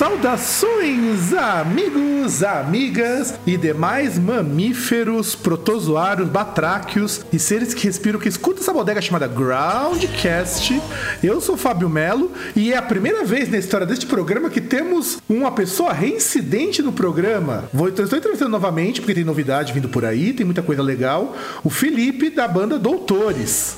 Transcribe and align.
Saudações, 0.00 1.34
amigos, 1.34 2.42
amigas 2.42 3.34
e 3.46 3.58
demais 3.58 4.18
mamíferos, 4.18 5.34
protozoários, 5.34 6.26
batráquios 6.26 7.20
e 7.30 7.38
seres 7.38 7.74
que 7.74 7.84
respiram, 7.84 8.18
que 8.18 8.26
escutam 8.26 8.62
essa 8.62 8.72
bodega 8.72 9.02
chamada 9.02 9.28
Groundcast. 9.28 10.80
Eu 11.22 11.38
sou 11.38 11.54
Fábio 11.54 11.90
Melo 11.90 12.32
e 12.56 12.72
é 12.72 12.78
a 12.78 12.82
primeira 12.82 13.26
vez 13.26 13.50
na 13.50 13.58
história 13.58 13.86
deste 13.86 14.06
programa 14.06 14.48
que 14.48 14.62
temos 14.62 15.18
uma 15.28 15.52
pessoa 15.52 15.92
reincidente 15.92 16.80
no 16.80 16.92
programa. 16.94 17.68
Vou, 17.70 17.90
estou 17.90 18.06
entrevistando 18.06 18.50
novamente, 18.50 19.02
porque 19.02 19.12
tem 19.12 19.22
novidade 19.22 19.74
vindo 19.74 19.90
por 19.90 20.06
aí, 20.06 20.32
tem 20.32 20.46
muita 20.46 20.62
coisa 20.62 20.82
legal. 20.82 21.36
O 21.62 21.68
Felipe, 21.68 22.30
da 22.30 22.48
banda 22.48 22.78
Doutores. 22.78 23.76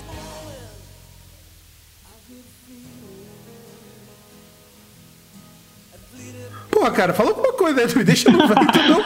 Porra, 6.83 6.91
cara, 6.91 7.12
fala 7.12 7.28
alguma 7.28 7.52
coisa 7.52 7.80
aí, 7.80 7.86
me 7.97 8.02
deixa 8.02 8.28
no 8.28 8.38
vento, 8.38 8.83
não. 8.88 9.05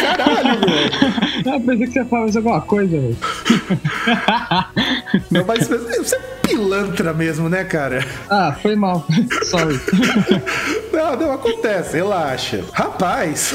Caralho, 0.00 0.60
velho. 0.60 0.90
Eu 1.44 1.60
pensei 1.60 1.86
que 1.88 1.92
você 1.92 2.04
mais 2.04 2.36
alguma 2.36 2.60
coisa, 2.60 3.00
velho. 3.00 3.16
Não, 5.28 5.44
mas 5.44 5.66
você 5.66 6.14
é 6.14 6.20
pilantra 6.46 7.12
mesmo, 7.12 7.48
né, 7.48 7.64
cara? 7.64 8.06
Ah, 8.28 8.54
foi 8.62 8.76
mal. 8.76 9.04
Sorry. 9.42 9.80
Não, 10.92 11.16
não, 11.16 11.32
acontece, 11.32 11.96
relaxa. 11.96 12.62
Rapaz, 12.72 13.54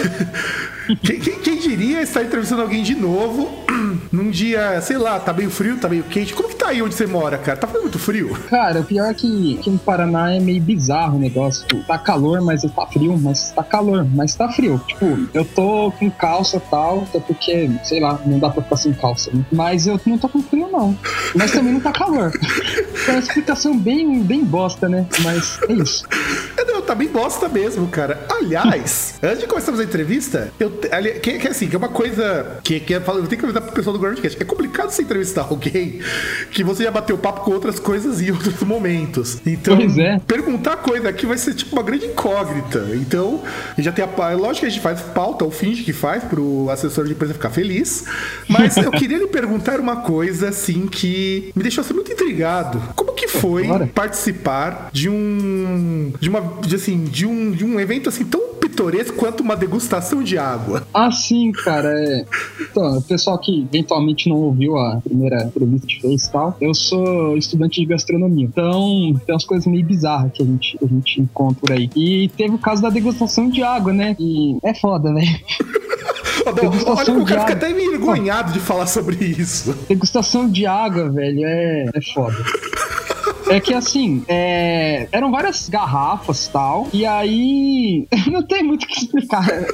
quem, 1.03 1.19
quem- 1.19 1.39
quem 1.39 1.57
diria 1.59 2.01
estar 2.01 2.23
entrevistando 2.23 2.61
alguém 2.61 2.83
de 2.83 2.95
novo 2.95 3.49
num 4.11 4.29
dia, 4.29 4.79
sei 4.81 4.97
lá, 4.97 5.19
tá 5.19 5.33
meio 5.33 5.49
frio, 5.49 5.77
tá 5.77 5.87
meio 5.89 6.03
quente. 6.03 6.33
Como 6.33 6.49
que 6.49 6.55
tá 6.55 6.67
aí 6.69 6.81
onde 6.81 6.93
você 6.95 7.05
mora, 7.05 7.37
cara? 7.37 7.57
Tá 7.57 7.67
fazendo 7.67 7.83
muito 7.83 7.99
frio? 7.99 8.35
Cara, 8.49 8.79
o 8.81 8.83
pior 8.83 9.09
é 9.09 9.13
que 9.13 9.57
aqui 9.59 9.69
no 9.69 9.77
Paraná 9.79 10.33
é 10.33 10.39
meio 10.39 10.61
bizarro 10.61 11.17
o 11.17 11.19
negócio. 11.19 11.65
Tipo, 11.67 11.83
tá 11.85 11.97
calor, 11.97 12.41
mas 12.41 12.61
tá 12.61 12.85
frio, 12.87 13.17
mas 13.21 13.51
tá 13.51 13.63
calor, 13.63 14.05
mas 14.13 14.35
tá 14.35 14.49
frio. 14.49 14.81
Tipo, 14.87 15.17
eu 15.33 15.43
tô 15.45 15.91
com 15.97 16.09
calça 16.09 16.57
e 16.57 16.59
tal, 16.61 17.03
até 17.09 17.19
porque, 17.19 17.69
sei 17.83 17.99
lá, 17.99 18.19
não 18.25 18.39
dá 18.39 18.49
pra 18.49 18.63
ficar 18.63 18.77
sem 18.77 18.93
calça. 18.93 19.31
Né? 19.33 19.43
Mas 19.51 19.87
eu 19.87 19.99
não 20.05 20.17
tô 20.17 20.27
com 20.29 20.41
frio, 20.41 20.69
não. 20.71 20.97
Mas 21.35 21.51
também 21.51 21.73
não 21.73 21.79
tá 21.81 21.91
calor. 21.91 22.31
É 23.07 23.11
uma 23.11 23.19
explicação 23.19 23.77
bem, 23.77 24.23
bem 24.23 24.43
bosta, 24.43 24.89
né? 24.89 25.05
Mas 25.21 25.59
é 25.69 25.73
isso. 25.73 26.03
É, 26.57 26.63
Não, 26.65 26.81
tá 26.81 26.95
bem 26.95 27.07
bosta 27.07 27.47
mesmo, 27.47 27.87
cara. 27.87 28.25
Aliás, 28.31 29.19
antes 29.21 29.41
de 29.41 29.45
começarmos 29.47 29.79
a 29.79 29.83
entrevista, 29.83 30.51
eu 30.59 30.71
que, 31.21 31.39
que 31.39 31.47
é 31.47 31.51
assim, 31.51 31.67
que 31.67 31.75
é 31.75 31.77
uma 31.77 31.89
coisa 31.89 32.59
que, 32.63 32.79
que 32.79 32.93
é, 32.93 32.97
eu 32.97 33.27
tenho 33.27 33.27
que 33.39 33.45
avisar 33.45 33.61
pro 33.61 33.71
pessoal 33.73 33.93
do 33.93 33.99
Groundcast. 33.99 34.41
É 34.41 34.45
complicado 34.45 34.89
você 34.89 35.01
entrevistar 35.01 35.47
alguém 35.49 35.99
que 36.51 36.63
você 36.63 36.83
já 36.83 36.91
bateu 36.91 37.17
papo 37.17 37.41
com 37.41 37.51
outras 37.51 37.79
coisas 37.79 38.21
em 38.21 38.31
outros 38.31 38.61
momentos. 38.61 39.39
Então, 39.45 39.77
é. 39.99 40.19
perguntar 40.19 40.77
coisa 40.77 41.09
aqui 41.09 41.25
vai 41.25 41.37
ser 41.37 41.53
tipo 41.53 41.75
uma 41.75 41.83
grande 41.83 42.05
incógnita. 42.05 42.87
Então, 42.93 43.43
já 43.77 43.91
tem 43.91 44.03
a 44.03 44.07
pa- 44.07 44.33
lógico 44.33 44.61
que 44.61 44.65
a 44.65 44.69
gente 44.69 44.81
faz 44.81 45.01
pauta, 45.01 45.45
ou 45.45 45.51
finge 45.51 45.83
que 45.83 45.93
faz 45.93 46.23
pro 46.23 46.69
assessor 46.69 47.05
de 47.05 47.11
empresa 47.11 47.33
ficar 47.33 47.49
feliz. 47.49 48.05
Mas 48.47 48.77
eu 48.77 48.91
queria 48.91 49.17
lhe 49.17 49.27
perguntar 49.27 49.79
uma 49.79 49.97
coisa 49.97 50.49
assim 50.49 50.87
que 50.87 51.51
me 51.55 51.63
deixou 51.63 51.81
assim, 51.83 51.93
muito 51.93 52.11
intrigado. 52.11 52.81
Como 52.95 53.13
que 53.13 53.27
foi 53.27 53.67
Bora. 53.67 53.87
participar 53.87 54.89
de 54.91 55.09
um 55.09 56.13
de 56.19 56.29
uma 56.29 56.41
de, 56.61 56.75
assim 56.75 57.03
de 57.05 57.25
um 57.25 57.51
de 57.51 57.63
um 57.65 57.79
evento 57.79 58.09
assim 58.09 58.25
tão 58.25 58.44
pitoresco 58.75 59.15
quanto 59.15 59.41
uma 59.41 59.55
degustação 59.55 60.21
de 60.21 60.37
água. 60.37 60.85
Ah, 60.93 61.09
sim, 61.09 61.51
cara. 61.53 61.89
É... 61.89 62.25
Então, 62.59 62.97
o 62.97 63.01
pessoal 63.01 63.39
que 63.39 63.65
eventualmente 63.71 64.27
não 64.27 64.35
ouviu 64.35 64.77
a 64.77 64.97
primeira 65.01 65.43
entrevista 65.45 65.87
que 65.87 66.01
fez 66.01 66.25
e 66.25 66.31
tal, 66.31 66.57
eu 66.59 66.73
sou 66.73 67.37
estudante 67.37 67.79
de 67.79 67.85
gastronomia. 67.85 68.45
Então, 68.45 69.13
tem 69.25 69.33
umas 69.33 69.45
coisas 69.45 69.65
meio 69.65 69.85
bizarras 69.85 70.31
que 70.33 70.43
a 70.43 70.45
gente, 70.45 70.77
que 70.77 70.85
a 70.85 70.87
gente 70.87 71.21
encontra 71.21 71.55
por 71.55 71.71
aí. 71.71 71.89
E 71.95 72.29
teve 72.35 72.55
o 72.55 72.59
caso 72.59 72.81
da 72.81 72.89
degustação 72.89 73.49
de 73.49 73.63
água, 73.63 73.93
né? 73.93 74.15
E 74.19 74.57
é 74.61 74.73
foda, 74.73 75.11
né? 75.11 75.39
Não, 76.45 76.53
Degustação 76.53 77.15
Olha, 77.15 77.23
o 77.23 77.25
de 77.25 77.33
cara 77.33 77.41
fica 77.41 77.53
até 77.53 77.71
envergonhado 77.71 78.51
de 78.51 78.59
falar 78.59 78.87
sobre 78.87 79.15
isso. 79.25 79.73
Degustação 79.87 80.49
de 80.49 80.65
água, 80.65 81.09
velho, 81.09 81.41
é, 81.43 81.85
é 81.93 82.13
foda. 82.13 82.35
É 83.49 83.59
que 83.59 83.73
assim, 83.73 84.23
é, 84.27 85.07
eram 85.11 85.31
várias 85.31 85.69
garrafas 85.69 86.45
e 86.45 86.49
tal, 86.49 86.87
e 86.93 87.05
aí 87.05 88.07
não 88.31 88.41
tem 88.43 88.63
muito 88.63 88.83
o 88.83 88.87
que 88.87 88.99
explicar. 88.99 89.47
É, 89.49 89.67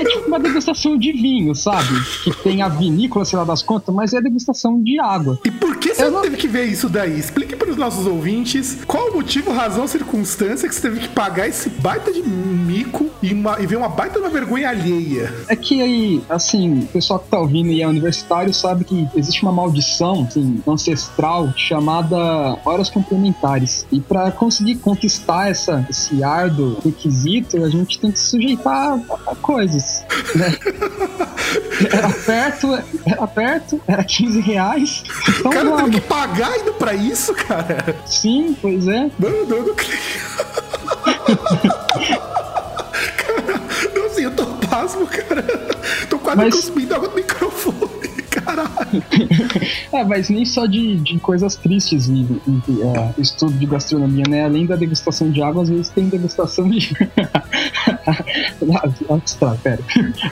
é 0.00 0.04
tipo 0.04 0.26
uma 0.28 0.38
degustação 0.38 0.96
de 0.96 1.12
vinho, 1.12 1.54
sabe? 1.54 1.88
Que 2.24 2.30
tem 2.42 2.62
a 2.62 2.68
vinícola, 2.68 3.24
sei 3.24 3.38
lá 3.38 3.44
das 3.44 3.62
contas, 3.62 3.94
mas 3.94 4.12
é 4.12 4.18
a 4.18 4.20
degustação 4.20 4.82
de 4.82 4.98
água. 4.98 5.38
E 5.44 5.50
por 5.50 5.76
que 5.76 5.94
você 5.94 6.08
não- 6.08 6.20
teve 6.22 6.36
que 6.36 6.48
ver 6.48 6.64
isso 6.66 6.88
daí? 6.88 7.18
Explique 7.18 7.56
para 7.56 7.70
os 7.70 7.76
nossos 7.76 8.06
ouvintes 8.06 8.78
qual 8.86 9.08
o 9.10 9.14
motivo, 9.14 9.52
razão, 9.52 9.86
circunstância 9.86 10.68
que 10.68 10.74
você 10.74 10.82
teve 10.82 11.00
que 11.00 11.08
pagar 11.08 11.48
esse 11.48 11.68
baita 11.70 12.12
de 12.12 12.22
mico 12.22 13.08
e, 13.22 13.32
uma, 13.32 13.60
e 13.60 13.66
ver 13.66 13.76
uma 13.76 13.88
baita 13.88 14.14
de 14.18 14.20
uma 14.20 14.28
vergonha 14.30 14.68
alheia. 14.68 15.32
É 15.48 15.56
que 15.56 15.80
aí, 15.80 16.22
assim, 16.28 16.80
o 16.80 16.86
pessoal 16.86 17.18
que 17.18 17.28
tá 17.28 17.38
ouvindo 17.38 17.70
e 17.70 17.80
é 17.82 17.88
universitário 17.88 18.52
sabe 18.52 18.84
que 18.84 19.08
existe 19.16 19.42
uma 19.42 19.52
maldição 19.52 20.24
assim, 20.28 20.60
ancestral 20.66 21.52
chamada 21.56 22.16
horas 22.64 22.90
complementares. 23.14 23.86
E 23.90 24.00
para 24.00 24.30
conseguir 24.30 24.76
conquistar 24.76 25.50
essa, 25.50 25.84
esse 25.90 26.22
árduo 26.22 26.78
requisito, 26.84 27.62
a 27.64 27.68
gente 27.68 27.98
tem 27.98 28.10
que 28.12 28.18
sujeitar 28.18 28.92
a, 29.26 29.30
a 29.32 29.34
coisas. 29.36 30.04
Né? 30.34 30.56
Era 31.92 32.10
perto, 32.10 32.78
era 33.06 33.26
perto, 33.26 33.80
era 33.88 34.04
15 34.04 34.40
reais. 34.40 35.02
Então 35.40 35.50
O 35.50 35.54
cara 35.54 35.68
vamos. 35.70 35.90
que 35.94 36.00
pagar 36.02 36.56
indo 36.60 36.72
pra 36.74 36.94
isso, 36.94 37.34
cara. 37.34 37.96
Sim, 38.06 38.56
pois 38.60 38.86
é. 38.86 39.10
Não, 39.18 39.30
não, 39.46 39.66
não 39.66 39.74
creio. 39.74 39.98
cara, 43.16 43.60
não 43.94 44.10
sei, 44.10 44.26
eu 44.26 44.30
tô 44.36 44.44
pasmo, 44.68 45.06
cara. 45.06 45.42
Tô 46.08 46.18
quase 46.18 46.36
Mas- 46.36 46.54
cuspindo 46.54 46.94
água 46.94 47.08
no 47.08 47.14
microfone. 47.14 47.99
É, 49.92 50.04
mas 50.04 50.28
nem 50.28 50.44
só 50.44 50.66
de, 50.66 50.96
de 50.96 51.18
coisas 51.18 51.56
tristes 51.56 52.06
e, 52.08 52.20
e, 52.22 52.82
é, 52.82 53.14
estudo 53.18 53.52
de 53.52 53.66
gastronomia, 53.66 54.24
né? 54.28 54.44
Além 54.44 54.64
da 54.64 54.76
degustação 54.76 55.30
de 55.30 55.42
água, 55.42 55.62
às 55.62 55.68
vezes 55.68 55.88
tem 55.88 56.08
degustação 56.08 56.68
de. 56.68 56.90
Tá, 59.38 59.56
pera. 59.62 59.80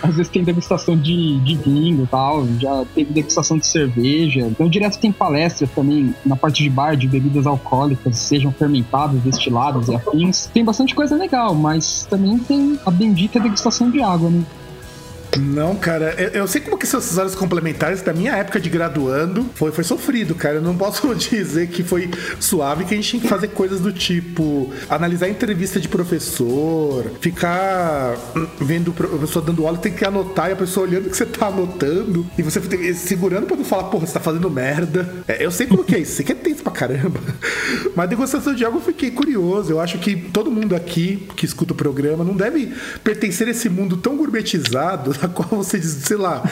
Às 0.03 0.17
vezes 0.17 0.31
tem 0.31 0.45
degustação 0.45 0.97
de, 0.97 1.39
de 1.41 1.57
vinho 1.57 2.05
e 2.05 2.07
tal, 2.07 2.47
já 2.61 2.85
teve 2.95 3.13
degustação 3.13 3.59
de 3.59 3.67
cerveja. 3.67 4.41
Então, 4.41 4.69
direto 4.69 4.99
tem 4.99 5.11
palestras 5.11 5.71
também 5.71 6.15
na 6.25 6.37
parte 6.37 6.63
de 6.63 6.71
bar 6.71 6.97
de 6.97 7.09
bebidas 7.09 7.47
alcoólicas, 7.47 8.17
sejam 8.19 8.53
fermentadas, 8.53 9.21
destiladas 9.23 9.89
e 9.89 9.95
afins. 9.95 10.47
Tem 10.53 10.65
bastante 10.65 10.95
coisa 10.95 11.17
legal, 11.17 11.55
mas 11.55 12.07
também 12.09 12.39
tem 12.39 12.79
a 12.85 12.91
bendita 12.91 13.41
degustação 13.41 13.91
de 13.91 14.03
água, 14.03 14.31
né? 14.31 14.43
Não, 15.39 15.77
cara, 15.77 16.15
eu, 16.19 16.29
eu 16.41 16.49
sei 16.49 16.61
como 16.61 16.77
que 16.77 16.87
são 16.87 16.99
essas 16.99 17.17
horas 17.19 17.35
complementares 17.35 18.03
da 18.03 18.13
minha 18.13 18.35
época 18.37 18.61
de 18.61 18.69
graduando. 18.69 19.47
Foi, 19.55 19.73
foi 19.73 19.85
sofrido, 19.85 20.35
cara. 20.35 20.57
Eu 20.57 20.63
não 20.63 20.77
posso 20.77 21.13
dizer 21.15 21.69
que 21.69 21.83
foi 21.83 22.11
suave, 22.41 22.85
que 22.85 22.95
a 22.95 22.97
gente 22.97 23.09
tinha 23.09 23.23
que 23.23 23.29
fazer 23.29 23.49
coisas 23.49 23.81
do 23.81 23.93
tipo 23.93 24.73
analisar 24.89 25.29
entrevista 25.29 25.81
de 25.81 25.89
professor, 25.89 27.05
ficar 27.21 28.17
vendo 28.61 28.89
o 28.89 28.93
professor 28.93 29.41
dando 29.41 29.67
aula, 29.67 29.79
tem 29.79 29.93
que 29.93 30.05
anotar 30.05 30.51
e 30.51 30.53
a 30.53 30.57
pessoa 30.57 30.87
olhando 30.87 31.07
o 31.07 31.11
que 31.11 31.17
você 31.17 31.27
tá 31.27 31.47
anotando 31.47 32.27
e 32.37 32.43
você 32.43 32.61
segurando 32.95 33.47
pra 33.47 33.57
não 33.57 33.65
falar, 33.65 33.85
porra, 33.85 34.07
você 34.07 34.13
tá 34.13 34.21
fazendo 34.21 34.51
merda. 34.51 35.15
É, 35.27 35.45
eu 35.45 35.51
sei 35.51 35.67
como 35.67 35.85
que 35.85 35.95
é 35.95 36.01
isso, 36.01 36.17
sei 36.17 36.25
que 36.25 36.33
é 36.33 36.35
tenso 36.35 36.63
pra 36.63 36.73
caramba. 36.73 37.21
Mas 37.95 38.05
a 38.05 38.07
degustação 38.07 38.55
de 38.55 38.65
água 38.65 38.79
eu 38.79 38.85
fiquei 38.85 39.11
curioso. 39.11 39.73
Eu 39.73 39.81
acho 39.81 39.99
que 39.99 40.17
todo 40.17 40.51
mundo 40.51 40.75
aqui 40.75 41.29
que 41.37 41.45
escuta 41.45 41.73
o 41.73 41.77
programa 41.77 42.25
não 42.25 42.35
deve 42.35 42.73
pertencer 43.03 43.49
a 43.49 43.51
esse 43.51 43.69
mundo 43.69 43.97
tão 43.97 44.17
gourmetizado, 44.17 45.13
na 45.29 45.35
qual 45.35 45.63
você 45.63 45.79
diz, 45.79 45.91
sei 45.91 46.17
lá. 46.17 46.43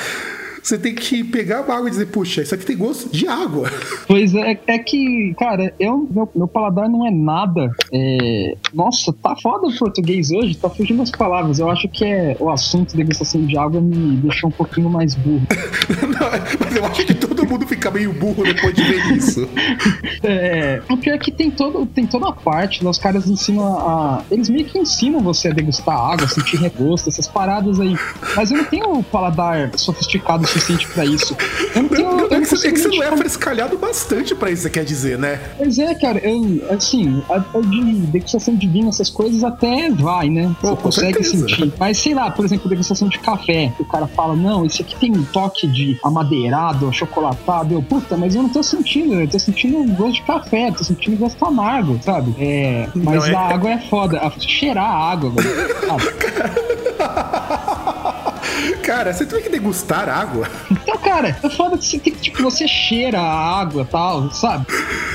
Você 0.67 0.77
tem 0.77 0.97
que 0.97 1.23
pegar 1.23 1.61
uma 1.63 1.77
água 1.77 1.87
e 1.87 1.93
dizer, 1.93 2.07
puxa, 2.07 2.43
isso 2.43 2.53
aqui 2.53 2.67
tem 2.67 2.77
gosto 2.77 3.09
de 3.09 3.29
água. 3.29 3.71
Pois 4.09 4.35
é, 4.35 4.59
é 4.67 4.79
que, 4.79 5.35
cara, 5.39 5.73
eu, 5.79 6.09
meu, 6.11 6.29
meu 6.35 6.49
paladar 6.49 6.89
não 6.89 7.07
é 7.07 7.11
nada. 7.11 7.71
é, 7.93 8.57
Nossa, 8.73 9.13
tá 9.13 9.37
foda 9.37 9.67
o 9.67 9.79
português 9.79 10.31
hoje, 10.31 10.57
tá 10.57 10.69
fugindo 10.71 11.03
as 11.03 11.11
palavras. 11.11 11.59
Eu 11.59 11.71
acho 11.71 11.89
que 11.89 12.05
é 12.05 12.37
o 12.39 12.51
assunto 12.51 12.97
degustação 12.97 13.45
de 13.45 13.57
água 13.57 13.81
me 13.81 14.17
deixou 14.17 14.49
um 14.49 14.53
pouquinho 14.53 14.89
mais 14.89 15.15
burro. 15.15 15.47
Não, 16.03 16.59
mas 16.61 16.77
eu 16.77 16.85
acho 16.85 17.07
que 17.07 17.15
todo 17.15 17.36
mundo 17.47 17.67
fica 17.67 17.91
meio 17.91 18.13
burro 18.13 18.45
depois 18.45 18.75
de 18.75 18.83
ver 18.83 19.17
isso. 19.17 19.49
É, 20.23 20.81
o 20.89 20.97
pior 20.97 21.15
é 21.15 21.19
que 21.19 21.31
tem, 21.31 21.51
todo, 21.51 21.87
tem 21.87 22.07
toda 22.07 22.29
a 22.29 22.33
parte, 22.33 22.83
né? 22.83 22.91
os 22.91 22.99
caras 22.99 23.29
ensinam 23.29 23.79
a. 23.79 24.25
Eles 24.31 24.49
meio 24.49 24.65
que 24.65 24.79
ensinam 24.79 25.21
você 25.21 25.49
a 25.49 25.53
degustar 25.53 25.95
água, 25.95 26.27
sentir 26.27 26.57
regosto, 26.57 27.09
essas 27.09 27.29
paradas 27.29 27.79
aí. 27.79 27.97
Mas 28.35 28.51
eu 28.51 28.57
não 28.57 28.65
tenho 28.65 28.91
um 28.93 29.03
paladar 29.03 29.71
sofisticado 29.77 30.45
o 30.45 30.47
suficiente 30.47 30.89
pra 30.89 31.05
isso. 31.05 31.37
Eu 31.75 31.83
não 31.83 31.89
tenho. 31.89 32.06
É 32.37 32.41
que, 32.41 32.47
você, 32.47 32.69
é 32.69 32.73
que 32.73 32.79
você 32.81 32.89
não 32.89 33.03
é 33.03 33.17
frescalhado 33.17 33.79
bastante 33.79 34.35
pra 34.35 34.51
isso, 34.51 34.63
você 34.63 34.71
quer 34.71 34.85
dizer, 34.85 35.19
né? 35.19 35.41
Pois 35.57 35.79
é, 35.79 35.95
cara, 35.95 36.19
eu, 36.19 36.63
assim, 36.71 37.23
a, 37.31 37.37
a 37.37 37.61
de 37.61 37.93
degustação 38.07 38.55
de 38.57 38.67
vinho, 38.69 38.89
essas 38.89 39.09
coisas 39.11 39.43
até 39.45 39.91
vai, 39.91 40.29
né? 40.29 40.55
Você 40.61 40.69
Pô, 40.71 40.77
com 40.77 40.83
consegue 40.83 41.23
certeza. 41.25 41.49
sentir. 41.49 41.73
Mas 41.79 41.99
sei 41.99 42.15
lá, 42.15 42.31
por 42.31 42.45
exemplo, 42.45 42.69
degustação 42.69 43.09
de 43.09 43.19
café, 43.19 43.73
o 43.79 43.85
cara 43.85 44.07
fala, 44.07 44.35
não, 44.37 44.65
esse 44.67 44.83
aqui 44.83 44.97
tem 44.97 45.13
um 45.17 45.25
toque 45.25 45.67
de 45.67 45.99
amadeirado, 46.05 46.89
achocolatado. 46.89 47.73
Eu, 47.75 47.83
puta, 47.83 48.17
mas 48.17 48.35
eu 48.35 48.43
não 48.43 48.49
tô 48.51 48.63
sentindo, 48.63 49.15
eu 49.15 49.29
tô 49.29 49.39
sentindo 49.39 49.79
um 49.79 49.95
gosto 49.95 50.15
de 50.15 50.23
café, 50.23 50.71
tô 50.73 50.85
sentindo 50.85 51.17
gosto 51.17 51.43
amargo, 51.45 51.99
sabe? 52.03 52.35
É, 52.39 52.89
mas 52.95 53.17
Não, 53.17 53.27
é- 53.27 53.35
a 53.35 53.41
água 53.55 53.71
é 53.71 53.79
foda, 53.79 54.19
a- 54.19 54.33
cheirar 54.41 54.85
a 54.91 55.11
água, 55.13 55.31
velho? 55.31 55.49
Cara, 58.87 59.13
você 59.13 59.27
tem 59.27 59.43
que 59.43 59.49
degustar 59.49 60.09
água. 60.09 60.49
Então, 60.71 60.97
cara, 60.99 61.37
é 61.43 61.51
foda 61.51 61.77
que 61.77 61.85
você 61.85 61.99
tem 61.99 62.13
que, 62.13 62.21
tipo, 62.21 62.41
você 62.41 62.69
cheira 62.69 63.19
a 63.19 63.61
água 63.61 63.83
e 63.83 63.87
tal, 63.87 64.31
sabe? 64.31 64.65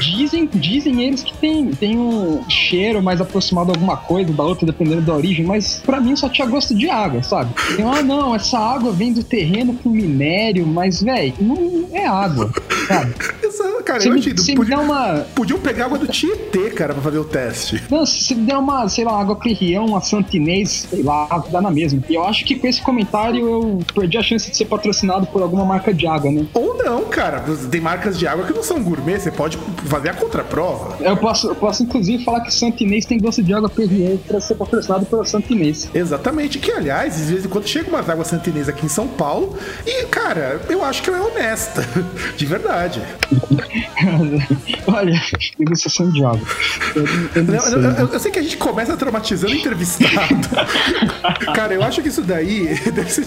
Dizem, 0.02 0.50
dizem 0.54 1.02
eles 1.04 1.24
que 1.24 1.34
tem, 1.38 1.72
tem 1.72 1.98
um 1.98 2.44
cheiro 2.50 3.02
mais 3.02 3.22
aproximado 3.22 3.72
de 3.72 3.78
alguma 3.78 3.96
coisa 3.96 4.34
da 4.34 4.44
outra, 4.44 4.66
dependendo 4.66 5.04
da 5.04 5.14
origem, 5.14 5.46
mas 5.46 5.82
pra 5.86 6.02
mim 6.02 6.18
só 6.18 6.28
tinha 6.28 6.46
gosto 6.48 6.76
de 6.76 6.90
água, 6.90 7.24
sabe? 7.24 7.54
Tem, 7.78 7.86
ah, 7.86 8.04
não, 8.04 8.36
essa 8.36 8.60
água 8.60 8.92
vem 8.92 9.14
do 9.14 9.24
terreno 9.24 9.74
com 9.76 9.90
minério, 9.90 10.68
mas, 10.68 11.02
velho, 11.02 11.34
não 11.40 11.88
é 11.94 12.06
água, 12.06 12.52
sabe? 12.90 13.16
Exato, 13.42 13.84
cara, 13.86 14.04
eu 14.04 14.14
me, 14.14 14.22
se 14.22 14.52
me 14.52 14.56
Podia, 14.58 14.76
der 14.76 14.84
uma. 14.84 15.26
Podiam 15.34 15.60
pegar 15.60 15.86
água 15.86 15.98
do 15.98 16.08
Tietê, 16.08 16.72
cara, 16.72 16.94
pra 16.94 17.04
fazer 17.04 17.20
o 17.20 17.24
teste. 17.24 17.82
Não, 17.90 18.06
se 18.06 18.36
me 18.36 18.46
der 18.46 18.58
uma, 18.58 18.90
sei 18.90 19.06
lá, 19.06 19.20
água 19.20 19.36
Perrião, 19.36 19.86
uma 19.86 20.02
Santinês, 20.02 20.88
sei 20.90 21.04
lá, 21.04 21.28
dá 21.50 21.62
na 21.62 21.72
mesma. 21.72 22.02
E 22.10 22.16
eu 22.16 22.26
acho 22.26 22.44
que 22.44 22.56
com 22.56 22.68
esse 22.68 22.82
comentário 22.82 23.48
eu 23.48 23.61
perdi 23.94 24.18
a 24.18 24.24
chance 24.24 24.50
de 24.50 24.58
ser 24.58 24.66
patrocinado 24.66 25.26
por 25.28 25.42
alguma 25.42 25.66
marca 25.66 25.94
de 25.94 26.08
água, 26.08 26.32
né? 26.32 26.46
Ou 26.54 26.78
não, 26.78 27.06
cara. 27.06 27.44
Tem 27.70 27.80
marcas 27.82 28.18
de 28.18 28.28
água 28.28 28.46
que 28.46 28.54
não 28.54 28.64
são 28.64 28.82
gourmet, 28.84 29.20
você 29.20 29.32
pode 29.32 29.58
fazer 29.86 30.10
a 30.10 30.14
contraprova. 30.14 30.98
Eu 31.04 31.16
posso, 31.18 31.48
eu 31.50 31.56
posso 31.56 31.84
inclusive 31.84 32.24
falar 32.24 32.42
que 32.42 32.54
Santinês 32.54 33.06
tem 33.06 33.20
gosto 33.20 33.42
de 33.44 33.54
água 33.54 33.70
Perrier 33.70 34.18
para 34.28 34.40
ser 34.40 34.56
patrocinado 34.56 35.06
pela 35.06 35.26
Santinês. 35.26 35.90
Exatamente, 35.94 36.60
que 36.60 36.72
aliás, 36.72 37.18
de 37.18 37.24
vez 37.34 37.46
em 37.46 37.50
quando 37.50 37.68
chega 37.68 37.90
umas 37.90 38.10
águas 38.10 38.28
santinês 38.28 38.68
aqui 38.70 38.86
em 38.86 38.90
São 38.90 39.08
Paulo 39.08 39.56
e, 39.86 40.06
cara, 40.06 40.62
eu 40.70 40.84
acho 40.84 41.02
que 41.02 41.10
ela 41.10 41.20
é 41.20 41.22
honesta. 41.22 41.86
De 42.38 42.46
verdade. 42.46 43.02
Olha, 44.88 45.22
degustação 45.58 46.10
de 46.12 46.24
água. 46.24 46.42
Eu, 46.96 47.06
eu 47.36 47.44
não 47.44 47.54
Eu, 47.56 47.62
sei. 47.62 47.74
eu- 47.74 47.82
eu- 47.92 48.08
eu 48.14 48.20
sei 48.20 48.32
que 48.32 48.40
a 48.40 48.42
gente 48.44 48.58
começa 48.58 48.96
traumatizando 48.98 49.54
o 49.54 49.56
entrevistado. 49.56 50.10
Cara, 51.54 51.74
eu 51.74 51.84
acho 51.84 52.02
que 52.02 52.08
isso 52.10 52.22
daí 52.22 52.68
deve 52.94 53.10
ser. 53.12 53.26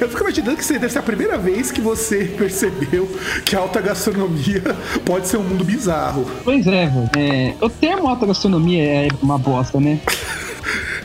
Eu 0.00 0.08
fico 0.08 0.22
imaginando 0.22 0.56
que 0.56 0.62
isso 0.62 0.72
deve 0.72 0.88
ser 0.88 0.98
a 0.98 1.02
primeira 1.02 1.38
vez 1.38 1.70
que 1.70 1.80
você 1.80 2.24
percebeu 2.24 3.08
que 3.44 3.56
a 3.56 3.60
alta 3.60 3.80
gastronomia 3.80 4.62
pode 5.04 5.28
ser 5.28 5.36
um 5.36 5.42
mundo 5.42 5.64
bizarro. 5.64 6.26
Pois 6.44 6.66
é, 6.66 6.86
velho. 6.86 7.10
É, 7.16 7.54
o 7.60 7.68
termo 7.68 8.08
alta 8.08 8.26
gastronomia 8.26 8.82
é 8.82 9.08
uma 9.22 9.38
bosta, 9.38 9.80
né? 9.80 10.00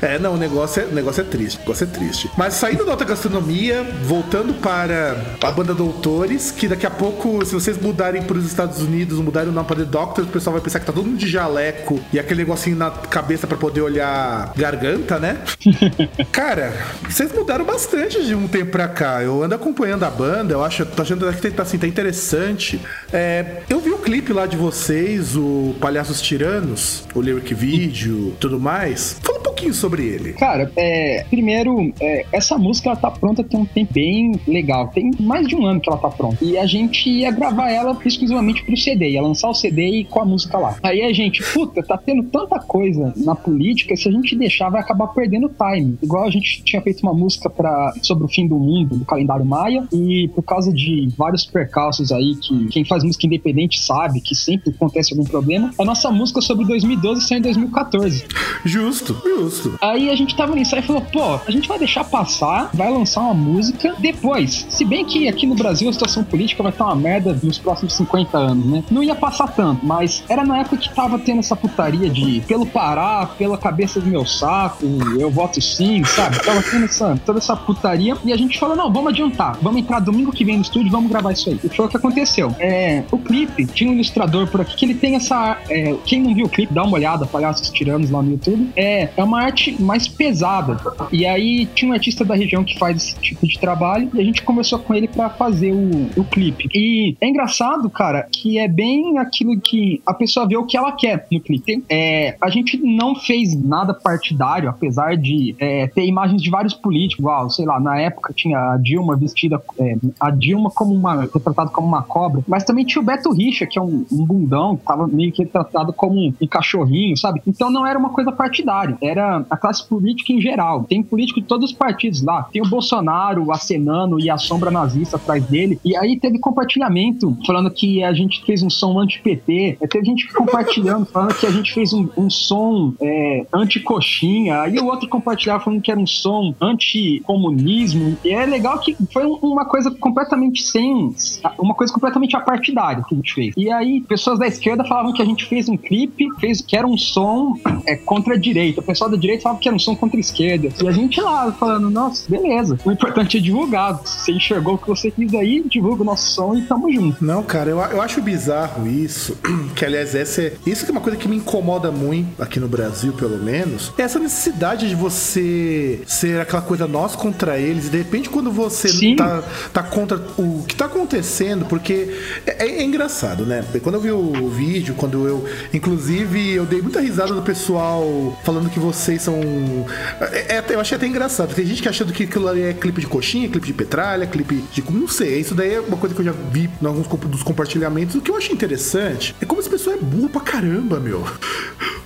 É, 0.01 0.17
não, 0.17 0.33
o 0.33 0.37
negócio 0.37 0.81
é, 0.81 0.85
o 0.85 0.93
negócio 0.93 1.21
é 1.21 1.23
triste. 1.23 1.57
O 1.57 1.59
negócio 1.61 1.83
é 1.83 1.87
triste. 1.87 2.31
Mas 2.37 2.55
saindo 2.55 2.85
da 2.85 2.91
alta 2.91 3.05
gastronomia, 3.05 3.83
voltando 4.03 4.53
para 4.53 5.17
a 5.41 5.51
banda 5.51 5.73
Doutores, 5.73 6.51
que 6.51 6.67
daqui 6.67 6.85
a 6.85 6.91
pouco, 6.91 7.45
se 7.45 7.53
vocês 7.53 7.79
mudarem 7.79 8.23
para 8.23 8.37
os 8.37 8.45
Estados 8.45 8.81
Unidos, 8.81 9.19
mudarem 9.19 9.49
o 9.49 9.51
nome 9.51 9.67
para 9.67 9.77
The 9.77 9.85
Doctors, 9.85 10.27
o 10.27 10.31
pessoal 10.31 10.53
vai 10.53 10.61
pensar 10.61 10.79
que 10.79 10.85
tá 10.85 10.91
todo 10.91 11.05
mundo 11.05 11.17
de 11.17 11.27
jaleco 11.27 11.99
e 12.11 12.19
aquele 12.19 12.41
negocinho 12.41 12.75
na 12.75 12.89
cabeça 12.89 13.45
para 13.45 13.57
poder 13.57 13.81
olhar 13.81 14.53
garganta, 14.55 15.19
né? 15.19 15.37
Cara, 16.31 16.73
vocês 17.07 17.31
mudaram 17.33 17.65
bastante 17.65 18.23
de 18.25 18.33
um 18.33 18.47
tempo 18.47 18.71
pra 18.71 18.87
cá. 18.87 19.21
Eu 19.21 19.43
ando 19.43 19.55
acompanhando 19.55 20.03
a 20.03 20.09
banda, 20.09 20.53
eu 20.53 20.63
acho, 20.63 20.85
tô 20.85 21.01
achando 21.01 21.31
que 21.33 21.51
tá, 21.51 21.63
assim, 21.63 21.77
tá 21.77 21.87
interessante. 21.87 22.81
É, 23.11 23.61
eu 23.69 23.79
vi 23.79 23.91
o 23.91 23.97
clipe 23.97 24.33
lá 24.33 24.45
de 24.45 24.57
vocês, 24.57 25.35
o 25.35 25.75
Palhaços 25.79 26.21
Tiranos, 26.21 27.03
o 27.13 27.21
lyric 27.21 27.53
video, 27.53 28.35
tudo 28.39 28.59
mais. 28.59 29.17
Fala 29.21 29.39
um 29.39 29.43
pouquinho 29.43 29.73
sobre 29.73 29.90
ele. 29.99 30.33
Cara, 30.33 30.71
é, 30.75 31.25
primeiro, 31.29 31.93
é, 31.99 32.25
essa 32.31 32.57
música 32.57 32.89
ela 32.89 32.95
tá 32.95 33.11
pronta 33.11 33.43
tem 33.43 33.59
um 33.59 33.65
tempo 33.65 33.93
bem 33.93 34.33
legal. 34.47 34.87
Tem 34.87 35.11
mais 35.19 35.47
de 35.47 35.55
um 35.55 35.65
ano 35.65 35.79
que 35.79 35.89
ela 35.89 35.99
tá 35.99 36.09
pronta. 36.09 36.43
E 36.43 36.57
a 36.57 36.65
gente 36.65 37.09
ia 37.09 37.31
gravar 37.31 37.69
ela 37.69 37.97
exclusivamente 38.05 38.63
pro 38.63 38.77
CD, 38.77 39.09
ia 39.09 39.21
lançar 39.21 39.49
o 39.49 39.53
CD 39.53 39.99
e 39.99 40.05
com 40.05 40.21
a 40.21 40.25
música 40.25 40.57
lá. 40.57 40.77
Aí 40.83 41.01
a 41.01 41.13
gente, 41.13 41.43
puta, 41.53 41.83
tá 41.83 41.97
tendo 41.97 42.23
tanta 42.23 42.59
coisa 42.59 43.13
na 43.17 43.35
política, 43.35 43.95
se 43.95 44.07
a 44.07 44.11
gente 44.11 44.35
deixar 44.35 44.69
vai 44.69 44.81
acabar 44.81 45.07
perdendo 45.07 45.49
time. 45.49 45.97
Igual 46.01 46.25
a 46.25 46.29
gente 46.29 46.63
tinha 46.63 46.81
feito 46.81 47.01
uma 47.01 47.13
música 47.13 47.49
pra, 47.49 47.93
sobre 48.01 48.25
o 48.25 48.27
fim 48.27 48.47
do 48.47 48.57
mundo, 48.57 48.97
do 48.97 49.05
calendário 49.05 49.45
maia, 49.45 49.87
e 49.91 50.29
por 50.33 50.43
causa 50.43 50.71
de 50.71 51.09
vários 51.17 51.45
percalços 51.45 52.11
aí 52.11 52.35
que 52.35 52.67
quem 52.67 52.85
faz 52.85 53.03
música 53.03 53.25
independente 53.25 53.79
sabe 53.79 54.21
que 54.21 54.35
sempre 54.35 54.69
acontece 54.69 55.13
algum 55.13 55.25
problema, 55.25 55.71
a 55.77 55.85
nossa 55.85 56.11
música 56.11 56.41
sobre 56.41 56.65
2012 56.65 57.27
saiu 57.27 57.39
em 57.39 57.41
2014. 57.41 58.25
Justo, 58.65 59.21
justo. 59.23 59.77
Aí 59.81 60.09
a 60.09 60.15
gente 60.15 60.35
tava 60.35 60.57
ensaio 60.57 60.83
e 60.83 60.85
falou, 60.85 61.01
pô, 61.01 61.39
a 61.45 61.51
gente 61.51 61.67
vai 61.67 61.79
deixar 61.79 62.03
passar, 62.03 62.69
vai 62.73 62.91
lançar 62.91 63.21
uma 63.21 63.33
música 63.33 63.95
depois. 63.97 64.67
Se 64.69 64.85
bem 64.85 65.03
que 65.03 65.27
aqui 65.27 65.47
no 65.47 65.55
Brasil 65.55 65.89
a 65.89 65.93
situação 65.93 66.23
política 66.23 66.61
vai 66.61 66.71
estar 66.71 66.85
uma 66.85 66.95
merda 66.95 67.37
nos 67.41 67.57
próximos 67.57 67.93
50 67.95 68.37
anos, 68.37 68.65
né? 68.65 68.83
Não 68.91 69.01
ia 69.03 69.15
passar 69.15 69.47
tanto, 69.47 69.83
mas 69.85 70.23
era 70.29 70.43
na 70.43 70.59
época 70.59 70.77
que 70.77 70.93
tava 70.93 71.17
tendo 71.17 71.39
essa 71.39 71.55
putaria 71.55 72.09
de 72.09 72.41
pelo 72.47 72.65
Pará, 72.65 73.25
pela 73.37 73.57
cabeça 73.57 73.99
do 73.99 74.05
meu 74.05 74.25
saco, 74.25 74.85
eu 75.17 75.31
voto 75.31 75.59
sim, 75.61 76.03
sabe? 76.03 76.39
Tava 76.43 76.61
tendo 76.61 76.85
essa, 76.85 77.19
toda 77.25 77.39
essa 77.39 77.55
putaria 77.55 78.15
e 78.23 78.31
a 78.31 78.37
gente 78.37 78.59
falou, 78.59 78.75
não, 78.75 78.91
vamos 78.91 79.11
adiantar, 79.11 79.57
vamos 79.61 79.81
entrar 79.81 79.99
domingo 79.99 80.31
que 80.31 80.45
vem 80.45 80.57
no 80.57 80.61
estúdio, 80.61 80.91
vamos 80.91 81.09
gravar 81.09 81.31
isso 81.31 81.49
aí. 81.49 81.59
E 81.63 81.69
foi 81.69 81.85
o 81.85 81.89
que 81.89 81.97
aconteceu. 81.97 82.55
É, 82.59 83.03
o 83.11 83.17
clipe, 83.17 83.65
tinha 83.65 83.89
um 83.89 83.93
ilustrador 83.95 84.47
por 84.47 84.61
aqui 84.61 84.75
que 84.75 84.85
ele 84.85 84.95
tem 84.95 85.15
essa. 85.15 85.57
é, 85.69 85.95
quem 86.05 86.21
não 86.21 86.35
viu 86.35 86.45
o 86.45 86.49
clipe, 86.49 86.71
dá 86.71 86.83
uma 86.83 86.93
olhada, 86.93 87.25
Palhaços 87.25 87.69
Tiranos 87.69 88.11
lá 88.11 88.21
no 88.21 88.31
YouTube. 88.31 88.69
É, 88.75 89.09
é 89.15 89.23
uma 89.23 89.41
arte 89.41 89.70
mais 89.79 90.07
pesada. 90.07 90.79
E 91.11 91.25
aí 91.25 91.65
tinha 91.67 91.91
um 91.91 91.93
artista 91.93 92.23
da 92.23 92.35
região 92.35 92.63
que 92.63 92.77
faz 92.77 92.97
esse 92.97 93.15
tipo 93.19 93.47
de 93.47 93.59
trabalho 93.59 94.09
e 94.13 94.19
a 94.19 94.23
gente 94.23 94.43
conversou 94.43 94.79
com 94.79 94.93
ele 94.93 95.07
pra 95.07 95.29
fazer 95.29 95.73
o, 95.73 96.09
o 96.15 96.23
clipe. 96.23 96.69
E 96.73 97.15
é 97.19 97.27
engraçado, 97.27 97.89
cara, 97.89 98.27
que 98.31 98.57
é 98.57 98.67
bem 98.67 99.17
aquilo 99.17 99.59
que 99.59 100.01
a 100.05 100.13
pessoa 100.13 100.47
vê 100.47 100.57
o 100.57 100.65
que 100.65 100.77
ela 100.77 100.91
quer 100.93 101.27
no 101.31 101.39
clipe. 101.39 101.83
É, 101.89 102.35
a 102.41 102.49
gente 102.49 102.77
não 102.77 103.15
fez 103.15 103.55
nada 103.55 103.93
partidário, 103.93 104.69
apesar 104.69 105.15
de 105.17 105.55
é, 105.59 105.87
ter 105.87 106.05
imagens 106.05 106.41
de 106.41 106.49
vários 106.49 106.73
políticos, 106.73 107.19
igual, 107.19 107.49
sei 107.49 107.65
lá, 107.65 107.79
na 107.79 107.99
época 107.99 108.33
tinha 108.33 108.73
a 108.73 108.77
Dilma 108.77 109.15
vestida, 109.15 109.61
é, 109.79 109.95
a 110.19 110.29
Dilma 110.31 110.69
como 110.69 110.93
uma, 110.93 111.21
retratada 111.21 111.69
como 111.69 111.87
uma 111.87 112.03
cobra, 112.03 112.41
mas 112.47 112.63
também 112.63 112.85
tinha 112.85 113.01
o 113.01 113.05
Beto 113.05 113.31
Richa, 113.31 113.65
que 113.65 113.77
é 113.77 113.81
um, 113.81 114.05
um 114.11 114.25
bundão, 114.25 114.75
que 114.75 114.83
tava 114.83 115.07
meio 115.07 115.31
que 115.31 115.43
retratado 115.43 115.93
como 115.93 116.15
um, 116.15 116.33
um 116.41 116.47
cachorrinho, 116.47 117.17
sabe? 117.17 117.41
Então 117.45 117.69
não 117.69 117.85
era 117.85 117.97
uma 117.97 118.09
coisa 118.09 118.31
partidária, 118.31 118.97
era 119.01 119.45
a 119.51 119.57
classe 119.57 119.85
política 119.87 120.31
em 120.33 120.39
geral. 120.41 120.85
Tem 120.85 121.03
político 121.03 121.41
de 121.41 121.45
todos 121.47 121.71
os 121.71 121.75
partidos 121.77 122.21
lá. 122.23 122.43
Tem 122.51 122.61
o 122.61 122.69
Bolsonaro 122.69 123.51
acenando 123.51 124.19
e 124.19 124.29
a 124.29 124.37
sombra 124.37 124.71
nazista 124.71 125.17
atrás 125.17 125.43
dele. 125.45 125.79
E 125.83 125.95
aí 125.95 126.17
teve 126.19 126.39
compartilhamento 126.39 127.37
falando 127.45 127.69
que 127.69 128.03
a 128.03 128.13
gente 128.13 128.43
fez 128.45 128.63
um 128.63 128.69
som 128.69 128.97
anti-PT. 128.99 129.77
É, 129.81 129.87
Teve 129.87 130.05
gente 130.05 130.31
compartilhando, 130.33 131.05
falando 131.05 131.33
que 131.35 131.45
a 131.45 131.51
gente 131.51 131.73
fez 131.73 131.91
um, 131.93 132.07
um 132.17 132.29
som 132.29 132.93
é, 133.01 133.45
anti-coxinha. 133.53 134.61
Aí 134.61 134.79
o 134.79 134.85
outro 134.85 135.07
compartilhava 135.09 135.63
falando 135.63 135.81
que 135.81 135.91
era 135.91 135.99
um 135.99 136.07
som 136.07 136.55
anti-comunismo. 136.61 138.17
E 138.23 138.29
é 138.29 138.45
legal 138.45 138.79
que 138.79 138.95
foi 139.11 139.25
um- 139.25 139.35
uma 139.41 139.65
coisa 139.65 139.91
completamente 139.91 140.61
sem. 140.63 141.13
Uma 141.59 141.73
coisa 141.75 141.93
completamente 141.93 142.35
apartidária 142.35 143.03
que 143.07 143.13
a 143.13 143.17
gente 143.17 143.33
fez. 143.33 143.53
E 143.57 143.71
aí, 143.71 144.01
pessoas 144.01 144.39
da 144.39 144.47
esquerda 144.47 144.83
falavam 144.85 145.13
que 145.13 145.21
a 145.21 145.25
gente 145.25 145.45
fez 145.45 145.67
um 145.67 145.77
clipe, 145.77 146.27
fez 146.39 146.61
que 146.61 146.75
era 146.75 146.87
um 146.87 146.97
som 146.97 147.55
é, 147.85 147.95
contra 147.95 148.35
a 148.35 148.37
direita. 148.37 148.81
O 148.81 148.83
pessoal 148.83 149.09
da 149.09 149.17
direita 149.17 149.40
falava 149.41 149.59
que 149.59 149.67
era 149.67 149.75
um 149.75 149.79
som 149.79 149.95
contra 149.95 150.17
a 150.17 150.19
esquerda. 150.19 150.69
E 150.81 150.87
a 150.87 150.91
gente 150.91 151.19
lá 151.19 151.51
falando, 151.51 151.89
nossa, 151.89 152.23
beleza. 152.29 152.77
O 152.85 152.91
importante 152.91 153.37
é 153.37 153.39
divulgar. 153.39 154.01
Você 154.03 154.31
enxergou 154.31 154.75
o 154.75 154.77
que 154.77 154.87
você 154.87 155.11
quis 155.11 155.33
aí, 155.33 155.63
divulga 155.67 156.01
o 156.01 156.05
nosso 156.05 156.31
som 156.31 156.55
e 156.55 156.61
tamo 156.61 156.91
junto. 156.91 157.23
Não, 157.23 157.43
cara, 157.43 157.69
eu, 157.69 157.77
eu 157.77 158.01
acho 158.01 158.21
bizarro 158.21 158.87
isso. 158.87 159.37
Que, 159.75 159.85
aliás, 159.85 160.13
essa 160.13 160.41
é, 160.41 160.53
isso 160.65 160.83
que 160.85 160.91
é 160.91 160.93
uma 160.93 161.01
coisa 161.01 161.17
que 161.17 161.27
me 161.27 161.37
incomoda 161.37 161.91
muito, 161.91 162.41
aqui 162.41 162.59
no 162.59 162.67
Brasil, 162.67 163.13
pelo 163.13 163.37
menos. 163.37 163.91
É 163.97 164.01
essa 164.03 164.19
necessidade 164.19 164.87
de 164.87 164.95
você 164.95 166.01
ser 166.05 166.41
aquela 166.41 166.61
coisa 166.61 166.87
nós 166.87 167.15
contra 167.15 167.57
eles. 167.57 167.87
E 167.87 167.89
de 167.89 167.97
repente, 167.97 168.29
quando 168.29 168.51
você 168.51 168.89
Sim. 168.89 169.15
tá, 169.15 169.43
tá 169.71 169.83
contra 169.83 170.17
o 170.37 170.63
que 170.67 170.75
tá 170.75 170.85
acontecendo, 170.85 171.65
porque 171.65 172.15
é, 172.45 172.65
é 172.65 172.83
engraçado, 172.83 173.45
né? 173.45 173.63
Quando 173.81 173.95
eu 173.95 174.01
vi 174.01 174.11
o 174.11 174.49
vídeo, 174.49 174.95
quando 174.95 175.27
eu. 175.27 175.45
Inclusive, 175.73 176.51
eu 176.51 176.65
dei 176.65 176.81
muita 176.81 176.99
risada 176.99 177.33
do 177.33 177.41
pessoal 177.41 178.37
falando 178.43 178.69
que 178.69 178.79
vocês 178.79 179.21
são 179.21 179.30
são. 179.31 179.85
É, 180.31 180.57
é- 180.57 180.65
eu 180.69 180.79
achei 180.79 180.97
até 180.97 181.07
engraçado. 181.07 181.53
Tem 181.53 181.65
gente 181.65 181.81
que 181.81 181.89
achando 181.89 182.11
que 182.11 182.23
aquilo 182.23 182.47
ali 182.47 182.61
é 182.61 182.73
clipe 182.73 183.01
de 183.01 183.07
coxinha, 183.07 183.47
clipe 183.49 183.67
de 183.67 183.73
petralha, 183.73 184.27
clipe 184.27 184.63
de. 184.71 184.83
Não 184.91 185.07
sei, 185.07 185.39
isso 185.39 185.55
daí 185.55 185.75
é 185.75 185.79
uma 185.79 185.97
coisa 185.97 186.13
que 186.13 186.21
eu 186.21 186.25
já 186.25 186.31
vi 186.31 186.69
em 186.81 186.85
alguns 186.85 187.07
dos 187.07 187.43
compartilhamentos. 187.43 188.15
O 188.15 188.21
que 188.21 188.29
eu 188.29 188.35
acho 188.35 188.51
interessante 188.51 189.35
é 189.41 189.45
como 189.45 189.61
essa 189.61 189.69
pessoa 189.69 189.95
é 189.95 189.99
burra 189.99 190.29
pra 190.29 190.41
caramba, 190.41 190.99
meu. 190.99 191.25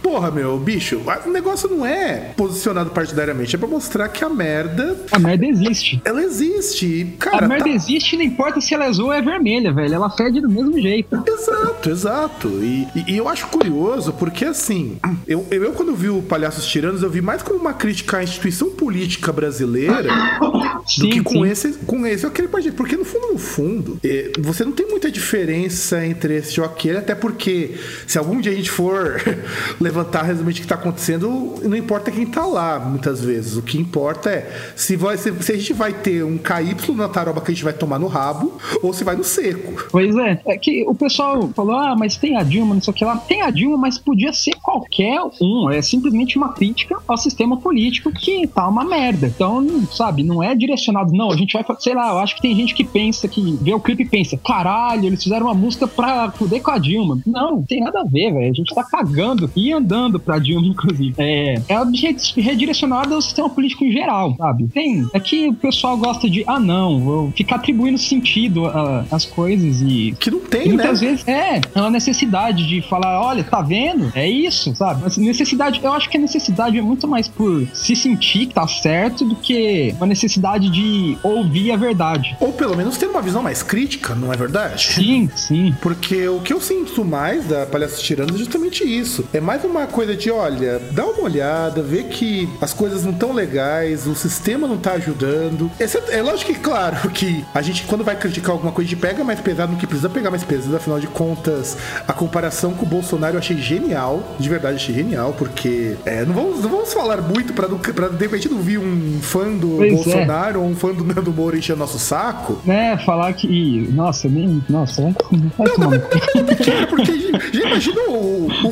Porra, 0.05 0.29
meu, 0.29 0.55
bicho, 0.59 1.01
o 1.25 1.29
negócio 1.31 1.67
não 1.67 1.83
é 1.83 2.31
posicionado 2.37 2.91
partidariamente, 2.91 3.55
é 3.55 3.57
pra 3.57 3.67
mostrar 3.67 4.07
que 4.07 4.23
a 4.23 4.29
merda, 4.29 4.95
A 5.11 5.17
merda 5.17 5.47
existe. 5.47 5.99
ela 6.05 6.21
existe. 6.21 7.15
Cara, 7.17 7.45
a 7.45 7.47
merda 7.47 7.63
tá- 7.65 7.71
existe, 7.71 8.15
não 8.15 8.23
importa 8.23 8.61
se 8.61 8.75
ela 8.75 8.85
é 8.85 8.87
azul 8.87 9.07
ou 9.07 9.13
é 9.13 9.19
vermelha, 9.19 9.73
velho. 9.73 9.95
Ela 9.95 10.09
fede 10.11 10.39
do 10.41 10.47
mesmo 10.47 10.79
jeito. 10.79 11.23
Exato, 11.27 11.89
exato. 11.89 12.47
E, 12.61 12.87
e- 12.95 13.13
e 13.13 13.17
eu 13.17 13.27
acho 13.27 13.47
curioso 13.47 14.13
porque, 14.13 14.45
assim, 14.45 14.97
eu, 15.27 15.43
eu, 15.49 15.63
eu 15.63 15.71
quando 15.73 15.95
vi 15.95 16.09
o 16.09 16.21
Palhaços 16.21 16.67
Tiranos, 16.67 17.01
eu 17.01 17.09
vi 17.09 17.21
mais 17.21 17.41
como 17.41 17.59
uma 17.59 17.73
crítica 17.73 18.17
à 18.17 18.23
instituição 18.23 18.69
política 18.69 19.33
brasileira 19.33 20.09
do 20.39 20.81
Sim, 20.87 21.09
que 21.09 21.23
com 21.23 21.43
sim. 21.43 21.47
esse, 21.49 21.69
com 21.79 22.05
esse 22.05 22.27
aquele 22.27 22.47
partido. 22.47 22.75
Porque, 22.75 22.95
no 22.95 23.05
fundo, 23.05 23.33
no 23.33 23.39
fundo, 23.39 23.99
eh, 24.03 24.31
você 24.39 24.63
não 24.63 24.71
tem 24.71 24.87
muita 24.87 25.09
diferença 25.09 26.05
entre 26.05 26.35
esse 26.37 26.59
ou 26.61 26.65
aquele, 26.67 26.99
até 26.99 27.15
porque 27.15 27.71
se 28.05 28.19
algum 28.19 28.39
dia 28.39 28.51
a 28.51 28.55
gente 28.55 28.69
for 28.69 29.19
levantar 29.95 30.23
realmente 30.23 30.59
o 30.59 30.61
que 30.61 30.67
tá 30.67 30.75
acontecendo, 30.75 31.55
não 31.63 31.77
importa 31.77 32.11
quem 32.11 32.25
tá 32.25 32.45
lá, 32.45 32.79
muitas 32.79 33.23
vezes. 33.23 33.55
O 33.55 33.61
que 33.61 33.77
importa 33.77 34.29
é 34.29 34.71
se, 34.75 34.95
vai, 34.97 35.17
se, 35.17 35.31
se 35.41 35.51
a 35.53 35.57
gente 35.57 35.73
vai 35.73 35.93
ter 35.93 36.23
um 36.23 36.37
KY 36.37 36.93
na 36.93 37.07
taroba 37.07 37.39
que 37.39 37.51
a 37.51 37.53
gente 37.53 37.63
vai 37.63 37.73
tomar 37.73 37.97
no 37.97 38.07
rabo 38.07 38.57
ou 38.83 38.91
se 38.93 39.03
vai 39.03 39.15
no 39.15 39.23
seco. 39.23 39.87
Pois 39.91 40.15
é, 40.17 40.41
é 40.45 40.57
que 40.57 40.83
o 40.87 40.93
pessoal 40.93 41.49
falou, 41.55 41.77
ah, 41.77 41.95
mas 41.97 42.17
tem 42.17 42.35
a 42.35 42.43
Dilma, 42.43 42.75
não 42.75 42.81
sei 42.81 42.91
o 42.91 42.95
que 42.95 43.05
lá. 43.05 43.17
Tem 43.17 43.41
a 43.41 43.49
Dilma, 43.49 43.77
mas 43.77 43.97
podia 43.97 44.33
ser 44.33 44.55
qualquer 44.61 45.19
um. 45.41 45.69
É 45.69 45.81
simplesmente 45.81 46.37
uma 46.37 46.53
crítica 46.53 46.97
ao 47.07 47.17
sistema 47.17 47.57
político 47.57 48.11
que 48.11 48.47
tá 48.47 48.67
uma 48.67 48.83
merda. 48.83 49.27
Então, 49.27 49.85
sabe, 49.91 50.23
não 50.23 50.43
é 50.43 50.53
direcionado, 50.55 51.13
não, 51.13 51.31
a 51.31 51.37
gente 51.37 51.53
vai, 51.53 51.63
sei 51.79 51.93
lá, 51.93 52.09
eu 52.09 52.19
acho 52.19 52.35
que 52.35 52.41
tem 52.41 52.55
gente 52.55 52.73
que 52.73 52.83
pensa, 52.83 53.27
que 53.27 53.57
vê 53.61 53.73
o 53.73 53.79
clipe 53.79 54.03
e 54.03 54.09
pensa, 54.09 54.37
caralho, 54.37 55.05
eles 55.05 55.23
fizeram 55.23 55.45
uma 55.45 55.53
música 55.53 55.87
pra 55.87 56.31
fuder 56.31 56.61
com 56.61 56.71
a 56.71 56.77
Dilma. 56.77 57.19
Não, 57.25 57.51
não 57.51 57.63
tem 57.63 57.79
nada 57.79 58.01
a 58.01 58.03
ver, 58.03 58.33
velho. 58.33 58.51
A 58.51 58.53
gente 58.53 58.73
tá 58.73 58.83
cagando 58.83 59.49
e 59.55 59.73
andando 59.85 60.19
pra 60.19 60.39
Dilma, 60.39 60.65
inclusive. 60.67 61.13
É, 61.17 61.61
é 61.69 61.79
obje- 61.79 62.15
redirecionado 62.37 63.13
ao 63.13 63.21
sistema 63.21 63.49
político 63.49 63.83
em 63.85 63.91
geral, 63.91 64.35
sabe? 64.37 64.67
Tem, 64.73 65.05
é 65.13 65.19
que 65.19 65.47
o 65.49 65.53
pessoal 65.53 65.97
gosta 65.97 66.29
de, 66.29 66.43
ah, 66.47 66.59
não, 66.59 66.99
vou 66.99 67.31
ficar 67.31 67.57
atribuindo 67.57 67.97
sentido 67.97 68.63
às 69.11 69.25
coisas 69.25 69.81
e 69.81 70.15
Que 70.19 70.31
não 70.31 70.39
tem, 70.39 70.65
e 70.67 70.69
muitas 70.69 71.01
né? 71.01 71.07
vezes 71.07 71.27
é, 71.27 71.61
é 71.73 71.79
uma 71.81 71.89
necessidade 71.91 72.67
de 72.67 72.81
falar, 72.81 73.21
olha, 73.21 73.43
tá 73.43 73.61
vendo? 73.61 74.11
É 74.15 74.27
isso, 74.27 74.75
sabe? 74.75 75.01
Mas 75.03 75.17
necessidade, 75.17 75.79
eu 75.83 75.93
acho 75.93 76.09
que 76.09 76.17
a 76.17 76.19
necessidade 76.19 76.77
é 76.77 76.81
muito 76.81 77.07
mais 77.07 77.27
por 77.27 77.65
se 77.73 77.95
sentir 77.95 78.47
que 78.47 78.53
tá 78.53 78.67
certo 78.67 79.23
do 79.25 79.35
que 79.35 79.93
uma 79.97 80.05
necessidade 80.07 80.69
de 80.69 81.17
ouvir 81.23 81.71
a 81.71 81.77
verdade. 81.77 82.35
Ou 82.39 82.51
pelo 82.53 82.75
menos 82.75 82.97
ter 82.97 83.07
uma 83.07 83.21
visão 83.21 83.43
mais 83.43 83.61
crítica, 83.61 84.15
não 84.15 84.31
é 84.33 84.37
verdade? 84.37 84.83
Sim, 84.83 85.29
sim. 85.35 85.75
Porque 85.81 86.27
o 86.27 86.39
que 86.41 86.53
eu 86.53 86.59
sinto 86.61 87.03
mais 87.05 87.45
da 87.45 87.65
Palhaços 87.65 88.01
Tirando 88.01 88.33
é 88.35 88.37
justamente 88.37 88.83
isso. 88.83 89.25
É 89.33 89.39
mais 89.39 89.63
uma 89.63 89.74
coisa 89.87 90.15
de, 90.15 90.31
olha, 90.31 90.81
dá 90.91 91.05
uma 91.05 91.23
olhada, 91.23 91.81
vê 91.81 92.03
que 92.03 92.47
as 92.61 92.73
coisas 92.73 93.03
não 93.03 93.11
estão 93.11 93.31
legais, 93.33 94.07
o 94.07 94.15
sistema 94.15 94.67
não 94.67 94.77
tá 94.77 94.93
ajudando. 94.93 95.69
É, 95.79 96.17
é 96.17 96.21
lógico 96.21 96.53
que, 96.53 96.59
claro, 96.59 97.09
que 97.09 97.43
a 97.53 97.61
gente, 97.61 97.83
quando 97.83 98.03
vai 98.03 98.15
criticar 98.15 98.51
alguma 98.51 98.71
coisa, 98.71 98.89
a 98.89 98.91
gente 98.91 98.99
pega 99.01 99.23
mais 99.23 99.39
pesado 99.39 99.71
no 99.73 99.77
que 99.77 99.85
precisa 99.85 100.09
pegar 100.09 100.29
mais 100.31 100.43
pesado. 100.43 100.75
Afinal 100.75 100.99
de 100.99 101.07
contas, 101.07 101.77
a 102.07 102.13
comparação 102.13 102.73
com 102.73 102.85
o 102.85 102.89
Bolsonaro 102.89 103.35
eu 103.35 103.39
achei 103.39 103.57
genial. 103.57 104.35
De 104.39 104.47
verdade, 104.49 104.75
achei 104.77 104.95
genial, 104.95 105.33
porque 105.37 105.95
é, 106.05 106.23
não, 106.25 106.33
vamos, 106.33 106.61
não 106.61 106.69
vamos 106.69 106.93
falar 106.93 107.21
muito 107.21 107.53
pra, 107.53 107.67
não- 107.67 107.77
pra 107.77 108.07
de 108.07 108.17
repente 108.25 108.49
não 108.49 108.59
vir 108.59 108.79
um 108.79 109.19
fã 109.21 109.51
do 109.55 109.75
Pois 109.77 109.91
é. 109.91 109.95
Bolsonaro 109.95 110.61
ou 110.61 110.67
um 110.67 110.75
fã 110.75 110.93
do 110.93 111.03
Nando 111.03 111.31
Moura 111.33 111.57
encher 111.57 111.73
o 111.73 111.77
nosso 111.77 111.99
saco. 111.99 112.59
Né, 112.65 112.97
falar 113.05 113.33
que. 113.33 113.89
Nossa, 113.93 114.27
nem. 114.29 114.63
Nossa, 114.69 115.01
vai 115.01 115.13
vai 115.57 115.67
tomar 115.69 115.89
no 115.91 115.99
cu. 115.99 116.09
Mentira, 116.47 116.87
porque 116.87 117.31
já 117.53 117.67
imaginou 117.67 118.09
o, 118.09 118.47
o, 118.63 118.67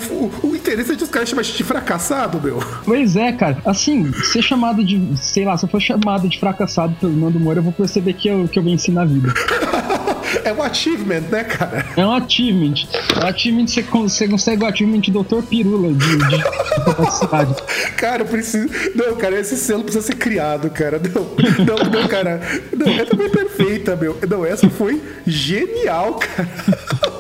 o, 0.46 0.48
o 0.52 0.56
interesse 0.56 0.93
os 1.02 1.10
caras 1.10 1.30
chamar 1.30 1.42
a 1.42 1.44
gente 1.44 1.58
de 1.58 1.64
fracassado, 1.64 2.40
meu? 2.42 2.60
Pois 2.86 3.16
é, 3.16 3.32
cara. 3.32 3.58
Assim, 3.66 4.12
ser 4.14 4.42
chamado 4.42 4.84
de. 4.84 5.18
Sei 5.18 5.46
lá, 5.46 5.58
se 5.58 5.66
eu 5.66 5.70
for 5.70 5.82
chamado 5.82 6.28
de 6.28 6.40
fracassado 6.40 6.96
pelo 7.00 7.14
Nando 7.14 7.40
Moura, 7.40 7.60
eu 7.60 7.64
vou 7.64 7.74
perceber 7.74 8.14
que 8.14 8.28
eu, 8.28 8.48
que 8.48 8.60
eu 8.60 8.64
venci 8.64 8.92
na 8.92 9.06
vida. 9.06 9.34
É 10.44 10.52
um 10.52 10.64
achievement, 10.64 11.22
né, 11.30 11.44
cara? 11.44 11.86
É 11.96 12.06
um 12.06 12.12
achievement. 12.12 12.88
É 13.16 13.24
um 13.24 13.28
achievement, 13.28 13.68
você, 13.68 13.82
você 13.84 14.28
consegue 14.28 14.64
o 14.64 14.68
achievement 14.68 15.02
Dr. 15.02 15.44
Pirula 15.48 15.94
de, 15.94 16.18
de 16.18 16.44
capacidade. 16.86 17.56
Cara, 17.98 18.24
eu 18.24 18.26
preciso. 18.26 18.68
Não, 18.96 19.16
cara, 19.16 19.40
esse 19.40 19.56
selo 19.56 19.84
precisa 19.84 20.06
ser 20.06 20.16
criado, 20.16 20.70
cara. 20.70 21.00
Não, 21.00 21.24
não, 21.66 22.02
não, 22.02 22.08
cara. 22.08 22.42
Não, 22.76 22.88
é 22.88 23.06
também 23.06 23.30
perfeita, 23.30 23.96
meu. 23.96 24.18
Não, 24.28 24.46
essa 24.46 24.70
foi 24.70 25.02
genial, 25.26 26.16
cara. 26.16 26.50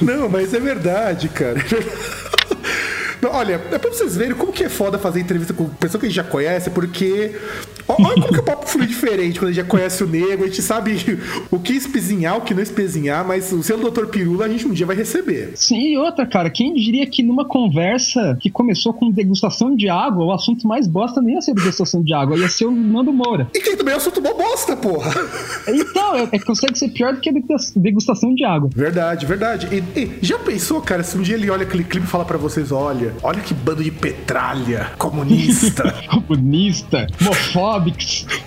Não, 0.00 0.28
mas 0.28 0.54
é 0.54 0.60
verdade, 0.60 1.28
cara. 1.28 1.60
Não, 3.20 3.30
Olha, 3.30 3.60
é 3.70 3.78
pra 3.78 3.90
vocês 3.90 4.16
verem 4.16 4.34
como 4.34 4.52
que 4.52 4.64
é 4.64 4.68
foda 4.68 4.98
fazer 4.98 5.20
entrevista 5.20 5.54
com 5.54 5.68
pessoa 5.68 6.00
que 6.00 6.06
a 6.06 6.08
gente 6.08 6.16
já 6.16 6.24
conhece, 6.24 6.70
porque. 6.70 7.36
Olha 7.88 8.14
como 8.14 8.28
que 8.32 8.40
o 8.40 8.42
papo 8.42 8.66
flui 8.68 8.86
diferente 8.86 9.38
quando 9.38 9.50
a 9.50 9.52
gente 9.52 9.62
já 9.62 9.68
conhece 9.68 10.02
o 10.02 10.06
nego, 10.06 10.44
a 10.44 10.46
gente 10.46 10.62
sabe 10.62 11.18
o 11.50 11.58
que 11.58 11.72
espezinhar, 11.72 12.36
o 12.38 12.40
que 12.42 12.54
não 12.54 12.62
espezinhar, 12.62 13.26
mas 13.26 13.52
o 13.52 13.62
selo 13.62 13.90
Dr. 13.90 14.06
Pirula 14.06 14.46
a 14.46 14.48
gente 14.48 14.66
um 14.66 14.72
dia 14.72 14.86
vai 14.86 14.96
receber. 14.96 15.52
Sim, 15.54 15.92
e 15.92 15.98
outra, 15.98 16.26
cara, 16.26 16.48
quem 16.50 16.74
diria 16.74 17.06
que 17.06 17.22
numa 17.22 17.44
conversa 17.44 18.36
que 18.40 18.50
começou 18.50 18.92
com 18.92 19.10
degustação 19.10 19.74
de 19.74 19.88
água, 19.88 20.24
o 20.24 20.32
assunto 20.32 20.66
mais 20.66 20.86
bosta 20.86 21.20
nem 21.20 21.34
ia 21.34 21.40
ser 21.42 21.54
degustação 21.54 22.02
de 22.02 22.12
água, 22.14 22.36
ia 22.38 22.48
ser 22.48 22.66
o 22.66 22.70
Nando 22.70 23.12
Moura. 23.12 23.48
E 23.54 23.60
que 23.60 23.76
também 23.76 23.92
é 23.92 23.96
um 23.96 24.00
assunto 24.00 24.20
mó 24.22 24.34
bosta, 24.34 24.76
porra. 24.76 25.10
Então, 25.68 26.16
é, 26.16 26.22
é 26.32 26.38
que 26.38 26.44
consegue 26.44 26.78
ser 26.78 26.88
pior 26.88 27.14
do 27.14 27.20
que 27.20 27.28
a 27.28 27.32
degusta- 27.32 27.78
degustação 27.78 28.34
de 28.34 28.44
água. 28.44 28.70
Verdade, 28.74 29.26
verdade. 29.26 29.68
E, 29.72 30.00
e 30.00 30.18
já 30.22 30.38
pensou, 30.38 30.80
cara, 30.80 31.02
se 31.02 31.16
um 31.16 31.22
dia 31.22 31.34
ele 31.34 31.50
olha 31.50 31.62
aquele 31.62 31.84
clipe 31.84 32.06
e 32.06 32.10
fala 32.10 32.24
pra 32.24 32.38
vocês, 32.38 32.72
olha, 32.72 33.14
olha 33.22 33.40
que 33.40 33.54
bando 33.54 33.82
de 33.82 33.90
petralha, 33.90 34.90
comunista, 34.98 35.82
Comunista, 36.10 37.06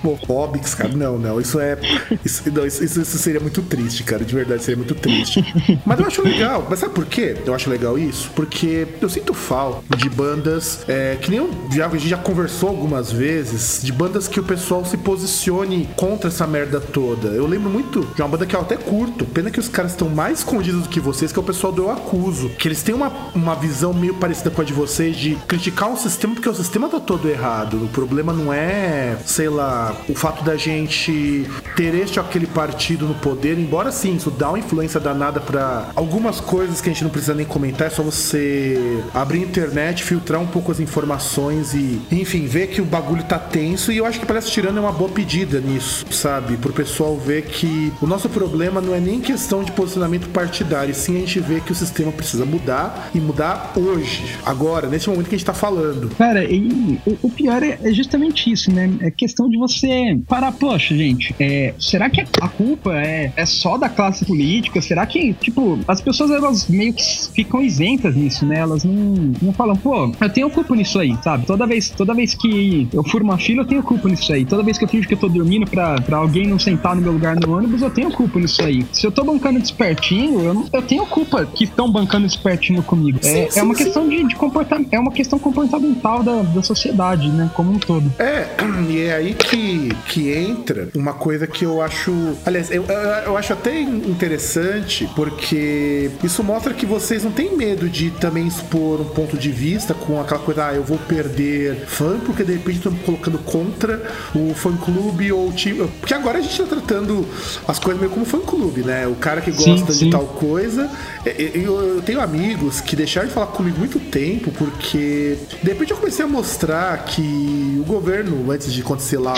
homofóbicos, 0.04 0.74
cara. 0.74 0.90
Não, 0.96 1.18
não, 1.18 1.40
isso 1.40 1.60
é. 1.60 1.78
Isso, 2.24 2.44
não, 2.52 2.66
isso- 2.66 2.84
isso 2.84 3.18
seria 3.18 3.40
muito 3.40 3.62
triste, 3.62 4.04
cara. 4.04 4.24
De 4.24 4.34
verdade, 4.34 4.64
seria 4.64 4.78
muito 4.78 4.96
triste. 4.96 5.44
Mas 5.86 6.00
eu 6.00 6.06
acho 6.08 6.22
legal. 6.22 6.66
Mas 6.70 6.80
sabe 6.80 6.94
por 6.94 7.06
quê? 7.06 7.36
Eu 7.46 7.54
acho 7.54 7.70
legal 7.70 7.98
isso? 7.98 8.30
Porque 8.36 8.88
eu 9.02 9.10
sinto 9.10 9.34
falta 9.34 9.96
de 9.98 10.10
bandas 10.10 10.84
é, 10.88 11.18
que 11.22 11.30
nem 11.30 11.40
eu 11.40 11.50
já, 11.72 11.88
a 11.88 11.90
gente 11.90 12.08
já 12.08 12.18
conversou 12.18 12.70
algumas 12.70 13.12
vezes, 13.12 13.82
de 13.84 13.92
bandas 13.92 14.28
que 14.28 14.40
o 14.40 14.44
pessoal 14.44 14.84
se 14.86 14.98
posicione 14.98 15.90
contra 15.96 16.30
essa 16.30 16.46
merda 16.48 16.80
toda. 16.80 17.30
Eu 17.30 17.46
lembro 17.48 17.70
muito 17.70 18.02
de 18.16 18.22
uma 18.22 18.28
banda 18.28 18.46
que 18.46 18.56
eu 18.56 18.62
até 18.62 18.76
curto. 18.78 19.26
Pena 19.26 19.50
que 19.52 19.60
os 19.60 19.68
caras 19.68 19.92
estão 19.92 20.10
mais 20.10 20.40
escondidos 20.40 20.84
do 20.84 20.90
que 20.90 21.00
vocês, 21.00 21.32
que 21.32 21.40
é 21.40 21.42
o 21.42 21.46
pessoal 21.46 21.72
do 21.74 21.84
Eu 21.84 21.92
Acuso. 21.92 22.50
Que 22.50 22.68
eles 22.68 22.82
têm 22.84 22.94
uma, 22.96 23.12
uma 23.34 23.56
visão 23.56 23.94
meio 23.94 24.14
parecida 24.16 24.50
com 24.50 24.62
a 24.62 24.66
de 24.66 24.74
vocês 24.74 25.16
de 25.16 25.36
criticar 25.48 25.90
um 25.90 25.98
sistema 25.98 26.34
porque 26.34 26.50
o 26.50 26.54
sistema 26.56 26.88
tá 26.90 27.00
todo 27.00 27.30
errado. 27.30 27.84
O 27.86 27.88
problema 27.90 28.34
não 28.34 28.52
é, 28.54 29.15
sei 29.26 29.50
lá, 29.50 29.96
o 30.10 30.16
fato 30.16 30.44
da 30.44 30.56
gente 30.56 31.46
ter 31.76 31.94
este 31.96 32.20
ou 32.20 32.26
aquele 32.26 32.48
partido 32.48 33.06
no 33.06 33.16
poder, 33.16 33.58
embora 33.58 33.92
sim, 33.92 34.16
isso 34.16 34.32
dá 34.32 34.50
uma 34.50 34.60
influência 34.60 35.00
danada 35.00 35.40
pra 35.40 35.90
algumas 35.96 36.40
coisas 36.40 36.82
que 36.82 36.90
a 36.90 36.94
gente 36.94 37.04
não 37.04 37.12
precisa 37.12 37.34
nem 37.34 37.46
comentar, 37.46 37.88
é 37.88 37.90
só 37.90 38.04
você 38.04 39.04
abrir 39.14 39.40
a 39.40 39.42
internet, 39.44 40.04
filtrar 40.04 40.42
um 40.42 40.48
pouco 40.48 40.72
as 40.72 40.80
informações 40.80 41.74
e, 41.74 42.02
enfim, 42.12 42.46
ver 42.46 42.68
que 42.68 42.82
o 42.82 42.86
bagulho 42.86 43.24
tá 43.24 43.38
tenso. 43.38 43.92
E 43.92 43.98
eu 43.98 44.06
acho 44.06 44.20
que 44.20 44.26
parece 44.26 44.52
tirando 44.52 44.78
é 44.78 44.82
uma 44.82 44.92
boa 44.92 45.10
pedida 45.10 45.60
nisso, 45.60 46.06
sabe? 46.12 46.58
Pro 46.58 46.74
pessoal 46.74 47.18
ver 47.18 47.44
que 47.44 47.92
o 48.02 48.08
nosso 48.08 48.30
problema 48.30 48.82
não 48.82 48.94
é 48.94 49.00
nem 49.00 49.20
questão 49.20 49.64
de 49.64 49.72
posicionamento 49.72 50.30
partidário, 50.30 50.94
sim 50.94 51.18
a 51.18 51.20
gente 51.20 51.40
vê 51.40 51.60
que 51.60 51.72
o 51.72 51.76
sistema 51.76 52.12
precisa 52.12 52.46
mudar 52.46 53.12
e 53.14 53.20
mudar 53.20 53.74
hoje, 53.76 54.38
agora, 54.46 54.88
nesse 54.88 55.10
momento 55.10 55.30
que 55.30 55.36
a 55.36 55.38
gente 55.38 55.46
tá 55.46 55.54
falando. 55.54 56.10
Cara, 56.18 56.44
e 56.44 57.00
o, 57.06 57.18
o 57.24 57.30
pior 57.30 57.62
é, 57.64 57.80
é 57.84 57.92
justamente 57.92 58.52
isso, 58.52 58.72
né? 58.72 58.90
É 59.06 59.12
questão 59.12 59.48
de 59.50 59.58
você 59.58 60.20
parar, 60.28 60.52
poxa, 60.52 60.96
gente, 60.96 61.36
é, 61.40 61.74
será 61.80 62.10
que 62.10 62.22
a 62.42 62.48
culpa 62.48 62.94
é, 62.96 63.32
é 63.36 63.46
só 63.46 63.78
da 63.78 63.88
classe 63.88 64.26
política? 64.26 64.82
Será 64.82 65.06
que, 65.06 65.34
tipo, 65.34 65.78
as 65.88 66.02
pessoas 66.02 66.32
elas 66.32 66.68
meio 66.68 66.92
que 66.94 67.04
ficam 67.34 67.62
isentas 67.62 68.16
nisso, 68.16 68.46
né? 68.46 68.60
Elas 68.60 68.84
não, 68.84 69.32
não 69.42 69.54
falam, 69.54 69.76
pô, 69.76 70.12
eu 70.20 70.30
tenho 70.30 70.50
culpa 70.50 70.76
nisso 70.76 70.98
aí, 71.00 71.16
sabe? 71.24 71.46
Toda 71.46 71.68
vez, 71.68 71.90
toda 71.90 72.14
vez 72.16 72.34
que 72.34 72.88
eu 72.92 73.04
furo 73.04 73.24
uma 73.24 73.38
fila, 73.38 73.62
eu 73.62 73.66
tenho 73.68 73.84
culpa 73.84 74.10
nisso 74.10 74.34
aí. 74.34 74.44
Toda 74.46 74.64
vez 74.64 74.78
que 74.78 74.86
eu 74.86 74.88
fingo 74.88 75.06
que 75.08 75.14
eu 75.14 75.18
tô 75.20 75.28
dormindo 75.30 75.70
pra, 75.70 76.02
pra 76.02 76.18
alguém 76.18 76.48
não 76.48 76.58
sentar 76.58 76.96
no 76.96 77.02
meu 77.02 77.12
lugar 77.12 77.36
no 77.36 77.56
ônibus, 77.58 77.82
eu 77.84 77.90
tenho 77.92 78.10
culpa 78.12 78.40
nisso 78.40 78.64
aí. 78.64 78.86
Se 78.92 79.06
eu 79.06 79.12
tô 79.12 79.24
bancando 79.24 79.60
despertinho, 79.60 80.40
eu, 80.42 80.54
não- 80.54 80.68
eu 80.74 80.82
tenho 80.82 81.06
culpa 81.06 81.46
que 81.46 81.66
estão 81.66 81.92
bancando 81.92 82.26
despertinho 82.26 82.82
comigo. 82.82 83.20
Sim, 83.22 83.30
é, 83.40 83.52
sim, 83.52 83.60
é 83.60 83.64
uma 83.64 83.76
sim. 83.76 83.84
questão 83.84 84.10
de, 84.10 84.24
de 84.28 84.36
comportamento, 84.36 84.88
é 84.92 85.00
uma 85.00 85.12
questão 85.12 85.38
comportamental 85.38 86.24
da, 86.24 86.42
da 86.42 86.64
sociedade, 86.64 87.30
né, 87.30 87.50
como 87.54 87.72
um 87.72 87.78
todo. 87.80 88.12
É, 88.20 88.48
e 88.96 89.02
é 89.02 89.14
aí 89.14 89.34
que, 89.34 89.90
que 90.08 90.32
entra 90.32 90.88
uma 90.96 91.14
coisa 91.14 91.46
que 91.46 91.66
eu 91.66 91.82
acho. 91.82 92.14
Aliás, 92.46 92.72
eu, 92.72 92.86
eu, 93.26 93.36
acho 93.36 93.52
até 93.52 93.82
interessante, 93.82 95.10
porque 95.16 96.10
isso 96.24 96.42
mostra 96.42 96.74
que 96.74 96.86
vocês 96.86 97.24
não 97.24 97.32
têm 97.32 97.58
medo 97.58 97.90
de 97.90 98.10
também 98.12 98.48
expor 98.48 99.02
um 99.02 99.10
ponto 99.10 99.38
de 99.38 99.52
vista 99.52 99.94
com 99.94 100.22
aquela 100.22 100.40
coisa, 100.40 100.68
ah, 100.68 100.74
eu 100.74 100.84
vou 100.84 100.98
perder 100.98 101.76
fã, 101.88 102.18
porque 102.26 102.44
de 102.44 102.54
repente 102.54 102.78
estão 102.78 102.96
colocando 102.96 103.38
contra 103.40 104.02
o 104.34 104.54
fã 104.54 104.76
clube 104.78 105.30
ou 105.30 105.50
o 105.50 105.52
time. 105.52 105.86
Porque 106.00 106.14
agora 106.14 106.38
a 106.38 106.42
gente 106.42 106.58
tá 106.58 106.66
tratando 106.66 107.28
as 107.68 107.78
coisas 107.78 108.00
meio 108.00 108.14
como 108.14 108.26
fã 108.26 108.40
clube, 108.40 108.82
né? 108.82 109.06
O 109.08 109.16
cara 109.16 109.42
que 109.42 109.52
Sim, 109.52 109.76
gosta 109.76 109.92
sim. 109.92 110.06
de 110.06 110.12
tal 110.12 110.26
coisa. 110.26 110.90
Eu, 111.26 111.96
eu 111.96 112.02
tenho 112.02 112.22
amigos 112.22 112.80
que 112.80 112.96
deixaram 112.96 113.28
de 113.28 113.34
falar 113.34 113.48
comigo 113.48 113.78
muito 113.78 114.00
tempo, 114.00 114.52
porque 114.52 115.38
de 115.62 115.70
repente 115.70 115.92
eu 115.92 115.98
comecei 115.98 116.24
a 116.24 116.28
mostrar 116.28 117.04
que 117.04 117.78
o 117.82 117.84
governo, 117.84 118.50
antes 118.50 118.72
de 118.72 118.85
acontecer 118.86 119.18
lá 119.18 119.34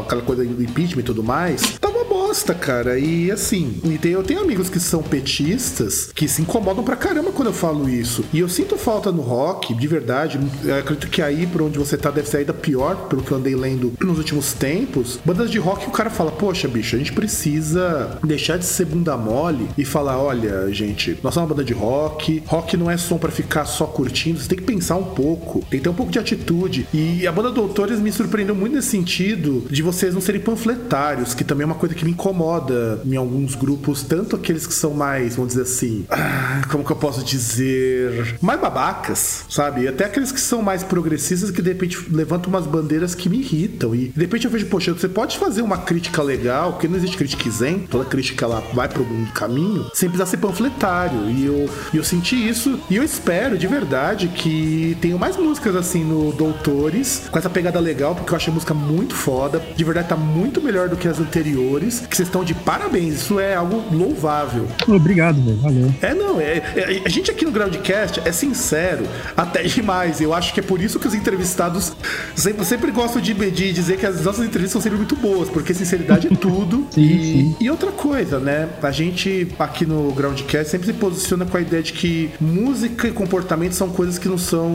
aquela 0.00 0.22
coisa 0.22 0.44
do 0.44 0.62
impeachment 0.62 1.00
e 1.00 1.04
tudo 1.04 1.22
mais, 1.22 1.78
tá 1.78 1.88
uma 1.88 1.99
bosta, 2.10 2.52
cara. 2.52 2.98
E 2.98 3.30
assim, 3.30 3.80
eu 4.04 4.24
tenho 4.24 4.40
amigos 4.40 4.68
que 4.68 4.80
são 4.80 5.00
petistas 5.00 6.10
que 6.12 6.26
se 6.26 6.42
incomodam 6.42 6.82
pra 6.82 6.96
caramba 6.96 7.30
quando 7.30 7.48
eu 7.48 7.54
falo 7.54 7.88
isso. 7.88 8.24
E 8.32 8.40
eu 8.40 8.48
sinto 8.48 8.76
falta 8.76 9.12
no 9.12 9.22
rock, 9.22 9.72
de 9.72 9.86
verdade. 9.86 10.40
Eu 10.64 10.76
acredito 10.76 11.08
que 11.08 11.22
aí, 11.22 11.46
por 11.46 11.62
onde 11.62 11.78
você 11.78 11.96
tá, 11.96 12.10
deve 12.10 12.28
ser 12.28 12.38
ainda 12.38 12.52
pior, 12.52 13.08
pelo 13.08 13.22
que 13.22 13.30
eu 13.30 13.38
andei 13.38 13.54
lendo 13.54 13.92
nos 14.00 14.18
últimos 14.18 14.52
tempos. 14.52 15.20
Bandas 15.24 15.50
de 15.50 15.58
rock, 15.58 15.86
o 15.86 15.92
cara 15.92 16.10
fala, 16.10 16.32
poxa, 16.32 16.66
bicho, 16.66 16.96
a 16.96 16.98
gente 16.98 17.12
precisa 17.12 18.18
deixar 18.24 18.58
de 18.58 18.64
ser 18.64 18.86
bunda 18.86 19.16
mole 19.16 19.68
e 19.78 19.84
falar, 19.84 20.18
olha, 20.18 20.72
gente, 20.72 21.16
nós 21.22 21.32
somos 21.32 21.48
uma 21.48 21.54
banda 21.54 21.64
de 21.64 21.72
rock, 21.72 22.42
rock 22.46 22.76
não 22.76 22.90
é 22.90 22.96
som 22.96 23.18
pra 23.18 23.30
ficar 23.30 23.64
só 23.64 23.86
curtindo, 23.86 24.40
você 24.40 24.48
tem 24.48 24.58
que 24.58 24.64
pensar 24.64 24.96
um 24.96 25.04
pouco, 25.04 25.60
tem 25.70 25.78
que 25.78 25.84
ter 25.84 25.88
um 25.88 25.94
pouco 25.94 26.10
de 26.10 26.18
atitude. 26.18 26.88
E 26.92 27.26
a 27.26 27.32
banda 27.32 27.50
Doutores 27.50 28.00
me 28.00 28.10
surpreendeu 28.10 28.54
muito 28.54 28.74
nesse 28.74 28.88
sentido 28.88 29.66
de 29.70 29.82
vocês 29.82 30.12
não 30.12 30.20
serem 30.20 30.40
panfletários, 30.40 31.34
que 31.34 31.44
também 31.44 31.62
é 31.62 31.66
uma 31.66 31.74
coisa 31.74 31.94
que 31.94 31.99
me 32.04 32.12
incomoda 32.12 33.00
em 33.04 33.16
alguns 33.16 33.54
grupos, 33.54 34.02
tanto 34.02 34.36
aqueles 34.36 34.66
que 34.66 34.74
são 34.74 34.92
mais, 34.92 35.36
vamos 35.36 35.54
dizer 35.54 35.62
assim, 35.62 36.04
ah, 36.08 36.62
como 36.70 36.84
que 36.84 36.90
eu 36.90 36.96
posso 36.96 37.24
dizer, 37.24 38.36
mais 38.40 38.60
babacas, 38.60 39.44
sabe? 39.48 39.88
Até 39.88 40.04
aqueles 40.04 40.32
que 40.32 40.40
são 40.40 40.62
mais 40.62 40.82
progressistas 40.82 41.50
que 41.50 41.62
de 41.62 41.68
repente 41.70 41.98
levantam 42.10 42.50
umas 42.50 42.66
bandeiras 42.66 43.14
que 43.14 43.28
me 43.28 43.38
irritam. 43.38 43.94
E 43.94 44.08
de 44.08 44.20
repente 44.20 44.44
eu 44.44 44.50
vejo, 44.50 44.66
poxa, 44.66 44.92
você 44.92 45.08
pode 45.08 45.38
fazer 45.38 45.62
uma 45.62 45.78
crítica 45.78 46.22
legal, 46.22 46.72
porque 46.72 46.88
não 46.88 46.96
existe 46.96 47.16
crítica 47.16 47.48
isenta, 47.48 47.86
toda 47.90 48.04
crítica 48.04 48.44
ela 48.44 48.62
vai 48.72 48.88
para 48.88 49.02
um 49.02 49.26
caminho, 49.34 49.90
sem 49.94 50.08
precisar 50.08 50.26
ser 50.26 50.36
panfletário. 50.38 51.30
E 51.30 51.44
eu, 51.44 51.68
eu 51.94 52.04
senti 52.04 52.36
isso, 52.48 52.78
e 52.88 52.96
eu 52.96 53.02
espero 53.02 53.56
de 53.58 53.66
verdade 53.66 54.28
que 54.28 54.96
tenham 55.00 55.18
mais 55.18 55.36
músicas 55.36 55.76
assim 55.76 56.04
no 56.04 56.32
Doutores, 56.32 57.22
com 57.30 57.38
essa 57.38 57.50
pegada 57.50 57.78
legal, 57.80 58.14
porque 58.14 58.32
eu 58.32 58.36
achei 58.36 58.50
a 58.50 58.54
música 58.54 58.74
muito 58.74 59.14
foda. 59.14 59.62
De 59.76 59.84
verdade, 59.84 60.08
tá 60.08 60.16
muito 60.16 60.60
melhor 60.60 60.88
do 60.88 60.96
que 60.96 61.08
as 61.08 61.18
anteriores, 61.18 61.89
que 61.98 62.16
vocês 62.16 62.28
estão 62.28 62.44
de 62.44 62.54
parabéns, 62.54 63.14
isso 63.14 63.40
é 63.40 63.54
algo 63.54 63.82
louvável. 63.92 64.66
Obrigado, 64.86 65.42
velho. 65.42 65.56
Valeu. 65.58 65.94
É, 66.00 66.14
não, 66.14 66.40
é, 66.40 66.58
é- 66.76 67.02
a 67.04 67.08
gente 67.08 67.30
aqui 67.30 67.44
no 67.44 67.50
Groundcast 67.50 68.20
é 68.24 68.32
sincero, 68.32 69.04
até 69.36 69.62
demais. 69.62 70.20
Eu 70.20 70.32
acho 70.32 70.52
que 70.54 70.60
é 70.60 70.62
por 70.62 70.80
isso 70.80 70.98
que 70.98 71.06
os 71.06 71.14
entrevistados 71.14 71.92
sempre, 72.34 72.64
sempre 72.64 72.90
gostam 72.90 73.20
de, 73.20 73.34
de 73.34 73.72
dizer 73.72 73.98
que 73.98 74.06
as 74.06 74.22
nossas 74.24 74.44
entrevistas 74.46 74.72
são 74.72 74.80
sempre 74.80 74.98
muito 74.98 75.16
boas, 75.16 75.48
porque 75.48 75.74
sinceridade 75.74 76.28
é 76.28 76.36
tudo. 76.36 76.86
Sim, 76.90 77.00
e, 77.00 77.22
sim. 77.22 77.56
e 77.60 77.70
outra 77.70 77.92
coisa, 77.92 78.38
né? 78.38 78.68
A 78.82 78.90
gente 78.90 79.48
aqui 79.58 79.86
no 79.86 80.12
Groundcast 80.12 80.70
sempre 80.70 80.86
se 80.86 80.92
posiciona 80.92 81.44
com 81.46 81.56
a 81.56 81.60
ideia 81.60 81.82
de 81.82 81.92
que 81.92 82.30
música 82.40 83.08
e 83.08 83.12
comportamento 83.12 83.72
são 83.72 83.90
coisas 83.90 84.18
que 84.18 84.28
não 84.28 84.38
são 84.38 84.70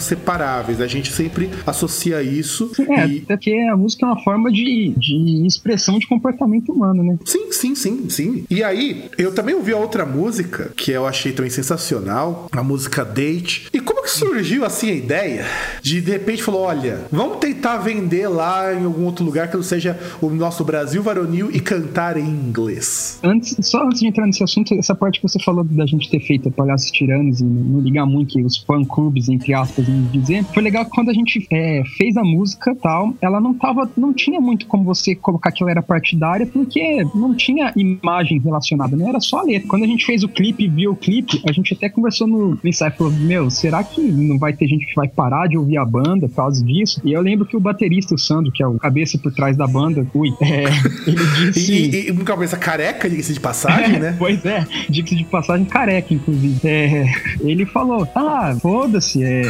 separáveis. 0.00 0.80
A 0.80 0.86
gente 0.86 1.12
sempre 1.12 1.50
associa 1.66 2.22
isso. 2.22 2.70
É, 2.88 3.06
e, 3.06 3.18
até 3.24 3.36
porque 3.36 3.52
a 3.70 3.76
música 3.76 4.04
é 4.06 4.08
uma 4.08 4.22
forma 4.22 4.50
de, 4.50 4.94
de 4.96 5.46
expressão 5.46 5.98
de 5.98 6.06
comportamento 6.06 6.51
humano, 6.70 7.02
né? 7.02 7.18
Sim, 7.24 7.52
sim, 7.52 7.74
sim, 7.74 8.08
sim. 8.08 8.44
E 8.50 8.62
aí, 8.62 9.10
eu 9.16 9.34
também 9.34 9.54
ouvi 9.54 9.72
a 9.72 9.76
outra 9.76 10.04
música, 10.04 10.72
que 10.76 10.90
eu 10.90 11.06
achei 11.06 11.32
também 11.32 11.50
sensacional, 11.50 12.48
a 12.52 12.62
música 12.62 13.04
Date. 13.04 13.68
E 13.72 13.80
como 13.80 14.02
que 14.02 14.10
surgiu 14.10 14.64
assim 14.64 14.90
a 14.90 14.94
ideia 14.94 15.44
de 15.82 16.00
de 16.00 16.10
repente 16.10 16.42
falou, 16.42 16.62
olha, 16.62 17.06
vamos 17.10 17.38
tentar 17.38 17.78
vender 17.78 18.28
lá 18.28 18.74
em 18.74 18.84
algum 18.84 19.04
outro 19.04 19.24
lugar 19.24 19.48
que 19.48 19.56
não 19.56 19.62
seja 19.62 19.98
o 20.20 20.28
nosso 20.30 20.64
Brasil 20.64 21.02
varonil 21.02 21.50
e 21.50 21.60
cantar 21.60 22.16
em 22.16 22.28
inglês. 22.28 23.18
Antes, 23.22 23.56
só 23.62 23.84
antes 23.84 24.00
de 24.00 24.06
entrar 24.06 24.26
nesse 24.26 24.42
assunto, 24.42 24.74
essa 24.74 24.94
parte 24.94 25.20
que 25.20 25.28
você 25.28 25.38
falou 25.42 25.64
da 25.64 25.86
gente 25.86 26.10
ter 26.10 26.20
feito 26.20 26.50
Palhaços 26.50 26.90
Tiranos 26.90 27.40
e 27.40 27.44
não 27.44 27.80
ligar 27.80 28.06
muito 28.06 28.40
os 28.44 28.58
fã-clubes, 28.58 29.28
entre 29.28 29.54
aspas, 29.54 29.88
em 29.88 30.02
dizer, 30.06 30.44
foi 30.44 30.62
legal 30.62 30.84
que 30.84 30.90
quando 30.90 31.10
a 31.10 31.14
gente 31.14 31.46
é, 31.50 31.82
fez 31.96 32.16
a 32.16 32.22
música 32.22 32.74
tal, 32.82 33.14
ela 33.20 33.40
não 33.40 33.54
tava, 33.54 33.90
não 33.96 34.12
tinha 34.12 34.40
muito 34.40 34.66
como 34.66 34.84
você 34.84 35.14
colocar 35.14 35.52
que 35.52 35.62
ela 35.62 35.70
era 35.70 35.82
partidária, 35.82 36.41
porque 36.46 37.04
não 37.14 37.34
tinha 37.34 37.72
imagem 37.76 38.38
relacionada, 38.38 38.96
não 38.96 39.08
era 39.08 39.20
só 39.20 39.40
a 39.40 39.42
letra. 39.42 39.68
Quando 39.68 39.84
a 39.84 39.86
gente 39.86 40.04
fez 40.04 40.22
o 40.22 40.28
clipe 40.28 40.64
e 40.64 40.68
viu 40.68 40.92
o 40.92 40.96
clipe, 40.96 41.42
a 41.48 41.52
gente 41.52 41.74
até 41.74 41.88
conversou 41.88 42.26
no 42.26 42.58
ensaio, 42.64 42.92
falou, 42.92 43.12
meu, 43.12 43.50
será 43.50 43.82
que 43.82 44.00
não 44.00 44.38
vai 44.38 44.52
ter 44.52 44.66
gente 44.66 44.86
que 44.86 44.94
vai 44.94 45.08
parar 45.08 45.48
de 45.48 45.56
ouvir 45.56 45.78
a 45.78 45.84
banda 45.84 46.28
por 46.28 46.36
causa 46.36 46.64
disso? 46.64 47.00
E 47.04 47.12
eu 47.12 47.20
lembro 47.20 47.46
que 47.46 47.56
o 47.56 47.60
baterista, 47.60 48.14
o 48.14 48.18
Sandro, 48.18 48.52
que 48.52 48.62
é 48.62 48.66
o 48.66 48.78
cabeça 48.78 49.18
por 49.18 49.32
trás 49.32 49.56
da 49.56 49.66
banda, 49.66 50.06
ui, 50.14 50.32
é, 50.40 50.64
ele 51.06 51.22
E, 51.22 51.50
disse... 51.50 51.72
e, 51.72 52.08
e 52.08 52.10
uma 52.10 52.24
cabeça 52.24 52.56
careca, 52.56 53.08
diga-se 53.08 53.32
de 53.32 53.40
passagem, 53.40 53.98
né? 53.98 54.16
Pois 54.18 54.44
é, 54.44 54.66
diga 54.88 55.14
de 55.14 55.24
passagem 55.24 55.64
careca, 55.64 56.12
inclusive. 56.12 56.58
É, 56.64 57.04
ele 57.40 57.66
falou: 57.66 58.06
Ah, 58.14 58.56
foda-se, 58.60 59.22
é, 59.22 59.42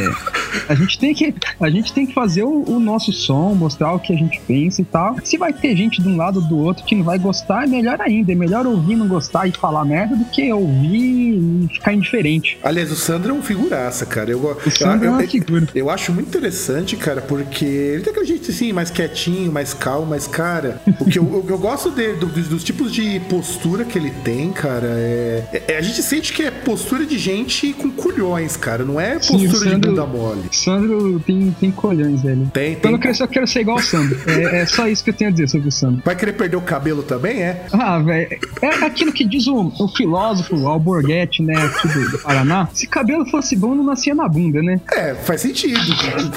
a, 0.69 0.75
gente 0.75 0.99
tem 0.99 1.13
que, 1.13 1.33
a 1.59 1.69
gente 1.69 1.93
tem 1.93 2.05
que 2.05 2.13
fazer 2.13 2.43
o, 2.43 2.63
o 2.67 2.79
nosso 2.79 3.11
som, 3.11 3.53
mostrar 3.53 3.93
o 3.93 3.99
que 3.99 4.13
a 4.13 4.15
gente 4.15 4.39
pensa 4.47 4.81
e 4.81 4.85
tal. 4.85 5.15
Se 5.23 5.37
vai 5.37 5.53
ter 5.53 5.75
gente 5.75 6.01
de 6.01 6.07
um 6.07 6.17
lado 6.17 6.39
ou 6.39 6.47
do 6.47 6.57
outro 6.57 6.82
que 6.85 6.95
não 6.95 7.03
vai 7.03 7.17
gostar, 7.19 7.63
é 7.63 7.67
melhor 7.67 7.99
ainda. 8.01 8.31
É 8.31 8.35
melhor 8.35 8.65
ouvir, 8.65 8.95
não 8.95 9.07
gostar 9.07 9.47
e 9.47 9.51
falar 9.51 9.85
merda 9.85 10.15
do 10.15 10.25
que 10.25 10.51
ouvir 10.51 11.37
e 11.63 11.67
ficar 11.73 11.93
indiferente. 11.93 12.57
Aliás, 12.63 12.91
o 12.91 12.95
Sandro 12.95 13.31
é 13.31 13.33
um 13.33 13.41
figuraça, 13.41 14.05
cara. 14.05 14.31
Eu, 14.31 14.39
O 14.39 14.71
Sandro 14.71 15.05
eu, 15.05 15.11
é 15.11 15.13
uma 15.15 15.23
eu- 15.23 15.27
figura. 15.29 15.67
eu 15.73 15.89
acho 15.89 16.11
muito 16.11 16.27
interessante, 16.27 16.95
cara, 16.95 17.21
porque 17.21 17.65
ele 17.65 18.03
tem 18.03 18.11
aquele 18.11 18.25
jeito 18.25 18.51
assim, 18.51 18.71
mais 18.73 18.89
quietinho, 18.89 19.51
mais 19.51 19.73
calmo, 19.73 20.07
mas, 20.07 20.27
cara, 20.27 20.81
o 20.99 21.05
que 21.05 21.17
eu, 21.19 21.45
eu 21.47 21.57
gosto 21.57 21.89
dele, 21.91 22.17
do- 22.17 22.27
dos, 22.27 22.47
dos 22.47 22.63
tipos 22.63 22.91
de 22.91 23.19
postura 23.29 23.83
que 23.85 23.97
ele 23.97 24.11
tem, 24.23 24.51
cara, 24.51 24.87
é, 24.87 25.63
é- 25.67 25.77
A 25.77 25.81
gente 25.81 26.01
sente 26.03 26.33
que 26.33 26.43
é 26.43 26.51
postura 26.51 27.05
de 27.05 27.17
gente 27.17 27.73
com 27.73 27.89
culhões, 27.89 28.55
cara. 28.55 28.83
Não 28.83 28.99
é 28.99 29.19
Sim, 29.19 29.33
postura 29.33 29.65
de 29.65 29.71
Sandro- 29.71 29.89
bunda 29.91 30.05
mole. 30.05 30.41
Sandro 30.51 31.19
tem, 31.25 31.55
tem 31.59 31.71
colhões, 31.71 32.21
velho. 32.21 32.49
Tem, 32.53 32.75
tem. 32.75 32.91
eu 32.91 32.99
eu 33.19 33.27
quero 33.27 33.47
ser 33.47 33.61
igual 33.61 33.77
o 33.77 33.81
Sandro. 33.81 34.17
É, 34.27 34.61
é 34.61 34.65
só 34.65 34.87
isso 34.87 35.03
que 35.03 35.09
eu 35.09 35.13
tenho 35.13 35.29
a 35.29 35.33
dizer 35.33 35.47
sobre 35.49 35.67
o 35.67 35.71
Sandro. 35.71 36.01
Vai 36.05 36.15
querer 36.15 36.33
perder 36.33 36.55
o 36.57 36.61
cabelo 36.73 37.03
também, 37.03 37.39
é? 37.39 37.65
Ah, 37.71 37.99
velho, 37.99 38.27
é 38.59 38.67
aquilo 38.83 39.11
que 39.11 39.23
diz 39.23 39.45
o, 39.45 39.71
o 39.79 39.87
filósofo 39.89 40.55
Alborguete, 40.67 41.43
né, 41.43 41.53
aqui 41.55 41.87
do, 41.87 42.11
do 42.11 42.17
Paraná. 42.17 42.67
Se 42.73 42.87
cabelo 42.87 43.25
fosse 43.27 43.55
bom, 43.55 43.75
não 43.75 43.83
nascia 43.83 44.15
na 44.15 44.27
bunda, 44.27 44.59
né? 44.63 44.81
É, 44.91 45.13
faz 45.13 45.41
sentido. 45.41 45.79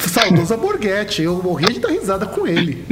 Saudoso 0.06 0.54
Borghetti. 0.58 1.22
Eu 1.22 1.40
morria 1.42 1.70
de 1.72 1.80
dar 1.80 1.88
risada 1.88 2.26
com 2.26 2.46
ele. 2.46 2.84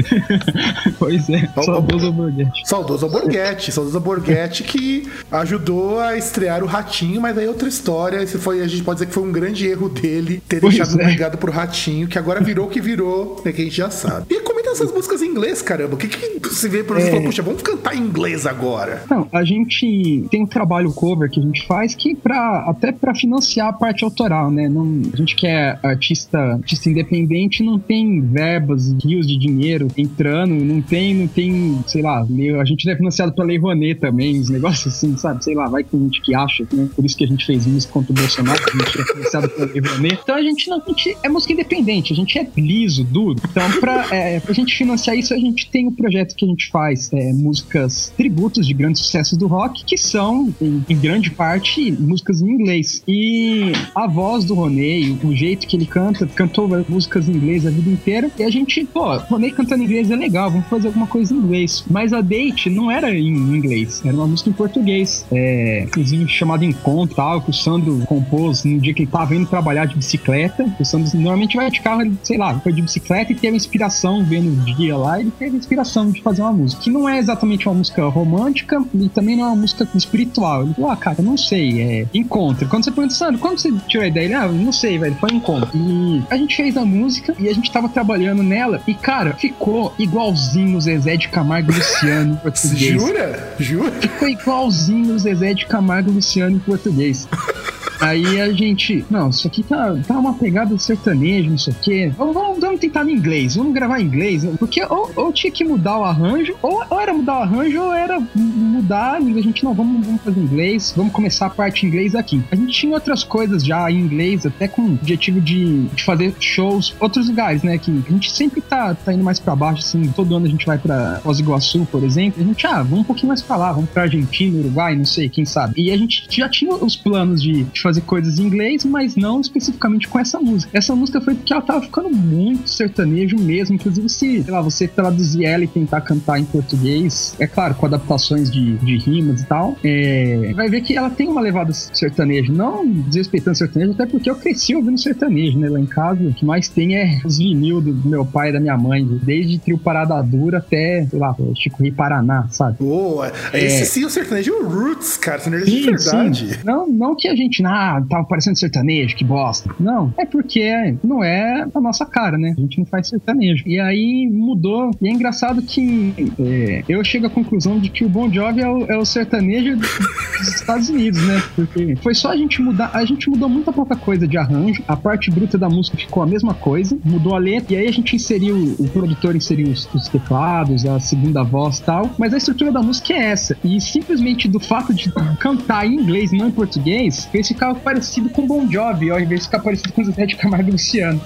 pois 0.99 1.29
é, 1.29 1.47
ó, 1.55 1.63
saudoso 1.63 2.07
Alborguete. 2.07 2.63
Saudoso 2.65 3.09
Borghetti, 3.11 3.73
saudoso 3.73 4.01
Borghetti 4.01 4.63
que 4.63 5.07
ajudou 5.31 6.01
a 6.01 6.17
estrear 6.17 6.63
o 6.63 6.67
Ratinho, 6.67 7.21
mas 7.21 7.37
aí 7.37 7.45
é 7.45 7.49
outra 7.49 7.69
história. 7.69 8.23
Esse 8.23 8.39
foi, 8.39 8.63
a 8.63 8.67
gente 8.67 8.83
pode 8.83 8.97
dizer 9.01 9.07
que 9.09 9.15
foi 9.15 9.23
um 9.23 9.33
grande 9.33 9.67
erro 9.69 9.91
dele 9.91 10.43
ter 10.49 10.61
Pois 10.61 10.75
deixado 10.75 10.99
é. 10.99 11.05
ligado 11.11 11.37
pro 11.37 11.53
Ratinho, 11.53 12.09
que 12.09 12.19
agora 12.19 12.41
virou 12.41 12.67
o 12.67 12.71
que 12.71 12.81
virou, 12.81 13.43
né, 13.45 13.53
que 13.53 13.61
a 13.61 13.65
gente 13.65 13.77
já 13.77 13.91
sabe. 13.91 14.27
E 14.31 14.41
comenta 14.41 14.71
essas 14.71 14.91
músicas 14.91 15.21
em 15.21 15.27
inglês, 15.27 15.61
caramba. 15.61 15.95
O 15.95 15.99
que 15.99 16.09
que 16.09 16.49
você 16.49 16.69
vê 16.69 16.83
por 16.83 16.97
você 16.97 17.09
É. 17.09 17.11
falou, 17.11 17.25
vamos 17.43 17.63
cantar 17.63 17.97
em 17.97 18.01
inglês 18.01 18.47
agora? 18.47 19.03
Não, 19.11 19.29
a 19.33 19.45
gente 19.45 20.25
tem 20.31 20.43
um 20.43 20.47
trabalho 20.47 20.93
cover 20.93 21.31
que 21.31 21.41
a 21.41 21.43
gente 21.43 21.67
faz 21.67 21.95
que 21.95 22.15
pra, 22.15 22.65
até 22.69 22.93
pra 22.93 23.15
financiar 23.15 23.69
a 23.69 23.73
parte 23.73 24.05
autoral, 24.05 24.51
né? 24.51 24.69
Não, 24.69 25.03
a 25.13 25.17
gente 25.17 25.35
que 25.35 25.47
é 25.47 25.79
artista, 25.83 26.39
artista 26.39 26.89
independente 26.89 27.63
não 27.63 27.79
tem 27.79 28.21
verbas, 28.21 28.93
rios 29.05 29.27
de 29.27 29.37
dinheiro 29.37 29.89
entrando, 29.97 30.55
não 30.55 30.81
tem, 30.81 31.15
não 31.15 31.27
tem, 31.27 31.83
sei 31.87 32.03
lá, 32.03 32.21
a 32.21 32.65
gente 32.65 32.89
é 32.89 32.97
financiado 32.97 33.33
pela 33.33 33.47
Lei 33.47 33.59
Rouanet 33.59 34.01
também, 34.01 34.39
os 34.39 34.49
negócios 34.49 34.95
assim, 34.95 35.17
sabe? 35.17 35.43
Sei 35.43 35.55
lá, 35.55 35.69
vai 35.69 35.83
que 35.83 35.91
tem 35.91 36.01
gente 36.01 36.21
que 36.21 36.35
acha, 36.35 36.67
né? 36.73 36.89
Por 36.95 37.05
isso 37.05 37.17
que 37.17 37.25
a 37.25 37.29
gente 37.29 37.45
fez 37.45 37.67
música 37.67 37.93
contra 37.93 38.13
o 38.13 38.15
Bolsonaro, 38.15 38.61
a 38.63 38.85
gente 38.85 39.01
é 39.01 39.05
financiado 39.05 39.49
pela 39.49 39.67
Lei 39.67 39.81
Rouanet. 39.81 40.21
Então 40.23 40.37
a 40.37 40.43
gente 40.43 40.69
não, 40.69 40.83
a 40.85 40.89
gente 40.89 41.17
é 41.23 41.29
música 41.29 41.53
independente, 41.53 42.13
a 42.13 42.17
gente 42.17 42.39
é 42.39 42.47
liso, 42.57 43.05
duro. 43.05 43.39
Então 43.51 43.81
pra, 43.81 44.07
é, 44.15 44.41
pra 44.41 44.53
gente 44.53 44.77
financiar 44.77 45.17
isso, 45.17 45.35
a 45.35 45.39
gente 45.39 45.71
tem 45.71 45.89
o 45.89 45.93
projeto 45.93 46.35
que 46.35 46.45
a 46.45 46.49
gente 46.49 46.69
faz, 46.71 47.11
é, 47.15 47.33
músicas 47.33 48.13
tributos 48.17 48.67
de 48.67 48.75
grandes 48.75 49.03
sucessos 49.03 49.37
do 49.39 49.47
rock, 49.47 49.85
que 49.85 49.97
são, 49.97 50.55
em, 50.61 50.85
em 50.89 50.97
grande 50.97 51.31
parte, 51.31 51.93
músicas 51.93 52.41
em 52.43 52.51
inglês. 52.51 53.03
E 53.07 53.73
a 53.95 54.07
voz 54.07 54.45
do 54.45 54.55
Roney, 54.55 55.19
o 55.23 55.35
jeito 55.35 55.67
que 55.67 55.77
ele 55.77 55.87
canta, 55.87 56.27
cantou 56.27 56.69
músicas 56.89 57.29
em 57.29 57.33
inglês 57.33 57.67
a 57.67 57.71
vida 57.71 57.91
inteira, 57.91 58.31
e 58.39 58.43
a 58.43 58.51
gente, 58.51 58.85
pô, 58.85 59.17
Roney 59.17 59.51
cantando 59.51 59.83
em 59.83 59.87
inglês 59.87 60.11
é 60.11 60.17
legal, 60.17 60.51
vamos 60.51 60.67
fazer 60.67 60.89
alguma 60.89 61.07
coisa 61.07 61.35
em 61.35 61.39
inglês. 61.39 61.85
Mas 61.91 62.13
a 62.13 62.21
Date 62.21 62.71
não 62.71 62.91
era 62.91 63.11
em 63.15 63.29
inglês, 63.29 64.03
era 64.05 64.15
uma 64.15 64.27
música 64.27 64.51
em 64.51 64.53
português. 64.53 65.27
É, 65.33 65.85
inclusive 65.85 66.29
chamada 66.29 66.65
Encontro, 66.65 67.15
tal, 67.17 67.41
que 67.41 67.51
o 67.51 67.53
Sandro 67.53 68.03
compôs 68.07 68.65
no 68.65 68.81
dia 68.81 68.93
que 68.93 69.03
ele 69.03 69.11
tava 69.11 69.35
indo 69.35 69.47
trabalhar 69.47 69.87
de 69.87 69.97
bicicleta. 69.97 70.65
O 70.79 70.85
Santos 70.85 71.15
normalmente 71.15 71.57
vai 71.57 71.71
de 71.71 71.81
carro, 71.81 72.01
sei 72.23 72.37
lá, 72.37 72.59
foi 72.61 72.73
de 72.73 72.83
bicicleta 72.83 73.33
e 73.33 73.35
teve 73.35 73.57
inspiração 73.57 74.25
vendo 74.25 74.49
o 74.49 74.77
dia 74.77 74.97
lá, 74.97 75.21
ele 75.21 75.33
teve 75.39 75.57
inspiração 75.57 76.11
de 76.11 76.23
fazer 76.23 76.43
uma 76.43 76.53
música. 76.53 76.83
Que 76.83 76.91
não 76.91 77.04
é 77.09 77.19
exatamente 77.19 77.69
uma 77.69 77.75
música 77.75 78.05
romântica 78.07 78.83
e 78.95 79.09
também 79.09 79.37
não 79.37 79.45
é 79.45 79.47
uma 79.49 79.57
música 79.57 79.89
espiritual. 79.95 80.63
Ele 80.63 80.75
falou, 80.75 80.91
ah, 80.91 80.97
cara, 80.97 81.23
não 81.23 81.37
sei, 81.37 81.81
é 81.81 82.07
encontro. 82.15 82.69
Quando 82.69 82.85
você 82.85 82.91
pergunta, 82.91 83.15
Sandro, 83.15 83.41
quando 83.41 83.59
você 83.59 83.73
tirou 83.89 84.05
a 84.05 84.09
ideia? 84.09 84.25
Ele, 84.25 84.35
ah, 84.35 84.49
não 84.49 84.73
sei, 84.73 84.99
velho, 84.99 85.15
foi 85.17 85.31
encontro. 85.31 85.71
E 85.75 86.23
a 86.31 86.37
gente 86.37 86.57
fez 86.57 86.77
a 86.77 86.85
música 86.85 87.35
e 87.39 87.49
a 87.49 87.53
gente 87.53 87.71
tava 87.71 87.89
trabalhando 87.89 88.43
nela 88.43 88.81
e, 88.87 88.95
cara, 88.95 89.35
ficou 89.35 89.95
igualzinho 89.99 90.77
o 90.77 90.81
Zezé 90.81 91.17
de 91.17 91.29
Camargo 91.29 91.73
e 91.73 91.75
Luciano 91.75 92.35
em 92.35 92.37
português. 92.39 93.01
Jura? 93.01 93.55
Jura? 93.59 93.93
Ficou 93.93 94.29
igualzinho 94.29 95.15
o 95.15 95.19
Zezé 95.19 95.55
de 95.55 95.67
Camargo 95.67 96.11
e 96.11 96.15
Luciano 96.15 96.57
em 96.57 96.61
português. 96.61 97.29
Aí 98.01 98.41
a 98.41 98.53
gente, 98.53 99.05
não, 99.11 99.31
isso 99.31 99.47
aqui 99.47 99.63
tá, 99.63 99.95
tá 100.07 100.19
uma 100.19 100.35
pegada 100.35 100.75
de 100.75 100.83
sertanejo, 100.83 101.51
não 101.51 101.59
sei 101.59 101.73
o 101.73 101.77
quê. 101.81 102.13
Vamos, 102.17 102.35
vamos, 102.35 102.61
vamos 102.61 102.81
tentar 102.81 103.05
em 103.05 103.13
inglês, 103.13 103.57
vamos 103.57 103.73
gravar 103.73 104.01
em 104.01 104.05
inglês. 104.05 104.45
Porque 104.59 104.85
ou, 104.85 105.11
ou 105.17 105.33
tinha 105.33 105.51
que 105.51 105.65
mudar 105.65 105.99
o 105.99 106.05
arranjo, 106.05 106.55
ou, 106.63 106.83
ou 106.89 107.01
era 107.01 107.13
mudar 107.13 107.41
o 107.41 107.43
arranjo, 107.43 107.83
ou 107.83 107.93
era 107.93 108.21
mudar. 108.35 109.15
A 109.15 109.21
gente, 109.21 109.65
não, 109.65 109.75
vamos, 109.75 110.05
vamos 110.05 110.23
fazer 110.23 110.41
inglês, 110.41 110.93
vamos 110.97 111.13
começar 111.13 111.47
a 111.47 111.51
parte 111.51 111.85
em 111.85 111.89
inglês 111.89 112.15
aqui. 112.15 112.43
A 112.51 112.57
gente 112.57 112.73
tinha 112.73 112.93
outras 112.93 113.23
coisas 113.23 113.65
já 113.65 113.91
em 113.91 113.99
inglês, 113.99 114.47
até 114.47 114.69
com 114.69 114.83
o 114.83 114.95
objetivo 114.95 115.41
de, 115.41 115.85
de 115.85 116.03
fazer 116.03 116.35
shows, 116.41 116.95
outros 117.01 117.29
lugares, 117.29 117.63
né? 117.63 117.79
Que 117.79 117.91
a 118.07 118.13
gente 118.13 118.31
sempre 118.31 118.61
tá, 118.61 118.95
tá 118.95 119.13
indo 119.13 119.25
mais 119.25 119.39
pra 119.39 119.55
baixo, 119.55 119.81
assim. 119.81 120.03
Todo 120.09 120.35
ano 120.37 120.47
a 120.47 120.49
gente 120.49 120.67
vai 120.67 120.79
pra 120.79 121.21
Foz 121.23 121.39
Iguaçu, 121.39 121.87
por 121.91 122.03
exemplo. 122.03 122.43
A 122.43 122.47
gente, 122.47 122.67
ah, 122.67 122.83
vamos 122.83 123.01
um 123.01 123.05
pouquinho 123.05 123.29
mais 123.29 123.43
pra 123.43 123.57
lá, 123.57 123.73
vamos 123.73 123.91
pra 123.91 124.03
Argentina, 124.03 124.59
Uruguai, 124.59 124.95
não 124.97 125.05
sei, 125.05 125.29
quem 125.29 125.45
sabe. 125.45 125.75
E 125.81 125.91
a 125.91 125.97
gente 125.97 126.27
já 126.31 126.49
tinha 126.49 126.75
os 126.75 126.97
planos 126.97 127.43
de 127.43 127.65
fazer 127.85 128.01
coisas 128.01 128.39
em 128.39 128.45
inglês, 128.45 128.83
mas 128.85 129.15
não 129.15 129.41
especificamente 129.41 130.09
com 130.09 130.19
essa 130.19 130.41
música. 130.41 130.77
Essa 130.77 130.97
música 130.97 131.21
foi 131.21 131.35
porque 131.35 131.53
ela 131.53 131.61
tava 131.61 131.83
ficando 131.83 132.11
muito 132.11 132.69
sertanejo 132.69 133.37
mesmo. 133.37 133.75
Inclusive, 133.75 134.09
se, 134.09 134.43
sei 134.43 134.53
lá, 134.53 134.63
você 134.63 134.89
traduzir 134.89 135.45
ela 135.45 135.65
e 135.65 135.69
tentar 135.69 136.01
cantar 136.01 136.41
em 136.41 136.45
português, 136.45 137.37
é 137.39 137.47
claro, 137.47 137.75
com 137.75 137.85
adaptações 137.85 138.51
de, 138.51 138.79
de 138.79 138.97
rimas 138.97 139.43
e 139.43 139.47
tal, 139.47 139.77
é, 139.85 140.53
vai 140.55 140.71
ver 140.71 140.81
que 140.81 140.97
ela 140.97 141.11
tem 141.11 141.29
uma 141.29 141.43
levada 141.43 141.73
sertanejo. 141.73 142.53
Não 142.53 142.87
desrespeitando 142.87 143.57
sertanejo, 143.57 143.93
até 143.93 144.07
porque 144.07 144.31
eu 144.31 144.37
cresci 144.37 144.75
ouvindo 144.75 144.99
sertanejo, 144.99 145.59
né? 145.59 145.69
Lá 145.69 145.79
em 145.79 145.87
casa, 145.87 146.23
o 146.23 146.33
que 146.33 146.45
mais 146.45 146.69
tem 146.69 146.97
é 146.97 147.21
os 147.25 147.37
vinil 147.37 147.83
do 147.83 148.09
meu 148.09 148.25
pai 148.25 148.49
e 148.49 148.53
da 148.55 148.61
minha 148.61 148.79
mãe, 148.79 149.07
desde 149.23 149.59
Trio 149.59 149.77
Parada 149.77 150.23
Dura 150.23 150.59
até, 150.59 151.07
sei 151.09 151.19
lá, 151.19 151.37
Chico 151.55 151.83
Rei 151.83 151.93
Paraná, 151.93 152.47
sabe? 152.51 152.79
Boa. 152.79 153.31
Esse 153.53 153.85
sim, 153.85 154.05
o 154.05 154.11
sertanejo 154.11 154.63
roots, 154.63 155.19
cara. 155.19 155.39
Sertanejo 155.39 155.71
de 155.71 155.75
É. 155.77 155.85
Sim, 155.85 155.91
verdade. 155.91 156.55
sim. 156.55 156.61
Não, 156.65 156.89
não 156.89 157.15
que 157.15 157.29
a 157.29 157.37
gente, 157.37 157.63
ah, 157.75 158.01
tava 158.09 158.25
parecendo 158.25 158.57
sertanejo, 158.57 159.17
que 159.17 159.25
bosta. 159.25 159.69
Não, 159.81 160.15
é 160.17 160.25
porque 160.25 160.95
não 161.03 161.25
é 161.25 161.67
a 161.75 161.81
nossa 161.81 162.07
cara, 162.07 162.39
né? 162.39 162.55
A 162.57 162.61
gente 162.61 162.79
não 162.79 162.87
faz 162.87 163.09
sertanejo. 163.09 163.65
E 163.67 163.81
aí 163.81 164.29
mudou. 164.31 164.93
E 165.03 165.09
é 165.09 165.11
engraçado 165.11 165.61
que 165.61 166.15
é, 166.39 166.85
eu 166.89 167.03
chego 167.03 167.27
à 167.27 167.31
conclusão 167.31 167.81
de 167.81 167.91
que 167.91 168.05
o 168.05 168.09
Bon 168.09 168.31
Jovi 168.33 168.61
é 168.61 168.69
o, 168.69 168.85
é 168.85 168.97
o 168.97 169.05
sertanejo 169.05 169.77
dos 169.77 169.89
Estados 170.55 170.89
Unidos, 170.89 171.21
né? 171.27 171.43
Porque 171.57 171.97
foi 171.97 172.15
só 172.15 172.31
a 172.31 172.37
gente 172.37 172.63
mudar. 172.63 172.93
A 172.95 173.05
gente 173.05 173.29
mudou 173.29 173.49
muita 173.49 173.73
pouca 173.73 173.97
coisa 173.97 174.29
de 174.29 174.39
arranjo. 174.39 174.81
A 174.87 174.97
parte 174.97 175.29
bruta 175.33 175.59
da 175.59 175.69
música 175.69 175.97
ficou 175.97 176.23
a 176.23 176.27
mesma 176.27 176.55
coisa. 176.55 176.97
Mudou 177.05 177.35
a 177.35 177.39
letra. 177.39 177.75
E 177.75 177.77
aí 177.79 177.89
a 177.89 177.93
gente 177.93 178.15
inseriu, 178.15 178.77
o 178.79 178.89
produtor 178.89 179.35
inseriu 179.35 179.67
os, 179.67 179.93
os 179.93 180.09
teclados, 180.09 180.87
a 180.87 181.01
segunda 181.01 181.43
voz 181.43 181.79
e 181.79 181.83
tal. 181.83 182.09
Mas 182.19 182.33
a 182.33 182.37
estrutura 182.37 182.71
da 182.71 182.83
música 182.83 183.13
é 183.15 183.33
essa. 183.33 183.57
E 183.65 183.81
simplesmente 183.81 184.47
do 184.47 184.61
fato 184.61 184.95
de 184.95 185.11
cantar 185.41 185.89
em 185.89 185.95
inglês, 185.95 186.31
não 186.31 186.47
em 186.47 186.53
português, 186.53 187.25
fez 187.33 187.49
parecido 187.73 188.29
com 188.31 188.47
Bon 188.47 188.69
Jovi, 188.69 189.11
ao 189.11 189.21
invés 189.21 189.41
de 189.41 189.47
ficar 189.47 189.61
parecido 189.61 189.93
com 189.93 190.03
o 190.03 190.13
Zé 190.13 190.27
de 190.27 190.35
Camargo 190.37 190.73
Luciano. 190.73 191.21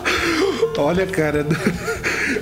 Olha, 0.78 1.06
cara. 1.06 1.46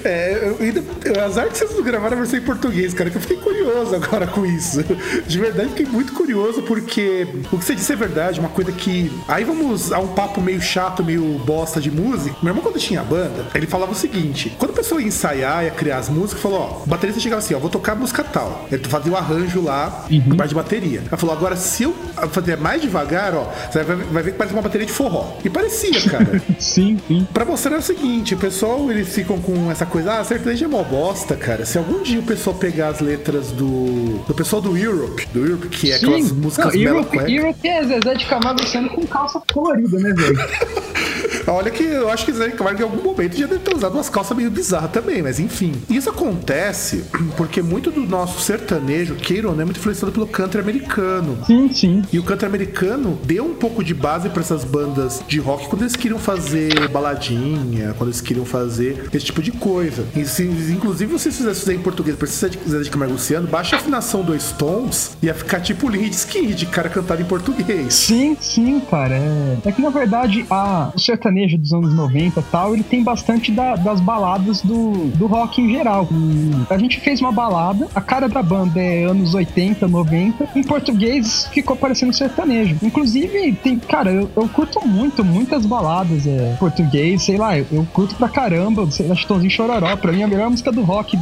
É, 0.08 0.38
eu 0.42 0.56
ainda, 0.58 0.82
azar 1.24 1.48
que 1.48 1.58
vocês 1.58 1.78
gravaram 1.84 2.16
a 2.16 2.20
versão 2.20 2.38
em 2.38 2.42
português, 2.42 2.94
cara, 2.94 3.10
que 3.10 3.16
eu 3.16 3.20
fiquei 3.20 3.36
curioso 3.36 3.94
agora 3.94 4.26
com 4.26 4.46
isso. 4.46 4.82
De 5.26 5.38
verdade, 5.38 5.68
fiquei 5.70 5.86
muito 5.86 6.14
curioso, 6.14 6.62
porque 6.62 7.26
o 7.52 7.58
que 7.58 7.64
você 7.64 7.74
disse 7.74 7.92
é 7.92 7.96
verdade, 7.96 8.40
uma 8.40 8.48
coisa 8.48 8.72
que. 8.72 9.12
Aí 9.28 9.44
vamos 9.44 9.92
a 9.92 9.98
um 9.98 10.08
papo 10.08 10.40
meio 10.40 10.60
chato, 10.60 11.04
meio 11.04 11.38
bosta 11.40 11.80
de 11.80 11.90
música. 11.90 12.36
Meu 12.42 12.50
irmão, 12.50 12.62
quando 12.62 12.78
tinha 12.78 13.02
banda, 13.02 13.46
ele 13.54 13.66
falava 13.66 13.92
o 13.92 13.94
seguinte: 13.94 14.54
quando 14.58 14.70
a 14.70 14.74
pessoa 14.74 15.00
ia 15.00 15.08
ensaiar, 15.08 15.64
ia 15.64 15.70
criar 15.70 15.98
as 15.98 16.08
músicas, 16.08 16.42
falou: 16.42 16.60
ó, 16.60 16.84
o 16.84 16.86
baterista 16.86 17.20
chegava 17.20 17.40
assim, 17.40 17.54
ó, 17.54 17.58
vou 17.58 17.70
tocar 17.70 17.92
a 17.92 17.96
música 17.96 18.24
tal. 18.24 18.66
Ele 18.72 18.82
fazia 18.84 19.12
o 19.12 19.16
arranjo 19.16 19.62
lá, 19.62 20.06
na 20.26 20.36
parte 20.36 20.50
de 20.50 20.54
bateria. 20.54 21.02
Ela 21.06 21.16
falou: 21.16 21.36
agora, 21.36 21.56
se 21.56 21.82
eu 21.82 21.94
fazer 22.30 22.56
mais 22.56 22.80
devagar, 22.80 23.34
ó, 23.34 23.50
você 23.70 23.82
vai, 23.82 23.96
vai 23.96 24.22
ver 24.22 24.32
que 24.32 24.38
parece 24.38 24.54
uma 24.54 24.62
bateria 24.62 24.86
de 24.86 24.92
forró. 24.92 25.36
E 25.44 25.50
parecia, 25.50 26.00
cara. 26.08 26.42
Sim, 26.58 26.98
sim. 27.06 27.26
Pra 27.32 27.44
mostrar 27.44 27.76
é 27.76 27.78
o 27.78 27.82
seguinte, 27.82 28.34
o 28.34 28.38
pessoal, 28.38 28.90
eles 28.90 29.08
ficam 29.08 29.38
com 29.40 29.70
essa 29.70 29.86
coisa, 29.86 29.97
ah, 30.06 30.22
sertanejo 30.24 30.64
é 30.64 30.68
mó 30.68 30.82
bosta, 30.82 31.36
cara. 31.36 31.64
Se 31.64 31.78
algum 31.78 32.02
dia 32.02 32.20
o 32.20 32.22
pessoal 32.22 32.56
pegar 32.56 32.88
as 32.88 33.00
letras 33.00 33.50
do. 33.52 34.18
do 34.26 34.34
pessoal 34.34 34.60
do 34.62 34.76
Europe, 34.76 35.26
do 35.32 35.40
Europe, 35.40 35.68
que 35.68 35.92
é 35.92 35.96
aquelas 35.96 36.24
Sim. 36.26 36.34
músicas 36.34 36.74
Não, 36.74 36.80
Europe, 36.80 37.16
cueca. 37.16 37.30
Europe 37.30 37.68
é 37.68 37.84
Zezé 37.84 38.14
de 38.14 38.26
Camargo 38.26 38.60
Luciano 38.60 38.88
com 38.90 39.06
calça 39.06 39.40
colorida, 39.52 39.98
né, 39.98 40.12
velho? 40.12 40.38
Olha 41.46 41.70
que 41.70 41.82
eu 41.82 42.10
acho 42.10 42.24
que 42.26 42.32
Zé 42.32 42.50
Camargo 42.50 42.80
em 42.80 42.84
algum 42.84 43.02
momento 43.02 43.36
já 43.36 43.46
deve 43.46 43.60
ter 43.60 43.74
usado 43.74 43.94
umas 43.94 44.08
calças 44.08 44.36
meio 44.36 44.50
bizarras 44.50 44.90
também, 44.90 45.22
mas 45.22 45.40
enfim. 45.40 45.72
Isso 45.88 46.10
acontece 46.10 47.04
porque 47.36 47.62
muito 47.62 47.90
do 47.90 48.00
nosso 48.02 48.40
sertanejo, 48.40 49.14
queira 49.14 49.48
ou 49.48 49.54
não, 49.54 49.62
é 49.62 49.64
muito 49.64 49.78
influenciado 49.78 50.12
pelo 50.12 50.26
country 50.26 50.60
americano. 50.60 51.38
Sim, 51.46 51.72
sim. 51.72 52.02
E 52.12 52.18
o 52.18 52.22
country 52.22 52.46
americano 52.46 53.18
deu 53.24 53.44
um 53.44 53.54
pouco 53.54 53.82
de 53.82 53.94
base 53.94 54.28
pra 54.28 54.42
essas 54.42 54.62
bandas 54.64 55.22
de 55.26 55.38
rock 55.38 55.68
quando 55.68 55.82
eles 55.82 55.96
queriam 55.96 56.18
fazer 56.18 56.88
baladinha, 56.88 57.94
quando 57.96 58.10
eles 58.10 58.20
queriam 58.20 58.44
fazer 58.44 59.08
esse 59.12 59.26
tipo 59.26 59.42
de 59.42 59.52
coisa. 59.52 59.77
E 60.16 60.24
se, 60.24 60.42
inclusive, 60.44 61.10
se 61.12 61.18
vocês 61.18 61.36
fizessem 61.36 61.60
isso 61.62 61.70
aí 61.70 61.76
em 61.76 61.80
português, 61.80 62.16
precisa 62.16 62.48
de 62.50 62.58
Zé 62.68 62.80
de 62.80 62.90
Camargo 62.90 63.14
Luciano, 63.14 63.46
baixa 63.46 63.76
a 63.76 63.78
afinação 63.78 64.22
do 64.22 64.38
Stones, 64.38 65.16
ia 65.22 65.34
ficar 65.34 65.60
tipo 65.60 65.88
Skynyrd, 65.94 66.54
de 66.54 66.66
cara 66.66 66.88
cantado 66.88 67.20
em 67.22 67.24
português. 67.24 67.94
Sim, 67.94 68.36
sim, 68.40 68.80
cara. 68.90 69.14
É, 69.16 69.56
é 69.66 69.72
que 69.72 69.80
na 69.82 69.90
verdade 69.90 70.44
a, 70.50 70.90
o 70.94 70.98
sertanejo 70.98 71.56
dos 71.58 71.72
anos 71.72 71.94
90 71.94 72.40
e 72.40 72.42
tal, 72.44 72.74
ele 72.74 72.82
tem 72.82 73.02
bastante 73.02 73.50
da- 73.52 73.76
das 73.76 74.00
baladas 74.00 74.60
do, 74.62 75.08
do 75.16 75.26
rock 75.26 75.60
em 75.60 75.70
geral. 75.72 76.08
E 76.10 76.72
a 76.72 76.78
gente 76.78 77.00
fez 77.00 77.20
uma 77.20 77.32
balada, 77.32 77.86
a 77.94 78.00
cara 78.00 78.28
da 78.28 78.42
banda 78.42 78.80
é 78.80 79.04
anos 79.04 79.34
80, 79.34 79.86
90. 79.88 80.48
Em 80.54 80.62
português 80.62 81.48
ficou 81.52 81.76
parecendo 81.76 82.12
sertanejo. 82.12 82.76
Inclusive, 82.82 83.52
tem, 83.62 83.78
cara, 83.78 84.10
eu, 84.12 84.30
eu 84.36 84.48
curto 84.48 84.86
muito, 84.86 85.24
muitas 85.24 85.64
baladas 85.66 86.26
é, 86.26 86.56
português, 86.58 87.22
sei 87.22 87.36
lá, 87.36 87.56
eu, 87.58 87.66
eu 87.72 87.86
curto 87.92 88.14
pra 88.16 88.28
caramba, 88.28 88.90
sei 88.90 89.06
lá, 89.06 89.14
Chitãozinho 89.14 89.50
Chororó. 89.68 89.96
Pra 89.96 90.12
mim, 90.12 90.22
a 90.22 90.28
melhor 90.28 90.50
música 90.50 90.72
do 90.72 90.82
rock 90.82 91.18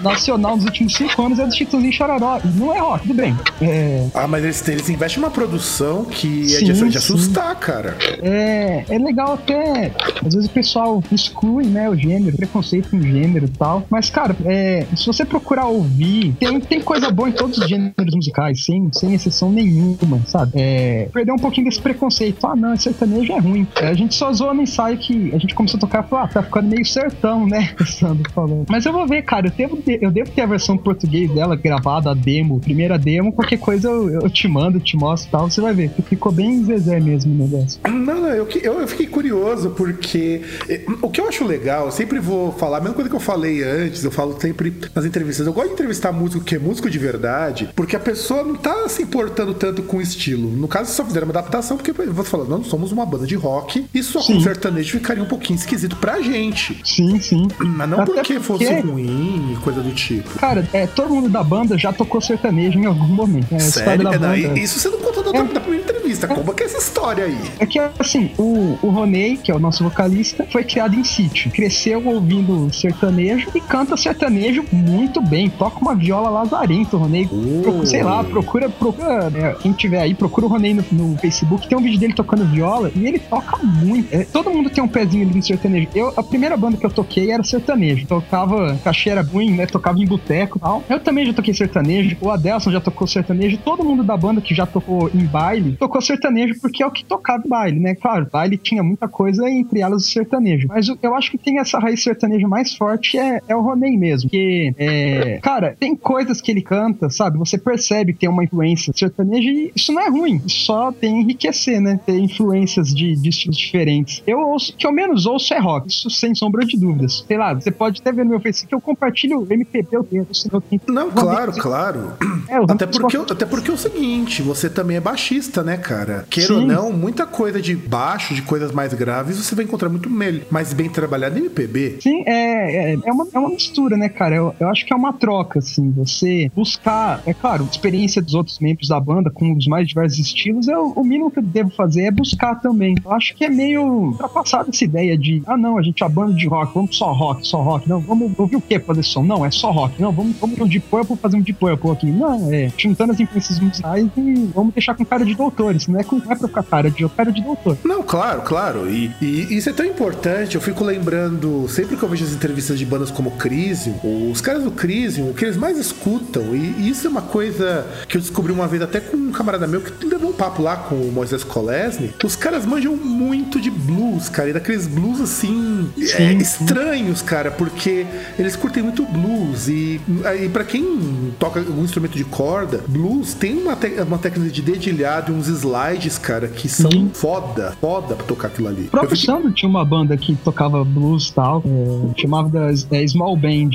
nacional 0.00 0.56
dos 0.56 0.64
últimos 0.64 0.94
cinco 0.94 1.22
anos 1.22 1.38
é 1.38 1.46
do 1.46 1.54
Chitãozinho 1.54 1.92
Chororó. 1.92 2.40
E 2.44 2.48
Não 2.58 2.74
é 2.74 2.78
rock, 2.78 3.02
tudo 3.06 3.14
bem. 3.16 3.36
É, 3.60 4.06
Ah, 4.14 4.26
mas 4.26 4.42
eles, 4.44 4.68
eles 4.68 4.88
investem 4.88 5.22
uma 5.22 5.30
produção 5.30 6.04
que 6.04 6.54
é 6.56 6.60
de, 6.60 6.74
Sim, 6.74 6.88
de 6.88 6.92
sim. 6.92 6.98
assustar, 6.98 7.54
cara. 7.56 7.96
É, 8.22 8.84
é 8.88 8.98
legal 8.98 9.34
até. 9.34 9.92
Às 10.24 10.34
vezes 10.34 10.48
o 10.48 10.52
pessoal 10.52 11.02
exclui, 11.12 11.66
né, 11.66 11.88
o 11.90 11.96
gênero, 11.96 12.36
preconceito 12.36 12.90
com 12.90 13.00
gênero 13.00 13.46
e 13.46 13.50
tal. 13.50 13.84
Mas, 13.90 14.08
cara, 14.08 14.34
é, 14.46 14.86
se 14.96 15.06
você 15.06 15.24
procurar 15.24 15.66
ouvir, 15.66 16.32
tem, 16.40 16.58
tem 16.60 16.80
coisa 16.80 17.10
boa 17.10 17.28
em 17.28 17.32
todos 17.32 17.58
os 17.58 17.68
gêneros 17.68 18.14
musicais, 18.14 18.64
sem, 18.64 18.88
sem 18.92 19.14
exceção 19.14 19.50
nenhuma, 19.50 20.20
sabe? 20.26 20.52
É, 20.54 21.08
perder 21.12 21.32
um 21.32 21.36
pouquinho 21.38 21.66
desse 21.68 21.80
preconceito. 21.80 22.44
Ah, 22.46 22.56
não, 22.56 22.76
sertanejo 22.76 23.32
é 23.32 23.38
ruim. 23.38 23.66
É, 23.76 23.88
a 23.88 23.94
gente 23.94 24.14
só 24.14 24.32
zoou 24.32 24.54
no 24.54 24.62
ensaio 24.62 24.96
que 24.98 25.32
a 25.34 25.38
gente 25.38 25.54
começou 25.54 25.76
a 25.78 25.80
tocar 25.80 26.04
e 26.04 26.08
falou, 26.08 26.24
ah, 26.24 26.28
tá 26.28 26.42
ficando 26.42 26.68
meio 26.68 26.84
sertão, 26.86 27.46
né? 27.46 27.74
O 27.90 27.92
Sandro 27.92 28.30
falando. 28.32 28.66
Mas 28.68 28.86
eu 28.86 28.92
vou 28.92 29.06
ver, 29.06 29.22
cara, 29.22 29.48
eu 29.48 29.50
devo, 29.50 29.76
ter, 29.76 30.02
eu 30.02 30.10
devo 30.10 30.30
ter 30.30 30.42
a 30.42 30.46
versão 30.46 30.76
português 30.76 31.30
dela 31.32 31.56
gravada, 31.56 32.10
a 32.10 32.14
demo, 32.14 32.60
primeira 32.60 32.98
demo, 32.98 33.32
qualquer 33.32 33.58
coisa 33.58 33.88
eu, 33.88 34.08
eu 34.08 34.30
te 34.30 34.46
mando, 34.46 34.78
te 34.80 34.96
mostro 34.96 35.28
e 35.28 35.32
tal, 35.32 35.50
você 35.50 35.60
vai 35.60 35.74
ver. 35.74 35.90
Ficou 36.08 36.32
bem 36.32 36.64
Zezé 36.64 37.00
mesmo 37.00 37.32
o 37.32 37.36
negócio. 37.36 37.80
Não, 37.84 38.20
não, 38.20 38.28
eu, 38.28 38.48
eu, 38.62 38.80
eu 38.80 38.88
fiquei 38.88 39.06
curioso 39.06 39.70
porque 39.70 40.42
eh, 40.68 40.84
o 41.02 41.10
que 41.10 41.20
eu 41.20 41.28
acho 41.28 41.44
legal, 41.44 41.86
eu 41.86 41.92
sempre 41.92 42.18
vou 42.18 42.52
falar, 42.52 42.78
a 42.78 42.80
mesma 42.80 42.94
coisa 42.94 43.10
que 43.10 43.16
eu 43.16 43.20
falei 43.20 43.62
antes, 43.62 44.04
eu 44.04 44.10
falo 44.10 44.40
sempre 44.40 44.72
nas 44.94 45.04
entrevistas. 45.04 45.46
Eu 45.46 45.52
gosto 45.52 45.68
de 45.68 45.74
entrevistar 45.74 46.12
músico 46.12 46.44
que 46.44 46.54
é 46.54 46.58
músico 46.58 46.88
de 46.88 46.98
verdade, 46.98 47.68
porque 47.74 47.96
a 47.96 48.00
pessoa 48.00 48.42
não 48.42 48.54
tá 48.54 48.88
se 48.88 49.02
importando 49.02 49.54
tanto 49.54 49.82
com 49.82 49.98
o 49.98 50.00
estilo. 50.00 50.50
No 50.50 50.68
caso, 50.68 50.92
só 50.92 51.04
fizeram 51.04 51.26
uma 51.26 51.32
adaptação, 51.32 51.76
porque 51.76 51.92
você 51.92 52.30
falando, 52.30 52.48
nós 52.48 52.66
somos 52.66 52.92
uma 52.92 53.04
banda 53.04 53.26
de 53.26 53.34
rock 53.34 53.86
e 53.92 54.02
só 54.02 54.20
com 54.22 54.40
sertanejo 54.40 54.92
ficaria 54.92 55.22
um 55.22 55.26
pouquinho 55.26 55.58
esquisito 55.58 55.96
pra 55.96 56.20
gente. 56.20 56.80
Sim, 56.84 57.18
sim. 57.20 57.48
Mas 57.80 57.88
não 57.88 58.00
Até 58.00 58.12
porque 58.12 58.40
fosse 58.40 58.64
porque- 58.66 58.80
ruim 58.86 59.52
e 59.52 59.56
coisa 59.56 59.80
do 59.82 59.90
tipo. 59.92 60.28
Cara, 60.38 60.68
é, 60.72 60.86
todo 60.86 61.08
mundo 61.14 61.28
da 61.28 61.42
banda 61.42 61.78
já 61.78 61.92
tocou 61.92 62.20
sertanejo 62.20 62.78
em 62.78 62.84
algum 62.84 63.06
momento. 63.06 63.52
É, 63.52 63.54
a 63.54 63.58
história 63.58 63.88
Sério? 63.88 64.04
da 64.04 64.14
É, 64.14 64.18
não, 64.18 64.48
banda. 64.48 64.60
isso 64.60 64.78
você 64.78 64.88
não 64.90 64.98
conta 64.98 65.22
da, 65.22 65.32
da 65.42 65.60
primeira 65.60 65.84
entrevista. 65.84 65.99
Como 66.18 66.54
que 66.54 66.62
é 66.62 66.66
essa 66.66 66.78
história 66.78 67.24
aí? 67.24 67.38
É 67.58 67.66
que, 67.66 67.78
assim, 67.98 68.30
o, 68.38 68.78
o 68.82 68.88
Ronei, 68.90 69.36
que 69.36 69.50
é 69.50 69.54
o 69.54 69.58
nosso 69.58 69.82
vocalista, 69.84 70.46
foi 70.50 70.64
criado 70.64 70.94
em 70.94 71.04
sítio. 71.04 71.50
Cresceu 71.50 72.02
ouvindo 72.06 72.72
sertanejo 72.72 73.48
e 73.54 73.60
canta 73.60 73.96
sertanejo 73.96 74.64
muito 74.72 75.20
bem. 75.20 75.48
Toca 75.50 75.78
uma 75.80 75.94
viola 75.94 76.30
lazarenta, 76.30 76.96
o 76.96 77.00
Ronei. 77.00 77.28
Procura- 77.62 77.86
sei 77.86 78.02
lá, 78.02 78.22
procura, 78.24 78.68
procura 78.68 79.30
né, 79.30 79.54
quem 79.60 79.72
tiver 79.72 80.00
aí, 80.00 80.14
procura 80.14 80.46
o 80.46 80.48
Ronei 80.48 80.74
no, 80.74 80.84
no 80.92 81.16
Facebook. 81.18 81.68
Tem 81.68 81.76
um 81.76 81.82
vídeo 81.82 81.98
dele 81.98 82.12
tocando 82.14 82.44
viola 82.44 82.90
e 82.94 83.06
ele 83.06 83.18
toca 83.18 83.56
muito. 83.64 84.12
É, 84.14 84.24
todo 84.24 84.50
mundo 84.50 84.70
tem 84.70 84.82
um 84.82 84.88
pezinho 84.88 85.26
ali 85.26 85.36
no 85.36 85.42
sertanejo. 85.42 85.88
Eu, 85.94 86.12
a 86.16 86.22
primeira 86.22 86.56
banda 86.56 86.76
que 86.76 86.84
eu 86.86 86.90
toquei 86.90 87.30
era 87.30 87.42
sertanejo. 87.42 88.06
Tocava, 88.06 88.78
cachê 88.82 89.10
era 89.10 89.22
ruim, 89.22 89.52
né? 89.52 89.66
Tocava 89.66 89.98
em 89.98 90.06
boteco 90.06 90.58
e 90.58 90.60
tal. 90.60 90.82
Eu 90.88 91.00
também 91.00 91.26
já 91.26 91.32
toquei 91.32 91.54
sertanejo. 91.54 92.16
O 92.20 92.30
Adelson 92.30 92.70
já 92.70 92.80
tocou 92.80 93.06
sertanejo. 93.06 93.58
Todo 93.58 93.84
mundo 93.84 94.02
da 94.02 94.16
banda 94.16 94.40
que 94.40 94.54
já 94.54 94.66
tocou 94.66 95.10
em 95.14 95.24
baile 95.24 95.76
tocou 95.78 95.99
sertanejo 96.00 96.58
porque 96.60 96.82
é 96.82 96.86
o 96.86 96.90
que 96.90 97.04
tocava 97.04 97.42
em 97.44 97.48
baile, 97.48 97.80
né? 97.80 97.94
Claro, 97.94 98.28
baile 98.30 98.56
tinha 98.56 98.82
muita 98.82 99.08
coisa, 99.08 99.48
entre 99.48 99.80
elas 99.80 100.04
o 100.04 100.08
sertanejo. 100.10 100.68
Mas 100.68 100.88
eu, 101.02 101.14
acho 101.14 101.30
que 101.30 101.38
tem 101.38 101.58
essa 101.58 101.78
raiz 101.78 102.02
sertaneja 102.02 102.46
mais 102.48 102.74
forte 102.74 103.18
é, 103.18 103.40
é 103.48 103.54
o 103.56 103.60
Ronei 103.60 103.96
mesmo. 103.96 104.28
Que, 104.30 104.72
é, 104.78 105.38
cara, 105.42 105.76
tem 105.78 105.94
coisas 105.96 106.40
que 106.40 106.50
ele 106.50 106.62
canta, 106.62 107.10
sabe? 107.10 107.38
Você 107.38 107.58
percebe 107.58 108.12
que 108.12 108.20
tem 108.20 108.28
uma 108.28 108.44
influência 108.44 108.92
sertaneja 108.96 109.48
e 109.50 109.72
isso 109.74 109.92
não 109.92 110.02
é 110.02 110.08
ruim. 110.08 110.40
Isso 110.46 110.60
só 110.64 110.92
tem 110.92 111.20
enriquecer, 111.20 111.80
né? 111.80 111.98
Ter 112.04 112.18
influências 112.18 112.94
de, 112.94 113.16
de 113.16 113.28
estilos 113.28 113.56
diferentes. 113.56 114.22
Eu 114.26 114.38
ouço, 114.40 114.72
o 114.72 114.76
que 114.76 114.86
eu 114.86 114.92
menos 114.92 115.26
ouço 115.26 115.52
é 115.54 115.58
rock, 115.58 115.88
isso 115.88 116.10
sem 116.10 116.34
sombra 116.34 116.64
de 116.64 116.78
dúvidas. 116.78 117.24
Sei 117.26 117.36
lá, 117.36 117.54
você 117.54 117.70
pode 117.70 118.00
até 118.00 118.12
ver 118.12 118.24
no 118.24 118.30
meu 118.30 118.40
Facebook 118.40 118.68
que 118.68 118.74
eu 118.74 118.80
compartilho 118.80 119.46
MPB 119.50 119.98
o 119.98 120.04
tempo. 120.04 120.28
eu 120.52 120.60
tenho- 120.60 120.82
Não, 120.88 121.10
claro, 121.10 121.52
claro. 121.52 122.12
É, 122.48 122.56
Até 122.56 122.86
porque, 122.86 123.16
até 123.16 123.46
porque 123.46 123.70
é 123.70 123.74
o 123.74 123.76
seguinte, 123.76 124.42
você 124.42 124.68
também 124.68 124.96
é 124.96 125.00
baixista, 125.00 125.62
né, 125.62 125.76
cara? 125.76 125.89
Queira 126.28 126.54
ou 126.54 126.60
não, 126.66 126.92
muita 126.92 127.26
coisa 127.26 127.60
de 127.60 127.74
baixo, 127.74 128.34
de 128.34 128.42
coisas 128.42 128.72
mais 128.72 128.92
graves, 128.94 129.36
você 129.36 129.54
vai 129.54 129.64
encontrar 129.64 129.88
muito 129.88 130.08
mel- 130.10 130.40
mais 130.50 130.72
bem 130.72 130.88
trabalhado 130.88 131.36
em 131.38 131.42
MPB. 131.42 131.96
Sim, 132.00 132.22
é, 132.26 132.92
é, 132.92 132.98
é, 133.04 133.12
uma, 133.12 133.26
é 133.32 133.38
uma 133.38 133.48
mistura, 133.50 133.96
né, 133.96 134.08
cara? 134.08 134.34
Eu, 134.36 134.54
eu 134.60 134.68
acho 134.68 134.84
que 134.86 134.92
é 134.92 134.96
uma 134.96 135.12
troca, 135.12 135.58
assim. 135.58 135.90
Você 135.92 136.50
buscar, 136.54 137.22
é 137.26 137.32
claro, 137.34 137.66
experiência 137.70 138.20
dos 138.22 138.34
outros 138.34 138.58
membros 138.58 138.88
da 138.88 139.00
banda 139.00 139.30
com 139.30 139.52
os 139.56 139.66
mais 139.66 139.86
diversos 139.88 140.18
estilos, 140.18 140.68
é 140.68 140.76
o, 140.78 140.92
o 140.96 141.04
mínimo 141.04 141.30
que 141.30 141.38
eu 141.38 141.42
devo 141.42 141.70
fazer 141.70 142.02
é 142.04 142.10
buscar 142.10 142.56
também. 142.56 142.94
Eu 143.04 143.12
acho 143.12 143.34
que 143.34 143.44
é 143.44 143.48
meio 143.48 143.82
ultrapassada 143.82 144.70
essa 144.70 144.84
ideia 144.84 145.16
de, 145.16 145.42
ah, 145.46 145.56
não, 145.56 145.78
a 145.78 145.82
gente 145.82 146.02
é 146.02 146.08
banda 146.08 146.32
de 146.34 146.46
rock, 146.46 146.74
vamos 146.74 146.96
só 146.96 147.12
rock, 147.12 147.46
só 147.46 147.60
rock. 147.62 147.88
Não, 147.88 148.00
vamos 148.00 148.38
ouvir 148.38 148.56
o 148.56 148.60
que 148.60 148.78
fazer 148.80 149.02
som? 149.02 149.22
Não, 149.22 149.44
é 149.44 149.50
só 149.50 149.70
rock. 149.70 150.00
Não, 150.00 150.12
vamos, 150.12 150.36
vamos 150.38 150.58
um 150.60 150.66
Deep 150.66 150.86
Purple 150.90 151.16
fazer 151.16 151.36
um 151.36 151.40
Deep 151.40 151.58
Purple 151.58 151.90
aqui. 151.90 152.06
Não, 152.10 152.52
é 152.52 152.70
juntando 152.76 153.12
as 153.12 153.20
influências 153.20 153.58
musicais 153.60 154.06
e 154.16 154.34
vamos 154.54 154.74
deixar 154.74 154.94
com 154.94 155.04
cara 155.04 155.24
de 155.24 155.34
doutores. 155.34 155.79
Não 155.88 156.00
é, 156.00 156.04
com, 156.04 156.16
não 156.16 156.32
é 156.32 156.36
pra 156.36 156.48
ficar 156.48 156.62
cara 156.62 156.90
de, 156.90 157.08
cara 157.08 157.30
de 157.32 157.42
doutor. 157.42 157.76
Não, 157.84 158.02
claro, 158.02 158.42
claro. 158.42 158.88
E, 158.90 159.10
e 159.20 159.56
isso 159.56 159.68
é 159.68 159.72
tão 159.72 159.86
importante. 159.86 160.54
Eu 160.54 160.60
fico 160.60 160.84
lembrando, 160.84 161.66
sempre 161.68 161.96
que 161.96 162.02
eu 162.02 162.08
vejo 162.08 162.24
as 162.24 162.32
entrevistas 162.32 162.78
de 162.78 162.84
bandas 162.86 163.10
como 163.10 163.30
Crisium, 163.32 163.94
os 164.30 164.40
caras 164.40 164.64
do 164.64 164.70
Crisium, 164.70 165.30
o 165.30 165.34
que 165.34 165.44
eles 165.44 165.56
mais 165.56 165.78
escutam, 165.78 166.54
e, 166.54 166.74
e 166.78 166.88
isso 166.90 167.06
é 167.06 167.10
uma 167.10 167.22
coisa 167.22 167.86
que 168.08 168.16
eu 168.16 168.20
descobri 168.20 168.52
uma 168.52 168.66
vez 168.66 168.82
até 168.82 169.00
com 169.00 169.16
um 169.16 169.32
camarada 169.32 169.66
meu 169.66 169.80
que 169.80 170.04
levou 170.06 170.30
um 170.30 170.32
papo 170.34 170.62
lá 170.62 170.76
com 170.76 170.94
o 170.96 171.12
Moisés 171.12 171.44
Kolesny. 171.44 172.12
Os 172.24 172.36
caras 172.36 172.64
manjam 172.66 172.96
muito 172.96 173.60
de 173.60 173.70
blues, 173.70 174.28
cara, 174.28 174.50
e 174.50 174.52
daqueles 174.52 174.86
blues 174.86 175.20
assim, 175.20 175.90
é, 175.98 176.04
Sim, 176.06 176.16
sim. 176.16 176.36
estranhos, 176.38 177.22
cara, 177.22 177.50
porque 177.50 178.06
eles 178.38 178.56
curtem 178.56 178.82
muito 178.82 179.04
blues. 179.04 179.68
E, 179.68 180.00
e 180.42 180.48
para 180.48 180.64
quem 180.64 181.32
toca 181.38 181.60
algum 181.60 181.82
instrumento 181.84 182.16
de 182.16 182.24
corda, 182.24 182.80
blues 182.86 183.34
tem 183.34 183.56
uma, 183.58 183.76
te- 183.76 184.00
uma 184.06 184.18
técnica 184.18 184.50
de 184.50 184.62
dedilhado 184.62 185.32
e 185.32 185.34
uns 185.34 185.48
slides, 185.70 186.18
cara, 186.18 186.48
que 186.48 186.68
são 186.68 186.90
Sim. 186.90 187.10
foda, 187.14 187.72
foda 187.80 188.14
pra 188.16 188.26
tocar 188.26 188.48
aquilo 188.48 188.68
ali. 188.68 188.82
O 188.82 188.88
próprio 188.90 189.16
fiquei- 189.16 189.34
Sandro 189.34 189.52
tinha 189.52 189.68
uma 189.68 189.84
banda 189.84 190.16
que 190.16 190.34
tocava 190.36 190.84
blues 190.84 191.28
e 191.28 191.34
tal, 191.34 191.62
é, 191.64 192.20
chamava 192.20 192.48
da 192.48 192.70
é, 192.70 193.06
Small 193.06 193.36
Band. 193.36 193.70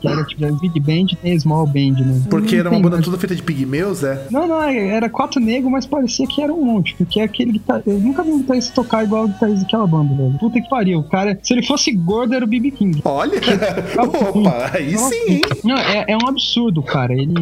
Que 0.00 0.08
era 0.08 0.24
tipo, 0.24 0.54
Big 0.60 0.80
Band 0.80 1.16
tem 1.20 1.38
Small 1.38 1.66
Band, 1.66 2.00
né? 2.04 2.22
Porque 2.30 2.56
era 2.56 2.70
uma 2.70 2.78
banda 2.80 2.96
mais. 2.96 3.04
toda 3.04 3.18
feita 3.18 3.34
de 3.34 3.42
pigmeus, 3.42 4.02
é? 4.02 4.26
Não, 4.30 4.46
não, 4.46 4.62
era 4.62 5.08
quatro 5.08 5.40
negros, 5.40 5.70
mas 5.70 5.86
parecia 5.86 6.26
que 6.26 6.40
era 6.40 6.52
um 6.52 6.64
monte. 6.64 6.94
Porque 6.94 7.20
é 7.20 7.24
aquele 7.24 7.52
guitar... 7.52 7.82
Eu 7.86 7.98
nunca 7.98 8.22
vi 8.22 8.30
um 8.30 8.38
guitarrista 8.38 8.72
tocar 8.74 9.04
igual 9.04 9.24
o 9.24 9.28
guitarrista 9.28 9.64
daquela 9.64 9.86
banda, 9.86 10.14
velho. 10.14 10.38
Puta 10.38 10.60
que 10.60 10.68
pariu. 10.68 11.00
O 11.00 11.04
cara, 11.04 11.38
se 11.42 11.52
ele 11.52 11.62
fosse 11.62 11.92
gordo, 11.92 12.34
era 12.34 12.44
o 12.44 12.48
BB 12.48 12.70
King. 12.70 13.00
Olha! 13.04 13.40
Opa, 13.98 14.70
aí 14.72 14.96
sim, 14.96 15.14
hein? 15.28 15.40
Não, 15.64 15.76
é, 15.76 16.04
é 16.08 16.16
um 16.16 16.28
absurdo, 16.28 16.82
cara. 16.82 17.12
Ele. 17.12 17.32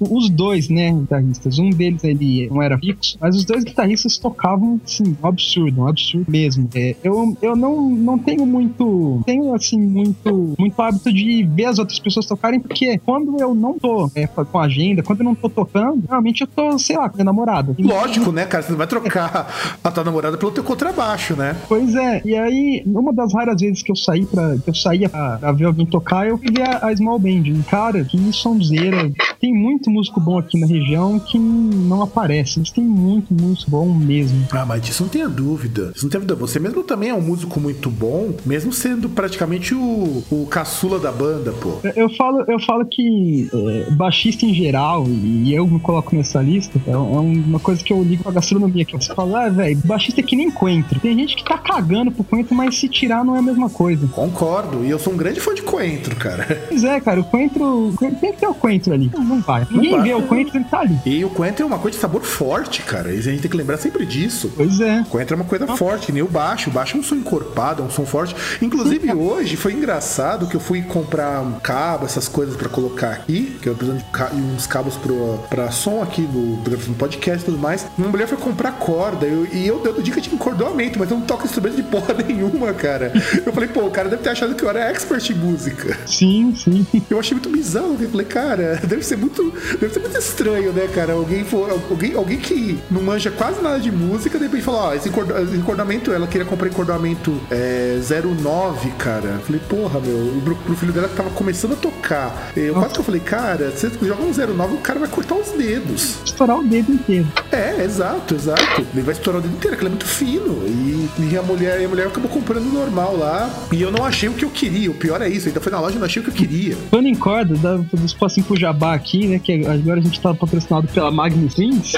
Os 0.00 0.28
dois, 0.30 0.68
né, 0.68 0.92
guitarristas. 0.92 1.58
Um 1.58 1.70
deles 1.70 2.04
ele 2.04 2.48
não 2.50 2.62
era 2.62 2.76
mas 3.20 3.36
os 3.36 3.44
dois 3.44 3.64
guitarristas 3.64 4.18
tocavam, 4.18 4.80
assim, 4.84 5.16
um 5.22 5.26
absurdo, 5.26 5.82
um 5.82 5.88
absurdo 5.88 6.30
mesmo. 6.30 6.68
É, 6.74 6.96
eu 7.02 7.36
eu 7.42 7.56
não, 7.56 7.88
não 7.90 8.18
tenho 8.18 8.46
muito. 8.46 9.22
Tenho, 9.24 9.54
assim, 9.54 9.78
muito, 9.78 10.54
muito 10.58 10.80
hábito 10.80 11.12
de 11.12 11.44
ver 11.44 11.66
as 11.66 11.78
outras 11.78 11.98
pessoas 11.98 12.26
tocarem, 12.26 12.60
porque 12.60 12.98
quando 12.98 13.40
eu 13.40 13.54
não 13.54 13.78
tô 13.78 14.10
é, 14.14 14.26
com 14.26 14.58
agenda, 14.58 15.02
quando 15.02 15.20
eu 15.20 15.24
não 15.24 15.34
tô 15.34 15.48
tocando, 15.48 16.04
realmente 16.08 16.42
eu 16.42 16.46
tô, 16.46 16.78
sei 16.78 16.96
lá, 16.96 17.08
com 17.08 17.16
minha 17.16 17.24
namorada. 17.24 17.74
Lógico, 17.78 18.32
né, 18.32 18.44
cara? 18.46 18.62
Você 18.62 18.70
não 18.70 18.78
vai 18.78 18.86
trocar 18.86 19.78
a 19.82 19.90
tua 19.90 20.04
namorada 20.04 20.36
pelo 20.36 20.52
teu 20.52 20.64
contrabaixo, 20.64 21.36
né? 21.36 21.56
Pois 21.68 21.94
é, 21.94 22.22
e 22.24 22.36
aí, 22.36 22.82
uma 22.86 23.12
das 23.12 23.32
raras 23.32 23.60
vezes 23.60 23.82
que 23.82 23.90
eu 23.92 23.96
saí 23.96 24.26
pra. 24.26 24.56
que 24.58 24.70
eu 24.70 24.74
saía 24.74 25.08
pra, 25.08 25.38
pra 25.38 25.52
ver 25.52 25.64
alguém 25.64 25.86
tocar, 25.86 26.26
eu 26.26 26.38
fui 26.38 26.50
ver 26.50 26.68
a, 26.68 26.86
a 26.86 26.96
Small 26.96 27.18
Band. 27.18 27.46
E, 27.46 27.62
Cara, 27.68 28.04
que 28.04 28.32
sonzeira. 28.32 29.10
Tem 29.40 29.52
muito 29.52 29.90
músico 29.90 30.20
bom 30.20 30.38
aqui 30.38 30.58
na 30.58 30.66
região 30.66 31.18
que 31.18 31.38
não 31.38 32.02
aparece. 32.02 32.58
Eles 32.58 32.70
têm 32.70 32.85
muito 32.86 33.32
músico 33.34 33.70
bom 33.70 33.86
mesmo. 33.92 34.46
Ah, 34.52 34.64
mas 34.64 34.80
disso 34.82 35.02
não 35.02 35.10
tenha 35.10 35.28
dúvida. 35.28 35.92
Isso 35.94 36.04
não 36.04 36.10
tem 36.10 36.20
dúvida. 36.20 36.34
Você 36.36 36.58
mesmo 36.58 36.82
também 36.82 37.10
é 37.10 37.14
um 37.14 37.20
músico 37.20 37.58
muito 37.60 37.90
bom, 37.90 38.34
mesmo 38.44 38.72
sendo 38.72 39.08
praticamente 39.08 39.74
o, 39.74 40.22
o 40.30 40.46
caçula 40.46 40.98
da 40.98 41.10
banda, 41.12 41.52
pô. 41.52 41.78
Eu- 41.84 42.06
Eu 42.06 42.10
falo, 42.16 42.44
eu 42.46 42.60
falo 42.60 42.86
que 42.86 43.48
é, 43.52 43.90
baixista 43.90 44.46
em 44.46 44.54
geral, 44.54 45.04
e 45.08 45.52
eu 45.52 45.66
me 45.66 45.80
coloco 45.80 46.14
nessa 46.14 46.40
lista, 46.40 46.80
é, 46.86 46.90
é 46.92 46.96
uma 46.96 47.58
coisa 47.58 47.82
que 47.82 47.92
eu 47.92 48.00
ligo 48.02 48.22
pra 48.22 48.30
gastronomia, 48.32 48.84
que 48.84 48.92
você 48.92 49.12
fala, 49.12 49.46
ah, 49.46 49.48
velho, 49.48 49.80
baixista 49.84 50.20
é 50.20 50.22
que 50.22 50.36
nem 50.36 50.50
coentro. 50.50 51.00
Tem 51.00 51.16
gente 51.18 51.34
que 51.34 51.44
tá 51.44 51.58
cagando 51.58 52.12
pro 52.12 52.22
coentro, 52.22 52.54
mas 52.54 52.78
se 52.78 52.88
tirar 52.88 53.24
não 53.24 53.34
é 53.34 53.40
a 53.40 53.42
mesma 53.42 53.68
coisa. 53.68 54.06
Concordo. 54.06 54.84
E 54.84 54.90
eu 54.90 54.98
sou 55.00 55.12
um 55.12 55.16
grande 55.16 55.40
fã 55.40 55.52
de 55.54 55.62
coentro, 55.62 56.14
cara. 56.16 56.46
Pois 56.68 56.84
é, 56.84 57.00
cara, 57.00 57.20
o 57.20 57.24
coentro. 57.24 57.94
Tem 57.98 58.32
que 58.32 58.38
ter 58.40 58.46
o 58.46 58.54
coentro 58.54 58.92
ali. 58.92 59.10
Não, 59.12 59.24
não 59.24 59.40
vai. 59.40 59.66
Ninguém 59.70 59.92
vai. 59.92 60.02
vê 60.02 60.14
o 60.14 60.22
coentro, 60.22 60.56
ele 60.56 60.64
tá 60.64 60.80
ali. 60.80 60.96
E 61.06 61.24
o 61.24 61.30
coentro 61.30 61.62
é 61.62 61.66
uma 61.66 61.78
coisa 61.78 61.96
de 61.96 62.00
sabor 62.00 62.22
forte, 62.22 62.65
cara. 62.82 63.12
E 63.12 63.18
a 63.18 63.22
gente 63.22 63.42
tem 63.42 63.50
que 63.50 63.56
lembrar 63.56 63.76
sempre 63.78 64.04
disso. 64.04 64.52
Pois 64.56 64.80
é. 64.80 65.04
Coentro 65.08 65.34
é 65.34 65.36
uma 65.36 65.44
coisa 65.44 65.66
forte, 65.76 66.06
que 66.06 66.12
nem 66.12 66.22
o 66.22 66.28
baixo. 66.28 66.70
O 66.70 66.72
baixo 66.72 66.96
é 66.96 67.00
um 67.00 67.02
som 67.02 67.14
encorpado, 67.14 67.82
é 67.82 67.86
um 67.86 67.90
som 67.90 68.04
forte. 68.06 68.34
Inclusive, 68.60 69.12
hoje 69.12 69.56
foi 69.56 69.72
engraçado 69.72 70.46
que 70.46 70.54
eu 70.56 70.60
fui 70.60 70.82
comprar 70.82 71.40
um 71.40 71.58
cabo, 71.60 72.04
essas 72.06 72.28
coisas 72.28 72.56
pra 72.56 72.68
colocar 72.68 73.10
aqui, 73.12 73.56
que 73.62 73.68
eu 73.68 73.74
precisando 73.74 74.02
de 74.32 74.40
uns 74.40 74.66
cabos 74.66 74.96
pro, 74.96 75.38
pra 75.48 75.70
som 75.70 76.02
aqui 76.02 76.22
do, 76.22 76.56
do 76.56 76.94
podcast 76.94 77.42
e 77.42 77.44
tudo 77.46 77.58
mais. 77.58 77.86
Minha 77.96 78.10
mulher 78.10 78.26
foi 78.28 78.38
comprar 78.38 78.72
corda 78.72 79.26
eu- 79.26 79.46
e 79.52 79.66
eu 79.66 79.78
dando 79.80 80.02
dica 80.02 80.20
de 80.20 80.32
encordoamento, 80.34 80.98
mas 80.98 81.10
eu 81.10 81.18
não 81.18 81.24
toco 81.26 81.44
instrumento 81.44 81.76
de 81.76 81.82
porra 81.82 82.14
nenhuma, 82.26 82.72
cara. 82.72 83.12
Eu 83.44 83.52
falei, 83.52 83.68
pô, 83.68 83.80
o 83.82 83.90
cara 83.90 84.08
deve 84.08 84.22
ter 84.22 84.30
achado 84.30 84.54
que 84.54 84.62
eu 84.62 84.68
era 84.70 84.90
expert 84.90 85.30
em 85.30 85.34
música. 85.34 85.96
Sim, 86.06 86.54
sim. 86.56 86.86
Eu 87.08 87.18
achei 87.18 87.34
muito 87.34 87.48
bizarro. 87.50 87.96
Eu 88.00 88.08
falei, 88.10 88.26
cara, 88.26 88.80
deve 88.86 89.02
ser 89.02 89.16
muito, 89.16 89.52
deve 89.80 89.92
ser 89.92 90.00
muito 90.00 90.18
estranho, 90.18 90.72
né, 90.72 90.88
cara? 90.94 91.12
Alguém, 91.12 91.44
for, 91.44 91.70
alguém, 91.90 92.14
alguém 92.14 92.38
que 92.38 92.54
não 92.90 93.02
manja 93.02 93.30
quase 93.30 93.60
nada 93.62 93.78
de 93.80 93.90
música, 93.90 94.38
de 94.38 94.44
repente 94.44 94.62
fala, 94.64 94.88
ó, 94.88 94.94
esse 94.94 95.08
encorda- 95.08 95.40
encordamento, 95.54 96.12
ela 96.12 96.26
queria 96.26 96.46
comprar 96.46 96.68
encordamento 96.68 97.38
é, 97.50 97.98
09, 98.42 98.90
cara. 98.92 99.40
Falei, 99.44 99.60
porra, 99.68 100.00
meu, 100.00 100.40
pro, 100.44 100.56
pro 100.56 100.76
filho 100.76 100.92
dela 100.92 101.08
que 101.08 101.14
tava 101.16 101.30
começando 101.30 101.72
a 101.72 101.76
tocar. 101.76 102.52
Eu 102.56 102.74
quase 102.74 102.94
que 102.94 103.00
eu 103.00 103.04
falei, 103.04 103.20
cara, 103.20 103.70
você 103.70 103.90
joga 104.02 104.22
um 104.22 104.32
09, 104.32 104.74
o 104.74 104.78
cara 104.78 104.98
vai 104.98 105.08
cortar 105.08 105.34
os 105.34 105.50
dedos. 105.52 106.18
Estourar 106.24 106.58
o 106.58 106.64
dedo 106.64 106.92
inteiro. 106.92 107.26
É, 107.52 107.82
exato, 107.84 108.34
exato. 108.34 108.62
Ele 108.92 109.02
vai 109.02 109.12
estourar 109.12 109.40
o 109.40 109.42
dedo 109.42 109.54
inteiro, 109.56 109.76
que 109.76 109.82
ele 109.82 109.88
é 109.88 109.90
muito 109.90 110.06
fino. 110.06 110.62
E, 110.66 111.08
e 111.32 111.36
a 111.38 111.42
mulher, 111.42 111.80
e 111.80 111.84
a 111.84 111.88
mulher 111.88 112.06
acabou 112.06 112.30
comprando 112.30 112.64
normal 112.72 113.16
lá. 113.16 113.50
E 113.72 113.80
eu 113.80 113.90
não 113.90 114.04
achei 114.04 114.28
o 114.28 114.32
que 114.32 114.44
eu 114.44 114.50
queria. 114.50 114.90
O 114.90 114.94
pior 114.94 115.20
é 115.22 115.28
isso. 115.28 115.48
Ainda 115.48 115.60
foi 115.60 115.72
na 115.72 115.80
loja 115.80 115.96
e 115.96 115.98
não 115.98 116.06
achei 116.06 116.20
o 116.20 116.24
que 116.24 116.30
eu 116.30 116.34
queria. 116.34 116.76
Falando 116.90 117.06
em 117.06 117.14
corda, 117.14 117.54
dá 117.56 117.76
um 117.76 118.04
espacinho 118.04 118.46
pro 118.46 118.56
jabá 118.58 118.94
aqui, 118.94 119.26
né? 119.26 119.38
Que 119.38 119.66
agora 119.66 120.00
a 120.00 120.02
gente 120.02 120.20
tá 120.20 120.34
patrocinado 120.34 120.88
pela 120.88 121.10
Magnus 121.10 121.52
Strings. 121.52 121.92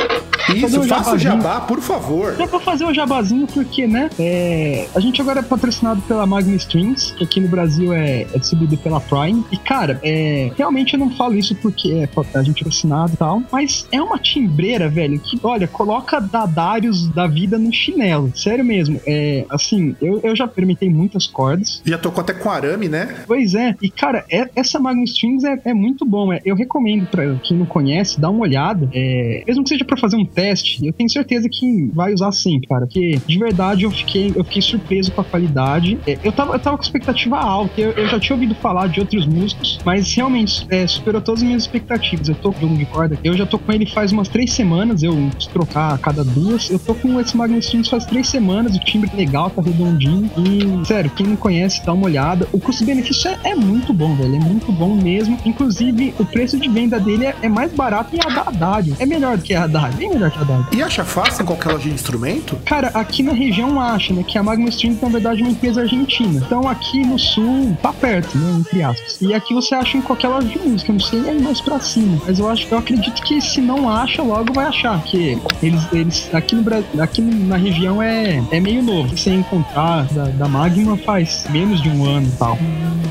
Isso, 0.55 0.81
um 0.81 0.85
faça 0.85 1.15
o 1.15 1.19
jabá, 1.19 1.61
por 1.61 1.81
favor. 1.81 2.35
Dá 2.37 2.47
pra 2.47 2.61
fazer 2.61 2.85
o 2.85 2.95
jabazinho 2.95 3.47
porque, 3.47 3.87
né? 3.87 4.11
é, 4.19 4.87
a 4.95 5.01
gente 5.01 5.21
agora 5.21 5.41
é 5.41 5.43
patrocinado 5.43 6.01
pela 6.03 6.27
Magna 6.27 6.55
Strings, 6.57 7.13
que 7.13 7.25
aqui 7.25 7.41
no 7.41 7.49
Brasil 7.49 7.93
é, 7.93 8.23
é 8.23 8.39
distribuído 8.39 8.77
pela 8.79 9.01
Prime. 9.01 9.45
E, 9.53 9.57
cara, 9.57 9.99
é, 10.03 10.51
realmente 10.57 10.95
eu 10.95 11.01
não 11.01 11.11
falo 11.11 11.35
isso 11.37 11.55
porque 11.57 11.91
é, 11.93 12.09
a 12.35 12.43
gente 12.43 12.61
é 12.61 12.65
patrocinado 12.65 13.13
e 13.15 13.17
tal, 13.17 13.43
mas 13.51 13.87
é 13.93 14.01
uma 14.01 14.19
timbreira, 14.19 14.89
velho, 14.89 15.19
que, 15.21 15.39
olha, 15.43 15.67
coloca 15.69 16.21
dadários 16.21 17.09
da 17.09 17.27
vida 17.27 17.59
no 17.59 17.73
chinelo. 17.73 18.33
Sério 18.35 18.65
mesmo. 18.65 19.01
É, 19.07 19.45
assim, 19.51 19.95
eu, 20.01 20.21
eu 20.23 20.35
já 20.35 20.45
experimentei 20.47 20.89
muitas 20.89 21.27
cordas. 21.27 21.83
Já 21.85 21.99
tocou 21.99 22.21
até 22.23 22.33
com 22.33 22.51
arame, 22.51 22.89
né? 22.89 23.23
Pois 23.27 23.55
é, 23.55 23.75
e 23.81 23.91
cara, 23.91 24.25
é- 24.31 24.49
essa 24.55 24.79
Magnum 24.79 25.05
Strings 25.05 25.45
é, 25.45 25.61
é 25.65 25.75
muito 25.75 26.05
bom. 26.05 26.33
é, 26.33 26.41
eu 26.45 26.55
recomendo 26.55 27.07
pra 27.07 27.35
quem 27.43 27.57
não 27.57 27.67
conhece, 27.67 28.21
dar 28.21 28.31
uma 28.31 28.41
olhada. 28.41 28.89
é, 28.93 29.43
mesmo 29.47 29.63
que 29.63 29.69
seja 29.71 29.85
pra 29.85 29.97
fazer 29.97 30.17
um 30.17 30.25
teste, 30.39 30.87
eu 30.87 30.93
tenho 30.93 31.11
certeza 31.11 31.49
que 31.51 31.91
vai 31.93 32.15
usar 32.15 32.31
sempre, 32.31 32.69
cara. 32.69 32.87
Porque 32.87 33.19
de 33.27 33.39
verdade 33.39 33.83
eu 33.83 33.91
fiquei, 33.91 34.33
eu 34.37 34.45
fiquei 34.45 34.63
surpreso 34.63 35.11
com 35.11 35.21
a 35.21 35.25
qualidade. 35.25 35.99
É, 36.07 36.17
eu, 36.23 36.31
tava, 36.31 36.55
eu 36.55 36.61
tava 36.61 36.77
com 36.77 36.83
expectativa 36.83 37.37
alta, 37.37 37.81
eu, 37.81 37.91
eu 37.91 38.07
já 38.07 38.21
tinha 38.21 38.37
ouvido 38.37 38.55
falar 38.55 38.87
de 38.87 39.01
outros 39.01 39.27
músicos, 39.27 39.81
mas 39.85 40.15
realmente 40.15 40.65
é, 40.71 40.87
superou 40.87 41.21
todas 41.21 41.43
as 41.43 41.47
minhas 41.47 41.63
expectativas. 41.63 42.29
Eu 42.29 42.37
tô 42.37 42.53
com 42.53 42.67
o 42.67 42.77
de 42.77 42.87
corda, 42.87 43.19
eu 43.25 43.37
já 43.37 43.45
tô 43.45 43.59
com 43.59 43.73
ele 43.73 43.85
faz 43.87 44.13
umas 44.13 44.29
três 44.29 44.53
semanas, 44.53 45.03
eu 45.03 45.13
preciso 45.31 45.51
trocar 45.51 45.95
a 45.95 45.99
cada 45.99 46.23
duas. 46.23 46.71
Eu 46.71 46.79
tô 46.79 46.95
com 46.95 47.19
esse 47.21 47.37
Strings 47.59 47.89
faz 47.89 48.05
três 48.05 48.29
semanas, 48.29 48.77
o 48.77 48.81
timbre 48.81 49.11
é 49.13 49.17
legal, 49.17 49.51
tá 49.51 49.61
redondinho. 49.61 50.31
E, 50.37 50.87
sério, 50.87 51.11
quem 51.11 51.27
não 51.27 51.37
conhece, 51.37 51.85
dá 51.85 51.93
uma 51.93 52.07
olhada. 52.07 52.47
O 52.53 52.61
custo-benefício 52.61 53.31
é, 53.31 53.51
é 53.51 53.55
muito 53.55 53.93
bom, 53.93 54.15
velho. 54.15 54.37
É 54.37 54.39
muito 54.39 54.71
bom 54.71 54.95
mesmo. 54.95 55.39
Inclusive, 55.45 56.15
o 56.19 56.25
preço 56.25 56.59
de 56.59 56.69
venda 56.69 57.01
dele 57.01 57.27
é, 57.27 57.35
é 57.43 57.49
mais 57.49 57.73
barato 57.73 58.11
que 58.11 58.21
a 58.21 58.31
da 58.31 58.43
Haddad. 58.43 58.95
É 58.99 59.07
melhor 59.07 59.37
do 59.37 59.43
que 59.43 59.55
a 59.55 59.65
Haddad, 59.65 59.97
bem 59.97 60.11
melhor 60.11 60.28
E 60.73 60.83
acha 60.83 61.05
fácil 61.05 61.43
em 61.43 61.47
qualquer 61.47 61.73
loja 61.73 61.89
de 61.89 61.95
instrumento? 61.95 62.57
Cara, 62.65 62.89
aqui 62.89 63.23
na 63.23 63.33
região 63.33 63.81
acha, 63.81 64.13
né? 64.13 64.23
Que 64.23 64.39
a 64.39 64.43
Magnum 64.43 64.69
Strings, 64.69 65.01
na 65.01 65.09
verdade, 65.09 65.41
é 65.41 65.45
uma 65.45 65.53
empresa 65.53 65.83
argentina. 65.83 66.43
Então 66.45 66.69
aqui 66.69 67.05
no 67.05 67.19
sul, 67.19 67.77
tá 67.83 67.93
perto, 67.93 68.37
né? 68.37 68.57
Entre 68.61 68.83
aspas. 68.83 69.19
E 69.21 69.35
aqui 69.35 69.55
você 69.55 69.75
acha 69.75 69.97
em 69.97 70.03
qualquer 70.03 70.29
loja 70.29 70.49
de 70.49 70.59
música. 70.59 70.93
Não 70.93 71.01
sei 71.01 71.29
aí 71.29 71.41
mais 71.41 71.61
pra 71.61 71.81
cima. 71.81 72.21
Mas 72.27 72.39
eu 72.39 72.49
acho, 72.49 72.67
eu 72.71 72.79
acredito 72.79 73.23
que 73.23 73.41
se 73.41 73.61
não 73.61 73.89
acha, 73.89 74.23
logo 74.23 74.53
vai 74.53 74.67
achar. 74.67 75.01
Que 75.03 75.39
eles, 75.63 75.83
eles 75.93 76.35
aqui 76.35 76.55
no 76.55 76.63
Brasil, 76.63 77.03
aqui 77.03 77.21
na 77.23 77.57
região 77.57 78.03
é, 78.03 78.43
é 78.51 78.61
meio 78.61 78.83
novo. 78.83 79.17
Você 79.17 79.31
encontrar 79.31 80.05
da, 80.13 80.25
da 80.25 80.49
Magma 80.49 80.97
faz 80.97 81.47
menos 81.51 81.81
de 81.83 81.89
um 81.89 82.05
ano 82.05 82.27
e 82.27 82.37
tal. 82.39 82.59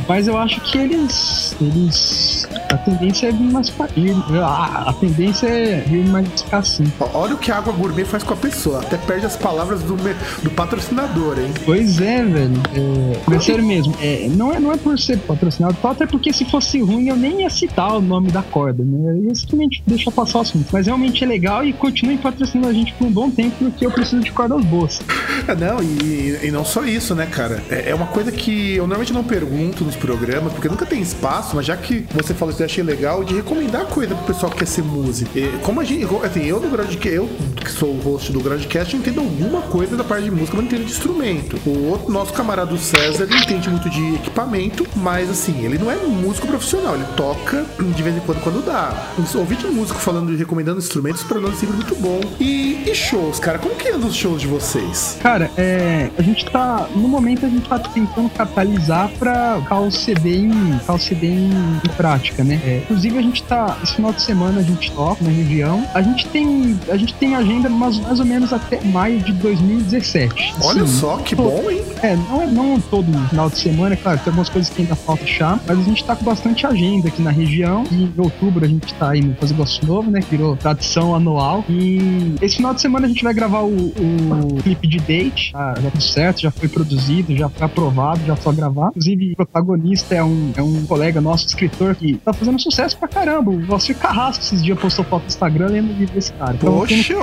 Mas 0.07 0.27
eu 0.27 0.37
acho 0.37 0.61
que 0.61 0.77
eles. 0.77 1.55
Eles. 1.59 2.47
A 2.71 2.77
tendência 2.77 3.27
é 3.27 3.31
vir 3.31 3.51
mais 3.51 3.69
pra 3.69 3.87
ir. 3.95 4.15
A, 4.41 4.89
a 4.89 4.93
tendência 4.93 5.47
é 5.47 5.81
vir 5.81 6.05
mais 6.07 6.41
pra 6.43 6.63
cima. 6.63 6.91
Ó, 7.13 7.27
Olha 7.27 7.35
o 7.35 7.37
que 7.37 7.51
a 7.51 7.57
água 7.57 7.73
gourmet 7.73 8.05
faz 8.05 8.23
com 8.23 8.33
a 8.33 8.37
pessoa. 8.37 8.79
Até 8.79 8.95
perde 8.97 9.25
as 9.25 9.35
palavras 9.35 9.81
do, 9.81 9.95
me- 10.01 10.15
do 10.41 10.49
patrocinador, 10.51 11.37
hein? 11.39 11.51
Pois 11.65 11.99
é, 11.99 12.23
velho. 12.23 12.53
É, 12.73 13.19
mas 13.27 13.43
sério 13.43 13.65
mesmo, 13.65 13.93
é, 14.01 14.27
não, 14.29 14.53
é, 14.53 14.59
não 14.59 14.71
é 14.71 14.77
por 14.77 14.97
ser 14.97 15.17
patrocinado, 15.19 15.75
até 15.83 16.05
porque 16.05 16.31
se 16.31 16.45
fosse 16.45 16.79
ruim 16.81 17.09
eu 17.09 17.15
nem 17.17 17.41
ia 17.41 17.49
citar 17.49 17.97
o 17.97 18.01
nome 18.01 18.31
da 18.31 18.41
corda, 18.41 18.83
né? 18.83 19.11
Eu 19.11 19.23
ia 19.25 19.35
simplesmente 19.35 19.83
deixar 19.85 20.11
passar 20.11 20.39
o 20.39 20.41
assunto. 20.41 20.67
Mas 20.71 20.85
realmente 20.85 21.23
é 21.23 21.27
legal 21.27 21.65
e 21.65 21.73
continue 21.73 22.17
patrocinando 22.17 22.69
a 22.69 22.73
gente 22.73 22.93
por 22.93 23.07
um 23.07 23.11
bom 23.11 23.29
tempo, 23.29 23.55
porque 23.59 23.85
eu 23.85 23.91
preciso 23.91 24.21
de 24.21 24.31
cordas 24.31 24.63
boas. 24.65 25.01
É, 25.47 25.55
não, 25.55 25.81
e, 25.83 26.39
e 26.43 26.51
não 26.51 26.63
só 26.63 26.83
isso, 26.85 27.13
né, 27.13 27.25
cara? 27.25 27.61
É, 27.69 27.89
é 27.91 27.95
uma 27.95 28.07
coisa 28.07 28.31
que 28.31 28.75
eu 28.75 28.83
normalmente 28.87 29.13
não 29.13 29.23
pergunto 29.23 29.83
nos 29.83 29.95
programas, 29.95 30.53
porque 30.53 30.69
nunca 30.69 30.85
tem 30.85 31.01
espaço, 31.01 31.55
mas 31.55 31.65
já 31.65 31.75
que 31.75 32.05
você 32.13 32.33
falou 32.33 32.53
isso, 32.53 32.61
eu 32.61 32.65
achei 32.65 32.83
legal 32.83 33.23
de 33.23 33.35
recomendar 33.35 33.85
coisa 33.87 34.15
pro 34.15 34.25
pessoal 34.33 34.51
que 34.51 34.59
quer 34.59 34.67
ser 34.67 34.83
músico. 34.83 35.37
E 35.37 35.47
como 35.63 35.81
a 35.81 35.83
gente, 35.83 36.05
assim, 36.23 36.43
eu 36.45 36.59
do 36.87 36.97
Groundcast, 36.97 37.07
eu 37.07 37.29
que 37.67 37.71
sou 37.71 37.89
o 37.89 37.99
host 37.99 38.31
do 38.31 38.39
Groundcast, 38.39 38.93
eu 38.93 38.99
entendo 38.99 39.19
alguma 39.19 39.61
coisa 39.63 39.97
da 39.97 40.03
parte 40.03 40.23
de 40.23 40.31
música, 40.31 40.55
mas 40.55 40.65
não 40.65 40.71
entendo 40.71 40.85
de 40.85 40.91
instrumento. 40.91 41.59
O 41.65 41.89
outro, 41.89 42.11
nosso 42.11 42.31
camarada 42.31 42.73
o 42.73 42.77
César, 42.77 43.25
ele 43.25 43.35
entende 43.35 43.69
muito 43.69 43.89
de 43.89 44.15
equipamento, 44.15 44.87
mas 44.95 45.29
assim, 45.29 45.65
ele 45.65 45.77
não 45.77 45.91
é 45.91 45.95
músico 45.97 46.47
profissional, 46.47 46.95
ele 46.95 47.05
toca 47.15 47.65
de 47.79 48.03
vez 48.03 48.15
em 48.15 48.19
quando 48.21 48.41
quando 48.41 48.65
dá. 48.65 49.07
Ouvir 49.35 49.57
de 49.57 49.67
músico 49.67 49.99
falando 49.99 50.33
e 50.33 50.35
recomendando 50.35 50.79
instrumentos, 50.79 51.23
para 51.23 51.39
nós 51.39 51.53
é 51.53 51.57
sempre 51.57 51.75
muito 51.75 51.95
bom. 51.95 52.21
E, 52.39 52.89
e 52.89 52.95
shows, 52.95 53.39
cara, 53.39 53.59
como 53.59 53.75
que 53.75 53.89
andam 53.89 54.07
os 54.07 54.15
shows 54.15 54.41
de 54.41 54.47
vocês? 54.47 55.17
Cara, 55.21 55.51
é, 55.57 56.09
a 56.17 56.21
gente 56.21 56.45
tá. 56.45 56.87
No 56.95 57.07
momento 57.07 57.45
a 57.45 57.49
gente 57.49 57.67
tá 57.67 57.77
tentando 57.77 58.29
capitalizar 58.29 59.09
pra 59.19 59.53
colocar 59.55 59.79
o 59.79 59.91
CD 59.91 60.37
em, 60.37 60.69
colocar 60.69 60.93
o 60.93 60.99
CD 60.99 61.27
em, 61.27 61.51
em 61.51 61.89
prática, 61.95 62.43
né? 62.43 62.59
É, 62.63 62.77
inclusive 62.83 63.17
a 63.17 63.21
gente 63.21 63.43
tá. 63.43 63.77
Esse 63.83 63.95
final 63.95 64.13
de 64.13 64.21
semana 64.21 64.59
a 64.59 64.63
gente 64.63 64.91
toca 64.91 65.23
na 65.23 65.29
região. 65.29 65.85
A 65.93 66.01
gente 66.01 66.27
tem. 66.29 66.76
A 66.89 66.97
gente 66.97 67.13
tem 67.15 67.35
agenda 67.35 67.69
mais, 67.69 67.99
mais 67.99 68.19
ou 68.19 68.25
menos 68.25 68.53
até 68.53 68.81
maio 68.81 69.19
de 69.19 69.31
2017. 69.33 70.55
Olha 70.61 70.83
Assim, 70.83 70.99
só, 70.99 71.17
que 71.17 71.35
bom, 71.35 71.69
hein? 71.69 71.81
É, 72.01 72.15
não 72.15 72.41
é 72.41 72.47
não 72.47 72.79
todo 72.79 73.11
final 73.29 73.49
de 73.49 73.57
semana, 73.57 73.93
é 73.93 73.97
claro, 73.97 74.17
tem 74.19 74.27
algumas 74.27 74.49
coisas 74.49 74.71
que 74.71 74.81
ainda 74.81 74.95
falta 74.95 75.23
achar, 75.23 75.59
mas 75.67 75.79
a 75.79 75.81
gente 75.81 76.03
tá 76.03 76.15
com 76.15 76.23
bastante 76.23 76.65
agenda 76.65 77.07
aqui 77.07 77.21
na 77.21 77.31
região. 77.31 77.83
E 77.91 78.03
em 78.03 78.13
outubro 78.17 78.65
a 78.65 78.67
gente 78.67 78.93
tá 78.95 79.11
aí 79.11 79.21
no 79.21 79.33
Coisa 79.35 79.53
Gosto 79.53 79.85
Novo, 79.85 80.09
né? 80.09 80.19
Virou 80.29 80.55
tradição 80.55 81.15
anual. 81.15 81.63
E 81.69 82.35
esse 82.41 82.57
final 82.57 82.73
de 82.73 82.81
semana 82.81 83.05
a 83.05 83.09
gente 83.09 83.23
vai 83.23 83.33
gravar 83.33 83.61
o, 83.61 83.69
o 83.69 84.61
clipe 84.63 84.87
de 84.87 84.99
date. 84.99 85.51
Já, 85.51 85.75
já 85.81 85.91
tudo 85.91 86.03
certo, 86.03 86.41
já 86.41 86.51
foi 86.51 86.67
produzido, 86.67 87.35
já 87.35 87.49
foi 87.49 87.65
aprovado, 87.65 88.21
já 88.25 88.35
só 88.35 88.51
gravar. 88.51 88.89
Inclusive, 88.89 89.33
o 89.33 89.35
protagonista 89.35 90.15
é 90.15 90.23
um, 90.23 90.51
é 90.55 90.61
um 90.61 90.85
colega 90.85 91.21
nosso, 91.21 91.47
escritor, 91.47 91.95
que 91.95 92.15
tá 92.17 92.33
fazendo 92.33 92.59
sucesso 92.59 92.97
pra 92.97 93.07
caramba. 93.07 93.51
O 93.51 93.65
Valcir 93.65 93.97
Carrasco 93.97 94.43
esses 94.43 94.63
dias 94.63 94.79
postou 94.79 95.03
foto 95.05 95.23
no 95.23 95.27
Instagram 95.27 95.67
lendo 95.67 95.91
o 95.91 95.97
livro 95.97 96.13
desse 96.13 96.31
cara. 96.33 96.53
Então, 96.67 96.79
Poxa, 96.79 97.15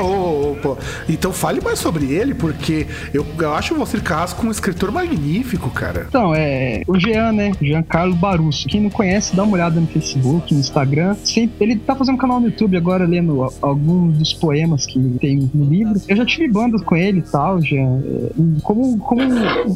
pô. 0.63 0.77
então 1.09 1.33
fale 1.33 1.61
mais 1.61 1.79
sobre 1.79 2.07
ele, 2.07 2.35
porque 2.35 2.87
eu, 3.13 3.27
eu 3.39 3.55
acho 3.55 3.75
o 3.75 3.77
Valcir 3.77 4.03
Carrasco 4.03 4.47
um 4.47 4.51
escritor 4.51 4.91
magnífico, 4.91 5.71
cara. 5.71 6.07
Então, 6.09 6.35
é 6.35 6.83
o 6.87 6.99
Jean, 6.99 7.33
né? 7.33 7.53
Giancarlo 7.61 8.15
Barusso. 8.15 8.67
Quem 8.69 8.81
não 8.81 8.91
conhece, 8.91 9.37
dá 9.37 9.43
uma 9.43 9.55
olhada 9.55 9.79
no 9.81 9.87
Facebook, 9.87 10.55
no 10.55 10.61
Instagram. 10.61 11.15
Sempre, 11.23 11.55
ele 11.61 11.77
tá 11.77 11.95
fazendo 11.95 12.15
um 12.15 12.19
canal 12.19 12.41
no 12.41 12.47
YouTube 12.47 12.77
agora, 12.77 13.05
lendo 13.05 13.47
alguns 13.61 14.17
dos 14.19 14.33
poemas 14.33 14.87
que 14.87 14.99
tem 15.21 15.51
no 15.53 15.65
livro. 15.65 16.01
Eu 16.09 16.17
já 16.17 16.25
tive 16.25 16.49
bandas 16.49 16.83
com 16.83 16.97
ele 16.97 17.19
e 17.19 17.23
tal, 17.23 17.61
Jean. 17.61 18.01
É, 18.05 18.31
Como, 18.63 18.99
como, 18.99 19.23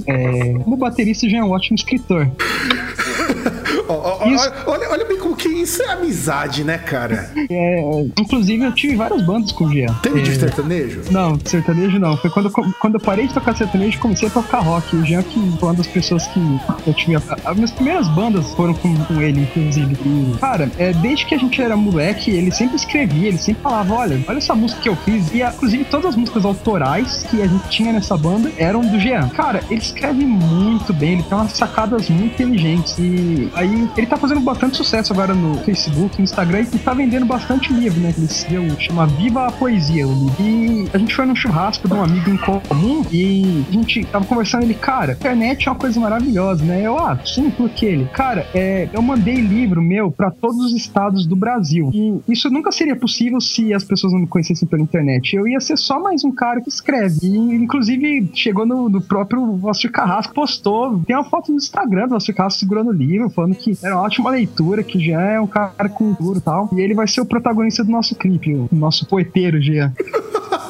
é, 0.06 0.54
como 0.64 0.76
baterista, 0.76 1.28
Jean 1.28 1.40
é 1.40 1.44
um 1.44 1.50
ótimo 1.50 1.76
escritor. 1.76 2.30
Isso. 4.26 4.52
olha, 4.66 4.90
olha 4.90 5.04
bem 5.04 5.18
como 5.18 5.34
que 5.36 5.48
isso 5.48 5.82
é 5.82 5.90
amizade, 5.92 6.64
né, 6.64 6.78
cara? 6.78 7.30
É, 7.50 7.80
inclusive, 8.18 8.64
eu 8.64 8.72
tive 8.72 8.96
várias 8.96 9.22
bandas 9.24 9.52
com 9.52 9.64
o 9.64 9.72
Jean. 9.72 9.92
Teve 10.02 10.22
de 10.22 10.30
É, 10.30 10.34
sertanejo? 10.34 11.02
Não, 11.10 11.38
sertanejo 11.44 11.98
não. 11.98 12.16
Foi 12.16 12.30
quando 12.30 12.50
quando 12.50 12.94
eu 12.94 13.00
parei 13.00 13.26
de 13.26 13.34
tocar 13.34 13.56
sertanejo 13.56 13.96
e 13.96 14.00
comecei 14.00 14.28
a 14.28 14.30
tocar 14.30 14.60
rock. 14.60 14.94
O 14.96 15.04
Jean 15.04 15.22
que 15.22 15.38
foi 15.58 15.68
uma 15.68 15.74
das 15.74 15.86
pessoas 15.86 16.26
que 16.28 16.40
eu 16.86 16.94
tive. 16.94 17.16
a- 17.16 17.22
As 17.44 17.54
minhas 17.56 17.70
primeiras 17.70 18.08
bandas 18.08 18.52
foram 18.54 18.74
com, 18.74 18.94
com 19.04 19.20
ele, 19.20 19.40
inclusive. 19.42 19.96
E, 20.04 20.36
cara, 20.38 20.70
é, 20.78 20.92
desde 20.92 21.26
que 21.26 21.34
a 21.34 21.38
gente 21.38 21.60
era 21.60 21.76
moleque, 21.76 22.30
ele 22.30 22.50
sempre 22.50 22.76
escrevia, 22.76 23.28
ele 23.28 23.38
sempre 23.38 23.62
falava: 23.62 23.94
olha, 23.94 24.20
olha 24.28 24.38
essa 24.38 24.54
música 24.54 24.80
que 24.80 24.88
eu 24.88 24.96
fiz. 24.96 25.32
E, 25.32 25.42
inclusive, 25.42 25.84
todas 25.84 26.06
as 26.06 26.16
músicas 26.16 26.44
autorais 26.44 27.24
que 27.30 27.40
a 27.42 27.46
gente 27.46 27.68
tinha 27.68 27.92
nessa 27.92 28.16
banda 28.16 28.50
eram 28.58 28.80
do 28.82 28.98
Jean. 28.98 29.28
Cara, 29.30 29.62
ele 29.70 29.80
escreve 29.80 30.24
muito 30.24 30.92
bem, 30.92 31.14
ele 31.14 31.22
tem 31.22 31.36
umas 31.38 31.52
sacadas 31.52 32.08
muito 32.08 32.32
inteligentes. 32.42 32.96
E 32.98 33.50
aí, 33.54 33.77
ele 33.96 34.06
tá 34.06 34.16
fazendo 34.16 34.40
bastante 34.40 34.76
sucesso 34.76 35.12
agora 35.12 35.34
no 35.34 35.58
Facebook, 35.58 36.18
no 36.18 36.24
Instagram, 36.24 36.66
e 36.72 36.78
tá 36.78 36.94
vendendo 36.94 37.26
bastante 37.26 37.72
livro, 37.72 38.00
né? 38.00 38.12
Ele 38.16 38.26
escreveu, 38.26 38.80
chama 38.80 39.06
Viva 39.06 39.46
a 39.46 39.52
Poesia, 39.52 40.06
o 40.06 40.12
livro. 40.12 40.36
E 40.40 40.88
a 40.92 40.98
gente 40.98 41.14
foi 41.14 41.26
num 41.26 41.36
churrasco 41.36 41.88
de 41.88 41.94
um 41.94 42.02
amigo 42.02 42.30
em 42.30 42.36
comum 42.36 43.04
e 43.12 43.64
a 43.68 43.72
gente 43.72 44.04
tava 44.04 44.24
conversando, 44.24 44.62
ele, 44.62 44.74
cara, 44.74 45.12
internet 45.12 45.68
é 45.68 45.70
uma 45.70 45.78
coisa 45.78 46.00
maravilhosa, 46.00 46.64
né? 46.64 46.82
Eu, 46.82 46.98
ah, 46.98 47.18
sim, 47.24 47.50
por 47.50 47.68
que 47.70 47.86
ele? 47.86 48.06
Cara, 48.06 48.46
é, 48.54 48.88
eu 48.92 49.02
mandei 49.02 49.36
livro 49.36 49.82
meu 49.82 50.10
pra 50.10 50.30
todos 50.30 50.58
os 50.66 50.74
estados 50.74 51.26
do 51.26 51.36
Brasil. 51.36 51.90
E 51.92 52.20
isso 52.28 52.50
nunca 52.50 52.72
seria 52.72 52.96
possível 52.96 53.40
se 53.40 53.72
as 53.72 53.84
pessoas 53.84 54.12
não 54.12 54.20
me 54.20 54.26
conhecessem 54.26 54.68
pela 54.68 54.82
internet. 54.82 55.34
Eu 55.36 55.46
ia 55.46 55.60
ser 55.60 55.76
só 55.76 56.00
mais 56.00 56.24
um 56.24 56.32
cara 56.32 56.60
que 56.60 56.68
escreve. 56.68 57.18
E, 57.22 57.36
inclusive, 57.36 58.30
chegou 58.34 58.66
no, 58.66 58.88
no 58.88 59.00
próprio 59.00 59.56
Valcir 59.56 59.90
Carrasco, 59.90 60.34
postou, 60.34 61.00
tem 61.06 61.16
uma 61.16 61.24
foto 61.24 61.50
no 61.50 61.58
Instagram 61.58 62.04
do 62.04 62.10
Valcir 62.10 62.34
Carrasco 62.34 62.60
segurando 62.60 62.88
o 62.88 62.92
livro, 62.92 63.30
falando 63.30 63.54
que 63.54 63.67
era 63.82 63.96
uma 63.96 64.04
ótima 64.04 64.30
leitura, 64.30 64.82
que 64.82 64.98
já 65.04 65.20
é 65.20 65.40
um 65.40 65.46
cara 65.46 65.88
com 65.88 66.14
cultura 66.14 66.38
e 66.38 66.42
tal. 66.42 66.70
E 66.72 66.80
ele 66.80 66.94
vai 66.94 67.08
ser 67.08 67.20
o 67.20 67.26
protagonista 67.26 67.84
do 67.84 67.90
nosso 67.90 68.14
clipe, 68.14 68.54
o 68.54 68.68
nosso 68.72 69.06
poeteiro, 69.06 69.60
Jean. 69.60 69.92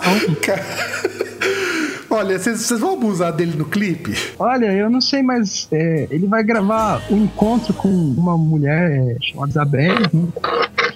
Então, 0.08 0.54
Olha, 2.10 2.38
vocês 2.38 2.60
vocês 2.62 2.80
vão 2.80 2.94
abusar 2.94 3.32
dele 3.32 3.54
no 3.56 3.66
clipe? 3.66 4.14
Olha, 4.38 4.72
eu 4.72 4.88
não 4.88 5.00
sei, 5.00 5.22
mas 5.22 5.68
é, 5.70 6.08
ele 6.10 6.26
vai 6.26 6.42
gravar 6.42 7.02
um 7.10 7.24
encontro 7.24 7.74
com 7.74 7.88
uma 7.88 8.36
mulher 8.36 8.90
é, 8.90 9.16
chamada 9.20 9.50
Isabelle, 9.50 10.08
né? 10.12 10.28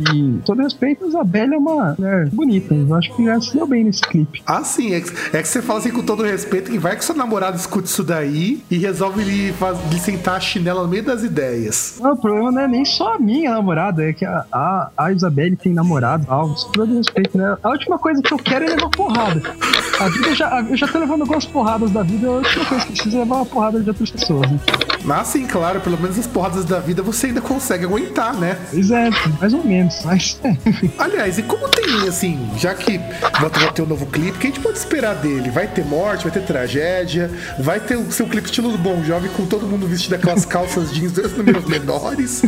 Que, 0.02 0.40
todo 0.44 0.62
respeito, 0.62 1.04
a 1.04 1.08
Isabelle 1.08 1.54
é 1.54 1.58
uma 1.58 1.94
mulher 1.98 2.28
bonita. 2.30 2.74
Eu 2.74 2.94
acho 2.94 3.14
que 3.14 3.24
já 3.24 3.40
se 3.40 3.54
deu 3.54 3.66
bem 3.66 3.84
nesse 3.84 4.02
clipe. 4.02 4.42
Ah, 4.46 4.64
sim, 4.64 4.94
é 4.94 5.00
que, 5.00 5.36
é 5.36 5.42
que 5.42 5.48
você 5.48 5.62
fala 5.62 5.78
assim 5.78 5.90
com 5.90 6.02
todo 6.02 6.22
respeito 6.22 6.70
que 6.70 6.78
vai 6.78 6.96
que 6.96 7.04
seu 7.04 7.14
namorado 7.14 7.56
escuta 7.56 7.86
isso 7.86 8.02
daí 8.02 8.62
e 8.70 8.78
resolve 8.78 9.22
lhe, 9.22 9.52
faz, 9.52 9.78
lhe 9.90 9.98
sentar 9.98 10.36
a 10.36 10.40
chinela 10.40 10.82
no 10.82 10.88
meio 10.88 11.02
das 11.02 11.22
ideias. 11.22 11.98
Não, 12.00 12.12
o 12.12 12.16
problema 12.16 12.52
não 12.52 12.60
é 12.62 12.68
nem 12.68 12.84
só 12.84 13.14
a 13.14 13.18
minha 13.18 13.50
namorada, 13.50 14.04
é 14.04 14.12
que 14.12 14.24
a, 14.24 14.44
a, 14.52 14.90
a 14.96 15.12
Isabelle 15.12 15.56
tem 15.56 15.72
namorado, 15.72 16.26
tal. 16.26 16.48
Com 16.48 16.72
todo 16.72 16.96
respeito, 16.96 17.36
né? 17.36 17.56
A 17.62 17.68
última 17.70 17.98
coisa 17.98 18.22
que 18.22 18.32
eu 18.32 18.38
quero 18.38 18.64
é 18.64 18.68
levar 18.68 18.88
porrada. 18.90 19.42
A 20.00 20.08
vida 20.08 20.34
já, 20.34 20.60
eu 20.60 20.76
já 20.76 20.88
tô 20.88 20.98
levando 20.98 21.22
algumas 21.22 21.44
porradas 21.46 21.90
da 21.90 22.02
vida, 22.02 22.26
a 22.26 22.32
última 22.32 22.64
coisa 22.64 22.86
que 22.86 22.92
preciso 22.92 23.16
é 23.16 23.20
levar 23.20 23.36
uma 23.36 23.46
porrada 23.46 23.80
de 23.80 23.88
outras 23.88 24.10
pessoas. 24.10 24.50
Né? 24.50 24.58
Mas 25.04 25.28
sim, 25.28 25.46
claro, 25.46 25.80
pelo 25.80 25.98
menos 26.00 26.18
as 26.18 26.26
porradas 26.26 26.64
da 26.64 26.78
vida 26.78 27.02
você 27.02 27.28
ainda 27.28 27.40
consegue 27.40 27.84
aguentar, 27.84 28.34
né? 28.34 28.58
Pois 28.70 28.90
é, 28.90 29.10
mais 29.40 29.52
ou 29.52 29.64
menos, 29.64 29.91
Aliás, 30.98 31.38
e 31.38 31.42
como 31.42 31.68
tem, 31.68 32.08
assim, 32.08 32.38
já 32.56 32.74
que 32.74 32.98
vai 33.40 33.72
ter 33.72 33.82
um 33.82 33.86
novo 33.86 34.06
clipe, 34.06 34.30
o 34.30 34.40
que 34.40 34.46
a 34.46 34.50
gente 34.50 34.60
pode 34.60 34.78
esperar 34.78 35.14
dele? 35.16 35.50
Vai 35.50 35.66
ter 35.66 35.84
morte, 35.84 36.24
vai 36.24 36.32
ter 36.32 36.42
tragédia, 36.42 37.30
vai 37.58 37.80
ter 37.80 37.96
o 37.96 38.10
seu 38.10 38.26
clipe 38.26 38.46
estilo 38.46 38.70
do 38.72 38.78
Bon 38.78 39.02
Jovi 39.04 39.28
com 39.30 39.46
todo 39.46 39.66
mundo 39.66 39.86
vestido 39.86 40.14
aquelas 40.14 40.44
calças 40.44 40.92
jeans 40.92 41.12
dois 41.12 41.36
números 41.36 41.64
menores. 41.66 42.42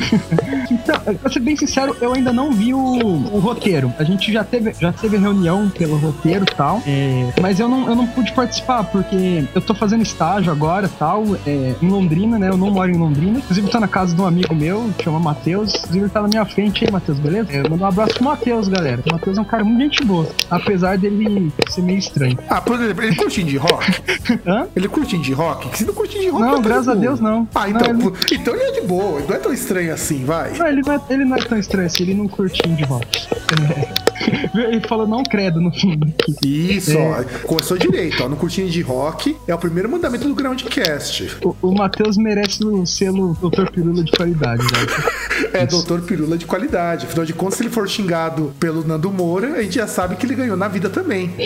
Então, 0.70 1.14
pra 1.16 1.30
ser 1.30 1.40
bem 1.40 1.56
sincero, 1.56 1.96
eu 2.00 2.12
ainda 2.14 2.32
não 2.32 2.52
vi 2.52 2.72
o, 2.72 2.78
o 2.78 3.38
roteiro. 3.38 3.92
A 3.98 4.04
gente 4.04 4.32
já 4.32 4.44
teve, 4.44 4.72
já 4.78 4.92
teve 4.92 5.16
reunião 5.16 5.68
pelo 5.70 5.96
roteiro 5.96 6.44
e 6.44 6.54
tal, 6.54 6.82
é, 6.86 7.32
mas 7.40 7.60
eu 7.60 7.68
não, 7.68 7.88
eu 7.88 7.94
não 7.94 8.06
pude 8.06 8.32
participar, 8.32 8.84
porque 8.84 9.44
eu 9.54 9.60
tô 9.60 9.74
fazendo 9.74 10.02
estágio 10.02 10.50
agora 10.50 10.88
tal, 10.98 11.24
é, 11.46 11.74
em 11.80 11.88
Londrina, 11.88 12.38
né? 12.38 12.48
Eu 12.48 12.56
não 12.56 12.70
moro 12.70 12.90
em 12.90 12.96
Londrina. 12.96 13.38
Inclusive, 13.38 13.68
tô 13.68 13.80
na 13.80 13.88
casa 13.88 14.14
de 14.14 14.20
um 14.20 14.26
amigo 14.26 14.54
meu, 14.54 14.90
que 14.96 15.04
chama 15.04 15.18
Matheus. 15.18 15.74
Inclusive, 15.74 16.04
ele 16.04 16.10
tá 16.10 16.22
na 16.22 16.28
minha 16.28 16.44
frente 16.44 16.84
aí, 16.84 16.90
Matheus, 16.90 17.18
beleza? 17.24 17.52
É, 17.52 17.68
mando 17.68 17.82
um 17.82 17.86
abraço 17.86 18.14
pro 18.14 18.24
Matheus, 18.24 18.68
galera. 18.68 19.02
O 19.06 19.12
Matheus 19.12 19.38
é 19.38 19.40
um 19.40 19.44
cara 19.44 19.64
muito 19.64 19.84
gente 19.94 20.04
boa, 20.04 20.26
apesar 20.50 20.96
dele 20.98 21.52
ser 21.68 21.82
meio 21.82 21.98
estranho. 21.98 22.38
Ah, 22.48 22.60
por 22.60 22.80
exemplo, 22.80 23.02
ele 23.04 23.16
curte 23.16 23.42
indie 23.42 23.56
rock? 23.56 24.02
Hã? 24.46 24.66
Ele 24.74 24.88
curte 24.88 25.16
indie 25.16 25.32
rock? 25.32 25.76
Se 25.76 25.84
não 25.84 25.94
curte 25.94 26.16
indie 26.16 26.28
rock, 26.28 26.42
Não, 26.44 26.62
graças 26.62 26.88
a. 26.88 26.94
Deus, 26.94 27.20
não. 27.20 27.48
Ah, 27.54 27.68
então, 27.68 27.92
Não, 27.92 28.08
ele- 28.08 28.16
então 28.32 28.54
ele 28.54 28.62
é 28.64 28.80
de 28.80 28.86
boa, 28.86 29.18
ele 29.18 29.28
não 29.28 29.34
é 29.36 29.38
tão 29.38 29.52
estranho 29.52 29.92
assim, 29.92 30.24
vai. 30.24 30.52
Não, 30.56 30.66
ele 30.66 30.82
não, 30.84 30.92
é, 30.94 31.00
ele 31.10 31.24
não 31.24 31.36
é 31.36 31.40
tão 31.42 31.58
estranho 31.58 31.86
assim, 31.86 32.02
ele 32.04 32.14
não 32.14 32.28
curte 32.28 32.60
indie 32.68 32.84
rock. 32.84 33.06
Ele 34.54 34.80
falou 34.86 35.06
não 35.06 35.22
credo 35.22 35.60
no 35.60 35.72
fundo. 35.72 36.12
Isso, 36.44 36.92
É. 36.92 36.96
ó, 37.20 37.46
começou 37.46 37.76
direito, 37.76 38.22
ó, 38.22 38.28
no 38.28 38.36
curtinho 38.36 38.68
de 38.68 38.80
rock, 38.82 39.36
é 39.46 39.54
o 39.54 39.58
primeiro 39.58 39.88
mandamento 39.88 40.26
do 40.28 40.34
Groundcast. 40.34 41.38
O, 41.44 41.54
o 41.62 41.74
Matheus 41.74 42.16
merece 42.16 42.64
o 42.64 42.86
selo 42.86 43.34
Dr. 43.40 43.70
Pirula 43.70 44.02
de 44.04 44.12
qualidade, 44.12 44.62
né? 44.62 45.50
É 45.52 45.66
Doutor 45.66 46.00
Pirula 46.02 46.36
de 46.38 46.46
qualidade. 46.46 47.06
Afinal 47.06 47.24
de 47.24 47.32
contas, 47.32 47.54
se 47.58 47.62
ele 47.62 47.70
for 47.70 47.88
xingado 47.88 48.52
pelo 48.58 48.84
Nando 48.86 49.10
Moura, 49.10 49.54
a 49.54 49.62
gente 49.62 49.74
já 49.76 49.86
sabe 49.86 50.16
que 50.16 50.26
ele 50.26 50.34
ganhou 50.34 50.56
na 50.56 50.68
vida 50.68 50.88
também. 50.88 51.30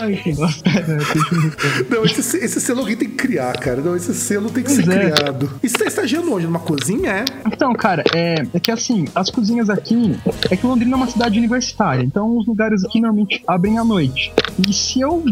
Ai, 0.00 0.16
que. 0.16 0.30
É, 0.30 0.32
eu 0.32 0.36
ver. 0.36 1.86
Não, 1.90 2.04
esse, 2.04 2.36
esse 2.38 2.60
selo 2.60 2.80
alguém 2.80 2.96
tem 2.96 3.08
que 3.08 3.16
criar, 3.16 3.52
cara. 3.58 3.80
Não, 3.80 3.96
esse 3.96 4.14
selo 4.14 4.50
tem 4.50 4.62
que 4.64 4.70
ser 4.70 4.84
Pois 4.84 4.96
é. 4.96 5.10
criado. 5.10 5.50
E 5.62 5.68
você 5.68 5.78
tá 5.78 5.84
estagiando 5.86 6.32
onde? 6.32 6.46
Numa 6.46 6.58
cozinha, 6.58 7.10
é? 7.10 7.24
Então, 7.46 7.72
cara, 7.74 8.02
é, 8.14 8.42
é 8.54 8.60
que 8.60 8.70
assim, 8.70 9.06
as 9.14 9.30
cozinhas 9.30 9.68
aqui. 9.70 10.16
É 10.50 10.56
que 10.56 10.66
Londrina 10.66 10.96
uma 11.00 11.06
cidade 11.06 11.38
universitária, 11.38 12.02
então 12.02 12.36
os 12.36 12.46
lugares 12.46 12.84
aqui 12.84 13.00
normalmente 13.00 13.42
abrem 13.46 13.78
à 13.78 13.84
noite. 13.84 14.32
E 14.58 14.72
se 14.72 15.00
eu 15.00 15.24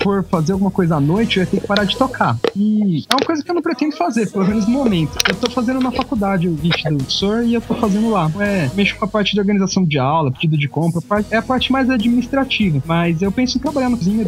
for 0.00 0.22
fazer 0.22 0.52
alguma 0.52 0.70
coisa 0.70 0.96
à 0.96 1.00
noite, 1.00 1.38
eu 1.38 1.42
ia 1.42 1.46
ter 1.46 1.60
que 1.60 1.66
parar 1.66 1.84
de 1.84 1.96
tocar. 1.96 2.38
E 2.54 3.04
é 3.08 3.14
uma 3.14 3.26
coisa 3.26 3.42
que 3.42 3.50
eu 3.50 3.54
não 3.54 3.62
pretendo 3.62 3.96
fazer, 3.96 4.30
pelo 4.30 4.46
menos 4.46 4.66
no 4.66 4.72
momento. 4.72 5.18
Eu 5.28 5.34
tô 5.34 5.50
fazendo 5.50 5.80
na 5.80 5.90
faculdade 5.90 6.48
o 6.48 6.54
VIT 6.54 6.90
do 6.90 7.10
SOR 7.10 7.42
e 7.42 7.54
eu 7.54 7.60
tô 7.60 7.74
fazendo 7.74 8.10
lá. 8.10 8.30
É, 8.38 8.70
mexo 8.74 8.96
com 8.96 9.04
a 9.04 9.08
parte 9.08 9.34
de 9.34 9.40
organização 9.40 9.84
de 9.84 9.98
aula, 9.98 10.30
pedido 10.30 10.56
de 10.56 10.68
compra, 10.68 11.02
é 11.30 11.38
a 11.38 11.42
parte 11.42 11.72
mais 11.72 11.90
administrativa. 11.90 12.80
Mas 12.86 13.20
eu 13.20 13.32
penso 13.32 13.58
em 13.58 13.60
trabalhar 13.60 13.88
na 13.88 13.96
cozinha 13.96 14.26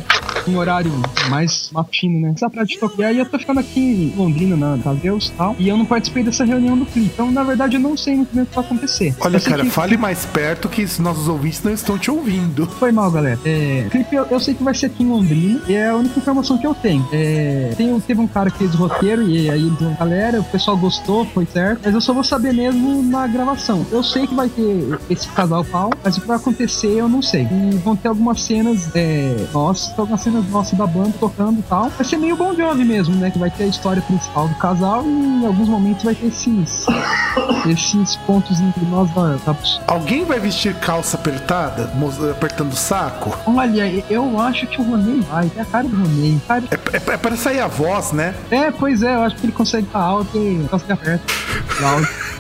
um 0.49 0.57
horário 0.57 0.91
mais 1.29 1.71
matino, 1.73 2.21
né? 2.21 2.33
Essa 2.35 2.49
parte 2.51 2.75
de 2.75 2.79
tocar. 2.81 3.03
E 3.03 3.05
aí 3.07 3.19
eu 3.19 3.27
tô 3.27 3.39
ficando 3.39 3.61
aqui 3.61 3.81
em 3.81 4.15
Londrina, 4.17 4.57
na 4.57 4.83
Caseus 4.83 5.29
e 5.29 5.33
tal. 5.33 5.57
E 5.59 5.69
eu 5.69 5.77
não 5.77 5.85
participei 5.85 6.23
dessa 6.23 6.45
reunião 6.45 6.77
do 6.77 6.87
clipe. 6.87 7.11
Então, 7.13 7.31
na 7.31 7.43
verdade, 7.43 7.77
eu 7.77 7.81
não 7.81 7.97
sei 7.97 8.17
muito 8.17 8.35
bem 8.35 8.43
o 8.45 8.47
que 8.47 8.55
vai 8.55 8.65
acontecer. 8.65 9.15
Olha, 9.21 9.41
cara, 9.41 9.63
que- 9.65 9.71
fale 9.71 9.97
mais 9.97 10.25
perto 10.27 10.69
que 10.69 10.83
os 10.85 10.99
nossos 10.99 11.29
ouvintes 11.29 11.63
não 11.63 11.73
estão 11.73 11.99
te 11.99 12.11
ouvindo. 12.11 12.67
Foi 12.79 12.93
mal, 12.93 13.11
galera. 13.11 13.39
É, 13.45 13.87
clipe 13.91 14.15
eu, 14.17 14.27
eu 14.31 14.41
sei 14.41 14.55
que 14.55 14.63
vai 14.63 14.75
ser 14.75 14.87
aqui 14.87 15.03
em 15.03 15.09
Londrina 15.09 15.61
e 15.69 15.75
é 15.75 15.89
a 15.89 15.97
única 15.97 16.19
informação 16.19 16.57
que 16.59 16.67
eu 16.67 16.75
tenho. 16.75 17.07
É, 17.13 17.73
tem, 17.77 17.99
teve 18.01 18.21
um 18.21 18.27
cara 18.27 18.51
que 18.51 18.59
fez 18.59 18.75
o 18.75 18.79
roteiro 18.79 19.23
e 19.29 19.51
aí 19.51 19.61
ele 19.61 19.77
deu 19.79 19.91
galera, 19.99 20.41
o 20.41 20.45
pessoal 20.45 20.77
gostou, 20.77 21.25
foi 21.27 21.47
certo, 21.47 21.81
mas 21.85 21.95
eu 21.95 22.01
só 22.01 22.13
vou 22.13 22.25
saber 22.25 22.53
mesmo 22.55 23.03
na 23.03 23.27
gravação. 23.27 23.85
Eu 23.91 24.03
sei 24.03 24.27
que 24.27 24.35
vai 24.35 24.49
ter 24.49 24.99
esse 25.09 25.29
casal 25.29 25.65
pau, 25.65 25.91
mas 26.03 26.17
o 26.17 26.21
que 26.21 26.27
vai 26.27 26.37
acontecer 26.37 26.89
eu 26.99 27.09
não 27.09 27.21
sei. 27.23 27.43
E 27.51 27.77
vão 27.79 27.95
ter 27.97 28.09
algumas 28.09 28.43
cenas 28.43 28.89
é, 28.95 29.47
nossas, 29.53 29.97
algumas 29.99 30.21
cenas 30.23 30.30
nossas 30.49 30.79
da 30.79 30.87
banda 30.87 31.13
tocando 31.19 31.59
e 31.59 31.63
tal. 31.63 31.89
Vai 31.91 32.05
ser 32.05 32.17
meio 32.17 32.37
Bon 32.37 32.55
Jovi 32.55 32.85
mesmo, 32.85 33.15
né? 33.17 33.31
Que 33.31 33.39
vai 33.39 33.51
ter 33.51 33.65
a 33.65 33.67
história 33.67 34.03
principal 34.03 34.49
do 34.49 34.55
casal 34.57 35.05
e 35.05 35.09
em 35.09 35.47
alguns 35.47 35.69
momentos 35.69 36.05
vai 36.05 36.15
ter 36.15 36.27
esses, 36.27 36.87
esses 37.67 38.17
pontos 38.27 38.61
entre 38.61 38.85
nós 38.87 39.11
da, 39.11 39.37
da 39.45 39.57
Alguém 39.87 40.25
vai 40.25 40.39
vestir 40.39 40.75
calça 40.77 41.17
apertada, 41.17 41.91
apertando 42.31 42.73
o 42.73 42.77
saco? 42.77 43.37
Olha, 43.47 44.05
eu 44.09 44.41
acho 44.41 44.67
que 44.67 44.81
o 44.81 44.85
Ronei 44.85 45.21
vai. 45.23 45.51
É 45.57 45.61
a 45.61 45.65
cara 45.65 45.89
do 45.89 45.97
Ronei. 45.97 46.41
Cara, 46.47 46.65
É, 46.71 46.97
é, 46.97 47.15
é 47.15 47.17
para 47.17 47.37
sair 47.37 47.61
a 47.61 47.67
voz, 47.69 48.13
né? 48.13 48.35
É, 48.51 48.71
pois 48.71 49.03
é, 49.03 49.15
eu 49.15 49.23
acho 49.23 49.37
que 49.37 49.47
ele 49.47 49.53
consegue 49.53 49.87
estar 49.87 50.01
alto 50.01 50.37
e 50.37 50.67
consegue 50.69 50.93
aperta. 50.93 51.25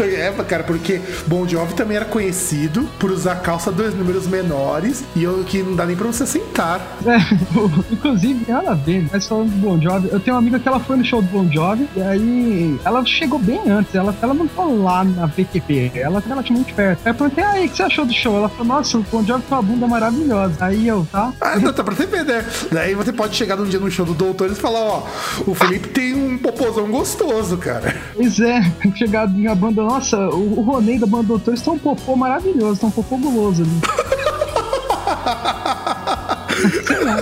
É, 0.00 0.30
cara, 0.44 0.62
porque 0.62 1.00
Bon 1.26 1.46
Jovi 1.46 1.74
também 1.74 1.96
era 1.96 2.04
conhecido 2.06 2.88
por 3.00 3.10
usar 3.10 3.36
calça 3.36 3.72
dois 3.72 3.94
números 3.94 4.28
menores 4.28 5.02
e 5.16 5.24
eu, 5.24 5.42
que 5.44 5.60
não 5.60 5.74
dá 5.74 5.84
nem 5.84 5.96
pra 5.96 6.06
você 6.06 6.24
sentar. 6.24 6.80
É, 7.04 7.37
inclusive, 7.90 8.50
nada 8.50 8.72
a 8.72 8.74
ver, 8.74 9.06
mas 9.12 9.26
falando 9.26 9.50
do 9.50 9.56
Bon 9.56 9.80
Jovi, 9.80 10.08
eu 10.10 10.20
tenho 10.20 10.34
uma 10.36 10.40
amiga 10.40 10.58
que 10.58 10.68
ela 10.68 10.80
foi 10.80 10.96
no 10.96 11.04
show 11.04 11.22
do 11.22 11.28
Bon 11.28 11.50
Jovi 11.50 11.88
e 11.96 12.02
aí 12.02 12.80
ela 12.84 13.04
chegou 13.04 13.38
bem 13.38 13.60
antes, 13.68 13.94
ela, 13.94 14.14
ela 14.20 14.34
não 14.34 14.48
foi 14.48 14.76
lá 14.76 15.04
na 15.04 15.26
VQP, 15.26 15.92
ela 15.94 16.20
tá 16.20 16.28
relativamente 16.28 16.72
perto. 16.72 17.00
Aí 17.04 17.12
eu 17.12 17.14
perguntei, 17.14 17.44
aí, 17.44 17.66
o 17.66 17.70
que 17.70 17.76
você 17.76 17.82
achou 17.82 18.04
do 18.04 18.12
show? 18.12 18.36
Ela 18.36 18.48
falou, 18.48 18.66
nossa, 18.66 18.98
o 18.98 19.02
Bon 19.02 19.24
Jovi 19.24 19.42
tem 19.42 19.56
uma 19.56 19.62
bunda 19.62 19.86
maravilhosa. 19.86 20.56
Aí 20.60 20.88
eu, 20.88 21.06
tá? 21.10 21.32
Ah, 21.40 21.58
não, 21.58 21.72
tá 21.72 21.84
pra 21.84 21.94
você 21.94 22.06
ver, 22.06 22.24
né? 22.24 22.44
Daí 22.70 22.94
você 22.94 23.12
pode 23.12 23.36
chegar 23.36 23.56
num 23.56 23.66
dia 23.66 23.80
no 23.80 23.90
show 23.90 24.04
do 24.04 24.14
Doutor 24.14 24.50
e 24.50 24.54
falar, 24.54 24.80
ó, 24.80 25.06
o 25.46 25.54
Felipe 25.54 25.88
tem 25.88 26.14
um 26.14 26.38
popozão 26.38 26.90
gostoso, 26.90 27.56
cara. 27.56 27.96
Pois 28.14 28.40
é, 28.40 28.60
chegado 28.96 29.32
minha 29.32 29.54
banda, 29.54 29.82
nossa, 29.82 30.18
o, 30.30 30.58
o 30.58 30.62
Ronei 30.62 30.98
da 30.98 31.06
banda 31.06 31.28
Doutores 31.28 31.62
tá 31.62 31.70
um 31.72 31.78
popô 31.78 32.16
maravilhoso, 32.16 32.80
tá 32.80 32.86
um 32.86 32.90
popô 32.90 33.16
guloso 33.16 33.62
ali. 33.62 33.70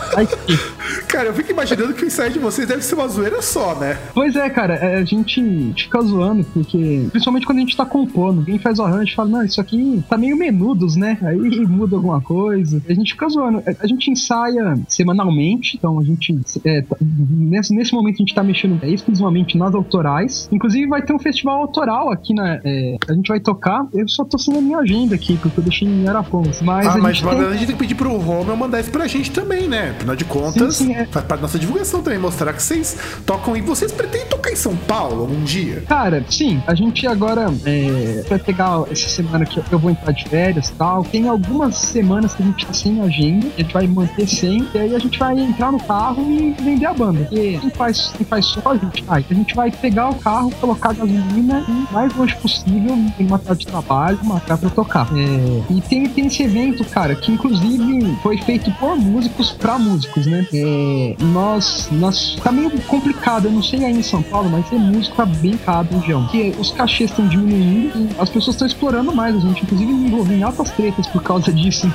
Sei 0.07 0.15
lá, 0.15 0.21
aí 0.21 0.27
que- 0.27 0.76
Cara, 1.17 1.29
eu 1.31 1.35
fico 1.35 1.51
imaginando 1.51 1.95
que 1.95 2.05
o 2.05 2.07
ensaio 2.07 2.31
de 2.31 2.39
vocês 2.39 2.69
deve 2.69 2.83
ser 2.83 2.95
uma 2.95 3.09
zoeira 3.09 3.41
só, 3.41 3.75
né? 3.75 3.97
Pois 4.13 4.37
é, 4.37 4.51
cara, 4.51 4.75
é, 4.75 4.97
a 4.97 5.05
gente 5.05 5.73
fica 5.75 5.99
zoando, 6.03 6.45
porque 6.53 7.07
principalmente 7.11 7.47
quando 7.47 7.57
a 7.57 7.61
gente 7.63 7.75
tá 7.75 7.87
compondo, 7.87 8.41
alguém 8.41 8.59
faz 8.59 8.79
o 8.79 8.83
arranjo 8.83 9.13
e 9.13 9.15
fala, 9.15 9.29
não, 9.31 9.43
isso 9.43 9.59
aqui 9.59 10.05
tá 10.11 10.19
meio 10.19 10.37
menudos, 10.37 10.95
né? 10.95 11.17
Aí 11.23 11.39
muda 11.67 11.97
alguma 11.97 12.21
coisa. 12.21 12.83
A 12.87 12.93
gente 12.93 13.13
fica 13.13 13.27
zoando. 13.31 13.63
A- 13.67 13.77
A 13.81 13.87
gente 13.87 14.11
ensaia 14.11 14.79
semanalmente, 14.89 15.77
então 15.79 15.99
a 15.99 16.05
gente. 16.05 16.39
é, 16.65 16.83
tá- 16.83 16.97
nesse, 17.01 17.75
nesse 17.75 17.95
momento 17.95 18.17
a 18.17 18.19
gente 18.19 18.35
tá 18.35 18.43
mexendo 18.43 18.79
é, 18.83 18.91
exclusivamente 18.91 19.57
nas 19.57 19.75
autorais. 19.75 20.49
Inclusive 20.53 20.87
vai 20.87 21.01
ter 21.01 21.15
um 21.15 21.19
festival 21.19 21.63
autoral 21.63 22.11
aqui 22.13 22.35
na. 22.35 22.61
é, 22.63 22.97
a 23.09 23.13
gente 23.15 23.29
vai 23.29 23.41
tocar. 23.41 23.87
Eu 23.95 24.07
só 24.07 24.23
tô 24.25 24.37
sem 24.37 24.55
a 24.57 24.61
minha 24.61 24.79
agenda 24.81 25.15
aqui, 25.15 25.39
porque 25.41 25.61
eu 25.61 25.65
deixei 25.65 25.89
em 25.89 26.07
Arapongas. 26.07 26.61
Mas 26.61 26.87
ah, 26.89 26.95
a 26.95 26.99
mas 26.99 27.21
tem- 27.23 27.31
a 27.31 27.53
gente 27.53 27.67
tem 27.69 27.75
que 27.77 27.81
pedir 27.81 27.95
pro 27.95 28.15
Romeu 28.19 28.55
mandar 28.57 28.81
isso 28.81 28.91
pra 28.91 29.07
gente 29.07 29.31
também, 29.31 29.67
né? 29.67 29.91
Afinal 29.97 30.15
de 30.17 30.25
contas, 30.27 30.77
Sim, 30.77 30.87
sim, 30.87 30.93
é. 30.95 31.06
Faz 31.11 31.25
parte 31.27 31.41
da 31.41 31.43
nossa 31.43 31.59
divulgação 31.59 32.03
também, 32.03 32.19
mostrar 32.19 32.53
que 32.53 32.63
vocês 32.63 32.97
tocam 33.25 33.57
e 33.57 33.61
vocês 33.61 33.93
pretendem 33.93 34.27
tocar 34.27 34.51
em 34.51 34.57
São 34.57 34.77
Paulo 34.77 35.23
algum 35.23 35.43
dia? 35.45 35.83
Cara, 35.89 36.25
sim, 36.29 36.63
a 36.67 36.75
gente 36.75 37.07
agora 37.07 37.53
é, 37.65 38.25
vai 38.29 38.39
pegar 38.39 38.85
essa 38.91 39.09
semana 39.09 39.45
que 39.45 39.59
eu 39.59 39.79
vou 39.79 39.91
entrar 39.91 40.13
de 40.13 40.29
férias 40.29 40.69
e 40.69 40.73
tal. 40.73 41.05
Tem 41.05 41.29
algumas 41.29 41.77
semanas 41.77 42.35
que 42.35 42.43
a 42.43 42.47
gente 42.47 42.67
tá 42.67 42.73
sem 42.73 43.01
agenda, 43.01 43.47
a 43.57 43.61
gente 43.61 43.73
vai 43.73 43.87
manter 43.87 44.27
sem, 44.27 44.69
e 44.75 44.79
aí 44.79 44.95
a 44.95 44.99
gente 44.99 45.19
vai 45.19 45.39
entrar 45.39 45.73
no 45.73 45.81
carro 45.81 46.23
e 46.31 46.55
vender 46.63 46.87
a 46.87 46.95
banda. 46.95 47.21
Porque 47.21 47.59
quem 47.59 47.71
faz, 47.71 48.13
quem 48.17 48.27
faz 48.27 48.47
só, 48.47 48.71
a 48.71 48.77
gente 48.77 49.03
vai. 49.05 49.25
A 49.29 49.35
gente 49.35 49.55
vai 49.55 49.71
pegar 49.71 50.11
o 50.11 50.15
carro, 50.17 50.51
colocar 50.61 50.93
gasolina 50.93 51.65
e 51.69 51.73
o 51.73 51.93
mais 51.93 52.15
longe 52.15 52.35
possível, 52.37 52.97
em 53.19 53.27
tarde 53.27 53.61
de 53.61 53.67
trabalho, 53.67 54.19
marcar 54.25 54.59
pra 54.59 54.71
tocar. 54.71 55.09
É, 55.13 55.73
e 55.73 55.81
tem, 55.83 56.09
tem 56.09 56.27
esse 56.27 56.43
evento, 56.43 56.85
cara, 56.85 57.15
que 57.15 57.33
inclusive 57.33 58.17
foi 58.23 58.39
feito 58.39 58.71
por 58.73 58.97
músicos 58.97 59.53
pra 59.53 59.79
músicos, 59.79 60.27
né? 60.27 60.47
É, 60.53 60.96
nós, 61.21 61.89
nós. 61.93 62.37
Tá 62.43 62.51
meio 62.53 62.71
complicado, 62.83 63.47
eu 63.47 63.53
não 63.53 63.63
sei 63.63 63.85
aí 63.85 63.93
em 63.99 64.03
São 64.03 64.23
Paulo, 64.23 64.49
mas 64.51 64.69
ser 64.69 64.77
músico 64.79 65.17
tá 65.17 65.27
bem 65.27 65.57
caro 65.57 65.87
região. 65.93 66.23
Porque 66.25 66.55
os 66.59 66.71
cachês 66.71 67.11
estão 67.11 67.27
diminuindo 67.27 67.99
e 67.99 68.21
as 68.21 68.29
pessoas 68.29 68.55
estão 68.57 68.67
explorando 68.67 69.15
mais 69.15 69.37
a 69.37 69.41
gente, 69.41 69.63
inclusive 69.63 69.93
me 69.93 70.07
envolvi 70.09 70.35
em 70.35 70.43
altas 70.43 70.71
tretas 70.71 71.07
por 71.07 71.23
causa 71.23 71.53
disso. 71.53 71.91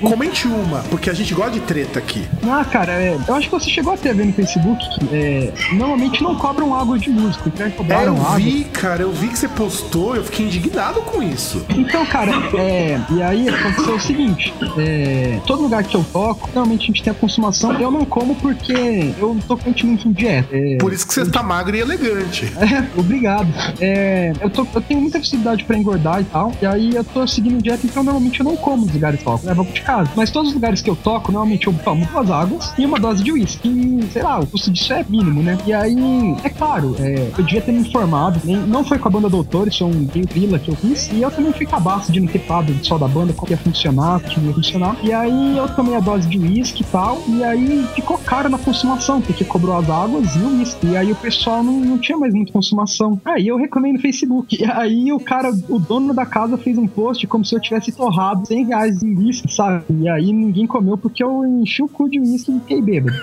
Comente 0.00 0.46
uma, 0.48 0.80
porque 0.90 1.10
a 1.10 1.14
gente 1.14 1.34
gosta 1.34 1.52
de 1.52 1.60
treta 1.60 1.98
aqui. 1.98 2.26
ah, 2.48 2.64
cara, 2.64 2.92
é, 2.92 3.18
eu 3.26 3.34
acho 3.34 3.48
que 3.48 3.52
você 3.54 3.70
chegou 3.70 3.92
até 3.92 4.10
a 4.10 4.12
ver 4.14 4.26
no 4.26 4.32
Facebook 4.32 4.78
que 4.98 5.14
é, 5.14 5.52
normalmente 5.72 6.22
não 6.22 6.34
cobram 6.34 6.74
água 6.74 6.98
de 6.98 7.10
músico, 7.10 7.50
já 7.56 7.66
É, 7.66 7.70
cobraram 7.70 8.16
eu 8.16 8.22
água. 8.22 8.36
vi, 8.38 8.64
cara, 8.64 9.02
eu 9.02 9.12
vi 9.12 9.28
que 9.28 9.38
você 9.38 9.48
postou, 9.48 10.16
eu 10.16 10.24
fiquei 10.24 10.46
indignado 10.46 11.00
com 11.02 11.22
isso. 11.22 11.64
Então, 11.70 12.04
cara, 12.06 12.32
é, 12.56 13.00
e 13.10 13.22
aí 13.22 13.48
aconteceu 13.48 13.94
o 13.96 14.00
seguinte: 14.00 14.52
é, 14.78 15.40
todo 15.46 15.62
lugar 15.62 15.82
que 15.84 15.94
eu 15.96 16.04
toco, 16.12 16.48
normalmente 16.54 16.84
a 16.84 16.86
gente 16.86 17.02
tem 17.02 17.10
a 17.10 17.14
consumação. 17.14 17.72
Eu 17.80 17.90
não 17.90 18.04
como 18.04 18.27
como 18.28 18.34
porque 18.34 19.14
eu 19.18 19.36
tô 19.46 19.56
continuando 19.56 20.08
em 20.08 20.12
dieta. 20.12 20.48
É, 20.54 20.76
Por 20.76 20.92
isso 20.92 21.06
que 21.06 21.14
você 21.14 21.22
está 21.22 21.42
magro 21.42 21.76
e 21.76 21.80
elegante. 21.80 22.52
É, 22.68 22.86
obrigado. 22.98 23.48
É, 23.80 24.32
eu, 24.40 24.50
tô, 24.50 24.66
eu 24.74 24.80
tenho 24.82 25.00
muita 25.00 25.18
facilidade 25.18 25.64
pra 25.64 25.78
engordar 25.78 26.20
e 26.20 26.24
tal. 26.24 26.52
E 26.60 26.66
aí 26.66 26.94
eu 26.94 27.04
tô 27.04 27.26
seguindo 27.26 27.62
dieta, 27.62 27.86
então 27.86 28.02
normalmente 28.02 28.40
eu 28.40 28.44
não 28.44 28.56
como 28.56 28.84
nos 28.84 28.92
lugares 28.92 29.22
que 29.22 29.26
eu 29.26 29.32
toco. 29.32 29.44
Eu 29.44 29.48
levo 29.48 29.72
de 29.72 29.80
casa. 29.80 30.10
Mas 30.14 30.30
todos 30.30 30.48
os 30.48 30.54
lugares 30.54 30.82
que 30.82 30.90
eu 30.90 30.96
toco, 30.96 31.32
normalmente 31.32 31.66
eu 31.66 31.72
tomo 31.72 32.04
duas 32.04 32.30
águas 32.30 32.74
e 32.76 32.84
uma 32.84 32.98
dose 32.98 33.22
de 33.22 33.32
uísque. 33.32 33.68
E, 33.68 34.06
sei 34.12 34.22
lá, 34.22 34.40
o 34.40 34.46
custo 34.46 34.70
disso 34.70 34.92
é 34.92 35.04
mínimo, 35.08 35.42
né? 35.42 35.56
E 35.64 35.72
aí, 35.72 36.36
é 36.44 36.50
claro, 36.50 36.94
é, 36.98 37.30
eu 37.38 37.44
devia 37.44 37.62
ter 37.62 37.72
me 37.72 37.80
informado. 37.80 38.40
Nem, 38.44 38.56
não 38.56 38.84
foi 38.84 38.98
com 38.98 39.08
a 39.08 39.10
banda 39.10 39.28
Doutor, 39.30 39.68
isso 39.68 39.84
é 39.84 39.86
um 39.86 40.06
vila 40.30 40.58
que 40.58 40.70
eu 40.70 40.76
fiz. 40.76 41.10
E 41.12 41.22
eu 41.22 41.30
também 41.30 41.52
fui 41.52 41.64
cabaço 41.64 42.12
de 42.12 42.20
não 42.20 42.28
ter 42.28 42.40
parado 42.40 42.74
só 42.82 42.98
da 42.98 43.08
banda, 43.08 43.32
como 43.32 43.50
ia 43.50 43.56
funcionar, 43.56 44.20
como 44.20 44.48
ia 44.48 44.54
funcionar. 44.54 44.96
E 45.02 45.12
aí 45.12 45.56
eu 45.56 45.68
tomei 45.68 45.94
a 45.94 46.00
dose 46.00 46.28
de 46.28 46.38
uísque 46.38 46.82
e 46.82 46.86
tal. 46.86 47.22
E 47.28 47.42
aí 47.44 47.86
ficou 47.94 48.17
caro 48.18 48.48
na 48.48 48.58
consumação, 48.58 49.20
porque 49.20 49.44
cobrou 49.44 49.76
as 49.76 49.88
águas 49.88 50.34
e 50.34 50.38
o 50.38 50.58
uísque. 50.58 50.86
E 50.88 50.96
aí 50.96 51.10
o 51.12 51.16
pessoal 51.16 51.62
não, 51.62 51.72
não 51.80 51.98
tinha 51.98 52.16
mais 52.18 52.32
muita 52.34 52.52
consumação. 52.52 53.20
Aí 53.24 53.46
eu 53.48 53.56
reclamei 53.56 53.92
no 53.92 53.98
Facebook. 54.00 54.56
E 54.60 54.64
aí 54.70 55.12
o 55.12 55.20
cara, 55.20 55.50
o 55.68 55.78
dono 55.78 56.12
da 56.14 56.26
casa 56.26 56.56
fez 56.58 56.76
um 56.78 56.86
post 56.86 57.26
como 57.26 57.44
se 57.44 57.54
eu 57.54 57.60
tivesse 57.60 57.92
torrado 57.92 58.46
100 58.46 58.64
reais 58.66 59.02
em 59.02 59.16
uísque, 59.16 59.52
sabe? 59.52 59.84
E 60.00 60.08
aí 60.08 60.32
ninguém 60.32 60.66
comeu 60.66 60.96
porque 60.98 61.22
eu 61.22 61.44
enchi 61.44 61.82
o 61.82 61.88
cu 61.88 62.08
de 62.08 62.18
uísque 62.20 62.52
e 62.52 62.60
fiquei 62.60 62.82
bêbado. 62.82 63.16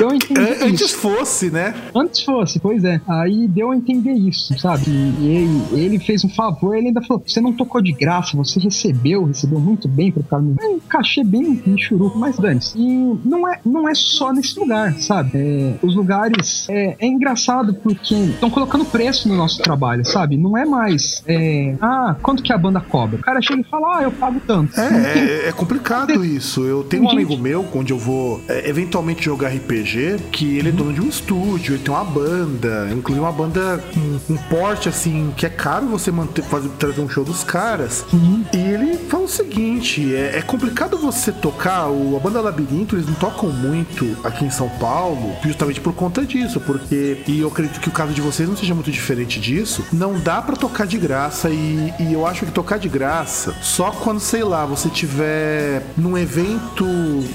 Eu 0.00 0.14
entendi 0.14 0.40
An- 0.40 0.66
Antes 0.68 0.80
isso. 0.90 0.98
fosse, 0.98 1.50
né? 1.50 1.74
Antes 1.94 2.22
fosse, 2.22 2.58
pois 2.60 2.84
é. 2.84 3.00
Aí 3.08 3.48
deu 3.48 3.70
a 3.70 3.76
entender 3.76 4.12
isso, 4.12 4.56
sabe? 4.58 4.84
E 4.88 5.26
ele, 5.26 5.62
ele 5.72 5.98
fez 5.98 6.24
um 6.24 6.28
favor, 6.28 6.76
ele 6.76 6.88
ainda 6.88 7.02
falou: 7.02 7.22
você 7.26 7.40
não 7.40 7.52
tocou 7.52 7.80
de 7.80 7.92
graça, 7.92 8.36
você 8.36 8.60
recebeu, 8.60 9.24
recebeu 9.24 9.58
muito 9.60 9.88
bem 9.88 10.12
pro 10.12 10.22
cara. 10.22 10.44
É 10.60 10.68
um 10.68 10.78
cachê 10.80 11.24
bem 11.24 11.60
churuco, 11.76 12.18
mas 12.18 12.38
dane-se. 12.38 12.78
E 12.78 13.18
não 13.24 13.48
é, 13.48 13.57
não 13.64 13.88
é 13.88 13.94
só 13.94 14.32
nesse 14.32 14.58
lugar, 14.58 14.94
sabe? 14.98 15.30
É, 15.34 15.74
os 15.82 15.94
lugares. 15.94 16.66
É, 16.68 16.96
é 16.98 17.06
engraçado 17.06 17.74
porque 17.74 18.14
estão 18.14 18.50
colocando 18.50 18.84
preço 18.84 19.28
no 19.28 19.36
nosso 19.36 19.62
trabalho, 19.62 20.04
sabe? 20.04 20.36
Não 20.36 20.56
é 20.56 20.64
mais. 20.64 21.22
é, 21.26 21.74
ah, 21.80 22.16
quanto 22.22 22.42
que 22.42 22.52
a 22.52 22.58
banda 22.58 22.80
cobra? 22.80 23.18
O 23.18 23.22
cara 23.22 23.40
chega 23.40 23.60
e 23.60 23.64
fala: 23.64 23.98
ah, 23.98 24.02
eu 24.02 24.12
pago 24.12 24.40
tanto. 24.46 24.78
É, 24.78 25.18
é, 25.18 25.48
é 25.48 25.52
complicado 25.52 26.24
isso. 26.24 26.64
Eu 26.64 26.84
tenho 26.84 27.04
um 27.04 27.10
amigo 27.10 27.36
meu, 27.36 27.66
onde 27.74 27.92
eu 27.92 27.98
vou 27.98 28.40
é, 28.48 28.68
eventualmente 28.68 29.24
jogar 29.24 29.48
RPG, 29.48 30.18
que 30.32 30.58
ele 30.58 30.68
é 30.68 30.72
dono 30.72 30.92
de 30.92 31.00
um 31.00 31.08
estúdio, 31.08 31.74
ele 31.74 31.82
tem 31.82 31.94
uma 31.94 32.04
banda, 32.04 32.88
inclusive 32.92 33.24
uma 33.24 33.32
banda 33.32 33.82
com 33.92 34.34
um 34.34 34.36
porte 34.48 34.88
assim, 34.88 35.32
que 35.36 35.46
é 35.46 35.50
caro 35.50 35.86
você 35.86 36.10
manter, 36.10 36.42
fazer, 36.42 36.68
trazer 36.70 37.00
um 37.00 37.08
show 37.08 37.24
dos 37.24 37.44
caras. 37.44 38.04
E 38.52 38.56
ele 38.56 38.96
fala 38.96 39.24
o 39.24 39.28
seguinte: 39.28 40.14
é, 40.14 40.38
é 40.38 40.42
complicado 40.42 40.96
você 40.96 41.32
tocar, 41.32 41.88
o, 41.88 42.16
a 42.16 42.20
banda 42.20 42.40
Labirinto, 42.40 42.96
eles 42.96 43.06
não 43.06 43.14
tocam 43.14 43.47
muito 43.52 44.16
aqui 44.24 44.44
em 44.44 44.50
São 44.50 44.68
Paulo, 44.68 45.36
justamente 45.42 45.80
por 45.80 45.94
conta 45.94 46.24
disso, 46.24 46.60
porque, 46.60 47.22
e 47.26 47.40
eu 47.40 47.48
acredito 47.48 47.80
que 47.80 47.88
o 47.88 47.92
caso 47.92 48.12
de 48.12 48.20
vocês 48.20 48.48
não 48.48 48.56
seja 48.56 48.74
muito 48.74 48.90
diferente 48.90 49.40
disso, 49.40 49.84
não 49.92 50.18
dá 50.18 50.40
pra 50.42 50.56
tocar 50.56 50.86
de 50.86 50.98
graça 50.98 51.50
e, 51.50 51.92
e 51.98 52.12
eu 52.12 52.26
acho 52.26 52.46
que 52.46 52.52
tocar 52.52 52.78
de 52.78 52.88
graça 52.88 53.54
só 53.60 53.90
quando, 53.90 54.20
sei 54.20 54.44
lá, 54.44 54.64
você 54.64 54.88
tiver 54.88 55.82
num 55.96 56.16
evento, 56.16 56.84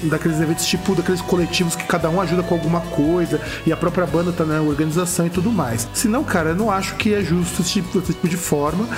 daqueles 0.04 0.40
eventos 0.40 0.66
tipo 0.66 0.94
daqueles 0.94 1.20
coletivos 1.20 1.76
que 1.76 1.84
cada 1.84 2.08
um 2.10 2.20
ajuda 2.20 2.42
com 2.42 2.54
alguma 2.54 2.80
coisa 2.80 3.40
e 3.66 3.72
a 3.72 3.76
própria 3.76 4.06
banda 4.06 4.32
tá 4.32 4.44
na 4.44 4.60
organização 4.60 5.26
e 5.26 5.30
tudo 5.30 5.50
mais. 5.50 5.88
Senão, 5.92 6.24
cara, 6.24 6.50
eu 6.50 6.56
não 6.56 6.70
acho 6.70 6.96
que 6.96 7.14
é 7.14 7.22
justo 7.22 7.62
esse 7.62 7.72
tipo, 7.72 7.98
esse 7.98 8.12
tipo 8.12 8.28
de 8.28 8.36
forma. 8.36 8.88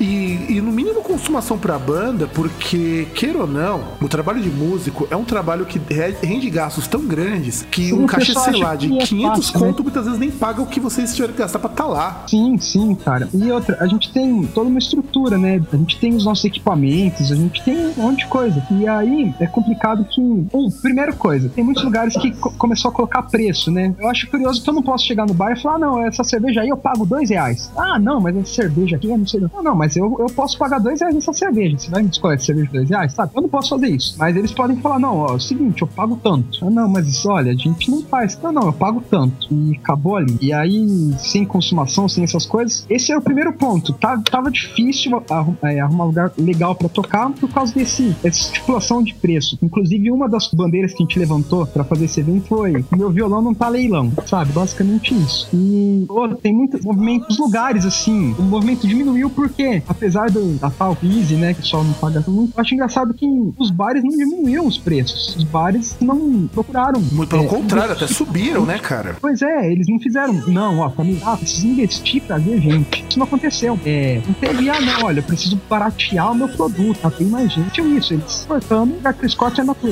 E, 0.00 0.46
e 0.48 0.60
no 0.60 0.72
mínimo 0.72 1.02
consumação 1.02 1.58
pra 1.58 1.78
banda, 1.78 2.26
porque, 2.26 3.06
queira 3.14 3.38
ou 3.40 3.46
não, 3.46 3.82
o 4.00 4.08
trabalho 4.08 4.40
de 4.40 4.48
músico 4.50 5.06
é 5.10 5.16
um 5.16 5.24
trabalho 5.24 5.66
que 5.66 5.78
re- 5.92 6.14
rende 6.22 6.48
gastos 6.48 6.86
tão 6.88 7.02
grandes 7.06 7.66
que 7.70 7.92
um 7.92 8.06
pessoal 8.06 8.44
sei 8.46 8.62
lá, 8.62 8.74
de 8.74 8.88
que 8.88 8.98
é 8.98 9.06
500 9.06 9.28
fácil, 9.50 9.60
né? 9.60 9.66
conto 9.66 9.82
muitas 9.82 10.04
vezes 10.04 10.18
nem 10.18 10.30
paga 10.30 10.62
o 10.62 10.66
que 10.66 10.80
vocês 10.80 11.14
tiveram 11.14 11.34
que 11.34 11.40
gastar 11.40 11.58
pra 11.58 11.70
estar 11.70 11.86
lá. 11.86 12.24
Sim, 12.28 12.56
sim, 12.58 12.94
cara. 12.94 13.28
E 13.34 13.50
outra, 13.52 13.76
a 13.80 13.86
gente 13.86 14.10
tem 14.12 14.44
toda 14.46 14.68
uma 14.68 14.78
estrutura, 14.78 15.36
né? 15.36 15.60
A 15.72 15.76
gente 15.76 15.98
tem 15.98 16.14
os 16.14 16.24
nossos 16.24 16.44
equipamentos, 16.44 17.30
a 17.30 17.34
gente 17.36 17.62
tem 17.62 17.76
um 17.88 17.92
monte 18.02 18.20
de 18.20 18.26
coisa. 18.26 18.64
E 18.70 18.86
aí 18.88 19.34
é 19.38 19.46
complicado 19.46 20.04
que. 20.04 20.20
Um, 20.20 20.70
primeira 20.80 21.12
coisa, 21.12 21.48
tem 21.48 21.62
muitos 21.64 21.82
lugares 21.84 22.14
que 22.16 22.30
co- 22.32 22.52
começou 22.52 22.90
a 22.90 22.94
colocar 22.94 23.22
preço, 23.24 23.70
né? 23.70 23.94
Eu 23.98 24.08
acho 24.08 24.28
curioso 24.30 24.62
que 24.62 24.70
eu 24.70 24.74
não 24.74 24.82
posso 24.82 25.04
chegar 25.04 25.26
no 25.26 25.34
bar 25.34 25.52
e 25.52 25.60
falar, 25.60 25.74
ah, 25.74 25.78
não, 25.78 26.02
essa 26.06 26.24
cerveja 26.24 26.60
aí 26.62 26.68
eu 26.68 26.76
pago 26.76 27.04
dois 27.04 27.28
reais. 27.30 27.70
Ah, 27.76 27.98
não, 27.98 28.20
mas 28.20 28.36
essa 28.36 28.54
cerveja 28.54 28.96
aqui 28.96 29.08
eu 29.08 29.18
não 29.18 29.26
sei. 29.26 29.40
Não, 29.40 29.62
não, 29.62 29.74
mas 29.74 29.89
eu, 29.96 30.16
eu 30.18 30.26
posso 30.26 30.58
pagar 30.58 30.78
dois 30.78 31.00
reais 31.00 31.14
nessa 31.14 31.32
cerveja. 31.32 31.78
Você 31.78 31.90
vai 31.90 32.02
me 32.02 32.10
escolher 32.10 32.34
essa 32.36 32.46
cerveja 32.46 32.66
de 32.66 32.72
dois 32.72 32.90
reais, 32.90 33.12
sabe? 33.12 33.32
Eu 33.34 33.42
não 33.42 33.48
posso 33.48 33.70
fazer 33.70 33.88
isso. 33.88 34.14
Mas 34.18 34.36
eles 34.36 34.52
podem 34.52 34.76
falar, 34.78 34.98
não, 34.98 35.16
ó, 35.18 35.32
é 35.32 35.34
o 35.34 35.40
seguinte, 35.40 35.82
eu 35.82 35.88
pago 35.88 36.18
tanto. 36.22 36.64
Ah, 36.64 36.70
não, 36.70 36.88
mas 36.88 37.24
olha, 37.26 37.52
a 37.52 37.54
gente 37.54 37.90
não 37.90 38.02
faz. 38.02 38.38
Não, 38.42 38.52
não, 38.52 38.62
eu 38.62 38.72
pago 38.72 39.02
tanto. 39.10 39.48
E 39.50 39.76
acabou 39.76 40.16
ali. 40.16 40.36
E 40.40 40.52
aí, 40.52 41.14
sem 41.18 41.44
consumação, 41.44 42.08
sem 42.08 42.24
essas 42.24 42.46
coisas, 42.46 42.86
esse 42.88 43.10
era 43.10 43.20
o 43.20 43.22
primeiro 43.22 43.52
ponto. 43.52 43.92
Tá, 43.94 44.18
tava 44.18 44.50
difícil 44.50 45.22
é, 45.62 45.80
arrumar 45.80 46.04
um 46.04 46.08
lugar 46.08 46.32
legal 46.38 46.74
pra 46.74 46.88
tocar 46.88 47.30
por 47.30 47.48
causa 47.50 47.74
desse, 47.74 48.10
dessa 48.22 48.40
estipulação 48.40 49.02
de 49.02 49.14
preço. 49.14 49.58
Inclusive, 49.62 50.10
uma 50.10 50.28
das 50.28 50.48
bandeiras 50.52 50.92
que 50.92 51.02
a 51.02 51.06
gente 51.06 51.18
levantou 51.18 51.66
pra 51.66 51.84
fazer 51.84 52.04
esse 52.06 52.20
evento 52.20 52.46
foi: 52.46 52.84
meu 52.96 53.10
violão 53.10 53.42
não 53.42 53.54
tá 53.54 53.68
leilão, 53.68 54.12
sabe? 54.26 54.52
Basicamente 54.52 55.14
isso. 55.14 55.48
E 55.52 56.04
pô, 56.06 56.28
tem 56.28 56.52
muitos 56.52 56.84
movimentos, 56.84 57.38
lugares 57.38 57.84
assim. 57.84 58.34
O 58.38 58.42
movimento 58.42 58.86
diminuiu 58.86 59.30
porque, 59.30 59.79
apesar 59.88 60.30
do, 60.30 60.54
da 60.58 60.70
tal 60.70 60.94
crise, 60.96 61.34
né, 61.34 61.52
que 61.54 61.60
o 61.60 61.62
pessoal 61.62 61.84
não 61.84 61.92
paga 61.94 62.22
muito, 62.26 62.52
eu 62.56 62.60
acho 62.60 62.74
engraçado 62.74 63.14
que 63.14 63.26
os 63.58 63.70
bares 63.70 64.02
não 64.02 64.10
diminuíram 64.10 64.66
os 64.66 64.78
preços. 64.78 65.34
Os 65.36 65.44
bares 65.44 65.96
não 66.00 66.48
procuraram. 66.52 67.00
Muito 67.12 67.28
pelo 67.30 67.44
é, 67.44 67.48
contrário, 67.48 67.92
até 67.92 68.06
subiram, 68.06 68.64
né, 68.64 68.78
cara? 68.78 69.16
Pois 69.20 69.42
é, 69.42 69.70
eles 69.70 69.88
não 69.88 69.98
fizeram. 69.98 70.32
Não, 70.48 70.78
ó, 70.80 70.90
família, 70.90 71.20
ah, 71.24 71.36
precisa 71.36 71.66
investir 71.66 72.22
pra 72.22 72.38
ver 72.38 72.60
gente. 72.60 73.04
Isso 73.08 73.18
não 73.18 73.26
aconteceu. 73.26 73.78
É, 73.84 74.20
não 74.26 74.34
teve, 74.34 74.68
ah, 74.70 74.80
não, 74.80 75.04
olha, 75.06 75.20
eu 75.20 75.24
preciso 75.24 75.60
baratear 75.68 76.32
o 76.32 76.34
meu 76.34 76.48
produto, 76.48 76.98
tá? 77.00 77.10
Tem 77.10 77.26
mais 77.26 77.52
gente. 77.52 77.80
Isso, 77.80 78.14
eles 78.14 78.44
cortando, 78.46 78.94
a 79.04 79.12
Chris 79.12 79.32
Scott 79.32 79.60
é 79.60 79.64
natural. 79.64 79.90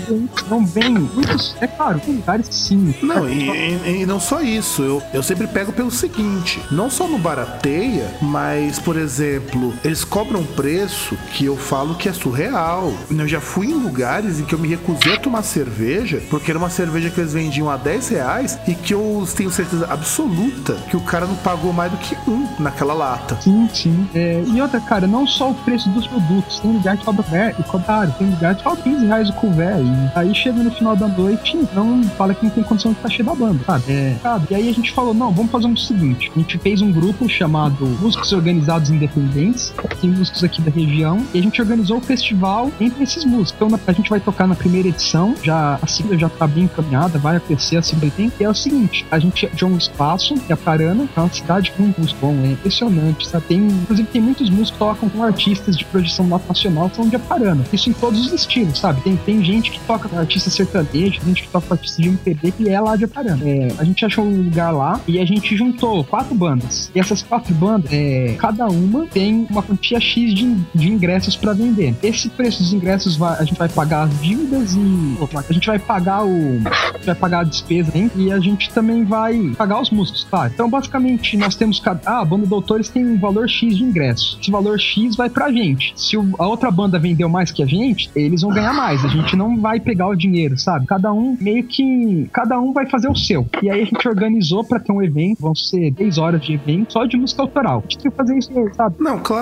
Não 0.50 0.64
vem 0.64 0.90
muitos, 0.90 1.54
é 1.60 1.66
claro, 1.66 1.98
tem 2.00 2.16
lugares 2.16 2.46
sim. 2.50 2.94
Não, 3.02 3.28
e, 3.28 3.48
e- 3.48 4.02
e 4.02 4.06
não 4.06 4.20
só 4.20 4.40
isso, 4.40 4.82
eu, 4.82 5.02
eu 5.12 5.22
sempre 5.22 5.46
pego 5.46 5.72
pelo 5.72 5.90
seguinte: 5.90 6.60
não 6.70 6.90
só 6.90 7.06
no 7.08 7.18
Barateia, 7.18 8.10
mas, 8.20 8.78
por 8.78 8.96
exemplo, 8.96 9.72
eles 9.84 10.04
cobram 10.04 10.40
um 10.40 10.46
preço 10.46 11.16
que 11.32 11.44
eu 11.44 11.56
falo 11.56 11.94
que 11.94 12.08
é 12.08 12.12
surreal. 12.12 12.92
Eu 13.10 13.28
já 13.28 13.40
fui 13.40 13.68
em 13.68 13.74
lugares 13.74 14.38
em 14.40 14.44
que 14.44 14.54
eu 14.54 14.58
me 14.58 14.68
recusei 14.68 15.14
a 15.14 15.20
tomar 15.20 15.42
cerveja, 15.42 16.22
porque 16.30 16.50
era 16.50 16.58
uma 16.58 16.70
cerveja 16.70 17.10
que 17.10 17.20
eles 17.20 17.32
vendiam 17.32 17.68
a 17.70 17.76
10 17.76 18.08
reais 18.08 18.58
e 18.66 18.74
que 18.74 18.94
eu 18.94 19.26
tenho 19.36 19.50
certeza 19.50 19.86
absoluta 19.90 20.74
que 20.88 20.96
o 20.96 21.00
cara 21.00 21.26
não 21.26 21.36
pagou 21.36 21.72
mais 21.72 21.90
do 21.90 21.98
que 21.98 22.16
um 22.28 22.48
naquela 22.58 22.94
lata. 22.94 23.38
Sim, 23.40 23.68
sim. 23.72 24.08
É, 24.14 24.42
e 24.46 24.60
outra, 24.60 24.80
cara, 24.80 25.06
não 25.06 25.26
só 25.26 25.50
o 25.50 25.54
preço 25.54 25.88
dos 25.90 26.06
produtos. 26.06 26.60
Tem 26.60 26.72
lugar 26.72 26.96
que 26.96 27.04
cobra 27.04 27.22
ver 27.22 27.56
e 27.58 27.62
cobra 27.64 27.86
caro. 27.86 28.14
Tem 28.18 28.30
lugar 28.30 28.54
que 28.54 28.62
cobra 28.62 28.82
15 28.82 29.06
reais 29.06 29.30
o 29.30 29.32
couvert. 29.34 29.80
E 29.80 30.18
aí 30.18 30.34
chega 30.34 30.62
no 30.62 30.70
final 30.70 30.94
da 30.94 31.08
noite, 31.08 31.56
não 31.74 32.04
fala 32.10 32.34
que 32.34 32.44
não 32.44 32.50
tem 32.50 32.62
condição 32.62 32.92
de 32.92 32.98
cachê 33.00 33.22
da 33.22 33.34
banda, 33.34 33.58
sabe? 33.64 33.84
É, 33.88 34.16
sabe? 34.22 34.46
E 34.50 34.54
aí 34.54 34.68
a 34.68 34.72
gente 34.72 34.92
falou, 34.92 35.14
não, 35.14 35.32
vamos 35.32 35.50
fazer 35.50 35.66
o 35.66 35.76
seguinte. 35.76 36.30
A 36.34 36.38
gente 36.38 36.58
fez 36.58 36.82
um 36.82 36.92
grupo 36.92 37.28
chamado 37.28 37.86
Músicos 38.00 38.32
Organizados 38.32 38.90
Independentes. 38.90 39.57
Tem 40.00 40.10
músicos 40.10 40.44
aqui 40.44 40.60
da 40.62 40.70
região. 40.70 41.24
E 41.32 41.38
a 41.38 41.42
gente 41.42 41.60
organizou 41.60 41.98
o 41.98 42.00
festival 42.00 42.70
entre 42.80 43.02
esses 43.04 43.24
músicos. 43.24 43.54
Então 43.54 43.80
a 43.86 43.92
gente 43.92 44.10
vai 44.10 44.20
tocar 44.20 44.46
na 44.46 44.54
primeira 44.54 44.88
edição. 44.88 45.34
Já, 45.42 45.78
a 45.80 45.86
sigla 45.86 46.16
já 46.18 46.28
tá 46.28 46.46
bem 46.46 46.64
encaminhada, 46.64 47.18
vai 47.18 47.36
acontecer 47.36 47.76
a 47.76 47.82
sigla 47.82 48.10
tem. 48.10 48.32
E 48.38 48.44
é 48.44 48.48
o 48.48 48.54
seguinte, 48.54 49.04
a 49.10 49.18
gente 49.18 49.46
achou 49.46 49.68
um 49.68 49.76
espaço, 49.76 50.34
que 50.34 50.52
é 50.52 50.54
a 50.54 50.56
Parana, 50.56 51.06
que 51.06 51.18
é 51.18 51.22
uma 51.22 51.32
cidade 51.32 51.72
com 51.72 51.84
um 51.84 51.94
músico 51.96 52.18
bom, 52.20 52.34
é 52.44 52.52
impressionante, 52.52 53.26
sabe? 53.26 53.46
Tem, 53.46 53.58
inclusive 53.58 54.08
tem 54.08 54.20
muitos 54.20 54.48
músicos 54.48 54.70
que 54.70 54.78
tocam 54.78 55.08
com 55.08 55.22
artistas 55.22 55.76
de 55.76 55.84
projeção 55.84 56.26
nacional 56.26 56.90
são 56.94 57.08
de 57.08 57.16
Aparana. 57.16 57.64
Isso 57.72 57.90
em 57.90 57.92
todos 57.92 58.26
os 58.26 58.32
estilos, 58.32 58.78
sabe? 58.78 59.00
Tem, 59.00 59.16
tem 59.16 59.44
gente 59.44 59.70
que 59.70 59.80
toca 59.80 60.08
com 60.08 60.18
artista 60.18 60.50
sertanejo, 60.50 61.20
gente 61.24 61.42
que 61.42 61.48
toca 61.48 61.66
com 61.66 61.74
artista 61.74 62.02
de 62.02 62.08
MPB 62.08 62.52
que 62.52 62.68
é 62.68 62.80
lá 62.80 62.96
de 62.96 63.04
Aparana. 63.04 63.40
É, 63.44 63.68
a 63.78 63.84
gente 63.84 64.04
achou 64.04 64.24
um 64.24 64.42
lugar 64.42 64.72
lá 64.72 65.00
e 65.06 65.18
a 65.18 65.24
gente 65.24 65.56
juntou 65.56 66.04
quatro 66.04 66.34
bandas. 66.34 66.90
E 66.94 67.00
essas 67.00 67.22
quatro 67.22 67.54
bandas, 67.54 67.92
é, 67.92 68.34
cada 68.38 68.66
uma 68.66 69.06
tem 69.06 69.46
uma 69.50 69.62
quantia 69.62 70.00
X 70.00 70.34
de, 70.34 70.54
de 70.74 70.88
ingressos 70.90 71.36
pra 71.36 71.52
vender. 71.52 71.94
Esse 72.02 72.28
preço 72.28 72.62
dos 72.62 72.72
ingressos 72.72 73.16
vai- 73.16 73.38
a 73.38 73.44
gente 73.44 73.58
vai 73.58 73.68
pagar 73.68 74.02
as 74.04 74.20
dívidas 74.20 74.74
e 74.74 75.16
a 75.48 75.52
gente 75.52 75.66
vai 75.66 75.78
pagar 75.78 76.24
o 76.24 76.60
vai 77.04 77.14
pagar 77.14 77.40
a 77.40 77.44
despesa 77.44 77.90
hein? 77.96 78.10
e 78.16 78.30
a 78.32 78.38
gente 78.38 78.70
também 78.70 79.04
vai 79.04 79.52
pagar 79.56 79.80
os 79.80 79.90
músicos, 79.90 80.24
tá? 80.24 80.48
Então, 80.52 80.68
basicamente, 80.68 81.36
nós 81.36 81.54
temos 81.54 81.80
cada. 81.80 82.00
Ah, 82.04 82.20
a 82.20 82.24
banda 82.24 82.46
Doutores 82.46 82.88
tem 82.88 83.04
um 83.06 83.18
valor 83.18 83.48
X 83.48 83.76
de 83.76 83.82
ingresso. 83.84 84.38
Esse 84.40 84.50
valor 84.50 84.78
X 84.78 85.16
vai 85.16 85.28
pra 85.30 85.50
gente. 85.50 85.92
Se 85.96 86.16
o- 86.16 86.34
a 86.38 86.46
outra 86.46 86.70
banda 86.70 86.98
vendeu 86.98 87.28
mais 87.28 87.50
que 87.50 87.62
a 87.62 87.66
gente, 87.66 88.10
eles 88.14 88.42
vão 88.42 88.50
ganhar 88.52 88.72
mais. 88.72 89.04
A 89.04 89.08
gente 89.08 89.36
não 89.36 89.56
vai 89.58 89.80
pegar 89.80 90.08
o 90.08 90.14
dinheiro, 90.14 90.58
sabe? 90.58 90.86
Cada 90.86 91.12
um 91.12 91.36
meio 91.40 91.64
que. 91.64 92.28
Cada 92.32 92.58
um 92.60 92.72
vai 92.72 92.86
fazer 92.86 93.08
o 93.08 93.16
seu. 93.16 93.46
E 93.62 93.70
aí 93.70 93.82
a 93.82 93.84
gente 93.84 94.06
organizou 94.08 94.64
pra 94.64 94.78
ter 94.80 94.92
um 94.92 95.02
evento, 95.02 95.40
vão 95.40 95.54
ser 95.54 95.90
10 95.92 96.18
horas 96.18 96.40
de 96.40 96.54
evento 96.54 96.92
só 96.92 97.04
de 97.06 97.16
música 97.16 97.42
autoral. 97.42 97.78
A 97.78 97.82
gente 97.82 97.98
tem 97.98 98.10
que 98.10 98.16
fazer 98.16 98.38
isso, 98.38 98.50
sabe? 98.76 98.96
Não, 99.00 99.18
claro. 99.18 99.37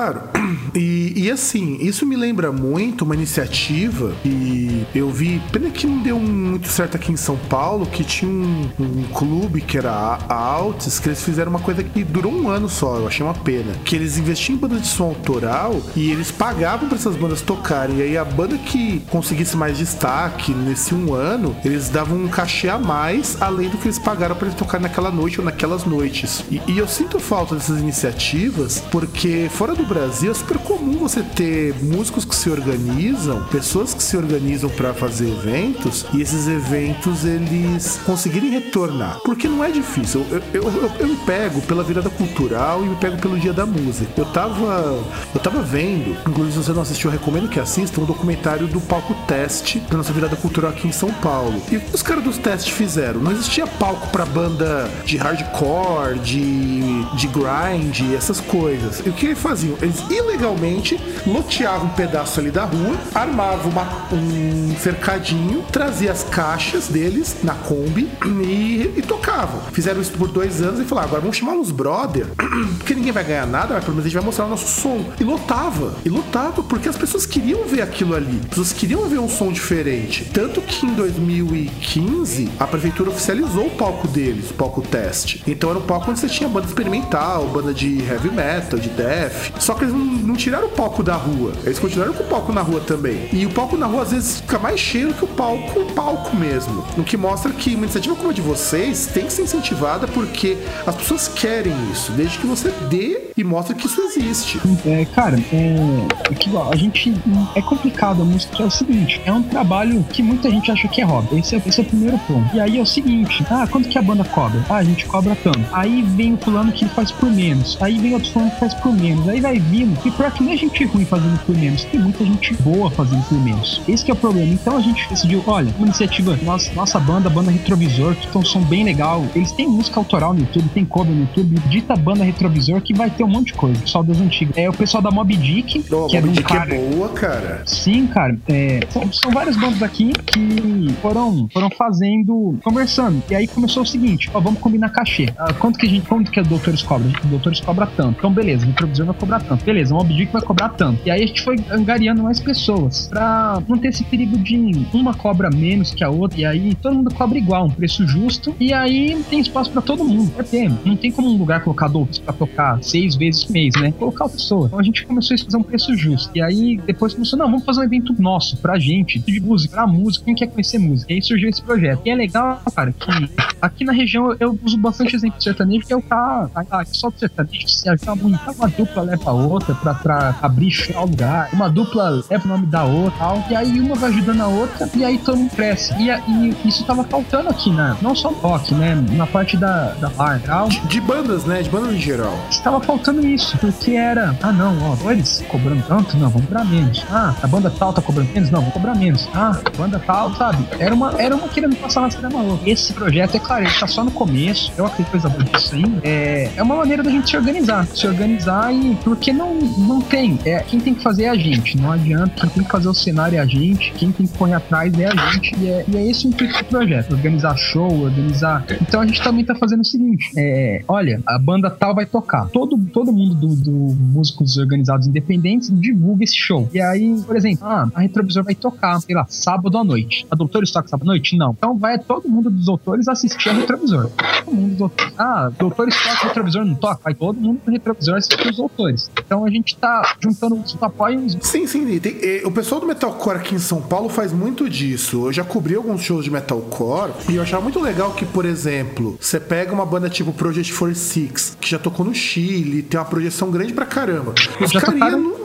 E, 0.74 1.12
e 1.16 1.30
assim, 1.30 1.78
isso 1.80 2.04
me 2.04 2.16
lembra 2.16 2.52
muito 2.52 3.02
uma 3.02 3.14
iniciativa 3.14 4.14
que 4.22 4.86
eu 4.94 5.10
vi, 5.10 5.40
pena 5.50 5.70
que 5.70 5.86
não 5.86 6.02
deu 6.02 6.18
muito 6.18 6.68
certo 6.68 6.96
aqui 6.96 7.10
em 7.10 7.16
São 7.16 7.36
Paulo, 7.48 7.86
que 7.86 8.04
tinha 8.04 8.30
um, 8.30 8.68
um 8.78 9.02
clube 9.12 9.60
que 9.60 9.78
era 9.78 9.90
a 9.90 10.26
a 10.28 10.34
Altis, 10.34 10.98
que 10.98 11.08
eles 11.08 11.22
fizeram 11.22 11.50
uma 11.50 11.58
coisa 11.58 11.82
que 11.82 12.04
durou 12.04 12.32
um 12.32 12.48
ano 12.48 12.68
só, 12.68 12.96
eu 12.96 13.06
achei 13.06 13.24
uma 13.24 13.34
pena. 13.34 13.72
Que 13.84 13.96
eles 13.96 14.18
investiam 14.18 14.56
em 14.56 14.58
bandas 14.58 14.82
de 14.82 14.88
som 14.88 15.04
autoral 15.04 15.80
e 15.94 16.10
eles 16.10 16.30
pagavam 16.30 16.88
para 16.88 16.98
essas 16.98 17.16
bandas 17.16 17.40
tocarem. 17.40 17.96
E 17.96 18.02
aí 18.02 18.18
a 18.18 18.24
banda 18.24 18.58
que 18.58 19.00
conseguisse 19.10 19.56
mais 19.56 19.78
destaque 19.78 20.52
nesse 20.52 20.94
um 20.94 21.14
ano, 21.14 21.56
eles 21.64 21.88
davam 21.88 22.18
um 22.18 22.28
cachê 22.28 22.68
a 22.68 22.78
mais, 22.78 23.40
além 23.40 23.70
do 23.70 23.78
que 23.78 23.86
eles 23.86 23.98
pagaram 23.98 24.36
para 24.36 24.48
eles 24.48 24.58
tocarem 24.58 24.82
naquela 24.82 25.10
noite 25.10 25.40
ou 25.40 25.44
naquelas 25.44 25.84
noites. 25.84 26.44
E, 26.50 26.60
e 26.68 26.78
eu 26.78 26.86
sinto 26.86 27.18
falta 27.18 27.54
dessas 27.54 27.80
iniciativas, 27.80 28.82
porque 28.90 29.48
fora 29.50 29.74
do 29.74 29.85
Brasil 29.86 30.30
é 30.30 30.34
super 30.34 30.58
comum 30.58 30.98
você 30.98 31.22
ter 31.22 31.74
músicos 31.82 32.24
que 32.24 32.34
se 32.34 32.50
organizam, 32.50 33.42
pessoas 33.44 33.94
que 33.94 34.02
se 34.02 34.16
organizam 34.16 34.68
para 34.70 34.92
fazer 34.92 35.28
eventos, 35.28 36.04
e 36.12 36.20
esses 36.20 36.48
eventos 36.48 37.24
eles 37.24 38.00
conseguirem 38.04 38.50
retornar. 38.50 39.18
Porque 39.24 39.48
não 39.48 39.64
é 39.64 39.70
difícil. 39.70 40.26
Eu, 40.30 40.42
eu, 40.52 40.62
eu, 40.64 40.92
eu 41.00 41.08
me 41.08 41.16
pego 41.16 41.60
pela 41.62 41.82
virada 41.82 42.10
cultural 42.10 42.84
e 42.84 42.88
me 42.88 42.96
pego 42.96 43.16
pelo 43.18 43.38
dia 43.38 43.52
da 43.52 43.64
música. 43.64 44.10
Eu 44.16 44.26
tava. 44.26 45.02
Eu 45.34 45.40
tava 45.40 45.62
vendo, 45.62 46.16
inclusive 46.28 46.52
se 46.52 46.64
você 46.64 46.72
não 46.72 46.82
assistiu, 46.82 47.10
eu 47.10 47.18
recomendo 47.18 47.48
que 47.48 47.60
assista, 47.60 48.00
um 48.00 48.04
documentário 48.04 48.66
do 48.66 48.80
palco 48.80 49.14
teste 49.26 49.78
da 49.80 49.96
nossa 49.96 50.12
virada 50.12 50.36
cultural 50.36 50.70
aqui 50.70 50.88
em 50.88 50.92
São 50.92 51.12
Paulo. 51.14 51.62
E 51.70 51.76
os 51.76 52.02
caras 52.02 52.24
dos 52.24 52.38
testes 52.38 52.72
fizeram? 52.72 53.20
Não 53.20 53.32
existia 53.32 53.66
palco 53.66 54.08
pra 54.08 54.24
banda 54.24 54.90
de 55.04 55.16
hardcore, 55.16 56.18
de, 56.18 57.04
de 57.14 57.28
grind, 57.28 58.14
essas 58.14 58.40
coisas. 58.40 59.02
E 59.04 59.10
o 59.10 59.12
que 59.12 59.26
eles 59.26 59.38
faziam? 59.38 59.75
Eles 59.80 60.00
ilegalmente 60.10 60.98
loteavam 61.26 61.86
um 61.86 61.90
pedaço 61.90 62.40
ali 62.40 62.50
da 62.50 62.64
rua, 62.64 62.96
armavam 63.14 63.70
uma- 63.70 64.06
um 64.12 64.74
cercadinho, 64.82 65.64
trazia 65.72 66.12
as 66.12 66.22
caixas 66.24 66.88
deles 66.88 67.36
na 67.42 67.54
Kombi 67.54 68.08
e, 68.24 68.92
e 68.96 69.02
tocavam. 69.02 69.60
Fizeram 69.72 70.00
isso 70.00 70.12
por 70.12 70.28
dois 70.28 70.60
anos 70.62 70.80
e 70.80 70.84
falaram: 70.84 71.08
agora 71.08 71.20
vamos 71.22 71.36
chamar 71.36 71.52
uns 71.52 71.70
brother, 71.70 72.26
porque 72.78 72.94
ninguém 72.94 73.12
vai 73.12 73.24
ganhar 73.24 73.46
nada, 73.46 73.74
mas 73.74 73.84
pelo 73.84 73.96
menos 73.96 74.06
a 74.06 74.08
gente 74.08 74.16
vai 74.18 74.24
mostrar 74.24 74.44
o 74.46 74.48
nosso 74.48 74.68
som. 74.80 75.04
E 75.20 75.24
lotava, 75.24 75.94
e 76.04 76.08
lotava, 76.08 76.62
porque 76.62 76.88
as 76.88 76.96
pessoas 76.96 77.26
queriam 77.26 77.64
ver 77.64 77.82
aquilo 77.82 78.14
ali, 78.14 78.38
as 78.42 78.48
pessoas 78.48 78.72
queriam 78.72 79.08
ver 79.08 79.18
um 79.18 79.28
som 79.28 79.50
diferente. 79.52 80.24
Tanto 80.32 80.60
que 80.60 80.86
em 80.86 80.94
2015 80.94 82.48
a 82.58 82.66
prefeitura 82.66 83.10
oficializou 83.10 83.66
o 83.66 83.70
palco 83.70 84.06
deles, 84.08 84.50
o 84.50 84.54
palco 84.54 84.82
teste. 84.82 85.42
Então 85.46 85.70
era 85.70 85.78
um 85.78 85.82
palco 85.82 86.10
onde 86.10 86.20
você 86.20 86.28
tinha 86.28 86.48
banda 86.48 86.66
experimental, 86.66 87.46
banda 87.46 87.72
de 87.72 87.98
heavy 88.02 88.30
metal, 88.30 88.78
de 88.78 88.88
death. 88.90 89.52
Só 89.66 89.74
que 89.74 89.82
eles 89.82 89.92
não, 89.92 90.04
não 90.04 90.36
tiraram 90.36 90.68
o 90.68 90.70
palco 90.70 91.02
da 91.02 91.16
rua, 91.16 91.52
eles 91.64 91.80
continuaram 91.80 92.14
com 92.14 92.22
o 92.22 92.26
palco 92.28 92.52
na 92.52 92.62
rua 92.62 92.80
também. 92.80 93.28
E 93.32 93.44
o 93.44 93.50
palco 93.50 93.76
na 93.76 93.86
rua 93.86 94.02
às 94.02 94.12
vezes 94.12 94.40
fica 94.40 94.60
mais 94.60 94.78
cheio 94.78 95.12
que 95.12 95.24
o 95.24 95.26
palco, 95.26 95.80
o 95.80 95.86
palco 95.86 96.36
mesmo. 96.36 96.84
O 96.96 97.02
que 97.02 97.16
mostra 97.16 97.52
que 97.52 97.74
uma 97.74 97.82
iniciativa 97.82 98.14
como 98.14 98.30
a 98.30 98.32
de 98.32 98.40
vocês 98.40 99.06
tem 99.06 99.26
que 99.26 99.32
ser 99.32 99.42
incentivada 99.42 100.06
porque 100.06 100.56
as 100.86 100.94
pessoas 100.94 101.26
querem 101.26 101.74
isso, 101.90 102.12
desde 102.12 102.38
que 102.38 102.46
você 102.46 102.72
dê 102.88 103.32
e 103.36 103.42
mostre 103.42 103.74
que 103.74 103.88
isso 103.88 104.00
existe. 104.02 104.60
É, 104.86 105.04
cara, 105.04 105.36
é, 105.52 106.30
é 106.30 106.34
que 106.34 106.48
a 106.56 106.76
gente 106.76 107.12
é 107.56 107.60
complicado 107.62 108.22
a 108.22 108.24
música 108.24 108.62
é 108.62 108.66
o 108.66 108.70
seguinte, 108.70 109.20
é 109.24 109.32
um 109.32 109.42
trabalho 109.42 110.06
que 110.12 110.22
muita 110.22 110.48
gente 110.48 110.70
acha 110.70 110.86
que 110.86 111.00
é 111.00 111.04
hobby. 111.04 111.40
Esse 111.40 111.56
é, 111.56 111.62
esse 111.66 111.80
é 111.80 111.82
o 111.82 111.86
primeiro 111.86 112.18
ponto. 112.20 112.54
E 112.54 112.60
aí 112.60 112.78
é 112.78 112.80
o 112.80 112.86
seguinte, 112.86 113.44
ah, 113.50 113.66
quanto 113.68 113.88
que 113.88 113.98
a 113.98 114.02
banda 114.02 114.22
cobra? 114.22 114.64
Ah, 114.70 114.76
a 114.76 114.84
gente 114.84 115.04
cobra 115.06 115.36
tanto. 115.42 115.58
Aí 115.72 116.02
vem 116.02 116.34
o 116.34 116.36
fulano 116.38 116.70
que 116.70 116.86
faz 116.90 117.10
por 117.10 117.28
menos. 117.28 117.76
Aí 117.80 117.98
vem 117.98 118.14
outro 118.14 118.30
fulano 118.30 118.52
que 118.52 118.60
faz 118.60 118.72
por 118.74 118.92
menos. 118.92 119.28
Aí 119.28 119.40
vai 119.40 119.55
vindo. 119.58 119.98
E 120.04 120.10
pior 120.10 120.30
que 120.30 120.42
não 120.42 120.52
é 120.52 120.56
gente 120.56 120.84
ruim 120.84 121.04
fazendo 121.04 121.38
por 121.44 121.56
menos, 121.56 121.84
tem 121.84 122.00
muita 122.00 122.24
gente 122.24 122.54
boa 122.62 122.90
fazendo 122.90 123.22
por 123.28 123.38
menos. 123.42 123.80
Esse 123.88 124.04
que 124.04 124.10
é 124.10 124.14
o 124.14 124.16
problema. 124.16 124.52
Então 124.52 124.76
a 124.76 124.80
gente 124.80 125.08
decidiu, 125.08 125.42
olha, 125.46 125.72
uma 125.78 125.86
iniciativa, 125.86 126.38
nossa, 126.42 126.72
nossa 126.74 126.98
banda, 126.98 127.28
banda 127.28 127.50
Retrovisor, 127.50 128.14
que 128.14 128.26
tem 128.28 128.40
um 128.40 128.44
som 128.44 128.62
bem 128.62 128.84
legal. 128.84 129.24
Eles 129.34 129.52
têm 129.52 129.68
música 129.68 129.98
autoral 130.00 130.32
no 130.34 130.40
YouTube, 130.40 130.68
tem 130.70 130.84
cover 130.84 131.14
no 131.14 131.22
YouTube, 131.22 131.58
dita 131.68 131.94
banda 131.96 132.24
Retrovisor 132.24 132.80
que 132.80 132.94
vai 132.94 133.10
ter 133.10 133.24
um 133.24 133.28
monte 133.28 133.48
de 133.48 133.54
coisa. 133.54 133.80
Pessoal 133.80 134.04
das 134.04 134.20
antigas. 134.20 134.56
É 134.56 134.68
o 134.68 134.72
pessoal 134.72 135.02
da 135.02 135.10
Mob 135.10 135.34
Dick, 135.36 135.84
Oh, 135.90 136.06
que 136.06 136.16
é 136.16 136.20
um 136.20 136.28
Dick 136.28 136.42
cara. 136.42 136.74
é 136.74 136.78
boa, 136.78 137.08
cara. 137.10 137.62
Sim, 137.66 138.06
cara. 138.06 138.38
É, 138.48 138.80
são, 138.90 139.12
são 139.12 139.30
várias 139.30 139.56
bandas 139.56 139.82
aqui 139.82 140.12
que 140.12 140.94
foram, 141.00 141.48
foram 141.52 141.70
fazendo, 141.70 142.58
conversando. 142.62 143.22
E 143.30 143.34
aí 143.34 143.46
começou 143.46 143.82
o 143.82 143.86
seguinte: 143.86 144.30
ó, 144.34 144.40
vamos 144.40 144.60
combinar 144.60 144.90
cachê. 144.90 145.28
Ah, 145.38 145.52
quanto 145.52 145.78
que 145.78 145.86
a 145.86 145.88
gente, 145.88 146.06
quanto 146.06 146.30
que 146.30 146.40
a 146.40 146.42
Doutores 146.42 146.82
cobra? 146.82 147.08
O 147.24 147.26
Doutores 147.26 147.60
cobra 147.60 147.86
tanto. 147.86 148.18
Então, 148.18 148.32
beleza, 148.32 148.64
o 148.64 148.68
retrovisor 148.68 149.06
vai 149.06 149.14
cobrar 149.14 149.40
tanto. 149.46 149.64
Beleza, 149.64 149.94
o 149.94 149.98
Obdic 149.98 150.32
vai 150.32 150.42
cobrar 150.42 150.70
tanto. 150.70 151.00
E 151.06 151.10
aí 151.10 151.22
a 151.22 151.26
gente 151.26 151.42
foi 151.42 151.56
angariando 151.70 152.22
mais 152.22 152.40
pessoas 152.40 153.08
pra 153.08 153.62
não 153.68 153.78
ter 153.78 153.88
esse 153.88 154.04
perigo 154.04 154.36
de 154.38 154.86
uma 154.92 155.14
cobra 155.14 155.50
menos 155.50 155.92
que 155.92 156.04
a 156.04 156.10
outra. 156.10 156.40
E 156.40 156.44
aí 156.44 156.74
todo 156.74 156.94
mundo 156.94 157.14
cobra 157.14 157.38
igual, 157.38 157.66
um 157.66 157.70
preço 157.70 158.06
justo. 158.06 158.54
E 158.58 158.72
aí 158.72 159.22
tem 159.30 159.40
espaço 159.40 159.70
pra 159.70 159.82
todo 159.82 160.04
mundo. 160.04 160.32
É 160.38 160.42
tema. 160.42 160.78
Não 160.84 160.96
tem 160.96 161.10
como 161.10 161.28
um 161.28 161.36
lugar 161.36 161.62
colocar 161.62 161.88
Doutores 161.88 162.18
pra 162.18 162.32
tocar 162.32 162.82
seis 162.82 163.14
vezes 163.14 163.44
por 163.44 163.52
mês, 163.52 163.74
né? 163.80 163.92
Colocar 163.92 164.26
a 164.26 164.28
pessoa. 164.28 164.66
Então 164.66 164.78
a 164.78 164.82
gente 164.82 165.04
começou 165.06 165.34
a 165.34 165.38
fazer 165.38 165.56
um 165.56 165.62
preço 165.62 165.96
justo. 165.96 166.30
E 166.34 166.42
aí 166.42 166.76
depois 166.86 167.14
começou, 167.14 167.38
não, 167.38 167.46
vamos 167.46 167.64
fazer 167.64 167.80
um 167.80 167.84
evento 167.84 168.14
nosso, 168.18 168.56
pra 168.56 168.78
gente, 168.78 169.18
de 169.18 169.40
música, 169.40 169.74
pra 169.76 169.86
música, 169.86 170.24
quem 170.24 170.34
quer 170.34 170.48
conhecer 170.48 170.78
música. 170.78 171.12
E 171.12 171.16
aí 171.16 171.22
surgiu 171.22 171.48
esse 171.48 171.62
projeto. 171.62 172.02
E 172.04 172.10
é 172.10 172.14
legal, 172.14 172.60
cara, 172.74 172.92
que 172.92 173.30
aqui 173.60 173.84
na 173.84 173.92
região 173.92 174.34
eu 174.38 174.58
uso 174.64 174.78
bastante 174.78 175.14
exemplo 175.14 175.40
sertanejo, 175.40 175.86
que 175.86 175.92
é 175.92 175.96
o 175.96 176.02
cara, 176.02 176.50
que 176.84 176.96
só 176.96 177.10
do 177.10 177.18
sertanejo 177.18 177.68
se 177.68 177.88
ajuda 177.88 178.14
muito. 178.14 178.40
Uma 178.50 178.68
dupla 178.68 179.02
leva 179.02 179.25
a 179.26 179.32
outra 179.32 179.74
pra, 179.74 179.94
pra 179.94 180.34
abrir 180.42 180.92
ao 180.94 181.06
lugar, 181.06 181.48
uma 181.52 181.68
dupla 181.68 182.22
leva 182.30 182.44
o 182.44 182.48
nome 182.48 182.66
da 182.66 182.84
outra 182.84 183.16
tal. 183.18 183.44
E 183.50 183.56
aí 183.56 183.80
uma 183.80 183.94
vai 183.94 184.10
ajudando 184.10 184.40
a 184.40 184.46
outra, 184.46 184.88
e 184.94 185.04
aí 185.04 185.18
todo 185.18 185.36
mundo 185.36 185.50
cresce. 185.50 185.94
E, 185.94 186.10
e 186.10 186.56
isso 186.68 186.84
tava 186.84 187.04
faltando 187.04 187.48
aqui, 187.48 187.70
né? 187.70 187.96
Não 188.00 188.14
só 188.14 188.30
no 188.30 188.38
rock, 188.38 188.74
né? 188.74 188.94
Na 189.12 189.26
parte 189.26 189.56
da, 189.56 189.92
da 190.00 190.08
bar, 190.10 190.40
tal. 190.44 190.68
De, 190.68 190.80
de 190.80 191.00
bandas, 191.00 191.44
né? 191.44 191.62
De 191.62 191.70
bandas 191.70 191.94
em 191.94 191.98
geral. 191.98 192.36
Estava 192.50 192.80
faltando 192.80 193.26
isso, 193.26 193.56
porque 193.58 193.92
era, 193.92 194.36
ah 194.42 194.52
não, 194.52 194.76
ó, 194.82 195.10
eles 195.10 195.44
cobrando 195.48 195.82
tanto, 195.86 196.16
não, 196.16 196.28
vamos 196.28 196.46
cobrar 196.46 196.64
menos. 196.64 197.04
Ah, 197.10 197.34
a 197.42 197.46
banda 197.46 197.70
tal 197.70 197.92
tá 197.92 198.02
cobrando 198.02 198.32
menos, 198.32 198.50
não, 198.50 198.60
vamos 198.60 198.74
cobrar 198.74 198.94
menos. 198.94 199.28
Ah, 199.34 199.58
a 199.64 199.70
banda 199.76 200.02
tal, 200.06 200.34
sabe? 200.34 200.66
Era 200.78 200.94
uma, 200.94 201.20
era 201.20 201.34
uma 201.34 201.48
querendo 201.48 201.76
passar 201.76 202.08
na 202.20 202.40
outra. 202.40 202.68
Esse 202.68 202.92
projeto, 202.92 203.36
é 203.36 203.40
claro, 203.40 203.64
ele 203.64 203.72
tá 203.72 203.86
só 203.86 204.04
no 204.04 204.10
começo, 204.10 204.72
eu 204.76 204.86
acredito 204.86 205.10
coisa 205.10 205.28
boa 205.28 205.44
disso 205.44 205.74
ainda. 205.74 206.00
É, 206.02 206.50
é 206.56 206.62
uma 206.62 206.76
maneira 206.76 207.02
da 207.02 207.10
gente 207.10 207.30
se 207.30 207.36
organizar, 207.36 207.86
se 207.86 208.06
organizar 208.06 208.72
e 208.72 208.94
porque 209.16 209.32
não, 209.32 209.54
não 209.54 210.00
tem, 210.00 210.38
é, 210.44 210.60
quem 210.60 210.78
tem 210.78 210.94
que 210.94 211.02
fazer 211.02 211.24
é 211.24 211.28
a 211.30 211.34
gente, 211.34 211.76
não 211.78 211.90
adianta, 211.90 212.32
quem 212.36 212.50
tem 212.50 212.64
que 212.64 212.70
fazer 212.70 212.88
o 212.88 212.94
cenário 212.94 213.36
é 213.36 213.40
a 213.40 213.46
gente, 213.46 213.90
quem 213.92 214.12
tem 214.12 214.26
que 214.26 214.36
correr 214.36 214.54
atrás 214.54 214.92
é 214.98 215.06
a 215.06 215.16
gente, 215.32 215.54
e 215.58 215.68
é, 215.68 215.84
e 215.88 215.96
é 215.96 216.06
esse 216.06 216.26
o 216.26 216.28
intuito 216.28 216.58
do 216.58 216.64
projeto, 216.66 217.12
organizar 217.12 217.56
show, 217.56 217.90
organizar. 218.02 218.64
Então 218.80 219.00
a 219.00 219.06
gente 219.06 219.22
também 219.22 219.44
tá 219.44 219.54
fazendo 219.54 219.80
o 219.80 219.84
seguinte, 219.84 220.30
é, 220.36 220.82
olha, 220.86 221.20
a 221.26 221.38
banda 221.38 221.70
tal 221.70 221.94
vai 221.94 222.04
tocar, 222.04 222.46
todo, 222.48 222.78
todo 222.96 223.12
mundo 223.12 223.34
do, 223.34 223.54
do 223.54 223.70
músicos 223.70 224.56
organizados 224.56 225.06
independentes 225.06 225.70
divulga 225.70 226.24
esse 226.24 226.34
show. 226.34 226.66
E 226.72 226.80
aí, 226.80 227.20
por 227.26 227.36
exemplo, 227.36 227.66
ah, 227.66 227.86
a 227.94 228.00
Retrovisor 228.00 228.42
vai 228.42 228.54
tocar, 228.54 228.98
sei 229.02 229.14
lá, 229.14 229.26
sábado 229.28 229.76
à 229.76 229.84
noite. 229.84 230.26
A 230.30 230.34
Doutores 230.34 230.70
toca 230.70 230.88
sábado 230.88 231.06
à 231.10 231.12
noite? 231.12 231.36
Não. 231.36 231.50
Então 231.50 231.76
vai 231.76 231.98
todo 231.98 232.26
mundo 232.26 232.48
dos 232.48 232.64
Doutores 232.64 233.06
assistir 233.06 233.50
a 233.50 233.52
Retrovisor. 233.52 234.08
Todo 234.46 234.54
mundo 234.54 234.68
dos 234.70 234.78
Doutores. 234.78 235.14
Ah, 235.18 235.50
Doutores 235.58 235.94
toca, 235.94 236.28
Retrovisor 236.28 236.64
não 236.64 236.74
toca? 236.74 237.00
Vai 237.04 237.14
todo 237.14 237.38
mundo 237.38 237.60
do 237.66 237.70
Retrovisor 237.70 238.14
assistir 238.16 238.48
os 238.48 238.56
Doutores. 238.56 239.10
Então 239.26 239.44
a 239.44 239.50
gente 239.50 239.76
tá 239.76 240.16
juntando 240.18 240.54
os 240.56 240.82
apoios. 240.82 241.36
Sim, 241.42 241.66
sim. 241.66 241.98
tem- 242.00 242.46
o 242.46 242.50
pessoal 242.50 242.80
do 242.80 242.86
metalcore 242.86 243.36
aqui 243.36 243.54
em 243.54 243.58
São 243.58 243.82
Paulo 243.82 244.08
faz 244.08 244.32
muito 244.32 244.70
disso. 244.70 245.26
Eu 245.26 245.32
já 245.34 245.44
cobri 245.44 245.74
alguns 245.74 246.00
shows 246.00 246.24
de 246.24 246.30
metalcore 246.30 247.12
e 247.28 247.36
eu 247.36 247.42
achava 247.42 247.62
muito 247.62 247.78
legal 247.78 248.12
que, 248.14 248.24
por 248.24 248.46
exemplo, 248.46 249.18
você 249.20 249.38
pega 249.38 249.74
uma 249.74 249.84
banda 249.84 250.08
tipo 250.08 250.32
Project 250.32 250.72
46, 250.72 251.58
que 251.60 251.68
já 251.68 251.78
tocou 251.78 252.06
no 252.06 252.14
Chile, 252.14 252.85
tem 252.86 252.98
uma 252.98 253.06
projeção 253.06 253.50
grande 253.50 253.72
pra 253.72 253.84
caramba. 253.86 254.32
Os 254.60 254.72
caras 254.72 254.90
tocaram- 254.94 255.20
iam 255.20 255.36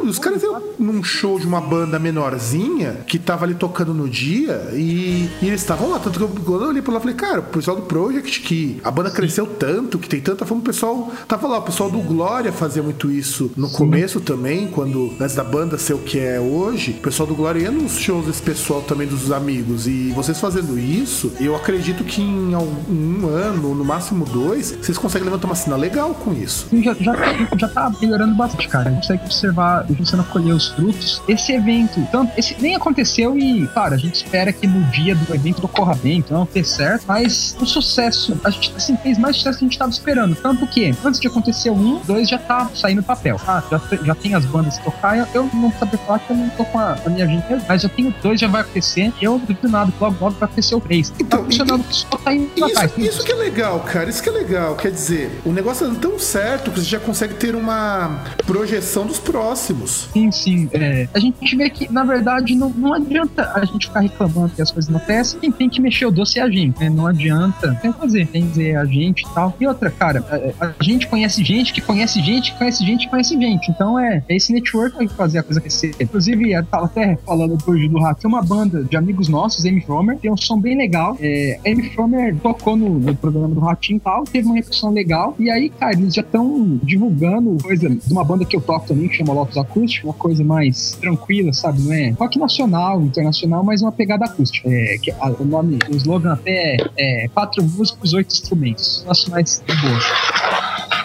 num 0.79 1.03
show 1.03 1.39
de 1.39 1.45
uma 1.45 1.61
banda 1.61 1.99
menorzinha 1.99 2.97
que 3.07 3.19
tava 3.19 3.45
ali 3.45 3.53
tocando 3.55 3.93
no 3.93 4.09
dia 4.09 4.69
e, 4.73 5.29
e 5.41 5.47
eles 5.47 5.61
estavam 5.61 5.89
lá. 5.91 5.99
Tanto 5.99 6.17
que 6.19 6.23
eu, 6.25 6.29
quando 6.43 6.63
eu 6.63 6.69
olhei 6.69 6.81
por 6.81 6.93
lá, 6.93 6.99
falei, 6.99 7.15
cara, 7.15 7.39
o 7.39 7.43
pessoal 7.43 7.75
do 7.77 7.83
Project, 7.83 8.41
que 8.41 8.79
a 8.83 8.89
banda 8.91 9.11
cresceu 9.11 9.45
tanto, 9.45 9.99
que 9.99 10.07
tem 10.09 10.19
tanta 10.21 10.45
fama, 10.45 10.61
o 10.61 10.63
pessoal 10.63 11.11
tava 11.27 11.47
lá. 11.47 11.59
O 11.59 11.61
pessoal 11.63 11.89
do 11.89 11.99
Glória 11.99 12.51
fazia 12.51 12.81
muito 12.81 13.11
isso 13.11 13.51
no 13.55 13.69
começo 13.69 14.19
também, 14.19 14.67
quando 14.67 15.13
antes 15.19 15.35
da 15.35 15.43
banda 15.43 15.77
ser 15.77 15.93
o 15.93 15.99
que 15.99 16.19
é 16.19 16.39
hoje. 16.39 16.91
O 16.91 17.01
pessoal 17.01 17.27
do 17.27 17.35
Glória 17.35 17.59
ia 17.61 17.71
nos 17.71 17.97
shows 17.97 18.25
desse 18.25 18.41
pessoal 18.41 18.81
também 18.81 19.07
dos 19.07 19.31
amigos. 19.31 19.87
E 19.87 20.11
vocês 20.15 20.39
fazendo 20.39 20.77
isso, 20.79 21.31
eu 21.39 21.55
acredito 21.55 22.03
que 22.03 22.21
em 22.21 22.55
um 22.55 23.27
ano, 23.27 23.73
no 23.75 23.83
máximo 23.85 24.25
dois, 24.25 24.71
vocês 24.81 24.97
conseguem 24.97 25.25
levantar 25.25 25.47
uma 25.47 25.55
cena 25.55 25.75
legal 25.75 26.13
com 26.13 26.33
isso. 26.33 26.67
Já, 26.81 26.93
já, 26.93 27.30
já 27.57 27.67
tá 27.67 27.91
melhorando 28.01 28.35
bastante, 28.35 28.67
cara. 28.67 28.89
A 28.89 28.93
gente 28.93 29.01
consegue 29.01 29.23
observar 29.25 29.85
começando 29.87 30.21
a 30.21 30.23
colher 30.23 30.53
os 30.53 30.69
frutos. 30.69 31.21
Esse 31.27 31.53
evento, 31.53 32.05
tanto, 32.11 32.31
esse 32.37 32.55
nem 32.59 32.75
aconteceu 32.75 33.37
e, 33.37 33.67
claro, 33.67 33.93
a 33.93 33.97
gente 33.97 34.15
espera 34.15 34.51
que 34.51 34.67
no 34.67 34.81
dia 34.91 35.15
do 35.15 35.33
evento 35.33 35.63
ocorra 35.63 35.95
bem, 35.95 36.19
então 36.19 36.39
não 36.39 36.45
ter 36.45 36.63
certo, 36.63 37.03
mas 37.07 37.55
o 37.59 37.65
sucesso, 37.65 38.39
a 38.43 38.49
gente 38.49 38.73
assim, 38.75 38.97
fez 38.97 39.17
mais 39.17 39.35
sucesso 39.37 39.59
que 39.59 39.65
a 39.65 39.67
gente 39.67 39.73
estava 39.73 39.91
esperando. 39.91 40.35
Tanto 40.35 40.65
que, 40.67 40.93
antes 41.03 41.19
de 41.19 41.27
acontecer 41.27 41.69
um, 41.69 41.99
dois 42.05 42.29
já 42.29 42.37
tá 42.37 42.69
saindo 42.73 43.01
do 43.01 43.05
papel. 43.05 43.39
Ah, 43.47 43.63
já, 43.69 43.81
já 44.03 44.15
tem 44.15 44.35
as 44.35 44.45
bandas 44.45 44.77
que 44.77 44.83
tocar, 44.83 45.17
eu, 45.17 45.27
eu 45.33 45.49
não 45.53 45.71
sabia 45.73 45.97
falar 45.99 46.19
que 46.19 46.31
eu 46.31 46.37
não 46.37 46.49
tô 46.49 46.65
com 46.65 46.79
a, 46.79 46.97
a 47.05 47.09
minha 47.09 47.27
gente, 47.27 47.45
mas 47.67 47.83
eu 47.83 47.89
tenho 47.89 48.13
dois, 48.21 48.39
já 48.39 48.47
vai 48.47 48.61
acontecer, 48.61 49.11
eu 49.21 49.39
duvido 49.39 49.69
nada, 49.69 49.91
que 49.91 50.03
logo, 50.03 50.17
logo 50.19 50.35
vai 50.37 50.45
acontecer 50.45 50.75
o 50.75 50.81
três. 50.81 51.13
Então, 51.19 51.39
tá 51.39 51.45
funcionando, 51.45 51.85
só 51.89 52.17
tá 52.17 52.33
indo. 52.33 52.51
Isso, 52.55 53.01
isso 53.01 53.23
que 53.23 53.31
é 53.31 53.35
legal, 53.35 53.79
cara. 53.81 54.09
Isso 54.09 54.21
que 54.21 54.29
é 54.29 54.31
legal. 54.31 54.75
Quer 54.75 54.91
dizer, 54.91 55.41
o 55.45 55.51
negócio 55.51 55.87
é 55.87 55.95
tão 55.95 56.19
certo 56.19 56.71
que 56.71 56.79
você 56.79 56.89
já 56.89 56.99
consegue 56.99 57.20
ter 57.27 57.55
uma 57.55 58.23
projeção 58.45 59.05
dos 59.05 59.19
próximos. 59.19 60.09
Sim, 60.13 60.31
sim. 60.31 60.69
É, 60.73 61.07
a 61.13 61.19
gente 61.19 61.55
vê 61.55 61.69
que, 61.69 61.91
na 61.91 62.03
verdade, 62.03 62.55
não, 62.55 62.69
não 62.69 62.93
adianta 62.93 63.51
a 63.53 63.63
gente 63.65 63.87
ficar 63.87 64.01
reclamando 64.01 64.53
que 64.55 64.61
as 64.61 64.71
coisas 64.71 64.89
não 64.89 64.97
acontecem. 64.97 65.39
Quem 65.39 65.51
tem 65.51 65.69
que 65.69 65.81
mexer 65.81 66.05
o 66.05 66.11
doce 66.11 66.39
é 66.39 66.43
a 66.43 66.49
gente, 66.49 66.79
né? 66.79 66.89
Não 66.89 67.07
adianta. 67.07 67.75
Tem 67.81 67.91
que 67.91 67.99
fazer, 67.99 68.27
tem 68.27 68.43
que 68.43 68.49
dizer 68.49 68.77
a 68.77 68.85
gente 68.85 69.21
e 69.21 69.33
tal. 69.33 69.55
E 69.59 69.67
outra, 69.67 69.89
cara, 69.89 70.23
a, 70.59 70.67
a 70.67 70.83
gente 70.83 71.07
conhece 71.07 71.43
gente 71.43 71.73
que 71.73 71.81
conhece 71.81 72.21
gente 72.21 72.51
que 72.51 72.57
conhece 72.57 72.85
gente 72.85 73.05
que 73.05 73.09
conhece 73.09 73.39
gente. 73.39 73.71
Então 73.71 73.99
é, 73.99 74.23
é 74.27 74.35
esse 74.35 74.53
network 74.53 74.91
que 74.91 75.05
vai 75.05 75.07
fazer 75.15 75.39
a 75.39 75.43
coisa 75.43 75.59
crescer. 75.59 75.95
Inclusive, 75.99 76.51
eu 76.51 76.65
tava 76.65 76.85
até 76.85 77.17
falando 77.25 77.57
hoje 77.65 77.87
do 77.87 77.99
Rato, 77.99 78.21
tem 78.21 78.29
uma 78.29 78.41
banda 78.41 78.83
de 78.83 78.95
amigos 78.95 79.27
nossos, 79.27 79.65
Amy 79.65 79.81
Fromer, 79.81 80.17
tem 80.17 80.31
um 80.31 80.37
som 80.37 80.59
bem 80.59 80.77
legal. 80.77 81.17
É, 81.19 81.59
Amy 81.65 81.89
Fromer 81.89 82.35
tocou 82.37 82.75
no, 82.75 82.99
no 82.99 83.15
programa 83.15 83.53
do 83.53 83.59
Ratinho 83.59 83.97
e 83.97 83.99
tal, 83.99 84.23
teve 84.23 84.45
uma 84.45 84.55
repercussão 84.55 84.91
legal. 84.91 85.35
E 85.39 85.49
aí, 85.49 85.69
cara, 85.69 85.93
eles 85.93 86.13
já 86.13 86.21
estão 86.21 86.79
divulgando 87.01 87.57
coisa 87.63 87.89
de 87.89 88.11
uma 88.13 88.23
banda 88.23 88.45
que 88.45 88.55
eu 88.55 88.61
toco 88.61 88.87
também, 88.87 89.07
que 89.09 89.15
chama 89.17 89.33
Lotus 89.33 89.57
Acústico, 89.57 90.07
uma 90.07 90.13
coisa 90.13 90.43
mais 90.43 90.97
tranquila, 91.01 91.51
sabe? 91.51 91.81
Não 91.81 91.93
é 91.93 92.09
rock 92.11 92.37
nacional, 92.37 93.01
internacional, 93.01 93.63
mas 93.63 93.81
uma 93.81 93.91
pegada 93.91 94.25
acústica. 94.25 94.69
É, 94.69 94.97
que 95.01 95.11
a- 95.11 95.31
o 95.39 95.43
nome, 95.45 95.79
o 95.91 95.95
slogan 95.95 96.33
até 96.33 96.77
é, 96.97 97.25
é 97.25 97.27
quatro 97.29 97.63
músicos, 97.63 98.13
oito 98.13 98.31
instrumentos. 98.31 99.03
Nossa, 99.07 99.29
mais 99.31 99.63
de 99.65 99.75
boa. 99.81 99.99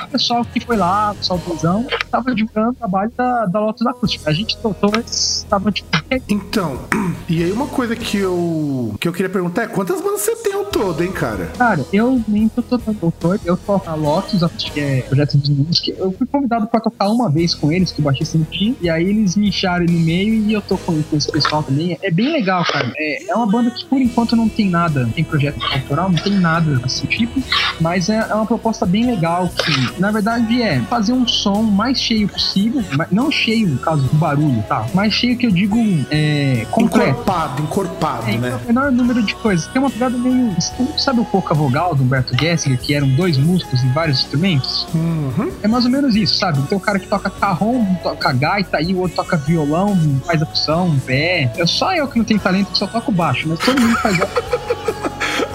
O 0.04 0.08
pessoal 0.08 0.44
que 0.44 0.60
foi 0.60 0.76
lá, 0.76 1.12
o 1.12 1.14
pessoal 1.16 1.38
do 1.38 1.44
Busão, 1.54 1.86
tava 2.10 2.34
divulgando 2.34 2.70
o 2.70 2.74
trabalho 2.74 3.10
da, 3.16 3.46
da 3.46 3.60
Lotus 3.60 3.86
Acústica. 3.86 4.30
A 4.30 4.32
gente 4.32 4.56
tocou, 4.58 4.90
mas 4.94 5.44
tava 5.48 5.70
tipo, 5.72 5.88
Então, 6.28 6.78
e 7.28 7.42
aí 7.42 7.52
uma 7.52 7.66
coisa 7.66 7.94
que 7.96 8.16
eu 8.18 8.94
que 9.00 9.08
eu 9.08 9.12
queria 9.12 9.28
perguntar 9.28 9.62
é 9.64 9.66
quantas 9.66 10.00
bandas 10.00 10.20
você 10.22 10.36
tem 10.36 10.54
todo, 10.76 11.02
hein, 11.02 11.10
cara? 11.12 11.46
Cara, 11.56 11.84
eu 11.92 12.20
nem 12.28 12.48
tô 12.48 12.62
tocando 12.62 12.98
doutor, 13.00 13.40
eu 13.44 13.56
toco 13.56 13.88
a 13.88 13.94
Lotus, 13.94 14.42
acho 14.42 14.72
que 14.72 14.80
é 14.80 15.00
projeto 15.02 15.38
dos 15.38 15.48
meninos, 15.48 15.80
que 15.80 15.90
eu 15.96 16.12
fui 16.12 16.26
convidado 16.26 16.66
pra 16.66 16.80
tocar 16.80 17.08
uma 17.08 17.30
vez 17.30 17.54
com 17.54 17.72
eles, 17.72 17.90
que 17.92 18.00
o 18.00 18.04
baixista 18.04 18.36
não 18.36 18.44
tinha, 18.44 18.74
e 18.80 18.90
aí 18.90 19.04
eles 19.08 19.36
me 19.36 19.48
incharam 19.48 19.86
no 19.86 19.98
meio 19.98 20.34
e 20.34 20.52
eu 20.52 20.60
tô 20.60 20.76
com, 20.78 21.02
com 21.02 21.16
esse 21.16 21.30
pessoal 21.30 21.62
também. 21.62 21.96
É 22.02 22.10
bem 22.10 22.30
legal, 22.30 22.64
cara. 22.64 22.92
É, 22.96 23.30
é 23.30 23.34
uma 23.34 23.46
banda 23.46 23.70
que 23.70 23.84
por 23.86 24.00
enquanto 24.00 24.36
não 24.36 24.48
tem 24.48 24.68
nada, 24.68 25.04
não 25.04 25.10
tem 25.10 25.24
projeto 25.24 25.58
autoral, 25.72 26.10
não 26.10 26.18
tem 26.18 26.34
nada 26.34 26.76
desse 26.76 27.06
tipo, 27.06 27.40
mas 27.80 28.08
é, 28.08 28.16
é 28.28 28.34
uma 28.34 28.46
proposta 28.46 28.84
bem 28.84 29.06
legal 29.06 29.48
que, 29.48 30.00
na 30.00 30.10
verdade, 30.10 30.60
é 30.62 30.80
fazer 30.82 31.12
um 31.12 31.26
som 31.26 31.62
mais 31.62 31.98
cheio 32.00 32.28
possível, 32.28 32.82
mas 32.96 33.10
não 33.10 33.30
cheio, 33.30 33.68
no 33.68 33.78
caso 33.78 34.02
do 34.02 34.14
barulho, 34.16 34.62
tá? 34.68 34.86
Mais 34.94 35.12
cheio 35.12 35.36
que 35.36 35.46
eu 35.46 35.50
digo 35.50 35.76
é, 36.10 36.66
completo. 36.70 37.10
Encorpado, 37.10 37.62
encorpado, 37.62 38.30
É, 38.30 38.36
né? 38.36 38.60
o 38.62 38.66
menor 38.66 38.92
número 38.92 39.22
de 39.22 39.34
coisas. 39.36 39.66
Tem 39.68 39.80
uma 39.80 39.90
pegada 39.90 40.16
meio. 40.18 40.54
Sabe 40.96 41.20
o 41.20 41.24
Pouca 41.24 41.54
Vogal 41.54 41.94
do 41.94 42.02
Humberto 42.02 42.36
Gessinger, 42.38 42.78
que 42.78 42.94
eram 42.94 43.08
dois 43.08 43.36
músicos 43.38 43.82
em 43.82 43.92
vários 43.92 44.20
instrumentos? 44.20 44.86
Uhum. 44.94 45.52
É 45.62 45.68
mais 45.68 45.84
ou 45.84 45.90
menos 45.90 46.14
isso, 46.14 46.36
sabe? 46.36 46.60
Tem 46.62 46.76
o 46.76 46.80
cara 46.80 46.98
que 46.98 47.06
toca 47.06 47.30
carrom, 47.30 47.94
toca 48.02 48.32
gaita, 48.32 48.78
aí 48.78 48.94
o 48.94 48.98
outro 48.98 49.16
toca 49.16 49.36
violão, 49.36 49.96
faz 50.24 50.40
a 50.42 50.44
opção, 50.44 50.98
pé. 51.06 51.52
É 51.56 51.66
só 51.66 51.94
eu 51.94 52.08
que 52.08 52.18
não 52.18 52.24
tenho 52.24 52.40
talento, 52.40 52.72
que 52.72 52.78
só 52.78 52.86
toco 52.86 53.12
baixo, 53.12 53.48
mas 53.48 53.58
todo 53.58 53.80
mundo 53.80 53.96
faz. 53.98 54.18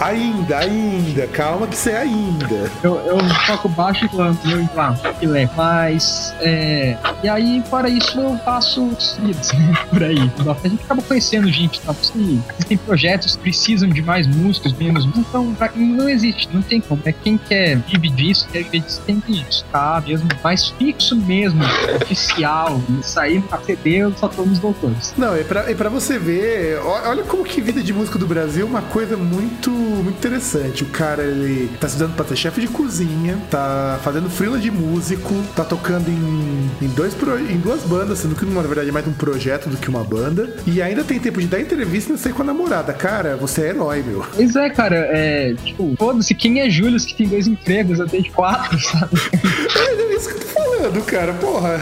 Ainda, 0.01 0.57
ainda. 0.57 1.27
Calma 1.27 1.67
que 1.67 1.77
você 1.77 1.91
é 1.91 1.99
ainda. 1.99 2.71
Eu, 2.83 2.95
eu 3.05 3.17
toco 3.45 3.69
baixo 3.69 4.05
e 4.05 4.09
planto, 4.09 4.49
eu 4.49 4.67
lá, 4.75 4.93
que 5.19 5.27
leve. 5.27 5.51
Mas, 5.55 6.33
é. 6.39 6.97
E 7.23 7.29
aí, 7.29 7.63
fora 7.69 7.87
isso, 7.87 8.19
eu 8.19 8.37
faço 8.39 8.83
os 8.83 9.17
leads, 9.19 9.51
né, 9.53 9.73
por 9.89 10.03
aí. 10.03 10.31
A 10.63 10.67
gente 10.67 10.83
acaba 10.83 11.01
conhecendo 11.03 11.47
gente, 11.49 11.79
tá? 11.81 11.93
Se 11.93 12.41
existem 12.53 12.77
projetos 12.77 13.35
que 13.35 13.43
precisam 13.43 13.89
de 13.89 14.01
mais 14.01 14.25
músicos, 14.27 14.73
menos 14.73 15.05
músicos. 15.05 15.27
Então, 15.29 15.53
pra 15.53 15.71
não 15.75 16.09
existe, 16.09 16.49
não 16.51 16.61
tem 16.61 16.81
como. 16.81 17.01
É 17.05 17.11
quem 17.11 17.37
quer 17.37 17.77
vive 17.77 18.09
disso, 18.09 18.47
quer 18.51 18.63
viver 18.63 18.79
disso, 18.79 19.01
tem 19.05 19.19
que 19.19 19.43
buscar 19.43 20.01
mesmo. 20.01 20.27
Mais 20.43 20.69
fixo 20.69 21.15
mesmo, 21.15 21.61
oficial, 22.01 22.81
sair 23.03 23.41
pra 23.41 23.59
CD, 23.61 23.97
eu 23.97 24.13
só 24.17 24.27
tô 24.27 24.43
nos 24.43 24.59
doutores. 24.59 25.13
Não, 25.17 25.35
é 25.35 25.43
pra, 25.43 25.69
é 25.69 25.75
pra 25.75 25.89
você 25.89 26.17
ver. 26.17 26.79
Olha 26.83 27.23
como 27.23 27.43
que 27.43 27.61
vida 27.61 27.83
de 27.83 27.93
músico 27.93 28.17
do 28.17 28.25
Brasil 28.25 28.65
é 28.65 28.69
uma 28.69 28.81
coisa 28.81 29.15
muito, 29.15 29.71
muito 29.95 30.17
interessante. 30.17 30.83
O 30.83 30.87
cara, 30.87 31.23
ele 31.23 31.69
tá 31.79 31.87
estudando 31.87 32.15
pra 32.15 32.25
ser 32.25 32.35
chefe 32.35 32.61
de 32.61 32.67
cozinha, 32.67 33.37
tá 33.49 33.99
fazendo 34.03 34.29
frila 34.29 34.57
de 34.57 34.71
músico, 34.71 35.33
tá 35.55 35.63
tocando 35.63 36.09
em, 36.09 36.69
em, 36.81 36.87
dois 36.89 37.13
pro- 37.13 37.37
em 37.39 37.57
duas 37.57 37.81
bandas, 37.83 38.19
sendo 38.19 38.35
que 38.35 38.45
na 38.45 38.61
verdade 38.61 38.89
é 38.89 38.91
mais 38.91 39.07
um 39.07 39.13
projeto 39.13 39.69
do 39.69 39.77
que 39.77 39.89
uma 39.89 40.03
banda. 40.03 40.53
E 40.65 40.81
ainda 40.81 41.03
tem 41.03 41.19
tempo 41.19 41.39
de 41.39 41.47
dar 41.47 41.59
entrevista 41.59 42.09
e 42.09 42.13
não 42.13 42.19
sair 42.19 42.33
com 42.33 42.41
a 42.41 42.45
namorada. 42.45 42.93
Cara, 42.93 43.35
você 43.37 43.61
é 43.63 43.69
herói, 43.69 44.03
meu. 44.05 44.25
Pois 44.35 44.55
é, 44.55 44.69
cara, 44.69 44.95
é. 45.11 45.53
Tipo, 45.63 45.95
foda-se, 45.97 46.33
quem 46.33 46.59
é 46.61 46.69
Júlio 46.69 46.99
que 46.99 47.13
tem 47.15 47.27
dois 47.27 47.47
empregos? 47.47 47.99
Eu 47.99 48.07
tenho 48.07 48.31
quatro, 48.31 48.77
sabe? 48.81 49.17
É 49.75 50.15
isso 50.15 50.29
que 50.29 50.35
eu 50.35 50.39
tô 50.39 50.45
falando, 50.47 51.01
cara. 51.05 51.33
Porra, 51.33 51.79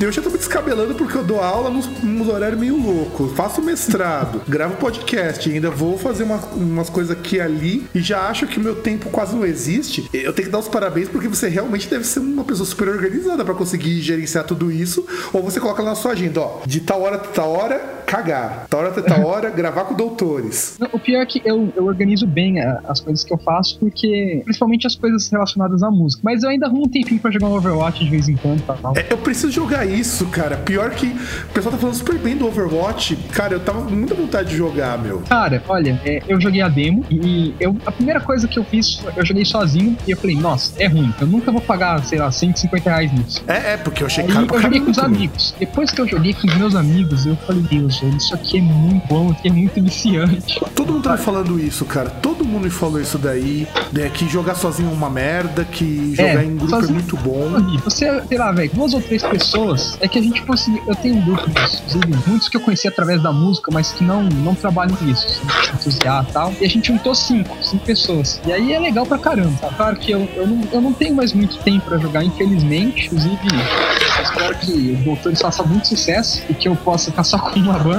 eu 0.00 0.10
já 0.12 0.22
tô 0.22 0.30
me 0.30 0.38
descabelando 0.38 0.94
porque 0.94 1.16
eu 1.16 1.24
dou 1.24 1.40
aula 1.40 1.70
nos, 1.70 1.86
nos 2.02 2.28
horários 2.28 2.58
meio 2.58 2.76
loucos. 2.76 3.32
Faço 3.36 3.60
mestrado, 3.62 4.40
gravo 4.48 4.76
podcast, 4.76 5.50
ainda 5.50 5.70
vou 5.70 5.98
fazer 5.98 6.22
uma- 6.24 6.40
umas 6.54 6.88
coisas 6.88 7.10
aqui 7.16 7.36
e 7.36 7.40
ali 7.44 7.86
e 7.94 8.00
já 8.00 8.28
acho 8.28 8.46
que 8.46 8.58
o 8.58 8.62
meu 8.62 8.76
tempo 8.76 9.10
quase 9.10 9.34
não 9.34 9.44
existe. 9.44 10.08
Eu 10.12 10.32
tenho 10.32 10.46
que 10.46 10.52
dar 10.52 10.58
os 10.58 10.68
parabéns 10.68 11.08
porque 11.08 11.28
você 11.28 11.48
realmente 11.48 11.88
deve 11.88 12.04
ser 12.04 12.20
uma 12.20 12.44
pessoa 12.44 12.66
super 12.66 12.88
organizada 12.88 13.44
pra 13.44 13.54
conseguir 13.54 14.00
gerenciar 14.00 14.44
tudo 14.44 14.70
isso. 14.70 15.06
Ou 15.32 15.42
você 15.42 15.60
coloca 15.60 15.82
na 15.82 15.94
sua 15.94 16.12
agenda, 16.12 16.40
ó, 16.40 16.62
de 16.66 16.80
tal 16.80 17.02
hora 17.02 17.16
até 17.16 17.28
tal 17.28 17.50
hora, 17.50 17.93
cagar. 18.16 18.66
Tal 18.70 18.80
hora 18.80 18.88
até 18.90 19.02
tal 19.02 19.24
hora, 19.24 19.50
gravar 19.50 19.84
com 19.84 19.94
doutores. 19.94 20.76
Não, 20.78 20.88
O 20.92 20.98
pior 20.98 21.22
é 21.22 21.26
que 21.26 21.42
eu, 21.44 21.72
eu 21.76 21.84
organizo 21.86 22.26
bem 22.26 22.60
a- 22.60 22.80
as 22.88 23.00
coisas 23.00 23.24
que 23.24 23.32
eu 23.32 23.38
faço, 23.38 23.78
porque. 23.78 24.40
Principalmente 24.44 24.86
as 24.86 24.94
coisas 24.94 25.28
relacionadas 25.28 25.82
à 25.82 25.90
música. 25.90 26.20
Mas 26.24 26.42
eu 26.42 26.50
ainda 26.50 26.66
arrumo 26.66 26.84
um 26.84 26.88
tempinho 26.88 27.20
pra 27.20 27.30
jogar 27.30 27.48
um 27.48 27.54
Overwatch 27.56 28.04
de 28.04 28.10
vez 28.10 28.28
em 28.28 28.36
quando 28.36 28.60
e 28.60 28.62
tal. 28.62 28.92
É, 28.96 29.06
eu 29.10 29.18
preciso 29.18 29.50
jogar 29.52 29.84
isso, 29.84 30.26
cara. 30.26 30.56
Pior 30.56 30.90
que 30.90 31.06
o 31.08 31.52
pessoal 31.52 31.72
tá 31.72 31.78
falando 31.78 31.94
super 31.96 32.18
bem 32.18 32.36
do 32.36 32.46
Overwatch. 32.46 33.16
Cara, 33.32 33.54
eu 33.54 33.60
tava 33.60 33.82
com 33.82 33.90
muita 33.90 34.14
vontade 34.14 34.50
de 34.50 34.56
jogar, 34.56 34.98
meu. 34.98 35.20
Cara, 35.28 35.62
olha, 35.68 36.00
é, 36.04 36.22
eu 36.28 36.40
joguei 36.40 36.60
a 36.62 36.68
demo 36.68 37.04
e 37.10 37.54
eu, 37.58 37.76
a 37.86 37.92
primeira 37.92 38.20
coisa 38.20 38.46
que 38.46 38.58
eu 38.58 38.64
fiz, 38.64 39.02
eu 39.16 39.24
joguei 39.26 39.44
sozinho 39.44 39.96
e 40.06 40.10
eu 40.12 40.16
falei, 40.16 40.36
nossa, 40.36 40.80
é 40.82 40.86
ruim. 40.86 41.12
Eu 41.20 41.26
nunca 41.26 41.50
vou 41.50 41.60
pagar, 41.60 42.04
sei 42.04 42.18
lá, 42.18 42.30
150 42.30 42.88
reais 42.90 43.12
nisso. 43.12 43.42
É, 43.48 43.72
é, 43.72 43.76
porque 43.76 44.02
eu 44.02 44.06
achei 44.06 44.24
Aí 44.24 44.32
caro 44.32 44.46
pra 44.46 44.56
eu 44.56 44.62
joguei 44.62 44.80
com 44.80 44.90
os 44.90 44.98
amigos. 44.98 45.54
Depois 45.58 45.90
que 45.90 46.00
eu 46.00 46.06
joguei 46.08 46.34
com 46.34 46.46
os 46.46 46.54
meus 46.56 46.74
amigos, 46.74 47.26
eu 47.26 47.36
falei, 47.36 47.62
Deus, 47.62 48.00
velho, 48.04 48.16
isso 48.16 48.34
aqui 48.34 48.58
é 48.58 48.60
muito 48.62 49.06
bom, 49.08 49.26
isso 49.30 49.38
aqui 49.38 49.48
é 49.48 49.52
muito 49.52 49.82
viciante. 49.82 50.60
Todo 50.74 50.92
mundo 50.92 51.02
tá 51.04 51.16
falando 51.16 51.58
isso, 51.60 51.84
cara. 51.84 52.10
Todo 52.10 52.44
mundo 52.44 52.64
me 52.64 52.70
falou 52.70 53.00
isso 53.00 53.18
daí. 53.18 53.66
Né, 53.92 54.08
que 54.12 54.28
jogar 54.28 54.54
sozinho 54.54 54.90
é 54.90 54.92
uma 54.92 55.08
merda, 55.10 55.64
que 55.64 56.14
jogar 56.16 56.42
É, 56.42 56.44
em 56.44 56.56
grupo 56.56 56.66
é 56.74 56.80
sozinho- 56.80 56.94
muito 56.94 57.16
bom. 57.16 57.50
Você, 57.84 58.22
sei 58.28 58.38
lá, 58.38 58.50
velho, 58.52 58.70
duas 58.74 58.92
ou 58.94 59.00
três 59.00 59.22
pessoas, 59.22 59.96
é 60.00 60.08
que 60.08 60.18
a 60.18 60.22
gente 60.22 60.42
conseguiu. 60.42 60.82
Eu 60.86 60.94
tenho 60.96 61.20
grupos, 61.22 61.46
inclusive, 61.86 62.18
muitos 62.26 62.48
que 62.48 62.56
eu 62.56 62.60
conheci 62.60 62.88
através 62.88 63.22
da 63.22 63.32
música, 63.32 63.70
mas 63.72 63.92
que 63.92 64.02
não, 64.04 64.22
não 64.22 64.54
trabalham 64.54 64.94
com 64.96 65.04
isso, 65.06 65.26
são 65.28 65.74
entusiastas 65.74 66.28
e 66.30 66.32
tal. 66.32 66.52
E 66.60 66.64
a 66.64 66.68
gente 66.68 66.88
juntou 66.88 67.14
cinco, 67.14 67.56
cinco 67.62 67.84
pessoas. 67.84 68.40
E 68.46 68.52
aí 68.52 68.72
é 68.72 68.78
legal 68.78 69.06
pra 69.06 69.18
caramba. 69.18 69.56
Tá? 69.60 69.68
Claro 69.76 69.96
que 69.96 70.10
eu, 70.12 70.28
eu, 70.36 70.46
não, 70.46 70.60
eu 70.72 70.80
não 70.80 70.92
tenho 70.92 71.14
mais 71.14 71.32
muito 71.32 71.56
tempo 71.58 71.86
pra 71.86 71.98
jogar, 71.98 72.24
infelizmente. 72.24 73.06
Inclusive, 73.06 73.38
eu 73.48 74.22
espero 74.22 74.54
que 74.58 74.72
o 75.00 75.04
Doutores 75.04 75.40
faça 75.40 75.62
muito 75.62 75.88
sucesso 75.88 76.42
e 76.48 76.54
que 76.54 76.68
eu 76.68 76.76
possa 76.76 77.10
ficar 77.10 77.24
só 77.24 77.38
com 77.38 77.58
uma 77.60 77.78
banda. 77.78 77.93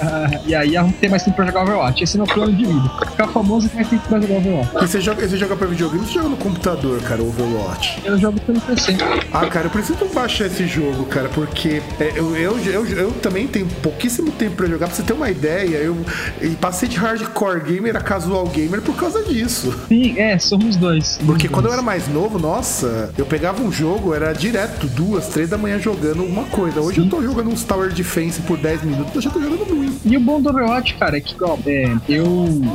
Ah, 0.00 0.30
e 0.46 0.54
aí 0.54 0.74
eu 0.74 0.92
ter 1.00 1.08
mais 1.08 1.22
tempo 1.22 1.36
pra 1.36 1.46
jogar 1.46 1.62
Overwatch. 1.62 2.04
Esse 2.04 2.18
é 2.18 2.22
o 2.22 2.26
meu 2.26 2.34
plano 2.34 2.52
de 2.52 2.64
vida. 2.64 2.88
Ficar 3.10 3.28
famoso 3.28 3.68
e 3.72 3.76
mais 3.76 3.88
tempo 3.88 4.08
pra 4.08 4.20
jogar 4.20 4.34
Overwatch. 4.36 4.76
E 4.76 4.86
você 4.86 5.00
joga, 5.00 5.28
você 5.28 5.36
joga 5.36 5.56
pra 5.56 5.66
videogame, 5.66 6.06
você 6.06 6.12
joga 6.14 6.28
no 6.28 6.36
computador, 6.36 7.00
cara, 7.02 7.22
Overwatch. 7.22 8.00
Eu 8.04 8.18
jogo 8.18 8.40
pelo 8.40 8.60
PC. 8.60 8.96
Ah, 9.32 9.46
cara, 9.46 9.66
eu 9.66 9.70
preciso 9.70 10.04
baixar 10.14 10.46
esse 10.46 10.66
jogo, 10.66 11.04
cara, 11.06 11.28
porque 11.28 11.82
é, 11.98 12.12
eu, 12.16 12.36
eu, 12.36 12.58
eu, 12.58 12.86
eu 12.86 13.12
também 13.12 13.46
tenho 13.46 13.66
pouquíssimo 13.82 14.30
tempo 14.32 14.56
pra 14.56 14.66
jogar. 14.66 14.86
Pra 14.86 14.96
você 14.96 15.02
ter 15.02 15.12
uma 15.12 15.30
ideia, 15.30 15.76
eu 15.76 15.96
e 16.40 16.48
passei 16.50 16.88
de 16.88 16.96
hardcore 16.96 17.60
gamer 17.60 17.96
a 17.96 18.00
casual 18.00 18.46
gamer 18.46 18.80
por 18.80 18.96
causa 18.96 19.22
disso. 19.22 19.74
Sim, 19.88 20.18
é, 20.18 20.38
somos 20.38 20.76
dois. 20.76 21.18
Porque 21.24 21.46
Somos 21.46 21.50
quando 21.50 21.66
eu 21.66 21.72
era 21.72 21.82
mais 21.82 22.08
novo, 22.08 22.38
nossa, 22.38 23.12
eu 23.16 23.26
pegava 23.26 23.62
um 23.62 23.70
jogo, 23.70 24.14
era 24.14 24.32
direto, 24.32 24.86
duas, 24.88 25.28
três 25.28 25.48
da 25.50 25.58
manhã 25.58 25.78
jogando 25.78 26.24
uma 26.24 26.44
coisa. 26.44 26.80
Hoje 26.80 26.96
Sim. 27.00 27.04
eu 27.04 27.10
tô 27.10 27.22
jogando 27.22 27.50
uns 27.50 27.62
Tower 27.64 27.92
Defense 27.92 28.40
por 28.42 28.56
10 28.58 28.82
minutos, 28.82 29.14
eu 29.14 29.20
já 29.22 29.29
eu 29.30 29.32
tô 29.32 29.40
jogando 29.40 29.76
muito. 29.76 30.00
E 30.04 30.16
o 30.16 30.20
bom 30.20 30.40
do 30.40 30.50
Overwatch, 30.50 30.94
cara, 30.94 31.16
é 31.16 31.20
que 31.20 31.34
ó, 31.42 31.56
é, 31.66 31.96
eu, 32.08 32.26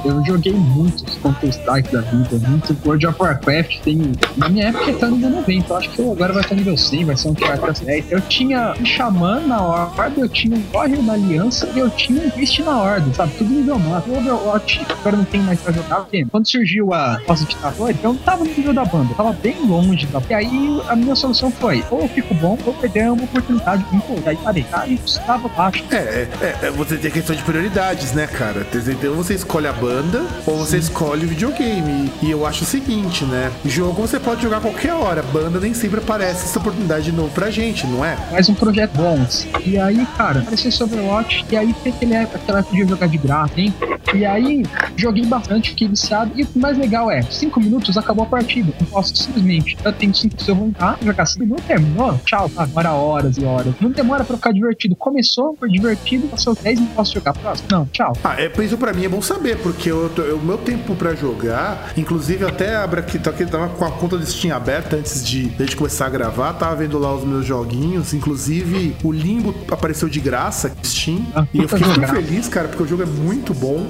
eu 0.06 0.26
joguei 0.26 0.54
muitos 0.54 1.04
Counter-Strike 1.18 1.92
da 1.92 2.02
vida, 2.02 2.48
muito 2.48 2.78
World 2.86 3.08
of 3.08 3.22
Warcraft. 3.22 3.80
Tem, 3.82 4.14
na 4.38 4.50
minha 4.50 4.68
época 4.68 4.94
tá 4.94 5.08
no 5.08 5.16
nível 5.16 5.32
90, 5.32 5.74
eu 5.74 5.78
acho 5.78 5.90
que 5.90 6.00
eu 6.00 6.12
agora 6.12 6.34
vai 6.34 6.44
estar 6.44 6.56
nível 6.56 6.78
100, 6.78 7.06
vai 7.06 7.18
ser 7.18 7.28
um 7.30 7.36
Warcraft 7.40 7.84
10. 7.84 8.12
Eu 8.12 8.22
tinha 8.22 8.74
um 8.80 8.86
Xamã 8.86 9.40
na 9.42 9.62
Horda, 9.62 10.22
eu 10.22 10.30
tinha 10.30 10.58
um 10.58 10.64
Warrior 10.72 11.04
na 11.04 11.14
Aliança 11.14 11.70
e 11.76 11.80
eu 11.80 11.90
tinha 11.90 12.22
um 12.22 12.30
Beast 12.30 12.60
na 12.60 12.82
Horda, 12.82 13.14
sabe? 13.14 13.34
Tudo 13.38 13.50
nível 13.50 13.80
9. 13.80 14.12
O 14.12 14.18
Overwatch 14.18 14.86
agora 14.90 15.18
não 15.18 15.26
tem 15.26 15.42
mais 15.42 15.60
pra 15.60 15.74
jogar, 15.74 16.02
porque 16.02 16.26
quando 16.26 16.48
surgiu 16.48 16.94
a 16.94 17.20
Posse 17.26 17.46
Ditador, 17.46 17.94
eu 18.04 18.14
não 18.14 18.18
tava 18.18 18.44
no 18.44 18.52
nível 18.52 18.74
da 18.74 18.86
banda, 18.86 19.12
eu 19.12 19.16
tava 19.16 19.34
bem 19.34 19.56
longe 19.66 20.06
da. 20.08 20.22
E 20.30 20.34
aí 20.34 20.82
a 20.88 20.96
minha 20.96 21.16
solução 21.16 21.52
foi: 21.52 21.84
ou 21.90 22.02
eu 22.02 22.08
fico 22.08 22.34
bom, 22.36 22.58
ou 22.66 22.74
perder 22.74 23.12
uma 23.12 23.24
oportunidade 23.24 23.84
de 23.84 23.96
me 23.96 24.02
E 24.26 24.30
aí 24.30 24.38
parei, 24.38 24.64
tá? 24.64 24.88
E 24.88 24.96
estava 25.06 25.48
baixo. 25.50 25.84
É, 25.92 26.28
é, 26.42 26.45
é, 26.62 26.72
você 26.72 26.98
tem 26.98 27.10
a 27.10 27.14
questão 27.14 27.36
de 27.36 27.44
prioridades, 27.44 28.14
né, 28.14 28.28
cara? 28.28 28.66
Então 28.74 29.14
você 29.16 29.34
escolhe 29.34 29.68
a 29.68 29.74
banda 29.74 30.26
ou 30.46 30.58
você 30.58 30.78
escolhe 30.78 31.26
o 31.26 31.30
videogame. 31.30 32.12
E 32.22 32.32
eu 32.32 32.46
acho 32.46 32.64
o 32.64 32.68
seguinte, 32.68 33.26
né? 33.26 33.52
Jogo 33.66 34.02
você 34.02 34.20
pode 34.20 34.42
jogar 34.42 34.62
qualquer 34.62 34.94
hora. 34.94 35.24
Banda 35.24 35.60
nem 35.60 35.74
sempre 35.74 36.00
aparece 36.00 36.46
essa 36.46 36.60
oportunidade 36.60 37.06
de 37.06 37.12
novo 37.12 37.30
pra 37.34 37.50
gente, 37.50 37.88
não 37.88 38.04
é? 38.04 38.18
mais 38.32 38.50
um 38.50 38.54
projeto 38.54 38.92
bom. 38.96 39.26
E 39.66 39.78
aí, 39.78 40.06
cara, 40.18 40.40
apareceu 40.40 40.70
esse 40.70 40.84
Overwatch, 40.84 41.46
e 41.50 41.56
aí 41.56 41.74
tem 41.84 41.94
aquele, 41.94 42.16
aquela 42.16 42.60
época 42.60 42.76
de 42.76 42.88
jogar 42.88 43.08
de 43.08 43.18
graça, 43.18 43.60
hein? 43.60 43.74
E 44.14 44.26
aí, 44.26 44.64
joguei 44.96 45.26
bastante, 45.26 45.70
fiquei 45.72 45.88
viciado, 45.88 46.32
e 46.36 46.44
o 46.44 46.48
mais 46.56 46.78
legal 46.78 47.10
é, 47.10 47.22
5 47.22 47.60
minutos, 47.60 47.98
acabou 47.98 48.26
a 48.26 48.28
partida. 48.28 48.74
Eu 48.80 48.86
posso 48.88 49.16
simplesmente, 49.16 49.78
eu 49.84 49.94
tenho 49.94 50.14
5 50.14 50.42
se 50.42 50.50
eu 50.50 50.56
voltar, 50.56 50.98
jogar 51.02 51.26
5 51.26 51.40
minutos, 51.44 51.66
terminou, 51.66 52.20
tchau, 52.26 52.50
tá? 52.50 52.66
Demora 52.66 52.92
horas 52.92 53.38
e 53.38 53.46
horas. 53.46 53.74
Não 53.80 53.90
demora 53.90 54.24
pra 54.24 54.36
ficar 54.36 54.52
divertido. 54.52 54.96
Começou, 54.96 55.56
foi 55.58 55.70
divertido, 55.70 56.30
passou 56.36 56.56
10 56.62 56.80
não 56.80 56.88
posso 56.88 57.14
jogar 57.14 57.34
próximo. 57.34 57.68
Não, 57.72 57.86
tchau. 57.88 58.14
Ah, 58.24 58.36
é, 58.40 58.52
isso 58.64 58.78
pra 58.78 58.94
mim 58.94 59.06
é 59.06 59.10
bom 59.10 59.22
saber, 59.22 59.58
porque 59.58 59.92
o 59.92 60.40
meu 60.44 60.58
tempo 60.58 60.96
pra 60.96 61.16
jogar, 61.16 61.94
inclusive 61.96 62.46
até 62.46 62.76
abra 62.76 63.02
aqui, 63.02 63.18
tá 63.18 63.30
aqui, 63.30 63.46
tava 63.46 63.70
com 63.70 63.86
a 63.86 63.92
conta 63.92 64.18
do 64.18 64.26
Steam 64.26 64.56
aberta 64.56 64.96
antes 64.96 65.26
de, 65.26 65.48
de 65.50 65.64
a 65.64 65.66
gente 65.66 65.76
começar 65.76 66.08
a 66.08 66.10
gravar, 66.10 66.54
tava 66.54 66.76
vendo 66.76 66.98
lá 67.00 67.14
os 67.14 67.24
meus 67.24 67.46
joguinhos, 67.46 68.14
inclusive 68.14 68.96
o 69.04 69.12
Limbo 69.12 69.56
apareceu 69.72 70.10
de 70.10 70.20
graça 70.20 70.72
Steam, 70.84 71.26
Ah, 71.36 71.46
e 71.54 71.60
eu 71.60 71.70
fiquei 71.70 71.88
muito 71.88 72.08
feliz, 72.08 72.48
cara, 72.48 72.68
porque 72.68 72.84
o 72.84 72.88
jogo 72.88 73.04
é 73.04 73.06
muito 73.06 73.54
bom. 73.54 73.88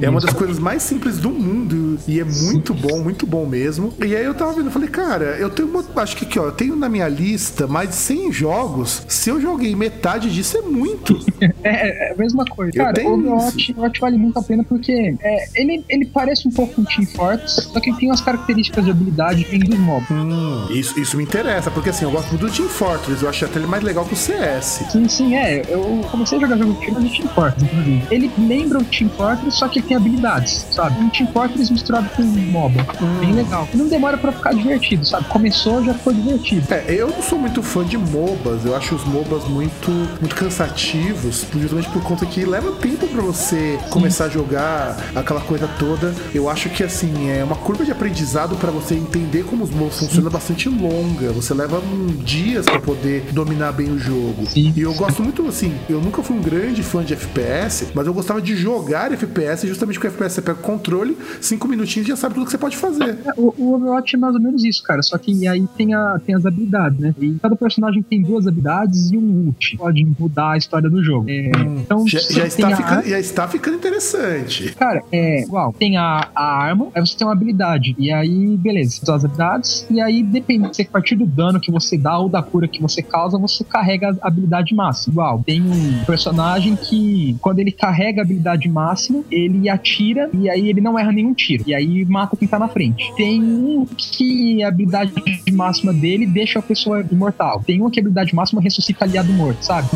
É 0.00 0.08
uma 0.08 0.20
das 0.20 0.32
coisas 0.32 0.58
mais 0.58 0.82
simples 0.82 1.18
do 1.18 1.30
mundo 1.30 1.98
e 2.06 2.20
é 2.20 2.24
muito 2.24 2.74
bom, 2.74 3.00
muito 3.02 3.26
bom 3.26 3.46
mesmo. 3.46 3.92
E 4.04 4.14
aí 4.16 4.24
eu 4.24 4.34
tava 4.34 4.52
vendo, 4.52 4.70
falei, 4.70 4.88
cara, 4.88 5.36
eu 5.38 5.50
tenho 5.50 5.68
uma, 5.68 5.84
acho 6.02 6.16
que 6.16 6.24
aqui, 6.24 6.38
ó, 6.38 6.46
eu 6.46 6.52
tenho 6.52 6.76
na 6.76 6.88
minha 6.88 7.08
lista 7.08 7.66
mais 7.66 7.90
de 7.90 7.94
100 7.96 8.32
jogos. 8.32 9.02
Se 9.08 9.30
eu 9.30 9.40
joguei 9.40 9.74
metade 9.74 10.30
disso 10.30 10.58
é 10.58 10.62
muito. 10.62 11.18
É, 11.70 12.08
é 12.08 12.12
a 12.12 12.16
mesma 12.16 12.44
coisa. 12.44 12.72
Eu 12.74 12.84
Cara, 12.84 13.02
o 13.02 13.14
Overwatch, 13.14 13.72
Overwatch 13.72 14.00
vale 14.00 14.18
muito 14.18 14.38
a 14.38 14.42
pena 14.42 14.64
porque 14.64 15.14
é, 15.22 15.48
ele, 15.54 15.84
ele 15.88 16.06
parece 16.06 16.46
um 16.48 16.50
pouco 16.50 16.80
um 16.80 16.84
Team 16.84 17.06
Fortress, 17.06 17.68
só 17.72 17.80
que 17.80 17.90
ele 17.90 17.96
tem 17.98 18.08
umas 18.08 18.20
características 18.20 18.84
de 18.84 18.90
habilidade 18.90 19.44
que 19.44 19.50
vem 19.50 19.60
dos 19.60 19.78
mobs. 19.78 20.10
Hum, 20.10 20.66
isso, 20.70 20.98
isso 20.98 21.16
me 21.16 21.24
interessa, 21.24 21.70
porque 21.70 21.90
assim, 21.90 22.04
eu 22.04 22.10
gosto 22.10 22.28
muito 22.28 22.46
do 22.46 22.52
Team 22.52 22.68
Fortress, 22.68 23.22
eu 23.22 23.28
acho 23.28 23.44
até 23.44 23.58
ele 23.58 23.66
mais 23.66 23.82
legal 23.82 24.04
que 24.04 24.14
o 24.14 24.16
CS. 24.16 24.84
Sim, 24.90 25.08
sim, 25.08 25.36
é. 25.36 25.62
Eu 25.68 26.00
comecei 26.10 26.38
a 26.38 26.40
jogar 26.40 26.56
jogo 26.56 26.72
de 26.74 26.80
tiro 26.80 27.00
no 27.00 27.08
Team 27.08 27.28
Fortress, 27.28 27.64
inclusive. 27.64 28.02
Ele 28.10 28.30
lembra 28.38 28.78
o 28.78 28.84
Team 28.84 29.10
Fortress, 29.10 29.56
só 29.56 29.68
que 29.68 29.78
ele 29.78 29.86
tem 29.86 29.96
habilidades, 29.96 30.66
sabe? 30.70 31.00
Um 31.00 31.08
Team 31.10 31.28
Fortress 31.32 31.72
misturado 31.72 32.08
com 32.10 32.22
um 32.22 32.50
MOBA. 32.50 32.86
Bem 33.20 33.32
legal. 33.32 33.68
E 33.72 33.76
não 33.76 33.88
demora 33.88 34.16
pra 34.16 34.32
ficar 34.32 34.54
divertido, 34.54 35.04
sabe? 35.04 35.26
Começou, 35.28 35.84
já 35.84 35.94
ficou 35.94 36.12
divertido. 36.12 36.66
É, 36.72 36.84
eu 36.88 37.08
não 37.08 37.22
sou 37.22 37.38
muito 37.38 37.62
fã 37.62 37.84
de 37.84 37.96
MOBAs, 37.96 38.64
eu 38.64 38.76
acho 38.76 38.94
os 38.94 39.04
MOBAs 39.04 39.44
muito, 39.48 39.90
muito 40.20 40.34
cansativos, 40.34 41.44
justamente 41.60 41.88
por 41.90 42.02
conta 42.02 42.26
que 42.26 42.44
leva 42.44 42.72
tempo 42.72 43.06
pra 43.08 43.22
você 43.22 43.78
começar 43.90 44.26
a 44.26 44.28
jogar 44.28 44.96
aquela 45.14 45.40
coisa 45.40 45.68
toda. 45.78 46.14
Eu 46.34 46.48
acho 46.48 46.68
que 46.70 46.82
assim, 46.82 47.30
é 47.30 47.42
uma 47.44 47.56
curva 47.56 47.84
de 47.84 47.92
aprendizado 47.92 48.56
pra 48.56 48.70
você 48.70 48.94
entender 48.94 49.44
como 49.44 49.64
os 49.64 49.70
MOBAs 49.70 49.98
funcionam 49.98 50.30
bastante 50.30 50.68
longa. 50.68 51.32
Você 51.32 51.54
leva 51.54 51.78
hum, 51.78 52.06
dias 52.24 52.66
pra 52.66 52.80
poder 52.80 53.24
dominar 53.32 53.72
bem 53.72 53.90
o 53.90 53.98
jogo. 53.98 54.46
Sim. 54.46 54.72
E 54.76 54.80
eu 54.80 54.94
gosto 54.94 55.22
muito, 55.22 55.46
assim, 55.46 55.74
eu 55.88 56.00
nunca 56.00 56.22
fui 56.22 56.36
um 56.36 56.42
grande 56.42 56.82
fã 56.82 57.04
de 57.04 57.14
FPS, 57.14 57.88
mas 57.94 58.06
eu 58.06 58.14
gostava 58.14 58.40
de 58.40 58.56
jogar 58.56 59.12
FPS 59.12 59.66
justamente 59.66 59.98
porque 59.98 60.08
FPS 60.08 60.34
você 60.34 60.42
pega 60.42 60.58
o 60.58 60.62
controle, 60.62 61.16
cinco 61.40 61.68
minutinhos 61.68 62.06
e 62.06 62.10
já 62.10 62.16
sabe 62.16 62.34
tudo 62.34 62.44
que 62.46 62.52
você 62.52 62.58
pode 62.58 62.76
fazer. 62.76 63.18
É, 63.24 63.32
O, 63.36 63.54
o 63.56 63.74
Overwatch 63.74 64.16
é 64.16 64.18
mais 64.18 64.34
ou 64.34 64.40
menos 64.40 64.64
isso, 64.64 64.82
cara. 64.82 65.02
Só 65.02 65.16
que 65.18 65.46
aí 65.46 65.66
tem, 65.76 65.94
a, 65.94 66.20
tem 66.24 66.34
as 66.34 66.44
habilidades, 66.46 66.98
né? 66.98 67.14
E 67.20 67.36
cada 67.40 67.56
personagem 67.56 68.02
tem 68.02 68.22
duas 68.22 68.46
habilidades 68.46 69.10
e 69.10 69.16
um 69.16 69.46
ult. 69.46 69.76
Pode 69.76 70.06
mudar 70.18 70.52
a 70.52 70.56
história 70.56 70.88
do 70.88 71.02
jogo. 71.02 71.26
É, 71.28 71.49
então, 71.50 72.06
Já, 72.06 72.20
já 72.20 72.46
está 72.46 72.76
ficando, 72.76 73.08
já 73.08 73.18
está 73.18 73.48
ficando 73.48 73.76
interessante. 73.76 74.72
Cara, 74.74 75.02
é 75.10 75.42
igual. 75.42 75.72
Tem 75.72 75.96
a, 75.96 76.28
a 76.34 76.44
arma, 76.44 76.88
aí 76.94 77.00
você 77.00 77.16
tem 77.16 77.26
uma 77.26 77.32
habilidade. 77.32 77.94
E 77.98 78.12
aí, 78.12 78.56
beleza, 78.56 78.96
você 78.96 79.06
tem 79.06 79.14
as 79.14 79.24
habilidades. 79.24 79.86
E 79.90 80.00
aí, 80.00 80.22
depende, 80.22 80.70
a 80.80 80.84
partir 80.84 81.16
do 81.16 81.26
dano 81.26 81.60
que 81.60 81.70
você 81.70 81.96
dá 81.96 82.18
ou 82.18 82.28
da 82.28 82.42
cura 82.42 82.68
que 82.68 82.80
você 82.80 83.02
causa, 83.02 83.38
você 83.38 83.64
carrega 83.64 84.16
a 84.20 84.28
habilidade 84.28 84.74
máxima. 84.74 85.12
Igual, 85.12 85.42
tem 85.44 85.62
um 85.62 86.04
personagem 86.04 86.76
que, 86.76 87.36
quando 87.40 87.58
ele 87.58 87.72
carrega 87.72 88.22
a 88.22 88.24
habilidade 88.24 88.68
máxima, 88.68 89.22
ele 89.30 89.68
atira 89.68 90.30
e 90.32 90.48
aí 90.48 90.68
ele 90.68 90.80
não 90.80 90.98
erra 90.98 91.12
nenhum 91.12 91.34
tiro. 91.34 91.64
E 91.66 91.74
aí 91.74 92.04
mata 92.04 92.36
quem 92.36 92.48
tá 92.48 92.58
na 92.58 92.68
frente. 92.68 93.12
Tem 93.16 93.42
um 93.42 93.86
que 93.96 94.62
a 94.62 94.68
habilidade 94.68 95.12
máxima 95.52 95.92
dele 95.92 96.26
deixa 96.26 96.58
a 96.58 96.62
pessoa 96.62 97.04
imortal. 97.10 97.62
Tem 97.66 97.82
um 97.82 97.90
que 97.90 97.98
a 97.98 98.02
habilidade 98.02 98.34
máxima 98.34 98.60
ressuscita 98.60 99.04
aliado 99.04 99.32
morto, 99.32 99.62
sabe? 99.64 99.88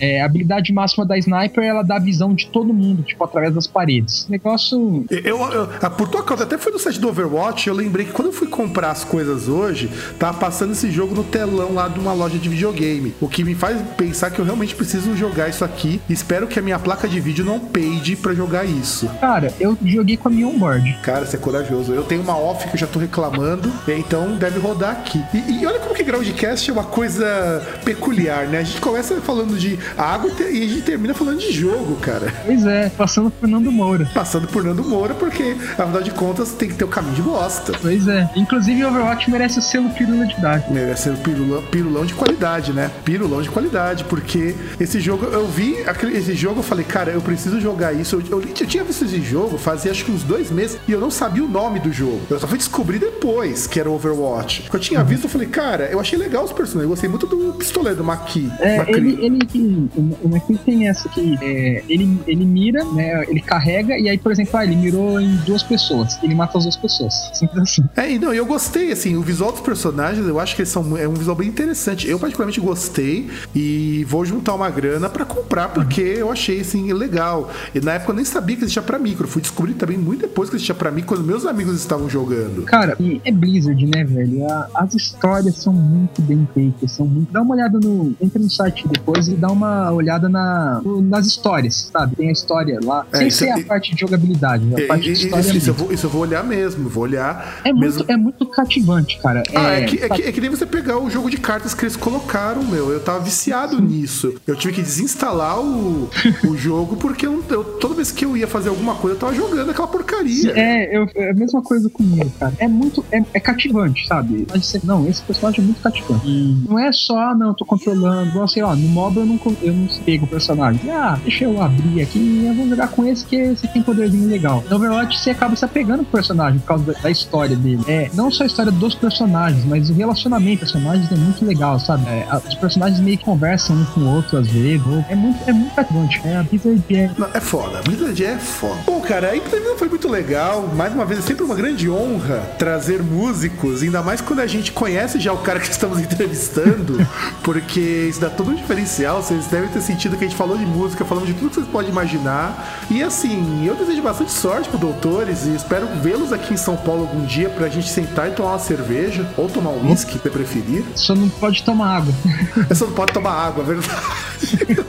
É, 0.00 0.20
a 0.20 0.26
habilidade 0.26 0.72
máxima 0.72 0.97
da 1.04 1.16
sniper, 1.18 1.64
ela 1.64 1.82
dá 1.82 1.96
a 1.96 2.00
visão 2.00 2.34
de 2.34 2.46
todo 2.48 2.72
mundo, 2.72 3.02
tipo, 3.02 3.22
através 3.24 3.54
das 3.54 3.66
paredes. 3.66 4.26
Negócio. 4.28 5.04
Eu, 5.10 5.38
eu, 5.52 5.68
ah, 5.80 5.90
por 5.90 6.08
tua 6.08 6.22
causa, 6.22 6.44
até 6.44 6.58
foi 6.58 6.72
no 6.72 6.78
site 6.78 7.00
do 7.00 7.08
Overwatch, 7.08 7.68
eu 7.68 7.74
lembrei 7.74 8.06
que 8.06 8.12
quando 8.12 8.28
eu 8.28 8.32
fui 8.32 8.48
comprar 8.48 8.90
as 8.90 9.04
coisas 9.04 9.48
hoje, 9.48 9.90
tava 10.18 10.38
passando 10.38 10.72
esse 10.72 10.90
jogo 10.90 11.14
no 11.14 11.24
telão 11.24 11.74
lá 11.74 11.88
de 11.88 11.98
uma 11.98 12.12
loja 12.12 12.38
de 12.38 12.48
videogame. 12.48 13.14
O 13.20 13.28
que 13.28 13.44
me 13.44 13.54
faz 13.54 13.80
pensar 13.96 14.30
que 14.30 14.38
eu 14.38 14.44
realmente 14.44 14.74
preciso 14.74 15.16
jogar 15.16 15.48
isso 15.48 15.64
aqui. 15.64 16.00
Espero 16.08 16.46
que 16.46 16.58
a 16.58 16.62
minha 16.62 16.78
placa 16.78 17.08
de 17.08 17.20
vídeo 17.20 17.44
não 17.44 17.58
peide 17.58 18.16
pra 18.16 18.34
jogar 18.34 18.64
isso. 18.64 19.08
Cara, 19.20 19.52
eu 19.58 19.76
joguei 19.84 20.16
com 20.16 20.28
a 20.28 20.30
minha 20.30 20.46
onboard. 20.46 20.98
Cara, 21.02 21.26
você 21.26 21.36
é 21.36 21.38
corajoso. 21.38 21.92
Eu 21.92 22.04
tenho 22.04 22.22
uma 22.22 22.36
off 22.36 22.68
que 22.68 22.74
eu 22.74 22.78
já 22.78 22.86
tô 22.86 22.98
reclamando, 22.98 23.72
então 23.86 24.36
deve 24.36 24.58
rodar 24.58 24.92
aqui. 24.92 25.22
E, 25.34 25.62
e 25.62 25.66
olha 25.66 25.78
como 25.80 25.94
que 25.94 26.02
Groundcast 26.02 26.70
é 26.70 26.72
uma 26.72 26.84
coisa 26.84 27.66
peculiar, 27.84 28.46
né? 28.46 28.58
A 28.58 28.62
gente 28.62 28.80
começa 28.80 29.20
falando 29.20 29.58
de 29.58 29.78
água 29.96 30.30
e 30.50 30.62
a 30.62 30.68
gente 30.68 30.82
termina 30.88 31.12
falando 31.12 31.38
de 31.38 31.52
jogo, 31.52 31.96
cara. 31.96 32.32
Pois 32.46 32.64
é, 32.64 32.88
passando 32.88 33.30
por 33.30 33.46
Nando 33.46 33.70
Moura. 33.70 34.08
Passando 34.14 34.48
por 34.48 34.64
Nando 34.64 34.82
Moura, 34.82 35.12
porque, 35.12 35.54
afinal 35.76 36.02
de 36.02 36.10
contas, 36.10 36.52
tem 36.52 36.66
que 36.66 36.76
ter 36.76 36.84
o 36.84 36.88
caminho 36.88 37.14
de 37.14 37.20
bosta. 37.20 37.74
Pois 37.82 38.08
é. 38.08 38.30
Inclusive, 38.34 38.82
o 38.84 38.88
Overwatch 38.88 39.30
merece 39.30 39.58
o 39.58 39.62
selo 39.62 39.90
Pirula 39.90 40.24
de 40.24 40.32
idade. 40.38 40.72
Merece 40.72 41.10
um 41.10 41.16
pirulão, 41.16 41.62
pirulão 41.64 42.06
de 42.06 42.14
qualidade, 42.14 42.72
né? 42.72 42.90
Pirulão 43.04 43.42
de 43.42 43.50
qualidade, 43.50 44.04
porque 44.04 44.54
esse 44.80 44.98
jogo, 44.98 45.26
eu 45.26 45.46
vi 45.46 45.76
aquele, 45.86 46.16
esse 46.16 46.34
jogo, 46.34 46.60
eu 46.60 46.64
falei, 46.64 46.86
cara, 46.86 47.10
eu 47.10 47.20
preciso 47.20 47.60
jogar 47.60 47.92
isso. 47.92 48.16
Eu, 48.16 48.38
eu, 48.38 48.40
eu 48.40 48.66
tinha 48.66 48.82
visto 48.82 49.04
esse 49.04 49.20
jogo 49.20 49.58
fazia 49.58 49.90
acho 49.90 50.06
que 50.06 50.10
uns 50.10 50.22
dois 50.22 50.50
meses 50.50 50.78
e 50.88 50.92
eu 50.92 51.00
não 51.00 51.10
sabia 51.10 51.44
o 51.44 51.48
nome 51.48 51.80
do 51.80 51.92
jogo. 51.92 52.20
Eu 52.30 52.40
só 52.40 52.46
fui 52.46 52.56
descobrir 52.56 52.98
depois 52.98 53.66
que 53.66 53.78
era 53.78 53.90
Overwatch. 53.90 54.62
Porque 54.62 54.76
eu 54.76 54.80
tinha 54.80 55.04
visto, 55.04 55.24
eu 55.24 55.30
falei, 55.30 55.48
cara, 55.48 55.84
eu 55.90 56.00
achei 56.00 56.18
legal 56.18 56.44
os 56.44 56.52
personagens. 56.52 56.84
Eu 56.84 56.88
gostei 56.88 57.10
muito 57.10 57.26
do 57.26 57.52
pistoleiro, 57.52 57.98
do 57.98 58.04
Maki. 58.04 58.50
É, 58.58 58.78
Macri. 58.78 58.94
ele, 58.94 59.26
ele, 59.26 59.90
o 59.94 60.08
o 60.22 60.28
tem 60.68 60.86
essa 60.86 61.08
que 61.08 61.38
é, 61.40 61.82
ele, 61.88 62.20
ele 62.26 62.44
mira, 62.44 62.84
né? 62.84 63.24
Ele 63.26 63.40
carrega, 63.40 63.98
e 63.98 64.06
aí, 64.08 64.18
por 64.18 64.30
exemplo, 64.30 64.54
ah, 64.58 64.64
ele 64.64 64.76
mirou 64.76 65.18
em 65.18 65.34
duas 65.46 65.62
pessoas. 65.62 66.18
Ele 66.22 66.34
mata 66.34 66.58
as 66.58 66.64
duas 66.64 66.76
pessoas. 66.76 67.30
Simples 67.32 67.62
assim. 67.62 67.84
É, 67.96 68.10
e 68.12 68.18
não, 68.18 68.34
eu 68.34 68.44
gostei, 68.44 68.92
assim, 68.92 69.16
o 69.16 69.22
visual 69.22 69.50
dos 69.50 69.62
personagens, 69.62 70.26
eu 70.26 70.38
acho 70.38 70.54
que 70.54 70.60
eles 70.62 70.68
são 70.70 70.96
é 70.98 71.08
um 71.08 71.14
visual 71.14 71.34
bem 71.36 71.48
interessante. 71.48 72.06
Eu 72.06 72.18
particularmente 72.18 72.60
gostei 72.60 73.30
e 73.54 74.04
vou 74.08 74.24
juntar 74.26 74.54
uma 74.54 74.68
grana 74.68 75.08
pra 75.08 75.24
comprar 75.24 75.68
porque 75.70 76.00
eu 76.02 76.30
achei 76.30 76.60
assim 76.60 76.92
legal. 76.92 77.50
E 77.74 77.80
na 77.80 77.94
época 77.94 78.12
eu 78.12 78.16
nem 78.16 78.24
sabia 78.24 78.56
que 78.56 78.62
existia 78.64 78.82
pra 78.82 78.98
micro, 78.98 79.26
fui 79.26 79.40
descobrir 79.40 79.74
também 79.74 79.96
muito 79.96 80.20
depois 80.20 80.50
que 80.50 80.56
existia 80.56 80.74
pra 80.74 80.90
mim 80.90 81.02
quando 81.02 81.24
meus 81.24 81.46
amigos 81.46 81.76
estavam 81.76 82.08
jogando. 82.10 82.62
Cara, 82.64 82.94
e 83.00 83.20
é 83.24 83.32
Blizzard, 83.32 83.86
né, 83.86 84.04
velho? 84.04 84.44
A- 84.50 84.68
as 84.74 84.94
histórias 84.94 85.56
são 85.56 85.72
muito 85.72 86.20
bem 86.22 86.46
feitas, 86.52 86.92
são 86.92 87.06
muito. 87.06 87.32
Dá 87.32 87.40
uma 87.40 87.54
olhada 87.54 87.78
no. 87.80 88.14
Entra 88.20 88.38
no 88.38 88.50
site 88.50 88.86
depois 88.88 89.28
e 89.28 89.34
dá 89.34 89.48
uma 89.48 89.90
olhada 89.92 90.28
na, 90.28 90.57
no- 90.84 91.00
nas 91.02 91.26
histórias, 91.26 91.90
sabe? 91.92 92.16
Tem 92.16 92.28
a 92.28 92.32
história 92.32 92.78
lá. 92.82 93.06
É, 93.12 93.18
Sem 93.18 93.30
ser 93.30 93.50
a 93.50 93.58
e- 93.58 93.64
parte 93.64 93.94
de 93.94 94.00
jogabilidade, 94.00 94.64
a 94.74 94.80
E- 94.80 94.86
parte 94.86 95.04
de 95.04 95.12
história. 95.12 95.40
isso, 95.40 95.56
isso 95.56 95.70
eu 95.70 95.74
vou, 95.74 95.92
isso 95.92 96.06
eu 96.06 96.10
vou 96.10 96.22
olhar 96.22 96.44
mesmo, 96.44 96.88
vou 96.88 97.04
olhar. 97.04 97.60
É 97.64 97.72
muito, 97.72 97.80
mesmo. 97.98 98.04
é 98.08 98.16
muito 98.16 98.46
cativante, 98.46 99.18
cara. 99.20 99.42
Ah, 99.54 99.70
é, 99.72 99.84
que, 99.84 99.96
é, 100.04 100.08
que, 100.08 100.22
é 100.22 100.32
que 100.32 100.40
nem 100.40 100.50
você 100.50 100.66
pegar 100.66 100.98
o 100.98 101.10
jogo 101.10 101.30
de 101.30 101.36
cartas 101.36 101.74
que 101.74 101.84
eles 101.84 101.96
colocaram, 101.96 102.62
meu. 102.64 102.90
Eu 102.90 103.00
tava 103.00 103.20
viciado 103.20 103.80
nisso. 103.80 104.34
Eu 104.46 104.56
tive 104.56 104.74
que 104.74 104.82
desinstalar 104.82 105.60
o, 105.60 106.08
o 106.46 106.56
jogo 106.56 106.96
porque 106.96 107.26
eu, 107.26 107.42
eu- 107.48 107.64
toda 107.64 107.94
vez 107.94 108.10
que 108.12 108.24
eu 108.24 108.36
ia 108.36 108.46
fazer 108.46 108.68
alguma 108.68 108.94
coisa, 108.94 109.16
eu 109.16 109.20
tava 109.20 109.34
jogando 109.34 109.70
aquela 109.70 109.88
porcaria. 109.88 110.52
É, 110.56 110.96
eu, 110.96 111.08
é 111.14 111.30
a 111.30 111.34
mesma 111.34 111.62
coisa 111.62 111.88
comigo, 111.90 112.30
cara. 112.38 112.52
É 112.58 112.68
muito. 112.68 113.04
É, 113.12 113.22
é 113.34 113.40
cativante, 113.40 114.06
sabe? 114.06 114.46
Mas 114.50 114.72
não, 114.84 115.06
esse 115.08 115.22
personagem 115.22 115.60
é 115.60 115.64
muito 115.64 115.80
cativante. 115.80 116.26
Não 116.68 116.78
é 116.78 116.90
só, 116.92 117.18
ah, 117.18 117.34
não, 117.34 117.48
eu 117.48 117.54
tô 117.54 117.64
controlando. 117.64 118.30
Igual, 118.30 118.48
sei 118.48 118.62
lá, 118.62 118.74
no 118.74 118.88
MOBA 118.88 119.20
eu 119.20 119.26
não, 119.26 119.40
eu 119.62 119.72
não 119.72 119.86
pego 120.04 120.24
o 120.24 120.28
personagem 120.28 120.47
personagens. 120.48 120.88
Ah, 120.88 121.18
deixa 121.22 121.44
eu 121.44 121.60
abrir 121.62 122.00
aqui 122.00 122.44
eu 122.46 122.54
vou 122.54 122.68
jogar 122.68 122.88
com 122.88 123.04
esse 123.06 123.24
que 123.24 123.36
esse 123.36 123.68
tem 123.68 123.82
poderzinho 123.82 124.28
legal. 124.28 124.64
No 124.68 124.76
Overwatch 124.76 125.18
você 125.18 125.30
acaba 125.30 125.54
se 125.54 125.64
apegando 125.64 125.98
pro 126.04 126.12
personagem 126.12 126.58
por 126.60 126.66
causa 126.66 126.94
da, 126.94 127.10
história 127.10 127.56
dele. 127.56 127.82
É, 127.86 128.10
não 128.14 128.30
só 128.30 128.44
a 128.44 128.46
história 128.46 128.72
dos 128.72 128.94
personagens, 128.94 129.64
mas 129.64 129.90
o 129.90 129.94
relacionamento 129.94 130.60
dos 130.60 130.72
personagens 130.72 131.10
é 131.12 131.16
muito 131.16 131.44
legal, 131.44 131.78
sabe? 131.78 132.06
É, 132.08 132.26
os 132.46 132.54
personagens 132.54 133.00
meio 133.00 133.18
que 133.18 133.24
conversam 133.24 133.76
um 133.76 133.84
com 133.86 134.00
o 134.00 134.14
outro 134.14 134.38
às 134.38 134.46
vezes. 134.46 134.82
É 135.08 135.14
muito, 135.14 135.48
é 135.48 135.52
muito 135.52 135.74
cativante. 135.74 136.20
É, 136.24 136.36
a 136.36 136.42
Blizzard 136.42 136.96
é 136.96 137.10
Não, 137.18 137.28
é 137.32 137.40
foda, 137.40 137.78
a 137.78 137.82
Blizzard 137.82 138.24
é 138.24 138.38
foda. 138.38 138.80
Bom, 138.86 139.00
cara, 139.00 139.30
a 139.30 139.36
entrevista 139.36 139.76
foi 139.76 139.88
muito 139.88 140.08
legal. 140.08 140.68
Mais 140.74 140.92
uma 140.94 141.04
vez, 141.04 141.20
é 141.20 141.22
sempre 141.22 141.44
uma 141.44 141.54
grande 141.54 141.90
honra 141.90 142.40
trazer 142.58 143.02
músicos, 143.02 143.82
ainda 143.82 144.02
mais 144.02 144.20
quando 144.20 144.40
a 144.40 144.46
gente 144.46 144.72
conhece 144.72 145.20
já 145.20 145.32
o 145.32 145.38
cara 145.38 145.60
que 145.60 145.70
estamos 145.70 145.98
entrevistando, 146.00 146.98
porque 147.42 148.06
isso 148.08 148.20
dá 148.20 148.30
todo 148.30 148.50
um 148.50 148.54
diferencial. 148.54 149.22
Vocês 149.22 149.46
devem 149.46 149.68
ter 149.68 149.80
sentido 149.80 150.16
que 150.16 150.24
a 150.24 150.28
gente 150.28 150.36
falou 150.38 150.56
de 150.56 150.64
música, 150.64 151.04
falamos 151.04 151.28
de 151.28 151.34
tudo 151.34 151.48
que 151.50 151.54
vocês 151.56 151.66
podem 151.66 151.90
imaginar. 151.90 152.86
E 152.88 153.02
assim, 153.02 153.66
eu 153.66 153.74
desejo 153.74 154.00
bastante 154.00 154.30
sorte 154.30 154.68
pro 154.68 154.78
Doutores 154.78 155.44
e 155.46 155.54
espero 155.54 155.88
vê-los 156.00 156.32
aqui 156.32 156.54
em 156.54 156.56
São 156.56 156.76
Paulo 156.76 157.02
algum 157.02 157.24
dia 157.26 157.50
pra 157.50 157.68
gente 157.68 157.88
sentar 157.88 158.28
e 158.28 158.30
tomar 158.32 158.50
uma 158.52 158.58
cerveja, 158.60 159.28
ou 159.36 159.48
tomar 159.48 159.70
um 159.70 159.90
whisky, 159.90 160.12
se 160.12 160.18
você 160.20 160.30
preferir. 160.30 160.84
só 160.94 161.14
não 161.14 161.28
pode 161.28 161.62
tomar 161.64 161.96
água. 161.98 162.14
Você 162.68 162.84
não 162.84 162.92
pode 162.92 163.12
tomar 163.12 163.32
água, 163.32 163.62
é 163.64 163.66
verdade. 163.66 164.02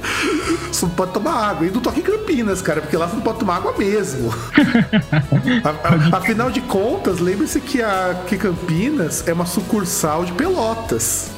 Você 0.72 0.86
não 0.86 0.92
pode 0.94 1.12
tomar 1.12 1.32
água. 1.50 1.66
E 1.68 1.72
não 1.72 1.82
toca 1.82 2.00
em 2.00 2.04
Campinas, 2.04 2.62
cara, 2.62 2.82
porque 2.82 2.96
lá 2.96 3.08
você 3.08 3.16
não 3.16 3.22
pode 3.24 3.40
tomar 3.40 3.56
água 3.58 3.74
mesmo. 3.78 4.32
A- 5.64 6.14
a- 6.14 6.18
afinal 6.18 6.52
de 6.52 6.62
contas, 6.62 7.20
lembre-se 7.20 7.60
que, 7.60 7.82
a, 7.82 8.22
que 8.28 8.38
Campinas 8.38 9.28
é 9.28 9.34
uma 9.34 9.46
sucursal 9.46 10.24
de 10.26 10.32
Pelotas. 10.34 11.32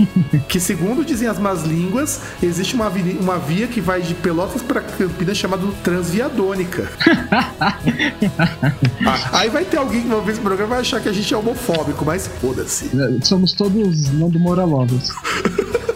Que, 0.49 0.59
segundo 0.59 1.03
dizem 1.05 1.28
as 1.28 1.39
más 1.39 1.64
línguas, 1.64 2.20
existe 2.43 2.76
uma, 2.76 2.91
uma 3.20 3.38
via 3.39 3.68
que 3.68 3.80
vai 3.80 4.01
de 4.08 4.14
Pelotas 4.16 4.62
para 4.62 4.82
Campinas 4.82 5.38
chamada 5.38 5.66
Transviadônica. 5.84 6.91
Ah, 7.32 7.78
aí 9.39 9.49
vai 9.49 9.66
ter 9.66 9.78
alguém 9.78 10.04
que 10.04 10.08
vai 10.08 10.22
ver 10.22 10.32
esse 10.32 10.41
programa 10.41 10.66
e 10.66 10.70
vai 10.70 10.80
achar 10.82 11.02
que 11.02 11.10
a 11.10 11.14
gente 11.14 11.34
é 11.34 11.38
homofóbico, 11.38 12.06
mas 12.06 12.28
foda-se. 12.28 12.91
Somos 13.24 13.54
todos 13.54 14.10
Nando 14.12 14.39
Moura 14.39 14.64
lovers. 14.66 15.10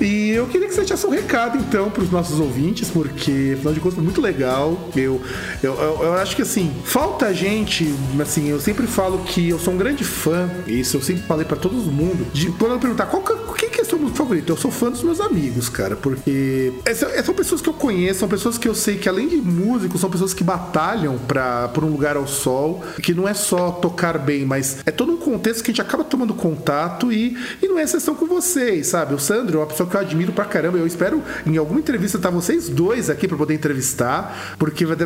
E 0.00 0.30
eu 0.30 0.46
queria 0.46 0.66
que 0.68 0.74
você 0.74 0.80
deixasse 0.80 1.06
um 1.06 1.10
recado, 1.10 1.58
então, 1.58 1.90
para 1.90 2.02
os 2.02 2.10
nossos 2.10 2.38
ouvintes, 2.40 2.90
porque, 2.90 3.52
afinal 3.56 3.72
de 3.72 3.80
contas, 3.80 3.94
foi 3.94 4.04
muito 4.04 4.20
legal. 4.20 4.90
Eu, 4.96 5.20
eu, 5.62 5.74
eu, 5.74 6.02
eu 6.04 6.12
acho 6.14 6.36
que, 6.36 6.42
assim, 6.42 6.72
falta 6.84 7.32
gente, 7.34 7.92
assim, 8.20 8.48
eu 8.48 8.60
sempre 8.60 8.86
falo 8.86 9.18
que 9.24 9.48
eu 9.48 9.58
sou 9.58 9.74
um 9.74 9.76
grande 9.76 10.04
fã, 10.04 10.50
isso 10.66 10.96
eu 10.96 11.02
sempre 11.02 11.22
falei 11.22 11.44
para 11.44 11.56
todo 11.56 11.74
mundo, 11.74 12.26
de 12.32 12.50
quando 12.52 12.78
perguntar 12.80 13.06
qual 13.06 13.22
que, 13.22 13.34
quem 13.58 13.70
que 13.70 13.80
é 13.80 13.84
seu 13.84 13.98
favorito, 14.10 14.52
eu 14.52 14.56
sou 14.56 14.70
fã 14.70 14.90
dos 14.90 15.02
meus 15.02 15.20
amigos, 15.20 15.68
cara, 15.68 15.96
porque 15.96 16.72
essa- 16.84 17.22
são 17.22 17.34
pessoas 17.34 17.60
que 17.60 17.68
eu 17.68 17.72
conheço, 17.74 18.20
são 18.20 18.28
pessoas 18.28 18.58
que 18.58 18.68
eu 18.68 18.74
sei 18.74 18.96
que, 18.96 19.08
além 19.08 19.28
de 19.28 19.36
músicos, 19.36 20.00
são 20.00 20.10
pessoas 20.10 20.32
que 20.34 20.44
batalham 20.44 21.18
pra, 21.18 21.68
por 21.68 21.84
um 21.84 21.88
lugar 21.88 22.16
ao 22.16 22.26
sol, 22.26 22.82
que 23.02 23.12
não 23.14 23.26
é 23.26 23.34
só 23.34 23.70
tocar 23.70 24.18
bem, 24.18 24.44
mas 24.44 24.78
é 24.86 24.90
todo 24.90 25.12
um 25.12 25.16
contexto 25.16 25.62
que 25.64 25.70
a 25.70 25.72
gente 25.72 25.80
acaba 25.82 26.04
tomando 26.04 26.34
contato 26.34 27.12
e, 27.12 27.36
e 27.62 27.68
não 27.68 27.78
é 27.78 27.82
exceção 27.82 28.14
com 28.14 28.26
vocês, 28.26 28.88
sabe? 28.88 29.14
O 29.14 29.18
Sandro 29.18 29.58
é 29.58 29.60
uma 29.60 29.66
pessoa 29.66 29.85
que 29.86 29.96
eu 29.96 30.00
admiro 30.00 30.32
pra 30.32 30.44
caramba. 30.44 30.78
Eu 30.78 30.86
espero 30.86 31.22
em 31.46 31.56
alguma 31.56 31.80
entrevista 31.80 32.16
estar 32.16 32.30
vocês 32.30 32.68
dois 32.68 33.10
aqui 33.10 33.26
pra 33.26 33.36
poder 33.36 33.54
entrevistar, 33.54 34.56
porque 34.58 34.84
vai, 34.84 34.96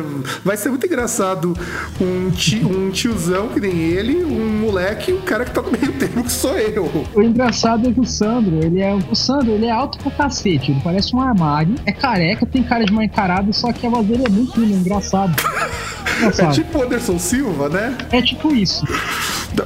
vai 0.43 0.57
ser 0.57 0.69
muito 0.69 0.85
engraçado 0.85 1.53
um, 1.99 2.31
um 2.67 2.91
tiozão 2.91 3.49
que 3.49 3.59
nem 3.59 3.79
ele, 3.81 4.23
um 4.23 4.59
moleque 4.59 5.11
e 5.11 5.13
um 5.13 5.21
cara 5.21 5.45
que 5.45 5.51
tá 5.51 5.61
no 5.61 5.71
meio 5.71 5.91
termo 5.97 6.23
que 6.23 6.31
sou 6.31 6.57
eu. 6.57 6.89
O 7.13 7.21
engraçado 7.21 7.89
é 7.89 7.93
que 7.93 7.99
o 7.99 8.05
Sandro, 8.05 8.59
ele 8.63 8.81
é. 8.81 8.93
O 8.93 9.15
Sandro, 9.15 9.51
ele 9.51 9.65
é 9.65 9.71
alto 9.71 9.97
pra 9.99 10.11
cacete. 10.11 10.71
Ele 10.71 10.81
parece 10.83 11.15
um 11.15 11.21
armário, 11.21 11.75
é 11.85 11.91
careca, 11.91 12.45
tem 12.45 12.63
cara 12.63 12.85
de 12.85 12.91
mal 12.91 13.03
encarado, 13.03 13.53
só 13.53 13.71
que 13.71 13.85
a 13.85 13.89
voz 13.89 14.05
dele 14.05 14.23
é 14.25 14.29
muito 14.29 14.53
fina, 14.53 14.75
engraçado. 14.75 15.33
É 16.21 16.51
tipo 16.51 16.77
o 16.77 16.83
Anderson 16.83 17.17
Silva, 17.19 17.69
né? 17.69 17.97
É 18.11 18.21
tipo 18.21 18.53
isso. 18.53 18.85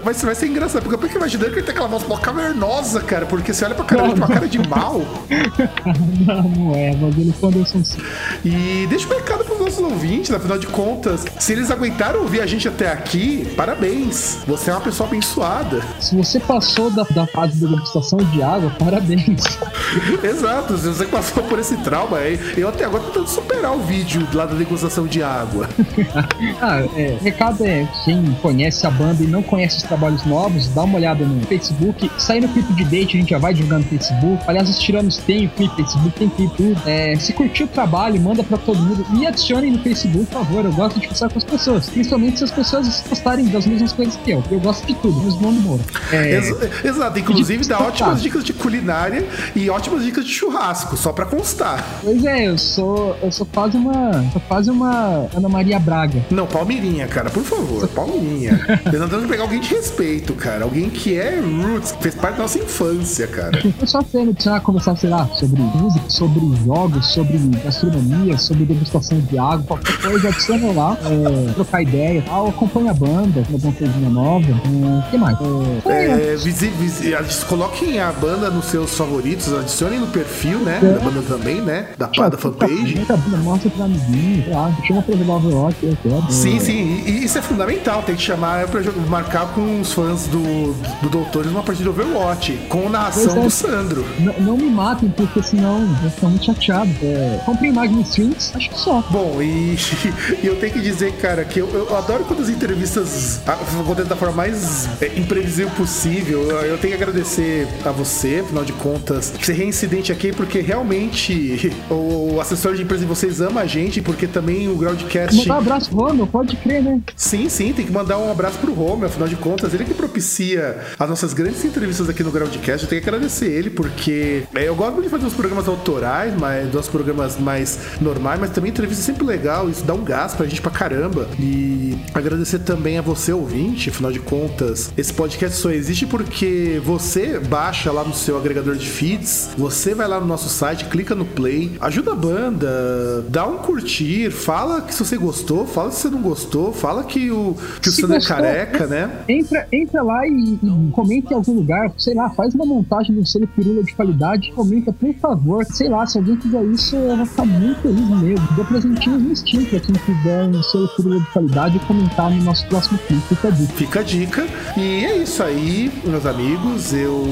Mas 0.03 0.21
vai 0.21 0.33
ser 0.33 0.47
engraçado, 0.47 0.81
porque 0.81 0.95
eu 0.95 1.01
fico 1.01 1.17
imaginando 1.17 1.51
que 1.51 1.59
ele 1.59 1.65
tem 1.65 1.73
aquela 1.73 1.87
voz 1.87 2.07
mó 2.07 2.17
cavernosa, 2.17 3.01
cara, 3.01 3.25
porque 3.25 3.53
você 3.53 3.65
olha 3.65 3.75
pra 3.75 3.85
cara 3.85 4.03
com 4.03 4.15
uma 4.15 4.27
cara 4.27 4.47
de 4.47 4.59
mal. 4.67 5.01
Não, 6.25 6.43
não 6.43 6.75
é. 6.75 6.91
A 6.91 6.95
voz 6.95 7.15
dele 7.15 7.33
é 7.39 7.45
o 7.45 7.47
Anderson 7.47 7.83
Silva. 7.83 8.07
E 8.43 8.87
deixa 8.89 9.07
um 9.07 9.15
recado 9.17 9.43
pros 9.43 9.59
nossos 9.59 9.79
ouvintes, 9.79 10.31
afinal 10.31 10.57
de 10.57 10.67
contas, 10.67 11.25
se 11.39 11.51
eles 11.51 11.69
aguentaram 11.69 12.21
ouvir 12.21 12.41
a 12.41 12.45
gente 12.45 12.67
até 12.67 12.91
aqui, 12.91 13.45
parabéns. 13.55 14.39
Você 14.47 14.71
é 14.71 14.73
uma 14.73 14.81
pessoa 14.81 15.07
abençoada. 15.07 15.81
Se 15.99 16.15
você 16.15 16.39
passou 16.39 16.89
da, 16.89 17.03
da 17.03 17.27
fase 17.27 17.61
da 17.61 17.67
degustação 17.67 18.17
de 18.17 18.41
água, 18.41 18.71
parabéns. 18.79 19.43
Exato, 20.23 20.77
se 20.77 20.87
você 20.87 21.05
passou 21.05 21.43
por 21.43 21.59
esse 21.59 21.77
trauma 21.77 22.17
aí, 22.17 22.39
eu 22.57 22.69
até 22.69 22.85
agora 22.85 23.03
tô 23.03 23.09
tentando 23.09 23.29
superar 23.29 23.75
o 23.75 23.79
vídeo 23.79 24.27
lá 24.33 24.45
da 24.45 24.55
degustação 24.55 25.05
de 25.05 25.21
água. 25.21 25.69
Ah, 26.61 26.83
é, 26.95 27.17
recado 27.21 27.65
é, 27.65 27.87
quem 28.03 28.23
conhece 28.41 28.85
a 28.85 28.91
banda 28.91 29.23
e 29.23 29.27
não 29.27 29.41
conhece 29.43 29.77
os 29.77 29.83
trabalhos 29.83 30.23
novos, 30.25 30.67
dá 30.69 30.83
uma 30.83 30.97
olhada 30.97 31.25
no 31.25 31.45
Facebook. 31.47 32.09
Sai 32.17 32.39
no 32.39 32.47
clipe 32.49 32.73
de 32.73 32.83
date, 32.85 33.17
a 33.17 33.19
gente 33.19 33.29
já 33.29 33.37
vai 33.37 33.53
divulgar 33.53 33.79
no 33.79 33.85
Facebook. 33.85 34.43
Aliás, 34.47 34.69
os 34.69 34.79
tiranos 34.79 35.17
têm 35.17 35.45
o 35.45 35.49
clipe 35.49 35.75
Facebook, 35.75 36.11
tem 36.19 36.29
clipe 36.29 36.55
tudo. 36.55 36.81
É, 36.85 37.15
se 37.17 37.33
curtir 37.33 37.63
o 37.63 37.67
trabalho, 37.67 38.19
manda 38.21 38.43
pra 38.43 38.57
todo 38.57 38.77
mundo. 38.79 39.05
Me 39.09 39.25
adicionem 39.27 39.71
no 39.71 39.79
Facebook, 39.79 40.25
por 40.25 40.33
favor. 40.45 40.65
Eu 40.65 40.71
gosto 40.73 40.95
de 40.99 41.07
conversar 41.07 41.29
com 41.29 41.37
as 41.37 41.43
pessoas. 41.43 41.89
Principalmente 41.89 42.37
se 42.39 42.43
as 42.43 42.51
pessoas 42.51 43.03
gostarem 43.09 43.45
das 43.47 43.65
mesmas 43.65 43.91
coisas 43.93 44.15
que 44.17 44.31
eu. 44.31 44.43
Eu 44.51 44.59
gosto 44.59 44.85
de 44.85 44.93
tudo, 44.95 45.19
do 45.19 45.41
Nando 45.41 45.61
Moura. 45.61 45.83
É, 46.11 46.35
Ex- 46.37 46.83
Exato, 46.85 47.19
inclusive 47.19 47.65
dá 47.67 47.79
ótimas 47.79 48.21
dicas 48.21 48.43
de 48.43 48.53
culinária 48.53 49.25
e 49.55 49.69
ótimas 49.69 50.03
dicas 50.03 50.25
de 50.25 50.31
churrasco, 50.31 50.95
só 50.97 51.11
pra 51.11 51.25
constar. 51.25 51.83
pois 52.03 52.23
é, 52.25 52.47
eu 52.47 52.57
sou, 52.57 53.15
eu 53.21 53.31
sou 53.31 53.45
quase 53.45 53.77
uma. 53.77 54.11
Sou 54.31 54.41
quase 54.47 54.69
uma 54.71 55.27
Ana 55.35 55.49
Maria 55.49 55.79
Braga. 55.79 56.23
Não, 56.35 56.45
Palmeirinha, 56.45 57.07
cara, 57.07 57.29
por 57.29 57.43
favor, 57.43 57.87
Palmeirinha. 57.87 58.59
Nós 58.85 59.09
temos 59.09 59.23
que 59.23 59.29
pegar 59.29 59.43
alguém 59.43 59.59
de 59.61 59.69
respeito, 59.69 60.33
cara. 60.33 60.65
Alguém 60.65 60.89
que 60.89 61.17
é 61.17 61.39
roots, 61.39 61.93
que 61.93 62.03
fez 62.03 62.15
parte 62.15 62.35
da 62.35 62.41
nossa 62.43 62.59
infância, 62.59 63.25
cara. 63.27 63.57
Eu 63.79 63.87
só 63.87 64.01
sei 64.01 64.29
adicionar, 64.29 64.59
conversar, 64.59 64.97
sei 64.97 65.09
lá, 65.09 65.27
sobre 65.39 65.61
música, 65.61 66.09
sobre 66.09 66.41
jogos, 66.65 67.05
sobre 67.13 67.37
gastronomia, 67.63 68.37
sobre 68.37 68.65
degustação 68.65 69.17
de 69.19 69.37
água, 69.37 69.63
qualquer 69.65 69.97
coisa, 70.01 70.27
adiciona 70.27 70.71
lá, 70.73 70.97
é, 71.05 71.53
trocar 71.53 71.81
ideia 71.81 72.21
tal, 72.25 72.47
acompanha 72.49 72.91
a 72.91 72.93
banda, 72.93 73.39
alguma 73.51 73.73
coisinha 73.73 74.09
nova, 74.09 74.45
o 74.51 75.09
que 75.11 75.17
mais? 75.17 75.37
É, 75.85 76.31
É, 76.33 76.35
visi, 76.35 76.67
visi, 76.67 77.13
eles 77.13 77.43
coloquem 77.45 77.99
a 77.99 78.11
banda 78.11 78.49
nos 78.49 78.65
seus 78.65 78.95
favoritos, 78.97 79.53
adicionem 79.53 79.99
no 79.99 80.07
perfil, 80.07 80.59
né? 80.59 80.79
Da 80.81 80.99
banda 80.99 81.21
também, 81.21 81.61
né? 81.61 81.87
Da, 81.97 82.07
da 82.07 82.37
fanpage. 82.37 82.95
Banda, 83.07 83.37
mostra 83.37 83.69
pra 83.69 83.85
amiguinho, 83.85 84.43
sei 84.43 84.53
lá, 84.53 84.75
chama 84.85 85.01
pra 85.01 85.15
jogar 85.15 85.33
Overwatch, 85.35 85.77
eu 85.83 85.95
Sim, 86.29 86.57
É, 86.57 86.59
sim, 86.59 87.03
e 87.05 87.23
isso 87.23 87.37
é 87.37 87.41
fundamental. 87.41 88.03
Tem 88.03 88.15
que 88.15 88.21
chamar 88.21 88.67
pra 88.67 88.81
jogar- 88.81 89.05
marcar 89.07 89.47
com 89.53 89.81
os 89.81 89.93
fãs 89.93 90.27
do, 90.27 90.73
do 91.01 91.09
Doutores 91.09 91.51
uma 91.51 91.63
partida 91.63 91.89
Overwatch, 91.89 92.53
com 92.69 92.89
narração 92.89 93.37
é. 93.37 93.43
do 93.43 93.49
Sandro. 93.49 94.05
Não, 94.19 94.33
não 94.39 94.57
me 94.57 94.69
matem, 94.69 95.09
porque 95.09 95.41
senão 95.41 95.81
eu 95.81 95.87
vou 95.87 96.09
ficar 96.11 96.27
muito 96.27 96.45
chateado. 96.45 96.91
É, 97.01 97.39
comprem 97.45 97.71
Magni 97.71 98.01
Strings, 98.03 98.51
acho 98.55 98.69
que 98.69 98.79
só. 98.79 99.03
Bom, 99.09 99.41
e, 99.41 99.75
e 100.43 100.45
eu 100.47 100.55
tenho 100.59 100.73
que 100.73 100.81
dizer, 100.81 101.13
cara, 101.13 101.43
que 101.45 101.59
eu, 101.59 101.67
eu 101.69 101.95
adoro 101.97 102.23
quando 102.25 102.41
as 102.41 102.49
entrevistas 102.49 103.41
acontecem 103.47 104.09
da 104.09 104.15
forma 104.15 104.35
mais 104.35 104.89
é, 105.01 105.11
imprevisível 105.17 105.71
possível. 105.71 106.41
Eu, 106.61 106.77
tenho 106.77 106.95
que 106.95 107.03
agradecer 107.03 107.67
a 107.83 107.91
você, 107.91 108.41
afinal 108.43 108.63
de 108.63 108.73
contas, 108.73 109.33
ser 109.41 109.53
reincidente 109.53 110.11
aqui, 110.11 110.31
porque 110.31 110.59
realmente 110.59 111.71
o, 111.89 112.39
assessor 112.39 112.75
de 112.75 112.83
empresa 112.83 113.03
de 113.03 113.07
vocês 113.07 113.41
ama 113.41 113.61
a 113.61 113.65
gente, 113.65 114.01
porque 114.01 114.27
também 114.27 114.67
o 114.67 114.75
Groundcast. 114.75 115.35
Mandar 115.37 115.55
um 115.55 115.57
abraço, 115.57 115.89
Pode 116.31 116.55
crer, 116.57 116.83
né? 116.83 117.01
Sim, 117.15 117.49
sim, 117.49 117.73
tem 117.73 117.85
que 117.85 117.91
mandar 117.91 118.17
um 118.17 118.31
abraço 118.31 118.59
pro 118.59 118.73
Rome, 118.73 119.05
afinal 119.05 119.27
de 119.27 119.35
contas, 119.35 119.73
ele 119.73 119.85
que 119.85 119.93
propicia 119.93 120.79
as 120.99 121.09
nossas 121.09 121.33
grandes 121.33 121.63
entrevistas 121.65 122.09
aqui 122.09 122.23
no 122.23 122.31
Groundcast. 122.31 122.83
Eu 122.83 122.89
tenho 122.89 123.01
que 123.01 123.09
agradecer 123.09 123.47
ele, 123.47 123.69
porque 123.69 124.43
é, 124.53 124.67
eu 124.67 124.75
gosto 124.75 124.93
muito 124.93 125.05
de 125.05 125.09
fazer 125.09 125.25
uns 125.25 125.33
programas 125.33 125.67
autorais, 125.67 126.33
mas 126.39 126.69
dos 126.69 126.87
programas 126.87 127.39
mais 127.39 127.79
normais, 127.99 128.39
mas 128.39 128.51
também 128.51 128.69
entrevista 128.69 129.03
é 129.03 129.05
sempre 129.05 129.25
legal, 129.25 129.69
isso 129.69 129.83
dá 129.83 129.93
um 129.93 130.03
gás 130.03 130.33
pra 130.33 130.45
gente 130.45 130.61
pra 130.61 130.71
caramba. 130.71 131.27
E 131.39 131.97
agradecer 132.13 132.59
também 132.59 132.97
a 132.97 133.01
você, 133.01 133.33
ouvinte, 133.33 133.89
afinal 133.89 134.11
de 134.11 134.19
contas, 134.19 134.91
esse 134.95 135.13
podcast 135.13 135.57
só 135.57 135.71
existe 135.71 136.05
porque 136.05 136.79
você 136.83 137.39
baixa 137.39 137.91
lá 137.91 138.03
no 138.03 138.13
seu 138.13 138.37
agregador 138.37 138.75
de 138.75 138.87
feeds, 138.87 139.49
você 139.57 139.93
vai 139.95 140.07
lá 140.07 140.19
no 140.19 140.27
nosso 140.27 140.49
site, 140.49 140.85
clica 140.85 141.15
no 141.15 141.25
play, 141.25 141.75
ajuda 141.81 142.11
a 142.11 142.15
banda, 142.15 143.25
dá 143.29 143.47
um 143.47 143.57
curtir, 143.57 144.29
fala 144.29 144.81
que 144.81 144.93
se 144.93 145.03
você 145.03 145.17
gostou, 145.17 145.65
fala 145.65 145.94
se 145.95 146.03
você 146.03 146.09
não 146.09 146.21
gostou, 146.21 146.71
fala 146.71 147.03
que 147.03 147.31
o, 147.31 147.55
que 147.81 147.89
o 147.89 147.91
Sandro 147.91 148.15
é 148.17 148.21
careca, 148.21 148.85
né? 148.87 149.09
Entra 149.27 149.67
entra, 149.71 150.03
lá 150.03 150.27
e, 150.27 150.59
e 150.61 150.91
comenta 150.91 151.33
em 151.33 151.35
algum 151.35 151.53
lugar, 151.53 151.91
sei 151.97 152.13
lá, 152.13 152.29
faz 152.29 152.53
uma 152.53 152.65
montagem 152.65 153.15
do 153.15 153.25
selo 153.25 153.47
pirula 153.47 153.83
de 153.83 153.93
qualidade, 153.93 154.51
comenta, 154.53 154.91
por 154.93 155.13
favor. 155.15 155.65
Sei 155.65 155.89
lá, 155.89 156.05
se 156.05 156.17
alguém 156.17 156.37
fizer 156.37 156.63
isso, 156.65 156.95
eu 156.95 157.17
vou 157.17 157.25
ficar 157.25 157.45
muito 157.45 157.81
feliz 157.81 158.09
mesmo. 158.21 158.47
Dê 158.55 158.63
presentinhos 158.63 159.21
no 159.21 159.35
Steam 159.35 159.65
pra 159.65 159.79
quem 159.79 159.95
quiser 159.95 160.43
um 160.43 160.63
selo 160.63 160.87
pirula 160.95 161.19
de 161.19 161.25
qualidade 161.31 161.77
e 161.77 161.79
comentar 161.81 162.29
no 162.29 162.43
nosso 162.43 162.65
próximo 162.67 162.97
clipe. 163.07 163.21
Fica 163.29 163.47
a 163.47 163.51
dica. 163.51 163.73
Fica 163.73 163.99
a 163.99 164.03
dica. 164.03 164.47
E 164.77 165.05
é 165.05 165.17
isso 165.17 165.41
aí, 165.41 165.91
meus 166.05 166.25
amigos. 166.25 166.93
Eu 166.93 167.23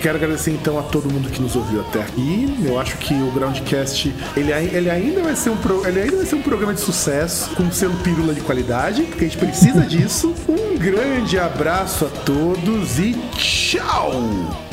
quero 0.00 0.16
agradecer 0.18 0.50
então 0.52 0.78
a 0.78 0.82
todo 0.82 1.10
mundo 1.10 1.28
que 1.30 1.40
nos 1.40 1.54
ouviu 1.56 1.80
até 1.80 2.00
aqui. 2.02 2.54
Eu 2.64 2.78
acho 2.80 2.96
que 2.98 3.14
o 3.14 3.30
Groundcast 3.32 4.12
ele, 4.36 4.52
ele 4.52 4.90
ainda 4.90 5.22
vai 5.22 5.36
ser 5.36 5.50
um 5.50 5.56
pro- 5.56 5.86
ele 5.86 6.00
ainda 6.00 6.16
vai 6.16 6.26
ser 6.26 6.34
um 6.36 6.42
programa 6.42 6.74
de 6.74 6.80
sucesso 6.80 7.54
com 7.54 7.70
selo 7.70 7.91
pirula 8.02 8.34
de 8.34 8.40
qualidade, 8.40 9.02
porque 9.02 9.24
a 9.24 9.28
gente 9.28 9.38
precisa 9.38 9.82
disso. 9.82 10.34
Um 10.48 10.78
grande 10.78 11.38
abraço 11.38 12.06
a 12.06 12.08
todos 12.08 12.98
e 12.98 13.14
tchau. 13.36 14.71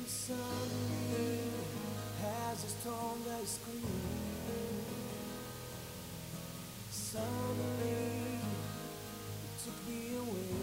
And 0.00 0.08
suddenly 0.08 1.40
has 2.22 2.64
a 2.64 2.68
strong 2.68 3.20
I 3.28 3.44
scream. 3.44 3.84
Suddenly 6.90 8.40
it 9.44 9.62
took 9.62 9.78
me 9.86 10.16
away. 10.16 10.59